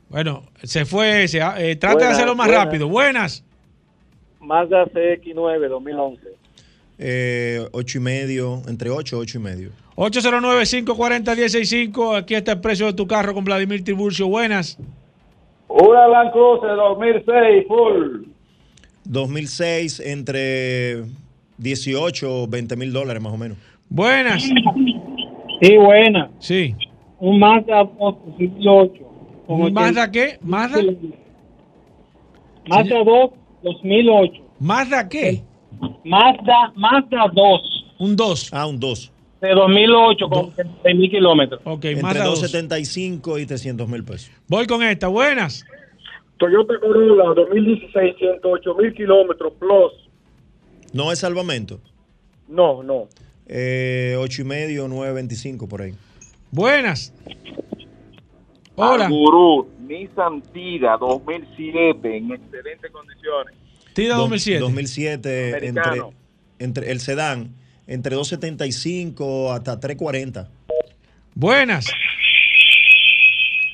Bueno, 0.08 0.44
se 0.62 0.84
fue. 0.84 1.26
Se, 1.28 1.38
eh, 1.38 1.76
trata 1.76 2.06
de 2.06 2.12
hacerlo 2.12 2.34
más 2.34 2.46
buenas. 2.48 2.64
rápido. 2.64 2.88
Buenas. 2.88 3.44
Mazda 4.40 4.86
CX9 4.86 5.68
2011. 5.68 6.22
Eh, 6.98 7.64
8 7.72 7.98
y 7.98 8.00
medio, 8.00 8.62
entre 8.68 8.90
8 8.90 9.16
y 9.16 9.20
8 9.20 9.38
y 9.38 9.40
medio. 9.40 9.70
809-540-165. 9.96 12.16
Aquí 12.16 12.34
está 12.34 12.52
el 12.52 12.60
precio 12.60 12.86
de 12.86 12.92
tu 12.94 13.06
carro 13.06 13.34
con 13.34 13.44
Vladimir 13.44 13.84
Tiburcio. 13.84 14.26
Buenas. 14.28 14.78
Una 15.68 16.08
Land 16.08 16.32
Cruiser 16.32 16.74
2006 16.76 17.66
full. 17.68 18.24
2006, 19.04 20.00
entre 20.00 21.04
18 21.58 22.42
o 22.42 22.46
20 22.46 22.76
mil 22.76 22.92
dólares 22.92 23.22
más 23.22 23.32
o 23.32 23.38
menos. 23.38 23.56
Buenas. 23.88 24.42
Sí, 25.62 25.76
buena. 25.76 26.30
Sí. 26.38 26.74
Un 27.18 27.38
Mazda 27.38 27.84
2008. 27.98 28.92
con 29.46 29.62
¿Un 29.62 29.72
Mazda 29.72 30.04
80 30.04 30.10
qué? 30.10 30.38
¿Mazda? 30.42 30.82
Mazda 32.68 33.04
2 33.04 33.30
2008. 33.62 34.42
¿Mazda 34.58 35.08
qué? 35.08 35.42
Mazda, 36.04 36.72
Mazda 36.76 37.30
2 37.32 37.86
Un 37.98 38.16
2. 38.16 38.50
Ah, 38.52 38.66
un 38.66 38.78
2. 38.80 39.12
de 39.40 39.50
2008 39.54 40.28
con 40.28 40.52
6 40.54 40.96
mil 40.96 41.10
kilómetros. 41.10 41.60
Ok, 41.64 41.84
Entre 41.86 42.02
Mazda 42.02 42.24
2. 42.24 42.40
275 42.40 43.38
y 43.38 43.46
300 43.46 43.88
mil 43.88 44.04
pesos. 44.04 44.30
Voy 44.48 44.66
con 44.66 44.82
esta. 44.82 45.08
Buenas. 45.08 45.64
Toyota 46.38 46.74
Corolla 46.80 47.34
2016, 47.34 48.16
108 48.18 48.74
mil 48.74 48.94
kilómetros 48.94 49.52
plus. 49.58 49.92
No 50.92 51.12
es 51.12 51.18
salvamento. 51.20 51.80
No, 52.48 52.82
no. 52.82 53.08
eh, 53.46 54.16
8 54.18 54.42
y 54.42 54.44
medio, 54.44 54.88
9.25 54.88 55.68
por 55.68 55.82
ahí. 55.82 55.94
Buenas. 56.50 57.14
Hola. 58.80 59.08
Gurú, 59.08 59.68
Nissan 59.86 60.42
Tira 60.52 60.96
2007 60.98 62.16
en 62.16 62.32
excelentes 62.32 62.90
condiciones. 62.90 63.54
Tira 63.92 64.14
Dos- 64.14 64.24
2007. 64.30 64.60
2007 64.60 65.66
entre, 65.66 65.68
Americano. 65.82 66.12
entre 66.58 66.90
el 66.92 67.00
sedán, 67.00 67.54
entre 67.86 68.16
2.75 68.16 69.52
hasta 69.52 69.78
3.40. 69.80 70.48
Buenas. 71.34 71.86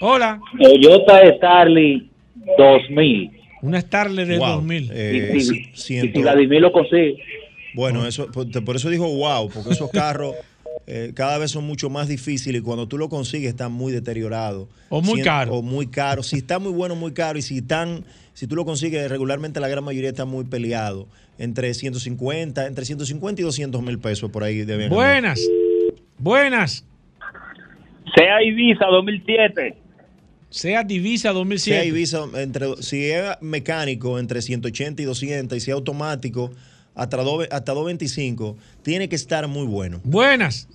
Hola. 0.00 0.40
Toyota 0.60 1.20
Starling 1.36 2.10
2000. 2.58 3.30
Una 3.62 3.80
Starlet 3.80 4.28
de 4.28 4.38
Wow. 4.38 4.48
2000. 4.56 4.90
Eh, 4.92 5.32
Y 5.34 5.40
si- 5.40 5.70
y 5.72 5.76
si 5.76 6.08
Vladimir 6.20 6.60
lo 6.60 6.70
consigue. 6.72 7.16
Bueno, 7.74 8.06
eso, 8.06 8.30
por, 8.30 8.46
por 8.64 8.76
eso 8.76 8.88
dijo 8.90 9.06
wow, 9.08 9.50
porque 9.52 9.70
esos 9.70 9.90
carros 9.92 10.34
eh, 10.86 11.12
cada 11.14 11.38
vez 11.38 11.50
son 11.50 11.64
mucho 11.64 11.90
más 11.90 12.08
difíciles 12.08 12.60
y 12.60 12.64
cuando 12.64 12.86
tú 12.86 12.96
lo 12.98 13.08
consigues 13.08 13.48
están 13.50 13.72
muy 13.72 13.92
deteriorados. 13.92 14.68
O 14.88 15.02
muy 15.02 15.14
Sien- 15.20 15.24
caro. 15.24 15.54
O 15.54 15.62
muy 15.62 15.86
caro. 15.88 16.22
Si 16.22 16.36
está 16.36 16.58
muy 16.58 16.72
bueno, 16.72 16.94
muy 16.94 17.12
caro. 17.12 17.38
Y 17.38 17.42
si 17.42 17.58
están, 17.58 18.04
si 18.34 18.46
tú 18.46 18.54
lo 18.56 18.64
consigues, 18.64 19.08
regularmente 19.10 19.58
la 19.60 19.68
gran 19.68 19.82
mayoría 19.84 20.10
está 20.10 20.24
muy 20.24 20.44
peleado. 20.44 21.08
Entre 21.38 21.74
150, 21.74 22.66
entre 22.66 22.84
150 22.84 23.42
y 23.42 23.44
200 23.44 23.82
mil 23.82 23.98
pesos 23.98 24.30
por 24.30 24.44
ahí 24.44 24.64
deben. 24.64 24.88
Buenas. 24.90 25.40
Buenas. 26.18 26.84
Sea 28.16 28.42
Ibiza 28.42 28.86
2007. 28.86 29.76
Sea 30.50 30.84
Divisa 30.84 31.22
Sea 31.22 31.32
2007. 31.32 31.86
Ibiza, 31.86 32.24
entre, 32.36 32.76
si 32.82 33.10
es 33.10 33.24
mecánico, 33.40 34.18
entre 34.18 34.40
180 34.40 35.02
y 35.02 35.04
200, 35.04 35.58
y 35.58 35.60
si 35.60 35.70
es 35.70 35.74
automático, 35.74 36.52
hasta, 36.94 37.18
dos- 37.18 37.48
hasta 37.50 37.72
225, 37.72 38.56
tiene 38.82 39.08
que 39.08 39.16
estar 39.16 39.46
muy 39.48 39.66
bueno. 39.66 40.00
Buenas. 40.04 40.68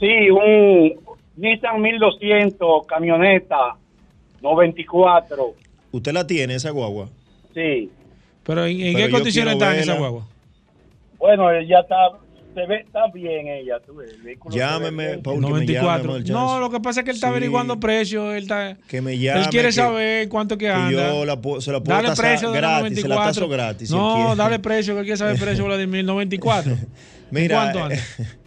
Sí, 0.00 0.30
un 0.30 0.92
Nissan 1.36 1.80
1200, 1.80 2.86
camioneta 2.86 3.76
94. 4.42 5.54
¿Usted 5.92 6.12
la 6.12 6.26
tiene, 6.26 6.54
esa 6.54 6.70
guagua? 6.70 7.08
Sí. 7.54 7.90
Pero 8.44 8.66
¿en, 8.66 8.80
en 8.80 8.94
Pero 8.94 9.06
qué 9.06 9.12
condiciones 9.12 9.54
está 9.54 9.76
esa 9.76 9.94
guagua? 9.98 10.26
Bueno, 11.18 11.50
ella 11.50 11.80
está, 11.80 11.96
se 12.54 12.66
ve, 12.66 12.76
está 12.80 13.06
bien 13.12 13.48
ella. 13.48 13.78
Tú 13.84 13.96
ves, 13.96 14.12
el 14.12 14.22
vehículo 14.22 14.54
Llámeme. 14.54 15.18
Paul, 15.18 15.36
que 15.36 15.40
me 15.42 15.48
94. 15.48 16.18
llame, 16.18 16.30
no, 16.30 16.60
lo 16.60 16.70
que 16.70 16.80
pasa 16.80 17.00
es 17.00 17.04
que 17.04 17.10
él 17.10 17.16
está 17.16 17.26
Sí. 17.28 17.30
averiguando 17.32 17.80
precios. 17.80 18.34
Él, 18.34 18.44
está, 18.44 18.76
Que 18.88 19.00
me 19.02 19.18
llame. 19.18 19.40
él 19.42 19.48
quiere 19.48 19.68
que- 19.68 19.72
saber 19.72 20.28
cuánto 20.28 20.56
que 20.56 20.66
que 20.66 20.70
anda. 20.70 20.90
yo 21.12 21.24
la 21.24 21.34
se 21.60 21.72
la 21.72 21.80
puedo 21.80 21.96
Dale 21.96 22.08
tasar 22.08 22.24
precio 22.26 22.50
de 22.52 22.60
la 22.60 22.78
gratis, 22.80 23.00
se 23.00 23.08
la 23.08 23.14
94. 23.16 23.32
taso 23.32 23.48
gratis, 23.48 23.88
si 23.88 23.94
no, 23.94 24.14
quiere. 24.14 24.36
dale 24.36 24.58
precio, 24.60 24.94
que 24.94 25.00
él 25.00 25.06
quiere 25.06 25.16
saber 25.18 25.34
el 25.34 25.40
precio, 25.40 25.64
Vladimir. 25.64 26.04
94. 26.04 26.72
¿En 26.72 26.88
Mira, 27.30 27.56
cuánto 27.56 27.82
anda? 27.84 27.96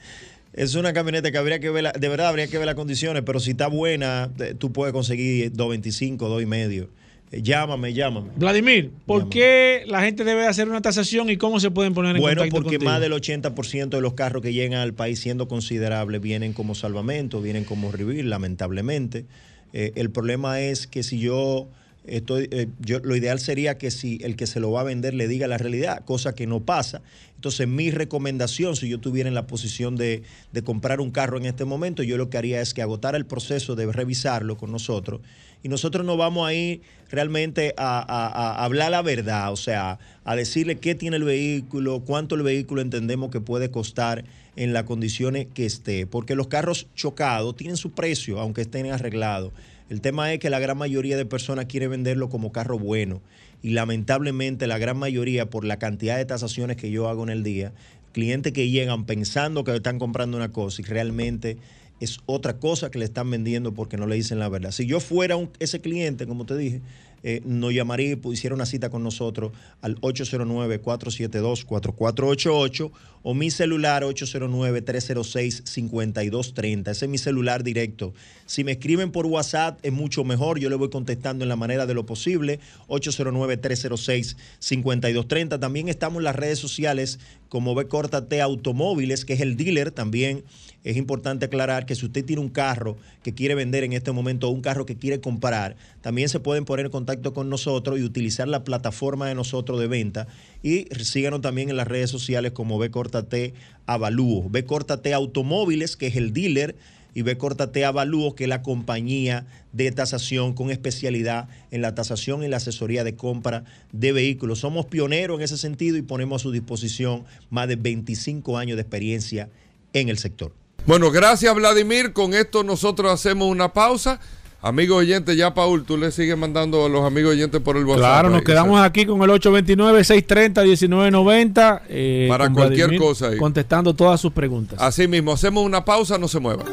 es 0.54 0.76
una 0.76 0.94
camioneta 0.94 1.32
que 1.32 1.38
habría 1.38 1.60
que 1.60 1.70
ver, 1.70 1.84
la- 1.84 1.92
de 1.94 2.10
verdad 2.10 2.28
habría 2.28 2.48
que 2.48 2.58
ver 2.58 2.66
las 2.66 2.76
condiciones, 2.76 3.24
pero 3.26 3.40
si 3.40 3.52
está 3.52 3.68
buena, 3.68 4.30
tú 4.60 4.72
puedes 4.72 4.94
conseguir 4.94 5.52
225, 5.54 6.28
2 6.28 6.42
y 6.42 6.46
medio. 6.46 6.90
Eh, 7.32 7.42
Llámame, 7.42 7.94
llámame. 7.94 8.30
Vladimir, 8.36 8.92
¿por 9.06 9.30
qué 9.30 9.84
la 9.88 10.02
gente 10.04 10.26
debe 10.26 10.46
hacer 10.48 10.68
una 10.68 10.82
tasación 10.82 11.30
y 11.30 11.38
cómo 11.38 11.62
se 11.62 11.72
pueden 11.72 11.94
poner 11.94 12.18
en 12.18 12.22
Bueno, 12.22 12.42
contacto 12.42 12.56
porque 12.64 12.76
contigo? 12.78 12.92
más 12.92 13.00
del 13.00 13.14
80% 13.14 13.90
de 13.98 14.02
los 14.02 14.14
carros 14.16 14.42
que 14.42 14.52
llegan 14.52 14.82
al 14.82 14.94
país 14.94 15.20
siendo 15.20 15.48
considerables 15.48 16.20
vienen 16.20 16.52
como 16.52 16.76
salvamento, 16.76 17.42
vienen 17.42 17.64
como 17.64 17.92
reveal, 17.94 18.30
lamentablemente. 18.30 19.26
Eh, 19.72 19.94
el 19.96 20.10
problema 20.12 20.60
es 20.60 20.88
que 20.88 21.04
si 21.04 21.20
yo 21.20 21.70
estoy, 22.06 22.48
eh, 22.52 22.68
yo, 22.80 23.00
lo 23.00 23.16
ideal 23.16 23.40
sería 23.40 23.78
que 23.78 23.92
si 23.92 24.20
el 24.24 24.36
que 24.36 24.48
se 24.48 24.60
lo 24.60 24.72
va 24.72 24.82
a 24.82 24.84
vender 24.84 25.14
le 25.14 25.28
diga 25.28 25.48
la 25.48 25.58
realidad, 25.58 26.04
cosa 26.06 26.34
que 26.34 26.48
no 26.48 26.62
pasa. 26.62 27.02
Entonces, 27.36 27.68
mi 27.68 27.90
recomendación, 27.92 28.76
si 28.76 28.88
yo 28.90 28.98
estuviera 28.98 29.28
en 29.28 29.36
la 29.36 29.48
posición 29.48 29.96
de, 29.96 30.22
de 30.52 30.62
comprar 30.64 31.00
un 31.02 31.12
carro 31.12 31.38
en 31.38 31.46
este 31.46 31.66
momento, 31.66 32.04
yo 32.04 32.18
lo 32.18 32.30
que 32.30 32.38
haría 32.38 32.62
es 32.62 32.74
que 32.74 32.82
agotara 32.82 33.18
el 33.18 33.26
proceso 33.26 33.76
de 33.76 33.92
revisarlo 33.92 34.58
con 34.58 34.72
nosotros 34.72 35.22
y 35.64 35.70
nosotros 35.70 36.06
no 36.06 36.18
vamos 36.18 36.48
a 36.48 36.54
ir 36.54 36.82
realmente 37.12 37.74
a, 37.78 38.00
a- 38.00 38.28
a 38.62 38.66
hablar 38.66 38.92
la 38.92 39.02
verdad, 39.04 39.52
o 39.52 39.56
sea, 39.58 40.00
a 40.24 40.36
decirle 40.36 40.78
qué 40.78 40.96
tiene 40.96 41.18
el 41.18 41.24
vehículo, 41.24 42.00
cuánto 42.06 42.36
el 42.36 42.42
vehículo 42.42 42.82
entendemos 42.82 43.32
que 43.32 43.42
puede 43.42 43.70
costar 43.70 44.24
en 44.56 44.74
las 44.74 44.84
condiciones 44.84 45.48
que 45.54 45.66
esté, 45.66 46.06
porque 46.08 46.36
los 46.36 46.48
carros 46.48 46.88
chocados 46.96 47.56
tienen 47.56 47.78
su 47.78 47.92
precio, 47.92 48.40
aunque 48.40 48.62
estén 48.62 48.88
arreglados. 48.92 49.52
El 49.92 50.00
tema 50.00 50.32
es 50.32 50.40
que 50.40 50.50
la 50.50 50.60
gran 50.60 50.78
mayoría 50.78 51.18
de 51.18 51.26
personas 51.26 51.66
quiere 51.66 51.90
venderlo 51.90 52.30
como 52.30 52.54
carro 52.54 52.80
bueno 52.80 53.22
y 53.62 53.72
lamentablemente 53.72 54.66
la 54.66 54.78
gran 54.78 54.98
mayoría 54.98 55.50
por 55.50 55.66
la 55.66 55.80
cantidad 55.80 56.16
de 56.16 56.24
tasaciones 56.24 56.78
que 56.78 56.92
yo 56.92 57.10
hago 57.10 57.24
en 57.24 57.30
el 57.30 57.44
día, 57.44 57.74
clientes 58.14 58.54
que 58.54 58.70
llegan 58.70 59.06
pensando 59.06 59.66
que 59.66 59.76
están 59.76 60.00
comprando 60.00 60.38
una 60.38 60.54
cosa 60.54 60.82
y 60.82 60.86
realmente 60.86 61.58
es 62.00 62.20
otra 62.26 62.58
cosa 62.58 62.90
que 62.90 63.00
le 63.00 63.06
están 63.06 63.30
vendiendo 63.30 63.74
porque 63.74 63.98
no 63.98 64.08
le 64.08 64.16
dicen 64.16 64.40
la 64.40 64.48
verdad. 64.48 64.72
Si 64.72 64.86
yo 64.86 65.02
fuera 65.02 65.36
un- 65.36 65.50
ese 65.60 65.82
cliente, 65.82 66.26
como 66.26 66.46
te 66.46 66.56
dije, 66.56 66.80
eh, 67.24 67.42
nos 67.46 67.72
llamaría 67.74 68.12
y 68.12 68.16
pusiera 68.16 68.56
una 68.56 68.66
cita 68.66 68.90
con 68.90 69.04
nosotros 69.04 69.52
al 69.82 70.00
809-472-4488 70.02 72.92
o 73.24 73.34
mi 73.36 73.52
celular 73.52 74.04
809-306-5230. 74.04 76.92
Ese 76.92 77.06
es 77.06 77.12
mi 77.12 77.18
celular 77.20 77.64
directo. 77.64 78.14
Si 78.52 78.64
me 78.66 78.74
escriben 78.74 79.14
por 79.14 79.28
WhatsApp 79.28 79.80
es 79.82 79.94
mucho 79.94 80.26
mejor, 80.26 80.60
yo 80.60 80.70
le 80.70 80.76
voy 80.76 80.90
contestando 80.90 81.46
en 81.46 81.50
la 81.50 81.56
manera 81.56 81.86
de 81.86 81.94
lo 81.94 82.06
posible. 82.06 82.60
809-306-5230. 82.90 85.58
También 85.58 85.88
estamos 85.88 86.18
en 86.18 86.26
las 86.26 86.36
redes 86.36 86.60
sociales 86.60 87.20
como 87.48 87.76
B 87.76 87.88
T 88.28 88.42
Automóviles, 88.42 89.24
que 89.24 89.36
es 89.36 89.40
el 89.40 89.56
dealer 89.56 89.92
también. 89.92 90.44
Es 90.84 90.98
importante 90.98 91.46
aclarar 91.46 91.86
que 91.86 91.96
si 91.96 92.06
usted 92.06 92.26
tiene 92.26 92.42
un 92.42 92.50
carro 92.50 92.98
que 93.24 93.34
quiere 93.34 93.56
vender 93.56 93.86
en 93.86 93.94
este 93.94 94.12
momento 94.12 94.50
o 94.50 94.52
un 94.52 94.60
carro 94.60 94.86
que 94.86 94.98
quiere 94.98 95.22
comprar, 95.22 95.78
también 96.02 96.28
se 96.28 96.42
pueden 96.42 96.66
poner 96.66 96.88
en 96.88 96.92
contacto 96.92 97.34
con 97.34 97.50
nosotros 97.50 98.02
y 98.02 98.04
utilizar 98.04 98.50
la 98.50 98.66
plataforma 98.66 99.30
de 99.30 99.36
nosotros 99.36 99.80
de 99.80 99.88
venta. 99.88 100.28
Y 100.62 100.88
síganos 101.06 101.40
también 101.40 101.70
en 101.70 101.78
las 101.78 101.88
redes 101.88 102.10
sociales 102.10 102.52
como 102.52 102.80
B 102.80 102.92
T 103.30 103.54
Avalúo. 103.86 104.50
B 104.50 104.66
T 105.02 105.14
Automóviles, 105.14 105.96
que 105.96 106.08
es 106.08 106.18
el 106.18 106.34
dealer 106.34 106.76
y 107.14 107.22
B 107.24 107.38
Corta 107.38 107.72
T 107.72 107.84
Avalúo, 107.86 108.36
que 108.36 108.46
es 108.46 108.50
la 108.50 108.62
compañía 108.62 109.46
de 109.72 109.92
tasación 109.92 110.54
con 110.54 110.72
especialidad 110.72 111.50
en 111.72 111.82
la 111.82 111.96
tasación 111.96 112.44
y 112.44 112.48
la 112.48 112.58
asesoría 112.58 113.04
de 113.04 113.16
compra 113.16 113.64
de 113.92 114.12
vehículos. 114.12 114.60
Somos 114.60 114.86
pioneros 114.86 115.40
en 115.40 115.44
ese 115.44 115.58
sentido 115.58 115.98
y 115.98 116.02
ponemos 116.02 116.42
a 116.42 116.44
su 116.44 116.52
disposición 116.52 117.26
más 117.50 117.68
de 117.68 117.76
25 117.76 118.58
años 118.58 118.78
de 118.78 118.82
experiencia 118.82 119.50
en 119.94 120.10
el 120.10 120.18
sector. 120.18 120.54
Bueno, 120.86 121.12
gracias 121.12 121.54
Vladimir. 121.54 122.14
Con 122.14 122.34
esto 122.34 122.64
nosotros 122.64 123.12
hacemos 123.12 123.48
una 123.48 123.72
pausa. 123.72 124.20
Amigos 124.64 125.00
oyentes, 125.00 125.36
ya 125.36 125.56
Paul, 125.56 125.84
tú 125.86 125.98
le 125.98 126.12
sigues 126.12 126.38
mandando 126.38 126.86
a 126.86 126.90
los 126.90 127.04
amigos 127.04 127.32
oyentes 127.32 127.60
por 127.62 127.78
el 127.78 127.86
WhatsApp. 127.86 128.00
Claro, 128.04 128.30
nos 128.30 128.38
ahí. 128.40 128.44
quedamos 128.46 128.80
aquí 128.80 129.08
con 129.08 129.20
el 129.24 129.30
829-630-1990. 129.32 131.82
eh, 131.90 132.28
Para 132.30 132.46
con 132.46 132.54
cualquier 132.54 132.90
Vladimir 132.90 133.00
cosa 133.08 133.30
ahí. 133.30 133.38
Contestando 133.38 133.96
todas 133.96 134.22
sus 134.22 134.32
preguntas. 134.32 134.80
Así 134.80 135.08
mismo, 135.08 135.32
hacemos 135.34 135.66
una 135.66 135.84
pausa, 135.84 136.20
no 136.20 136.28
se 136.28 136.40
muevan. 136.40 136.68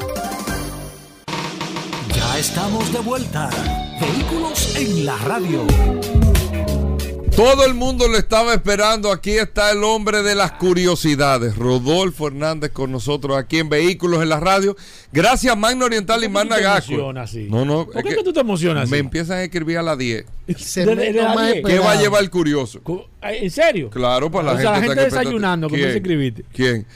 Ya 2.15 2.39
estamos 2.39 2.93
de 2.93 2.99
vuelta. 3.01 3.49
Vehículos 3.99 4.77
en 4.77 5.07
la 5.07 5.17
radio. 5.19 5.65
Todo 7.39 7.65
el 7.67 7.75
mundo 7.75 8.09
lo 8.09 8.19
estaba 8.19 8.53
esperando. 8.53 9.13
Aquí 9.13 9.31
está 9.31 9.71
el 9.71 9.85
hombre 9.85 10.25
de 10.25 10.35
las 10.35 10.51
curiosidades, 10.53 11.57
Rodolfo 11.57 12.27
Hernández, 12.27 12.73
con 12.73 12.91
nosotros 12.91 13.37
aquí 13.39 13.59
en 13.59 13.69
Vehículos 13.69 14.25
en 14.25 14.29
la 14.29 14.41
Radio. 14.41 14.77
Gracias, 15.13 15.57
Magno 15.57 15.85
Oriental 15.85 16.25
y 16.25 16.29
¿Por 16.29 16.43
qué 16.43 16.49
tú 16.49 16.51
Magna 16.51 16.61
Gasco. 16.61 17.13
No, 17.49 17.65
no. 17.65 17.87
¿Por 17.87 17.99
es 17.99 18.03
qué 18.03 18.17
que 18.17 18.25
tú 18.25 18.33
te 18.33 18.41
emocionas 18.41 18.91
Me 18.91 18.97
así? 18.97 19.05
empiezan 19.05 19.39
a 19.39 19.43
escribir 19.45 19.79
a 19.79 19.83
las 19.85 19.97
10. 19.97 20.27
De- 20.49 20.55
de 20.97 21.13
la 21.13 21.47
diez. 21.47 21.65
¿Qué 21.65 21.79
va 21.79 21.93
a 21.93 22.01
llevar 22.01 22.25
el 22.25 22.31
curioso? 22.31 22.81
Ay, 23.21 23.39
¿En 23.43 23.51
serio? 23.53 23.89
Claro, 23.91 24.33
para 24.33 24.47
la 24.47 24.53
O 24.55 24.57
gente. 24.57 24.63
sea, 24.65 24.73
la 24.73 24.79
está 24.85 24.95
gente 24.95 25.05
desayunando, 25.17 25.69
¿Quién? 25.69 25.79
comienza 25.81 25.95
a 25.95 25.97
escribirte. 25.99 26.45
¿Quién? 26.53 26.87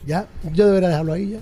Ya, 0.05 0.27
yo 0.53 0.67
debería 0.67 0.89
dejarlo 0.89 1.13
ahí 1.13 1.31
ya. 1.31 1.39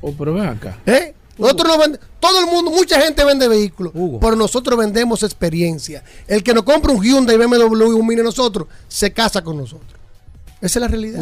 Oh, 0.00 0.12
pero 0.12 0.34
ven 0.34 0.46
acá. 0.46 0.78
¿Eh? 0.86 1.14
Nosotros 1.36 1.68
no 1.68 1.78
vendemos, 1.78 2.06
todo 2.20 2.40
el 2.40 2.46
mundo, 2.46 2.70
mucha 2.70 3.00
gente 3.00 3.24
vende 3.24 3.48
vehículos, 3.48 3.92
pero 4.20 4.36
nosotros 4.36 4.78
vendemos 4.78 5.22
experiencia. 5.22 6.04
El 6.28 6.42
que 6.42 6.54
nos 6.54 6.62
compra 6.62 6.92
un 6.92 7.02
Hyundai, 7.02 7.36
BMW 7.36 7.90
y 7.90 7.94
un 7.94 8.06
Mini 8.06 8.22
nosotros, 8.22 8.68
se 8.88 9.12
casa 9.12 9.42
con 9.42 9.56
nosotros. 9.56 10.00
Esa 10.60 10.78
es 10.78 10.80
la 10.80 10.88
realidad. 10.88 11.20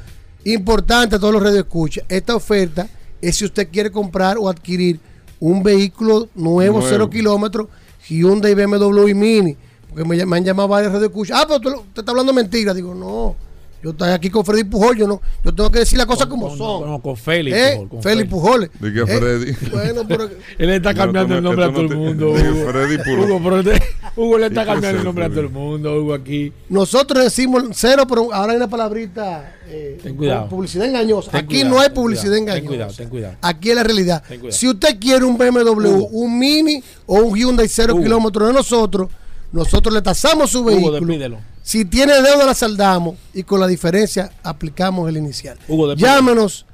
Importante 0.45 1.17
a 1.17 1.19
todos 1.19 1.33
los 1.33 1.43
radioescuchas, 1.43 2.05
esta 2.11 2.37
oferta 2.37 2.91
es 3.23 3.37
si 3.37 3.47
usted 3.47 3.71
quiere 3.73 3.91
comprar 3.91 4.37
o 4.37 4.51
adquirir 4.51 5.01
un 5.41 5.63
vehículo 5.63 6.29
nuevo, 6.35 6.83
cero 6.87 7.09
kilómetros, 7.09 7.69
Hyundai, 8.07 8.55
BMW 8.55 9.15
Mini. 9.15 9.57
Porque 9.97 10.07
me, 10.09 10.27
me 10.27 10.37
han 10.37 10.45
llamado 10.45 10.69
varios 10.69 10.93
radioescuchas. 10.93 11.39
Ah, 11.41 11.45
pero 11.49 11.59
tú, 11.61 11.85
te 11.95 12.01
está 12.03 12.13
hablando 12.13 12.33
mentira. 12.35 12.75
Digo, 12.75 12.95
no. 12.95 13.35
Yo 13.83 13.91
estoy 13.91 14.11
aquí 14.11 14.31
con 14.31 14.45
Freddy 14.45 14.65
Pujol, 14.65 14.97
yo 14.97 15.07
no, 15.07 15.21
yo 15.45 15.55
tengo 15.55 15.71
que 15.71 15.81
decir 15.81 15.97
las 15.99 16.07
cosas 16.07 16.27
como 16.27 16.49
con, 16.49 16.59
son. 16.59 16.87
No, 16.91 16.99
con 17.01 17.15
Félix. 17.17 17.57
¿Eh? 17.57 17.73
Pujol, 17.75 17.89
con 17.91 18.03
Félix 18.03 18.31
Pujol. 18.31 18.71
¿De 18.81 18.93
qué 18.93 19.01
¿Eh? 19.01 19.07
Freddy? 19.19 19.53
Bueno, 19.71 20.03
pero 20.09 20.25
Él 20.59 20.71
está 20.71 20.93
cambiando 20.95 21.37
el 21.37 21.43
nombre 21.45 21.65
a 21.67 21.69
todo 21.73 21.83
el 21.83 21.97
mundo. 21.97 22.31
Hugo. 22.31 22.71
Freddy 22.73 22.99
Pujol. 22.99 23.31
Hugo, 23.31 23.41
pero 23.45 23.63
te- 23.63 23.83
Hugo 24.17 24.39
le 24.39 24.47
está 24.47 24.63
¿Qué 24.63 24.67
cambiando 24.71 24.99
el 24.99 25.05
nombre 25.05 25.25
a 25.27 25.29
todo 25.29 25.41
el 25.41 25.51
mundo, 25.51 26.01
Hugo, 26.01 26.15
aquí. 26.15 26.53
nosotros 26.71 27.23
decimos 27.23 27.65
cero, 27.75 28.05
pero 28.09 28.33
ahora 28.35 28.53
hay 28.53 28.57
una 28.57 28.69
palabrita. 28.69 29.55
eh, 29.69 29.99
Ten 30.03 30.17
cuidado. 30.17 30.49
Publicidad 30.49 30.87
engañosa. 30.89 31.31
Ten 31.31 31.41
aquí 31.45 31.55
cuidado, 31.57 31.71
no 31.75 31.81
hay 31.81 31.87
ten 31.89 31.95
publicidad 31.95 32.33
cuidado, 32.39 32.43
engañosa. 32.59 32.67
Ten 32.67 32.77
cuidado, 32.79 32.95
ten 32.97 33.09
cuidado. 33.11 33.37
Aquí 33.43 33.71
es 33.71 33.77
la 33.77 33.83
realidad. 33.85 34.23
Ten 34.27 34.41
cuidado. 34.41 34.59
Si 34.59 34.69
usted 34.69 34.99
quiere 34.99 35.25
un 35.25 35.37
BMW, 35.39 36.09
un 36.11 36.39
Mini 36.39 36.83
o 37.05 37.17
un 37.21 37.37
Hyundai 37.39 37.69
cero 37.69 37.95
Hugo. 37.95 38.03
kilómetros 38.03 38.49
de 38.49 38.55
nosotros, 38.55 39.11
nosotros 39.53 39.95
le 39.95 40.03
tasamos 40.03 40.51
su 40.51 40.61
Hugo, 40.61 40.71
vehículo. 40.71 40.93
despídelo. 40.93 41.39
Si 41.63 41.85
tiene 41.85 42.15
deuda, 42.23 42.47
la 42.47 42.55
saldamos 42.55 43.17
y 43.35 43.43
con 43.43 43.61
la 43.61 43.67
diferencia 43.67 44.31
aplicamos 44.43 45.09
el 45.09 45.17
inicial. 45.17 45.59
Hugo. 45.69 45.95
Llámenos 45.95 46.67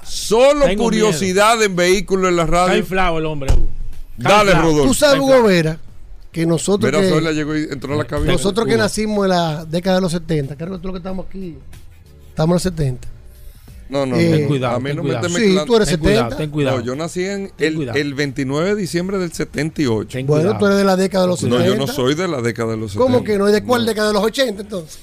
Solo 0.03 0.67
Tengo 0.67 0.85
curiosidad 0.85 1.63
en 1.63 1.75
vehículos 1.77 2.29
en 2.31 2.37
la 2.37 2.43
Está 2.45 2.67
radio. 2.67 2.79
inflado 2.79 3.19
el 3.19 3.27
hombre, 3.27 3.53
Hugo. 3.53 3.69
Está 4.19 4.29
Dale, 4.31 4.51
inflado. 4.51 4.71
Rodolfo. 4.71 4.89
Tú 4.89 4.95
sabes, 4.95 5.21
Hugo. 5.21 5.43
Vera, 5.45 5.79
que 6.31 6.47
nosotros 6.47 6.91
que, 6.93 7.33
llegó 7.33 7.57
y 7.57 7.65
entró 7.71 7.95
a 7.95 7.97
la 7.97 8.05
cabina. 8.05 8.33
nosotros 8.33 8.67
que 8.67 8.77
nacimos 8.77 9.25
en 9.25 9.31
la 9.31 9.65
década 9.65 9.97
de 9.97 10.03
los 10.03 10.13
70, 10.13 10.57
creo 10.57 10.73
que 10.73 10.79
tú 10.79 10.89
lo 10.89 10.93
que 10.95 10.99
estamos 10.99 11.27
aquí, 11.27 11.57
estamos 12.29 12.51
en 12.51 12.55
los 12.55 12.63
70. 12.63 13.09
No, 13.89 14.07
no, 14.07 14.17
Eh, 14.17 14.29
no. 14.31 14.37
ten 14.39 14.47
cuidado, 14.49 14.77
a 14.77 14.81
mí 14.81 14.87
ten 14.87 14.97
no 14.97 15.03
me 15.03 15.09
cuidado. 15.11 15.27
estés 15.27 15.43
Sí, 15.43 15.59
tú 15.67 15.77
eres 15.77 15.89
Ten 15.89 15.99
70. 15.99 15.99
cuidado, 16.23 16.37
ten 16.37 16.51
cuidado. 16.51 16.79
No, 16.79 16.85
yo 16.85 16.97
nací 16.97 17.25
en 17.25 17.53
el, 17.59 17.89
el 17.95 18.15
29 18.15 18.75
de 18.75 18.81
diciembre 18.81 19.19
del 19.19 19.33
78. 19.33 20.09
Ten 20.11 20.27
Bueno, 20.27 20.43
cuidado. 20.43 20.59
tú 20.59 20.67
eres 20.67 20.79
de 20.79 20.85
la 20.85 20.97
década 20.97 21.25
de 21.25 21.29
los 21.31 21.41
70. 21.41 21.59
No, 21.65 21.71
yo 21.71 21.77
no 21.77 21.87
soy 21.87 22.15
de 22.15 22.27
la 22.29 22.41
década 22.41 22.71
de 22.73 22.77
los 22.79 22.93
70. 22.93 23.05
¿Cómo 23.13 23.25
que 23.25 23.37
no? 23.39 23.49
¿Y 23.49 23.53
de 23.53 23.63
cuál 23.63 23.85
década 23.87 24.09
de 24.09 24.15
los 24.15 24.23
80 24.25 24.63
entonces? 24.63 24.99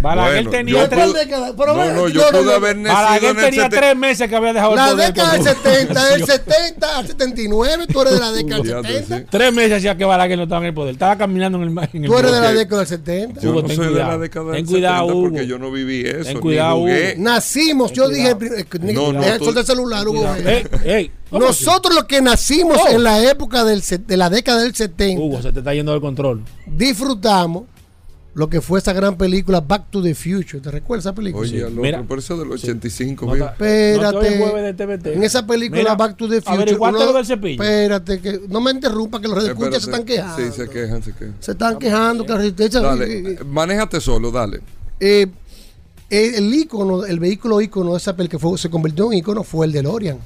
Balaguer 0.00 0.34
Bueno, 0.44 0.50
tenía 0.50 0.74
yo 0.82 0.88
tres, 0.88 1.06
pude- 1.08 1.18
década? 1.24 1.52
Pero 1.56 1.74
no, 1.76 1.84
no, 1.92 2.08
yo 2.08 2.20
no, 2.22 2.28
pude 2.38 2.44
no. 2.44 2.50
haber 2.52 2.76
nacido 2.76 2.94
Balaguer 3.02 3.30
en 3.30 3.36
el 3.38 3.44
tenía 3.44 3.62
70. 3.64 3.76
tres 3.80 3.96
meses 3.96 4.28
que 4.28 4.36
había 4.36 4.52
dejado 4.52 4.70
el 4.72 4.76
La 4.76 4.88
poder 4.90 5.06
década 5.08 5.32
del 5.32 5.42
cuando- 5.42 5.62
70, 5.62 6.04
del 6.06 6.24
70 6.26 6.98
al 6.98 7.06
79, 7.08 7.86
tú 7.92 8.00
eres 8.02 8.12
de 8.14 8.20
la 8.20 8.30
década 8.32 8.62
del 8.62 8.66
Ya, 8.70 8.82
70. 8.88 9.18
sí. 9.18 9.24
Tres 9.28 9.52
meses 9.52 9.72
hacía 9.78 9.96
que 9.96 10.04
Balaguer 10.04 10.36
no 10.38 10.44
estaba 10.44 10.60
en 10.60 10.66
el 10.68 10.74
poder. 10.74 10.92
Estaba 10.92 11.16
caminando 11.18 11.58
en 11.58 11.64
el, 11.64 11.70
en 11.92 12.04
el 12.04 12.10
Tú 12.10 12.18
eres 12.18 12.30
de 12.32 12.40
la 12.40 12.52
década 12.52 12.78
del 12.78 12.88
70. 12.88 13.40
Yo 13.40 13.50
Hugo, 13.50 13.62
no 13.62 13.66
ten 13.68 13.76
soy 13.76 13.86
de 13.86 13.90
la 13.92 13.96
cuidado. 14.04 14.18
década 14.20 14.44
Ten 14.44 14.54
del 14.54 14.66
cuidado, 14.66 15.06
70 15.08 15.20
porque 15.22 15.38
Hugo. 15.40 15.48
yo 15.48 15.58
no 15.58 15.70
viví 15.72 16.00
eso. 16.06 16.24
Ten 16.24 16.34
ni 16.34 16.40
cuidado, 16.40 16.76
jugué. 16.76 17.12
Hugo. 17.16 17.22
Nacimos, 17.24 17.92
yo 17.92 18.08
dije, 18.08 18.28
el 18.28 18.36
pri- 18.36 18.48
eh, 18.56 18.66
ni- 18.80 18.92
No, 18.92 19.12
no, 19.12 19.20
deja 19.20 19.38
tú- 19.38 19.50
el 19.58 19.66
celular, 19.66 20.06
Hugo. 20.06 20.24
Cuidado. 20.32 21.08
Nosotros 21.30 21.94
los 21.94 22.04
que 22.04 22.22
nacimos 22.22 22.78
Oh. 22.80 22.88
en 22.88 23.02
la 23.02 23.22
época 23.30 23.62
del, 23.64 23.82
de 24.06 24.16
la 24.16 24.30
década 24.30 24.62
del 24.62 24.74
70, 24.74 25.20
Hugo, 25.20 25.42
se 25.42 25.52
te 25.52 25.58
está 25.58 25.74
yendo 25.74 25.92
del 25.92 26.00
control. 26.00 26.42
disfrutamos 26.66 27.64
lo 28.38 28.48
que 28.48 28.60
fue 28.60 28.78
esa 28.78 28.92
gran 28.92 29.16
película 29.16 29.60
Back 29.60 29.90
to 29.90 30.00
the 30.00 30.14
Future. 30.14 30.60
¿Te 30.60 30.70
recuerdas 30.70 31.06
esa 31.06 31.14
película? 31.14 31.42
Oye, 31.42 31.64
al 31.64 31.76
otro, 31.76 32.06
por 32.06 32.18
eso 32.20 32.36
del 32.38 32.52
85. 32.52 33.26
No 33.26 33.32
mira. 33.32 33.46
No 33.46 33.50
Espérate. 33.50 34.30
de 34.62 34.74
TVT. 34.74 35.06
en 35.14 35.24
esa 35.24 35.44
película 35.44 35.80
Mira, 35.80 35.94
Back 35.96 36.16
to 36.16 36.28
the 36.28 36.40
Future. 36.40 36.74
uno- 36.76 36.92
lo 36.92 37.12
del 37.14 37.26
cepillo. 37.26 37.60
Espérate, 37.62 38.20
que 38.20 38.40
no 38.48 38.60
me 38.60 38.70
interrumpa, 38.70 39.20
que 39.20 39.26
los 39.26 39.36
redescuchas 39.42 39.82
se 39.82 39.90
están 39.90 40.04
quejando. 40.04 40.36
Sí, 40.36 40.52
se 40.56 40.68
quejan, 40.68 41.02
se 41.02 41.12
quejan. 41.12 41.34
Se 41.40 41.50
están 41.50 41.78
quejando 41.80 42.24
que 42.24 42.30
la 42.32 42.38
resistencia. 42.38 42.80
Dale, 42.80 43.18
eh, 43.32 43.38
manéjate 43.44 44.00
solo, 44.00 44.30
dale. 44.30 44.60
Eh, 45.00 45.26
el 46.10 46.54
ícono, 46.54 47.04
el 47.04 47.18
vehículo 47.18 47.60
ícono 47.60 47.90
de 47.92 47.98
esa 47.98 48.14
película 48.16 48.38
que 48.38 48.42
fue- 48.48 48.56
se 48.56 48.70
convirtió 48.70 49.10
en 49.12 49.18
ícono 49.18 49.42
fue 49.42 49.66
el 49.66 49.72
DeLorean. 49.72 50.18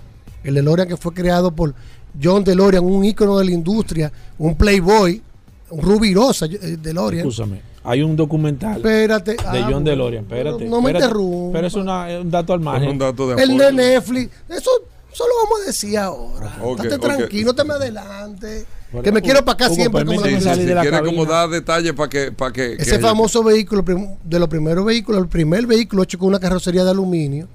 El 0.45 0.55
DeLorean 0.55 0.87
que 0.87 0.97
fue 0.97 1.13
creado 1.15 1.51
por 1.51 1.75
John 2.23 2.45
DeLorean, 2.45 2.85
un 2.85 3.05
ícono 3.05 3.39
de 3.39 3.47
la 3.47 3.51
industria, 3.53 4.13
un 4.39 4.55
playboy, 4.55 5.23
un 5.71 5.81
rubirosa 5.81 6.45
eh, 6.47 6.77
DeLorean. 6.81 7.27
Escúchame, 7.27 7.72
hay 7.85 8.03
un 8.03 8.17
documental 8.17 8.77
Espérate. 8.77 9.33
de 9.33 9.39
ah, 9.45 9.69
John 9.71 9.85
DeLorean. 9.85 10.25
Espérate. 10.25 10.65
No 10.67 10.81
me 10.81 10.91
espérate. 10.91 11.05
interrumpa. 11.07 11.53
Pero 11.59 11.67
es, 11.67 11.75
una- 11.75 12.11
es 12.11 12.21
un 12.23 12.31
dato 12.31 12.53
al 12.53 12.61
margen. 12.61 12.89
un 12.91 12.99
dato 12.99 13.29
de 13.29 13.43
El 13.43 13.57
de 13.59 13.73
Netflix. 13.73 14.31
Eso, 14.49 14.71
eso 15.13 15.25
lo 15.27 15.35
vamos 15.45 15.63
a 15.63 15.67
decir 15.67 15.99
ahora. 15.99 16.57
Ok, 16.63 16.79
Estate 16.85 16.95
ok. 16.95 17.03
tranquilo, 17.03 17.55
te 17.55 17.65
me 17.65 17.75
adelante. 17.75 18.67
Bueno, 18.93 19.05
que 19.05 19.13
me 19.13 19.23
quiero 19.23 19.43
para 19.45 19.55
acá 19.55 19.67
Hugo, 19.67 19.75
siempre. 19.75 20.05
como 20.05 20.21
Sí, 20.23 20.29
sí, 20.39 20.45
de 20.65 20.75
la 20.75 20.83
quiere 20.83 20.97
cabina. 20.99 21.03
como 21.17 21.25
dar 21.25 21.49
detalles 21.49 21.93
para 21.95 22.09
que, 22.11 22.31
para 22.31 22.53
que, 22.53 22.75
Ese 22.75 22.93
que- 22.93 22.99
famoso 22.99 23.43
vehículo, 23.43 23.83
de 24.23 24.39
los 24.39 24.49
primeros 24.49 24.85
vehículos, 24.85 25.23
el 25.23 25.29
primer 25.29 25.67
vehículo 25.67 26.03
hecho 26.03 26.19
con 26.19 26.29
una 26.29 26.39
carrocería 26.39 26.85
de 26.85 26.91
aluminio, 26.91 27.49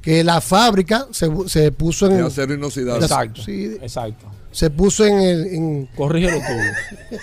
que 0.00 0.22
la 0.22 0.40
fábrica 0.40 1.08
se, 1.10 1.28
se 1.48 1.72
puso 1.72 2.06
en. 2.06 2.18
de 2.18 2.22
acero 2.22 2.54
inoxidable. 2.54 3.04
Exacto. 3.04 3.42
Sí. 3.42 3.76
Exacto. 3.82 4.26
Se 4.50 4.70
puso 4.70 5.04
en. 5.04 5.20
el- 5.20 5.46
en 5.54 5.86
Corrígelo 5.94 6.38
tú. 6.38 7.16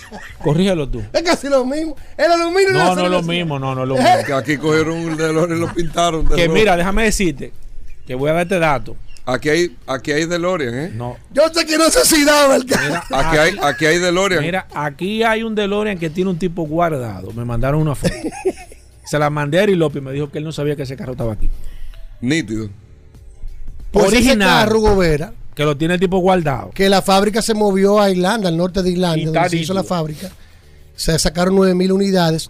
Corrígelo 0.44 0.88
tú. 0.88 1.02
es 1.12 1.22
casi 1.24 1.50
lo 1.50 1.66
mismo. 1.66 1.96
El 2.18 2.32
aluminio 2.32 2.70
y 2.70 2.74
la 2.74 2.84
No, 2.86 2.96
no 2.96 3.06
es 3.06 3.12
lo 3.12 3.22
mismo, 3.24 3.60
no, 3.60 3.76
no 3.76 3.84
es 3.84 3.88
lo 3.90 3.96
mismo. 3.96 4.10
Que 4.26 4.34
aquí 4.34 4.58
cogieron 4.58 4.98
un 4.98 5.18
DeLorean 5.18 5.58
y 5.58 5.62
lo 5.62 5.74
pintaron. 5.74 6.28
de 6.28 6.36
Que 6.36 6.50
mira, 6.50 6.78
déjame 6.78 7.04
decirte 7.04 7.52
que 8.06 8.16
voy 8.16 8.30
a 8.30 8.34
darte 8.34 8.60
dato. 8.60 8.96
Aquí 9.28 9.50
hay, 9.50 9.76
aquí 9.88 10.12
hay 10.12 10.26
DeLorean, 10.26 10.74
¿eh? 10.76 10.92
No. 10.94 11.18
Yo 11.34 11.42
sé 11.52 11.66
que 11.66 11.78
no 11.80 11.90
se 11.90 12.16
Mira, 12.16 13.04
Aquí 13.12 13.38
hay, 13.38 13.56
aquí 13.60 13.86
hay 13.88 13.98
DeLorean. 13.98 14.44
Mira, 14.44 14.68
aquí 14.76 15.24
hay 15.24 15.42
un 15.42 15.56
DeLorean 15.56 15.98
que 15.98 16.12
tiene 16.12 16.30
un 16.30 16.38
tipo 16.38 16.62
guardado. 16.68 17.32
Me 17.34 17.44
mandaron 17.44 17.82
una 17.82 17.96
foto. 17.96 18.14
Se 19.06 19.18
la 19.20 19.30
mandé 19.32 19.60
a 19.60 19.64
Eri 19.64 19.76
López 19.76 20.02
y 20.02 20.06
me 20.06 20.12
dijo 20.12 20.32
que 20.32 20.38
él 20.40 20.44
no 20.44 20.52
sabía 20.52 20.76
que 20.76 20.84
ese 20.84 20.96
carro 20.96 21.14
estaba 21.14 21.34
aquí. 21.34 21.50
Nítido. 22.22 22.70
Pues 23.92 24.08
ese 24.08 24.16
Original. 24.18 24.66
carro, 24.66 24.80
Gobera, 24.80 25.34
Que 25.56 25.64
lo 25.64 25.76
tiene 25.77 25.94
el 25.95 25.99
tipo 25.99 26.18
guardado. 26.19 26.72
que 26.73 26.90
la 26.90 27.02
fábrica 27.02 27.41
se 27.41 27.53
movió 27.53 27.99
a 27.99 28.11
Irlanda, 28.11 28.49
al 28.49 28.57
norte 28.57 28.84
de 28.84 28.91
Irlanda, 28.91 29.26
donde 29.32 29.49
se 29.49 29.57
hizo 29.57 29.73
la 29.73 29.84
fábrica. 29.84 30.30
Se 30.95 31.18
sacaron 31.18 31.56
9000 31.56 31.91
unidades. 31.91 32.49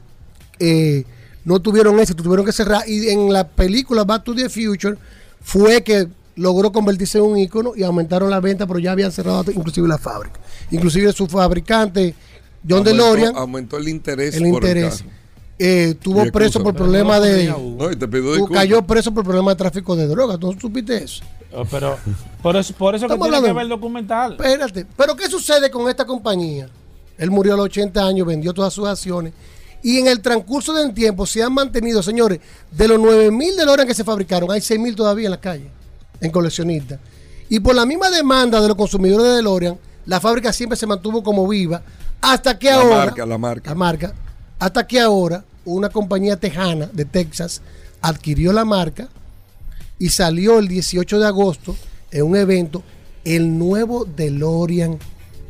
Eh, 0.59 1.03
no 1.43 1.59
tuvieron 1.59 1.99
éxito, 1.99 2.23
tuvieron 2.23 2.45
que 2.45 2.51
cerrar. 2.51 2.87
Y 2.89 3.09
en 3.09 3.31
la 3.31 3.47
película 3.47 4.03
Back 4.03 4.23
to 4.23 4.33
the 4.35 4.49
Future 4.49 4.97
fue 5.41 5.83
que 5.83 6.07
logró 6.35 6.71
convertirse 6.71 7.19
en 7.19 7.25
un 7.25 7.37
ícono 7.37 7.73
y 7.75 7.83
aumentaron 7.83 8.29
la 8.29 8.39
venta, 8.39 8.65
pero 8.67 8.79
ya 8.79 8.91
habían 8.91 9.11
cerrado 9.11 9.51
inclusive 9.51 9.87
la 9.87 9.97
fábrica. 9.97 10.39
Inclusive 10.71 11.13
su 11.13 11.27
fabricante, 11.27 12.15
John 12.67 12.79
Aumentó- 12.79 12.83
DeLorean, 12.91 13.35
Aumentó 13.37 13.77
el 13.77 13.87
interés. 13.87 14.35
el 14.35 14.41
por 14.43 14.63
interés, 14.63 15.05
eh, 15.59 15.95
tuvo 16.01 16.25
preso 16.31 16.61
por 16.63 16.73
problemas 16.75 17.21
de... 17.21 17.45
No, 17.47 17.91
y 17.91 17.95
te 17.95 18.07
pido 18.07 18.23
Tú 18.23 18.31
disculpas. 18.31 18.57
cayó 18.57 18.81
preso 18.81 19.13
por 19.13 19.23
problemas 19.23 19.53
de 19.53 19.57
tráfico 19.59 19.95
de 19.95 20.07
drogas. 20.07 20.39
¿Tú 20.39 20.53
supiste 20.59 21.03
eso? 21.03 21.23
Oh, 21.55 21.65
Pero 21.65 21.97
por 22.41 22.55
eso, 22.57 22.73
por 22.73 22.95
eso 22.95 23.07
que 23.07 23.13
Estamos 23.13 23.27
tiene 23.27 23.31
que 23.43 23.49
hablando- 23.49 23.55
ver 23.55 23.63
el 23.63 23.69
documental. 23.69 24.31
Espérate, 24.33 24.85
pero 24.97 25.15
¿qué 25.15 25.29
sucede 25.29 25.69
con 25.71 25.89
esta 25.89 26.05
compañía? 26.05 26.67
Él 27.17 27.31
murió 27.31 27.53
a 27.53 27.57
los 27.57 27.65
80 27.65 28.05
años, 28.05 28.27
vendió 28.27 28.53
todas 28.53 28.73
sus 28.73 28.87
acciones. 28.87 29.33
Y 29.81 29.99
en 29.99 30.07
el 30.07 30.19
transcurso 30.21 30.73
del 30.73 30.93
tiempo 30.93 31.25
se 31.25 31.43
han 31.43 31.53
mantenido, 31.53 32.01
señores, 32.03 32.39
de 32.71 32.87
los 32.87 32.99
9.000 32.99 33.55
DeLorean 33.55 33.87
que 33.87 33.93
se 33.93 34.03
fabricaron, 34.03 34.51
hay 34.51 34.59
6.000 34.59 34.95
todavía 34.95 35.27
en 35.27 35.31
la 35.31 35.39
calle, 35.39 35.69
en 36.19 36.31
coleccionistas. 36.31 36.99
Y 37.49 37.59
por 37.59 37.75
la 37.75 37.85
misma 37.85 38.09
demanda 38.09 38.59
de 38.59 38.67
los 38.67 38.75
consumidores 38.75 39.27
de 39.27 39.33
DeLorean, 39.35 39.77
la 40.07 40.19
fábrica 40.19 40.51
siempre 40.51 40.75
se 40.75 40.87
mantuvo 40.87 41.23
como 41.23 41.47
viva, 41.47 41.81
hasta 42.19 42.57
que 42.57 42.67
La 42.71 42.75
ahora... 42.77 42.95
marca, 42.97 43.25
la 43.25 43.37
marca. 43.37 43.69
La 43.69 43.75
marca. 43.75 44.13
Hasta 44.57 44.87
que 44.87 44.99
ahora 44.99 45.43
una 45.65 45.89
compañía 45.89 46.37
tejana 46.39 46.89
de 46.91 47.05
Texas 47.05 47.61
adquirió 48.01 48.51
la 48.53 48.65
marca 48.65 49.07
y 49.99 50.09
salió 50.09 50.59
el 50.59 50.67
18 50.67 51.19
de 51.19 51.25
agosto 51.27 51.75
en 52.11 52.23
un 52.23 52.35
evento 52.35 52.83
el 53.23 53.57
nuevo 53.57 54.05
DeLorean 54.05 54.99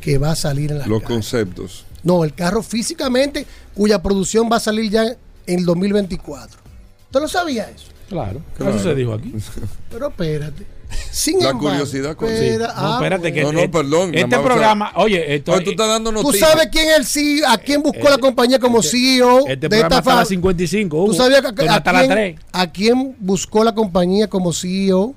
que 0.01 0.17
va 0.17 0.31
a 0.31 0.35
salir 0.35 0.71
en 0.71 0.79
la 0.79 0.87
Los 0.87 1.03
conceptos. 1.03 1.85
No, 2.03 2.23
el 2.23 2.33
carro 2.33 2.61
físicamente 2.61 3.45
cuya 3.73 4.01
producción 4.01 4.47
va 4.51 4.57
a 4.57 4.59
salir 4.59 4.91
ya 4.91 5.05
en 5.47 5.59
el 5.59 5.65
2024. 5.65 6.59
¿Usted 7.05 7.19
lo 7.19 7.27
sabía 7.27 7.69
eso? 7.69 7.87
Claro, 8.07 8.41
Claro. 8.55 8.75
eso 8.75 8.83
se 8.83 8.95
dijo 8.95 9.13
aquí. 9.13 9.33
Pero 9.89 10.09
espérate. 10.09 10.65
Sin 11.11 11.39
La 11.39 11.49
embargo, 11.51 11.69
curiosidad 11.69 12.15
con- 12.15 12.29
espera- 12.29 12.67
No, 12.67 12.73
ah, 12.75 12.97
espérate, 12.97 13.33
que 13.33 13.41
No, 13.43 13.51
no, 13.51 13.59
este- 13.59 13.69
perdón, 13.69 14.13
Este 14.15 14.27
más, 14.27 14.27
o 14.27 14.29
sea, 14.29 14.43
programa, 14.43 14.91
oye, 14.95 15.35
esto, 15.35 15.51
Hoy 15.53 15.63
tú 15.63 15.71
estás 15.71 15.87
dando 15.87 16.11
¿Tú 16.11 16.21
noticias. 16.23 16.49
sabes 16.49 16.67
quién 16.71 16.89
es 16.89 16.97
el 16.97 17.05
CEO, 17.05 17.47
a 17.49 17.57
quién 17.57 17.81
buscó 17.83 18.09
la 18.09 18.17
compañía 18.17 18.59
como 18.59 18.79
este- 18.79 18.97
CEO 18.97 19.39
este 19.47 19.55
de 19.55 19.69
programa 19.69 19.87
esta 19.87 19.97
hasta 19.97 20.11
fábrica? 20.11 20.25
55. 20.29 21.05
¿Tú 21.05 21.13
sabías 21.13 21.43
a, 21.45 21.73
hasta 21.75 21.91
las 21.93 22.01
quién, 22.03 22.11
3. 22.11 22.39
a 22.51 22.71
quién 22.71 23.15
buscó 23.19 23.63
la 23.63 23.73
compañía 23.73 24.27
como 24.27 24.51
CEO? 24.53 25.15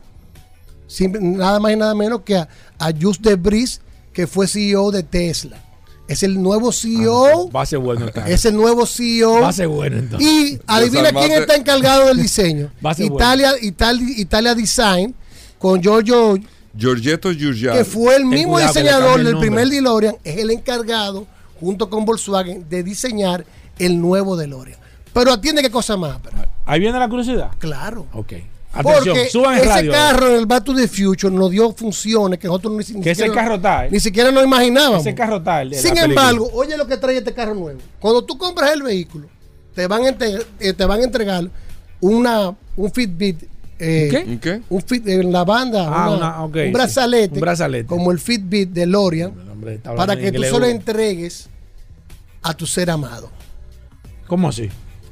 Nada 1.21 1.61
más 1.61 1.73
y 1.73 1.77
nada 1.77 1.95
menos 1.95 2.23
que 2.23 2.37
a, 2.37 2.49
a 2.79 2.91
Just 2.99 3.21
Debris, 3.23 3.81
que 4.13 4.27
fue 4.27 4.47
CEO 4.47 4.91
de 4.91 5.03
Tesla. 5.03 5.63
Es 6.09 6.23
el 6.23 6.41
nuevo 6.43 6.73
CEO. 6.73 7.51
Va 7.51 7.63
a 7.63 7.67
ser 7.67 7.81
bueno 7.81 8.11
carro. 8.11 8.27
es 8.29 8.43
el 8.47 8.55
nuevo 8.57 8.87
CEO. 8.87 9.43
Va 9.43 9.49
a 9.49 9.53
ser 9.53 9.69
bueno 9.69 9.99
entonces. 9.99 10.27
Y 10.27 10.59
adivina 10.67 11.13
quién 11.13 11.33
está 11.33 11.55
encargado 11.55 12.07
del 12.07 12.17
diseño. 12.23 12.73
Va 12.85 12.93
a 12.93 12.95
ser 12.95 13.05
Italia, 13.07 13.53
Italia, 13.61 14.07
Italia 14.17 14.55
Design, 14.55 15.15
con 15.59 15.81
Giorgio, 15.83 16.39
Giorgetto 16.77 17.33
Giugiaro. 17.33 17.79
que 17.79 17.85
fue 17.85 18.17
el 18.17 18.25
mismo 18.25 18.53
cuidado 18.53 18.73
diseñador 18.73 19.21
el 19.21 19.27
del 19.27 19.39
primer 19.39 19.69
DeLorean, 19.69 20.17
es 20.25 20.37
el 20.39 20.51
encargado, 20.51 21.27
junto 21.61 21.91
con 21.91 22.05
Volkswagen, 22.05 22.69
de 22.69 22.83
diseñar 22.83 23.45
el 23.79 24.01
nuevo 24.01 24.37
DeLorean. 24.37 24.79
Pero 25.13 25.33
atiende 25.33 25.63
qué 25.63 25.71
cosa 25.71 25.97
más. 25.97 26.19
pero- 26.23 26.37
Ahí 26.65 26.81
viene 26.81 26.99
la 26.99 27.09
curiosidad. 27.09 27.51
Claro. 27.59 28.07
Ok. 28.13 28.35
Atención, 28.71 29.05
Porque 29.17 29.31
suban 29.31 29.55
el 29.55 29.61
ese 29.63 29.69
radio. 29.71 29.93
carro 29.93 30.29
en 30.29 30.35
el 30.37 30.47
Back 30.47 30.63
to 30.65 30.75
the 30.75 30.87
Future 30.87 31.35
nos 31.35 31.51
dio 31.51 31.73
funciones 31.73 32.39
que 32.39 32.47
nosotros 32.47 32.75
ni, 32.75 32.95
ni 32.97 33.01
Que 33.03 33.11
ese 33.13 33.23
siquiera, 33.25 33.43
carro 33.43 33.55
está, 33.57 33.87
¿eh? 33.87 33.89
ni 33.91 33.99
siquiera 33.99 34.31
nos 34.31 34.45
imaginábamos. 34.45 35.01
Ese 35.01 35.15
carro 35.15 35.39
está. 35.39 35.63
el 35.63 35.71
de 35.71 35.77
Sin 35.79 35.95
película. 35.95 36.05
embargo, 36.31 36.51
oye 36.53 36.77
lo 36.77 36.87
que 36.87 36.99
trae 36.99 37.17
este 37.17 37.33
carro 37.33 37.55
nuevo. 37.55 37.81
Cuando 37.99 38.23
tú 38.25 38.37
compras 38.37 38.71
el 38.73 38.83
vehículo, 38.83 39.27
te 39.75 39.87
van 39.87 40.03
a, 40.05 40.09
entre- 40.11 40.43
eh, 40.61 40.73
te 40.75 40.85
van 40.85 41.01
a 41.01 41.05
entregar 41.05 41.49
una, 42.01 42.55
un 42.77 42.93
Fitbit. 42.93 43.45
Eh, 43.79 44.09
¿Qué? 44.11 44.25
¿Un 44.31 44.39
qué? 44.39 44.61
Un 44.69 44.83
fit, 44.83 45.07
en 45.09 45.33
la 45.33 45.45
banda, 45.45 45.89
Ah, 45.91 46.11
una- 46.11 46.45
un 46.45 46.53
sí. 46.53 46.71
brazalete, 46.73 47.35
Un 47.35 47.41
brazalete. 47.41 47.87
como 47.87 48.11
el 48.13 48.19
Fitbit 48.19 48.71
de 48.71 48.87
Lorian, 48.87 49.33
Hombre, 49.53 49.79
para 49.79 50.17
que 50.17 50.31
tú 50.31 50.37
inglés, 50.37 50.51
se 50.53 50.59
lo 50.59 50.65
Hugo. 50.67 50.75
entregues 50.75 51.49
a 52.43 52.55
tu 52.55 52.67
ser 52.67 52.91
amado. 52.91 53.31
¿Cómo 54.27 54.49
así? 54.49 54.69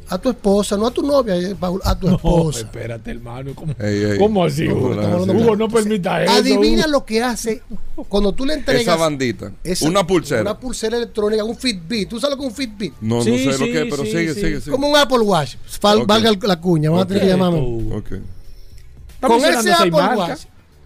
A 0.09 0.19
tu 0.19 0.31
esposa, 0.31 0.77
no 0.77 0.87
a 0.87 0.91
tu 0.93 1.03
novia, 1.03 1.35
eh, 1.35 1.57
Paul, 1.59 1.81
a 1.83 1.99
tu 1.99 2.07
No, 2.09 2.15
esposa. 2.15 2.61
espérate, 2.61 3.11
hermano. 3.11 3.53
¿Cómo, 3.57 3.75
Ey, 3.77 4.05
ey. 4.05 4.19
¿cómo 4.19 4.45
así, 4.45 4.69
No, 4.69 4.75
Hugo? 4.77 4.95
no, 5.27 5.55
Hugo, 5.55 5.69
permita 5.69 6.23
eso. 6.23 6.33
Adivina 6.33 6.83
Hugo. 6.83 6.91
lo 6.93 7.05
que 7.05 7.23
hace 7.25 7.61
cuando 8.09 8.33
tú 8.33 8.45
le 8.47 8.55
entregas 8.55 8.83
Esa 8.83 8.95
bandita. 8.95 9.51
esa- 9.65 9.89
una 9.89 10.07
pulsera. 10.07 10.43
Una 10.43 10.61
pulsera 10.61 10.97
electrónica, 10.97 11.43
un 11.43 11.57
Fitbit. 11.57 12.09
¿Tú 12.09 12.21
sabes 12.21 12.37
lo 12.37 12.41
que 12.41 12.47
es 12.47 12.53
un 12.53 12.57
Fitbit? 12.57 12.95
No, 13.01 13.21
Sí, 13.21 13.31
no 13.47 13.53
sé 13.53 13.59
lo 13.59 13.65
que 13.65 13.83
es, 13.83 13.87
pero 13.91 14.05
sí, 14.05 14.11
sigue, 14.13 14.35
sí. 14.35 14.41
sigue, 14.41 14.61
sigue. 14.61 14.71
Como 14.71 14.89
un 14.89 14.97
Apple 14.97 15.19
Watch. 15.19 15.57
Fal-. 15.81 16.07
Valga 16.07 16.31
la 16.41 16.61
cuña, 16.61 16.91
vamos 16.91 17.05
a 17.05 17.09
tener 17.09 17.23
que 17.25 17.29
llamarme. 17.29 17.59
Hugo. 17.61 18.03
Con 19.27 19.45
ese 19.45 19.73
Apple 19.73 19.91
marcas. 19.91 20.29
Watch, 20.29 20.41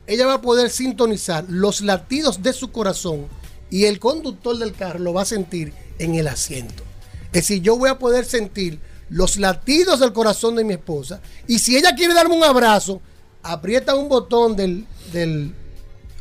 ella 0.06 0.26
va 0.26 0.34
a 0.34 0.40
poder 0.40 0.70
sintonizar 0.70 1.44
los 1.48 1.80
latidos 1.82 2.42
de 2.42 2.52
su 2.52 2.72
corazón 2.72 3.26
y 3.70 3.84
el 3.84 4.00
conductor 4.00 4.58
del 4.58 4.72
carro 4.72 4.98
lo 4.98 5.12
va 5.12 5.22
a 5.22 5.26
sentir 5.26 5.72
en 5.98 6.14
el 6.16 6.26
asiento. 6.26 6.82
Es 7.26 7.42
decir, 7.42 7.62
yo 7.62 7.76
voy 7.76 7.90
a 7.90 7.98
poder 7.98 8.24
sentir 8.24 8.80
los 9.08 9.36
latidos 9.36 10.00
del 10.00 10.12
corazón 10.12 10.56
de 10.56 10.64
mi 10.64 10.74
esposa 10.74 11.20
y 11.46 11.60
si 11.60 11.76
ella 11.76 11.94
quiere 11.94 12.14
darme 12.14 12.36
un 12.36 12.42
abrazo, 12.42 13.00
aprieta 13.42 13.94
un 13.94 14.08
botón 14.08 14.56
del, 14.56 14.84
del 15.12 15.54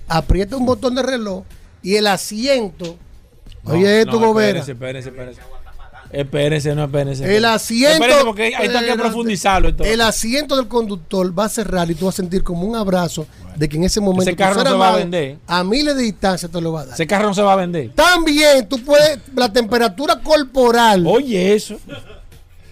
aprieta 0.08 0.56
un 0.56 0.66
botón 0.66 0.96
del 0.96 1.06
reloj 1.06 1.44
y 1.82 1.96
el 1.96 2.08
asiento. 2.08 2.98
No, 3.64 3.74
oye, 3.74 4.02
esto, 4.02 4.20
no, 4.20 4.28
Gobera. 4.28 4.60
Espérense, 4.60 5.10
espérense, 5.10 5.10
espérense. 5.10 5.59
Espérense, 6.12 6.74
no, 6.74 6.86
espérense. 6.86 7.36
El 7.38 7.46
asiento. 7.46 7.94
Espérense, 7.94 8.26
porque 8.26 8.44
ahí 8.44 8.52
está 8.54 8.64
que 8.68 8.76
espérate. 8.78 8.98
profundizarlo. 9.02 9.70
entonces. 9.70 9.94
El 9.94 10.02
asiento 10.02 10.56
del 10.56 10.68
conductor 10.68 11.38
va 11.38 11.46
a 11.46 11.50
cerrar 11.50 11.90
y 11.92 11.96
tú 11.96 12.06
vas 12.06 12.16
a 12.16 12.18
sentir 12.18 12.44
como 12.44 12.64
un 12.64 12.76
abrazo 12.76 13.28
de 13.56 13.70
que 13.70 13.78
en 13.78 13.84
ese 13.84 14.02
momento 14.02 14.24
Ese 14.24 14.36
carro 14.36 14.64
no 14.64 14.70
se 14.72 14.76
va 14.76 14.94
a 14.94 14.96
vender. 14.98 15.38
a 15.46 15.64
miles 15.64 15.96
de 15.96 16.02
distancia 16.04 16.50
te 16.50 16.60
lo 16.62 16.72
va 16.72 16.82
a 16.82 16.86
dar. 16.86 16.94
Ese 16.96 17.06
carro 17.06 17.28
no 17.28 17.34
se 17.34 17.42
va 17.44 17.54
a 17.54 17.58
vender. 17.58 17.92
También 17.94 18.68
tú 18.68 18.84
puedes, 18.84 19.20
la 19.36 19.52
temperatura 19.54 20.20
corporal 20.22 21.06
Oye, 21.06 21.54
eso. 21.54 21.78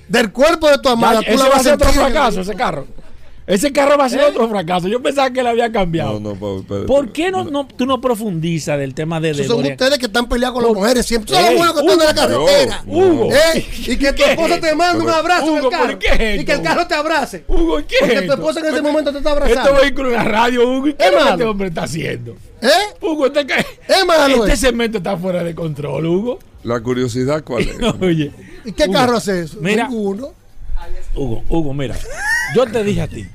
del 0.07 0.31
cuerpo 0.31 0.69
de 0.69 0.77
tu 0.79 0.89
amada, 0.89 1.21
Ya, 1.21 1.27
tú 1.27 1.33
ese 1.35 1.37
la 1.37 1.43
va 1.43 1.49
a 1.49 1.53
vas 1.57 1.63
ser 1.63 1.73
otro 1.73 1.87
sentir 1.87 2.01
en 2.01 2.07
el- 2.07 2.13
fracaso, 2.13 2.41
ese 2.41 2.55
carro. 2.55 2.87
Ese 3.47 3.71
carro 3.71 3.97
va 3.97 4.05
a 4.05 4.09
ser 4.09 4.19
¿Eh? 4.19 4.25
otro 4.25 4.49
fracaso. 4.49 4.89
Yo 4.89 5.01
pensaba 5.01 5.31
que 5.31 5.41
le 5.41 5.47
había 5.47 5.71
cambiado. 5.71 6.19
No, 6.19 6.31
no, 6.31 6.35
Paul, 6.35 6.59
espérate. 6.59 6.85
¿Por 6.85 7.13
qué 7.13 7.31
no, 7.31 7.45
no, 7.45 7.65
tú 7.65 7.85
no 7.85 8.01
profundizas 8.01 8.77
del 8.77 8.93
tema 8.93 9.21
de 9.21 9.29
Esos 9.29 9.47
son 9.47 9.65
ustedes 9.65 9.97
que 9.99 10.07
están 10.07 10.27
peleados 10.27 10.55
con 10.59 10.65
las 10.65 10.73
mujeres 10.75 11.05
siempre. 11.05 11.33
Son 11.33 11.43
los 11.45 11.55
buenos 11.55 11.73
que 11.81 11.87
están 11.87 12.25
en 12.25 12.31
la 12.31 12.37
Hugo, 12.37 12.45
carretera. 12.45 12.83
Hugo, 12.85 13.29
¿Eh? 13.31 13.65
Y 13.87 13.97
que 13.97 14.09
tu 14.11 14.15
¿qué 14.15 14.31
esposa 14.33 14.55
es 14.55 14.61
te 14.61 14.75
manda 14.75 14.99
un 14.99 15.05
Pero- 15.05 15.15
abrazo 15.17 15.45
en 15.45 15.51
Hugo, 15.59 15.65
el 15.67 15.69
carro. 15.71 15.85
¿por 15.87 15.97
qué 15.99 16.33
es 16.35 16.41
Y 16.41 16.45
que 16.45 16.51
el 16.51 16.61
carro 16.61 16.87
te 16.87 16.93
abrace. 16.95 17.43
Hugo, 17.47 17.77
¿qué 17.87 17.95
Porque 18.01 18.21
tu 18.23 18.33
esposa 18.33 18.59
en 18.59 18.65
ese 18.65 18.81
momento 18.81 19.11
te 19.13 19.17
está 19.19 19.29
Este 19.31 19.43
abrazando. 19.43 19.81
vehículo 19.81 20.09
en 20.09 20.15
la 20.15 20.23
radio, 20.25 20.69
Hugo. 20.69 20.87
¿Y 20.89 20.93
qué 20.93 21.05
Es 21.05 21.11
lo 21.13 21.17
que 21.23 21.29
este 21.31 21.43
hombre 21.45 21.67
está 21.69 21.83
haciendo? 21.83 22.31
¿Eh? 22.61 22.67
Hugo, 23.01 23.27
este, 23.27 23.47
que- 23.47 23.53
Es 23.87 24.05
malo. 24.05 24.35
este 24.43 24.53
eh. 24.53 24.57
segmento 24.57 24.97
está 24.97 25.15
fuera 25.15 25.41
de 25.45 25.55
control, 25.55 26.05
Hugo. 26.05 26.39
La 26.63 26.81
curiosidad, 26.81 27.45
¿cuál 27.45 27.63
es? 27.63 27.77
Oye, 28.01 28.29
¿Y 28.65 28.73
qué 28.73 28.83
Hugo, 28.83 28.93
carro 28.93 29.15
hace 29.15 29.43
eso? 29.43 29.57
Mira, 29.61 29.87
Ninguno. 29.87 30.31
Hugo, 31.15 31.43
Hugo, 31.49 31.73
mira. 31.73 31.95
Yo 32.55 32.65
te 32.65 32.83
dije 32.83 33.01
a 33.01 33.07
ti. 33.07 33.25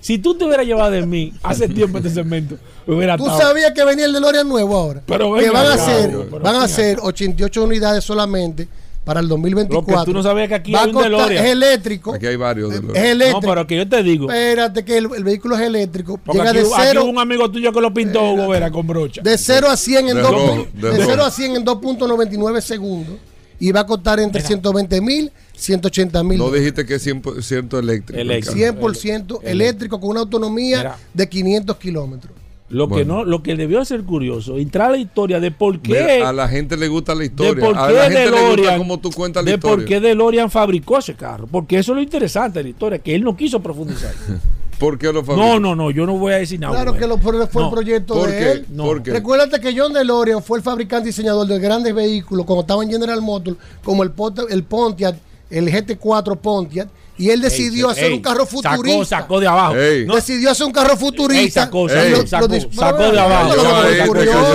Si 0.00 0.18
tú 0.18 0.34
te 0.36 0.44
hubieras 0.44 0.66
llevado 0.66 0.90
de 0.90 1.04
mí 1.06 1.32
hace 1.42 1.68
tiempo 1.68 1.98
este 1.98 2.10
segmento, 2.10 2.56
hubiera 2.86 3.16
Tú 3.16 3.24
estado- 3.26 3.42
sabías 3.42 3.72
que 3.72 3.84
venía 3.84 4.04
el 4.06 4.12
DeLorean 4.12 4.48
nuevo 4.48 4.76
ahora. 4.76 5.02
Pero 5.06 5.34
que 5.34 5.40
venga 5.42 5.52
van 5.62 5.78
a 5.78 5.86
pero 5.86 6.26
van 6.40 6.56
a 6.56 6.68
ser 6.68 6.98
88 7.02 7.62
unidades 7.64 8.04
solamente 8.04 8.68
para 9.04 9.20
el 9.20 9.28
2024. 9.28 9.92
Lo 9.98 10.04
que 10.04 10.10
tú 10.10 10.14
no 10.16 10.22
sabías 10.22 10.48
que 10.48 10.54
aquí 10.54 10.72
Va 10.72 10.82
hay 10.82 10.88
un 10.88 10.94
costar- 10.94 11.10
DeLorean. 11.10 11.44
Es 11.44 11.50
eléctrico. 11.52 12.14
Aquí 12.14 12.26
hay 12.26 12.36
varios 12.36 12.70
de 12.70 12.82
los. 12.82 12.96
Es 12.96 13.02
eléctrico. 13.04 13.40
No, 13.46 13.48
pero 13.54 13.66
que 13.66 13.76
yo 13.76 13.88
te 13.88 14.02
digo. 14.02 14.30
Espérate 14.30 14.84
que 14.84 14.98
el, 14.98 15.08
el 15.16 15.24
vehículo 15.24 15.56
es 15.56 15.62
eléctrico. 15.62 16.18
Porque 16.18 16.38
Llega 16.38 16.50
aquí, 16.50 16.58
de 16.60 16.64
aquí 16.66 16.74
cero, 16.88 17.02
hubo 17.04 17.10
un 17.10 17.18
amigo 17.18 17.50
tuyo 17.50 17.72
que 17.72 17.80
lo 17.80 17.92
pintó 17.92 18.22
Hugo 18.32 18.48
Vera 18.48 18.70
con 18.70 18.86
brocha. 18.86 19.22
de 19.22 19.36
0 19.38 19.68
a 19.68 19.76
100 19.76 20.08
en 20.08 20.16
De 20.16 20.22
dos- 20.22 20.30
rojo, 20.30 20.66
de 20.72 20.80
de 20.88 20.96
rojo. 20.96 21.02
0 21.10 21.24
a 21.24 21.30
100 21.30 21.56
en 21.56 21.64
2.99 21.64 22.60
segundos. 22.62 23.16
Y 23.60 23.72
va 23.72 23.80
a 23.80 23.86
costar 23.86 24.18
entre 24.20 24.40
120 24.42 25.00
mil 25.00 25.30
180 25.56 26.24
mil. 26.24 26.38
No 26.38 26.50
dijiste 26.50 26.84
que 26.84 26.94
es 26.96 27.06
100% 27.06 27.78
eléctrico. 27.78 28.20
el 28.20 28.30
Eléctrico. 28.30 28.60
carro. 28.74 28.92
100% 28.92 29.38
eléctrico 29.44 30.00
con 30.00 30.10
una 30.10 30.20
autonomía 30.20 30.78
Mira. 30.78 30.98
de 31.14 31.28
500 31.28 31.76
kilómetros. 31.76 32.32
Lo 32.70 32.88
que 32.88 32.94
Bueno. 32.94 33.16
no, 33.18 33.24
lo 33.24 33.42
que 33.42 33.54
debió 33.56 33.84
ser 33.84 34.02
curioso, 34.04 34.56
entrar 34.58 34.88
a 34.88 34.92
la 34.92 34.96
historia 34.96 35.38
de 35.38 35.50
por 35.50 35.78
qué, 35.80 35.90
Mira, 36.16 36.28
a 36.30 36.32
la 36.32 36.48
gente 36.48 36.76
le 36.76 36.88
gusta 36.88 37.12
la 37.14 37.20
de 37.20 37.26
historia. 37.26 37.62
por 37.64 37.78
a 37.78 37.86
qué 37.86 37.92
la 37.92 38.02
gente 38.04 38.18
le 38.24 38.30
gusta 38.30 38.40
DeLorean, 38.50 38.78
cómo 38.78 38.98
tú 38.98 39.10
cuentas 39.12 39.44
la 39.44 39.50
de 39.52 39.58
por 39.58 39.70
historia. 39.80 39.86
qué 39.86 40.00
DeLorean 40.00 40.50
fabricó 40.50 40.98
ese 40.98 41.14
carro, 41.14 41.46
porque 41.46 41.78
eso 41.78 41.92
es 41.92 41.96
lo 41.96 42.02
interesante 42.02 42.58
de 42.58 42.62
la 42.64 42.68
historia, 42.70 42.98
que 42.98 43.14
él 43.14 43.22
no 43.22 43.36
quiso 43.36 43.60
profundizar. 43.62 44.12
¿Por 44.84 44.98
qué 44.98 45.12
lo 45.12 45.24
fabricó? 45.24 45.46
no, 45.48 45.60
no, 45.60 45.74
no, 45.74 45.90
yo 45.90 46.04
no 46.06 46.14
voy 46.18 46.32
a 46.32 46.36
decir 46.36 46.60
nada. 46.60 46.74
Claro 46.74 46.94
que 46.96 47.06
lo, 47.06 47.18
fue 47.18 47.46
fue 47.48 47.62
No. 47.62 47.68
el 47.68 47.74
proyecto 47.74 48.14
¿Por 48.14 48.30
de 48.30 48.38
qué? 48.38 48.50
él. 48.52 48.66
¿Por 48.76 49.02
qué? 49.02 49.10
Recuérdate 49.12 49.60
que 49.60 49.74
John 49.78 49.92
DeLorean 49.92 50.42
fue 50.42 50.58
el 50.58 50.64
fabricante 50.64 51.08
y 51.08 51.10
diseñador 51.12 51.46
de 51.46 51.58
grandes 51.58 51.94
vehículos 51.94 52.44
cuando 52.46 52.62
estaba 52.62 52.82
en 52.84 52.90
General 52.90 53.20
Motors, 53.22 53.56
como 53.82 54.02
el, 54.02 54.14
Pont- 54.14 54.46
el 54.50 54.62
Pontiac, 54.64 55.16
el 55.50 55.68
GT4 55.70 56.36
Pontiac, 56.36 56.88
y 57.16 57.30
él 57.30 57.40
decidió 57.40 57.86
Ey, 57.86 57.92
hacer 57.92 58.04
ey, 58.06 58.12
un 58.14 58.20
carro 58.22 58.44
futurista. 58.44 59.04
Sacó, 59.04 59.04
sacó 59.04 59.40
de 59.40 59.46
abajo. 59.46 59.76
Ey. 59.76 60.04
No, 60.04 60.16
Decidió 60.16 60.50
hacer 60.50 60.66
un 60.66 60.72
carro 60.72 60.96
futurista. 60.96 61.40
ey, 61.42 61.50
sacó, 61.50 61.88
Ey. 61.88 61.94
sacó, 62.10 62.20
Lo- 62.22 62.26
sacó, 62.26 62.46
lo 62.48 62.54
dis- 62.54 62.74
sacó 62.74 62.96
Bueno, 62.96 63.12
de 63.12 63.20
abajo. 63.20 63.52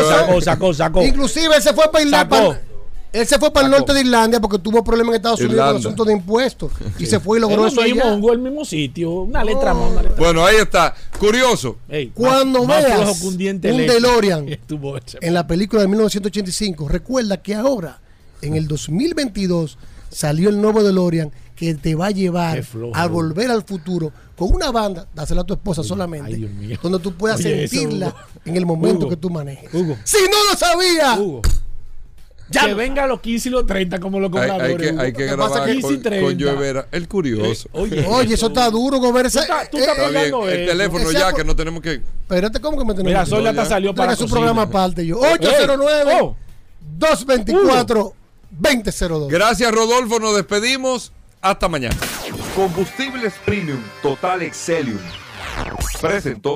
Sacó, 0.10 0.42
sacó, 0.42 0.74
sacó. 0.74 1.04
Inclusive 1.04 1.56
él 1.56 1.62
se 1.62 1.74
fue 1.74 1.90
para 1.92 2.04
Irlanda. 2.04 2.62
Él 3.12 3.26
se 3.26 3.40
fue 3.40 3.52
para 3.52 3.66
el 3.66 3.72
norte 3.72 3.92
de 3.94 4.02
Irlanda 4.02 4.40
porque 4.40 4.60
tuvo 4.60 4.84
problemas 4.84 5.10
en 5.12 5.16
Estados 5.16 5.40
Unidos 5.42 5.60
con 5.60 5.70
el 5.70 5.78
asunto 5.78 6.06
de 6.06 6.14
impuestos. 6.14 6.72
Y 7.00 7.06
se 7.06 7.20
fue 7.20 7.38
y 7.40 7.42
logró 7.42 7.66
Es 7.66 7.74
eso 7.74 7.82
allá. 7.82 8.14
Hugo, 8.16 8.32
el 8.34 8.40
mismo 8.40 8.64
sitio, 8.66 9.12
una 9.22 9.44
letra 9.44 9.74
más, 9.74 9.92
una 9.92 10.02
letra 10.04 10.18
Bueno, 10.18 10.46
ahí 10.46 10.58
está. 10.58 10.94
Curioso. 11.18 11.78
Ey, 11.90 12.12
Cuando 12.14 12.64
más- 12.66 12.84
veas 12.84 13.22
un, 13.22 13.34
un. 13.34 13.38
DeLorean 13.60 14.46
en 15.22 15.34
la 15.34 15.48
película 15.48 15.82
de 15.82 15.88
1985, 15.88 16.88
recuerda 16.88 17.38
que 17.42 17.56
ahora, 17.56 18.00
en 18.42 18.56
el 18.56 18.68
2022, 18.68 19.78
salió 20.10 20.50
el 20.50 20.62
nuevo 20.62 20.84
DeLorean 20.84 21.32
que 21.56 21.76
te 21.76 21.96
va 21.96 22.08
a 22.08 22.12
llevar 22.12 22.64
flojo. 22.64 22.96
a 22.96 23.08
volver 23.08 23.52
al 23.52 23.64
futuro 23.64 24.12
con 24.38 24.54
una 24.54 24.72
banda, 24.72 25.08
dásela 25.14 25.42
a 25.42 25.44
tu 25.44 25.54
esposa 25.54 25.84
solamente, 25.84 26.28
ay, 26.32 26.36
Dios 26.36 26.52
mío. 26.52 26.78
donde 26.82 27.00
tú 27.00 27.14
puedas 27.14 27.40
Oye, 27.42 27.68
sentirla 27.68 28.16
en 28.46 28.56
el 28.56 28.66
momento 28.66 29.02
Hugo. 29.02 29.10
que 29.10 29.18
tú 29.18 29.30
manejes. 29.30 29.74
Hugo. 29.74 29.98
Si 30.06 30.18
no 30.32 30.52
lo 30.52 30.58
sabía, 30.58 31.20
Hugo. 31.20 31.42
Ya 32.52 32.66
que 32.66 32.74
venga 32.74 33.04
a 33.04 33.08
los 33.08 33.20
15 33.22 33.50
y 33.50 33.52
los 33.52 33.66
30 33.68 34.00
como 34.00 34.20
los 34.20 34.32
Hay, 34.34 34.50
cobradores. 34.50 34.92
hay 34.92 34.98
hay 35.06 35.14
que 35.14 35.22
Lo 35.26 35.28
que 35.30 35.36
grabar 35.36 35.60
con, 35.60 35.72
15 35.72 35.88
y 35.88 35.94
con 35.94 36.02
30. 36.04 36.44
Joe 36.46 36.56
Vera. 36.56 36.88
El 36.92 37.08
curioso. 37.08 37.70
Oye, 37.74 38.06
oye, 38.08 38.34
eso 38.34 38.48
está 38.48 38.70
duro, 38.70 38.98
Gober. 39.00 39.32
Tú 39.32 39.40
estás- 39.40 39.70
tú 39.70 39.78
estás 39.78 39.98
Está 39.98 40.10
bien. 40.10 40.24
pegando 40.24 40.50
El 40.50 40.66
teléfono 40.66 41.10
Ese 41.10 41.20
ya, 41.20 41.34
que 41.34 41.44
no 41.44 41.56
tenemos 41.56 41.82
que. 41.82 41.94
Espérate, 42.22 42.60
¿cómo 42.60 42.78
que 42.78 42.86
me 42.86 42.94
tenemos 42.94 43.06
Mira, 43.08 43.24
que- 43.24 43.30
Sol 43.30 43.44
ya 43.44 43.66
salió 43.66 43.94
para 43.94 44.16
su 44.16 44.28
programa 44.28 44.64
aparte 44.64 45.06
yo. 45.06 45.24
Ey, 45.26 45.34
809 45.34 46.12
oh, 46.22 46.36
224 46.98 48.14
2002. 48.52 49.30
Gracias, 49.30 49.72
Rodolfo. 49.72 50.20
Nos 50.20 50.36
despedimos. 50.36 51.12
Hasta 51.42 51.70
mañana. 51.70 51.96
Combustibles 52.56 53.34
Premium 53.46 53.80
Total 54.02 54.42
Excelium. 54.42 55.00
Presentó. 56.02 56.56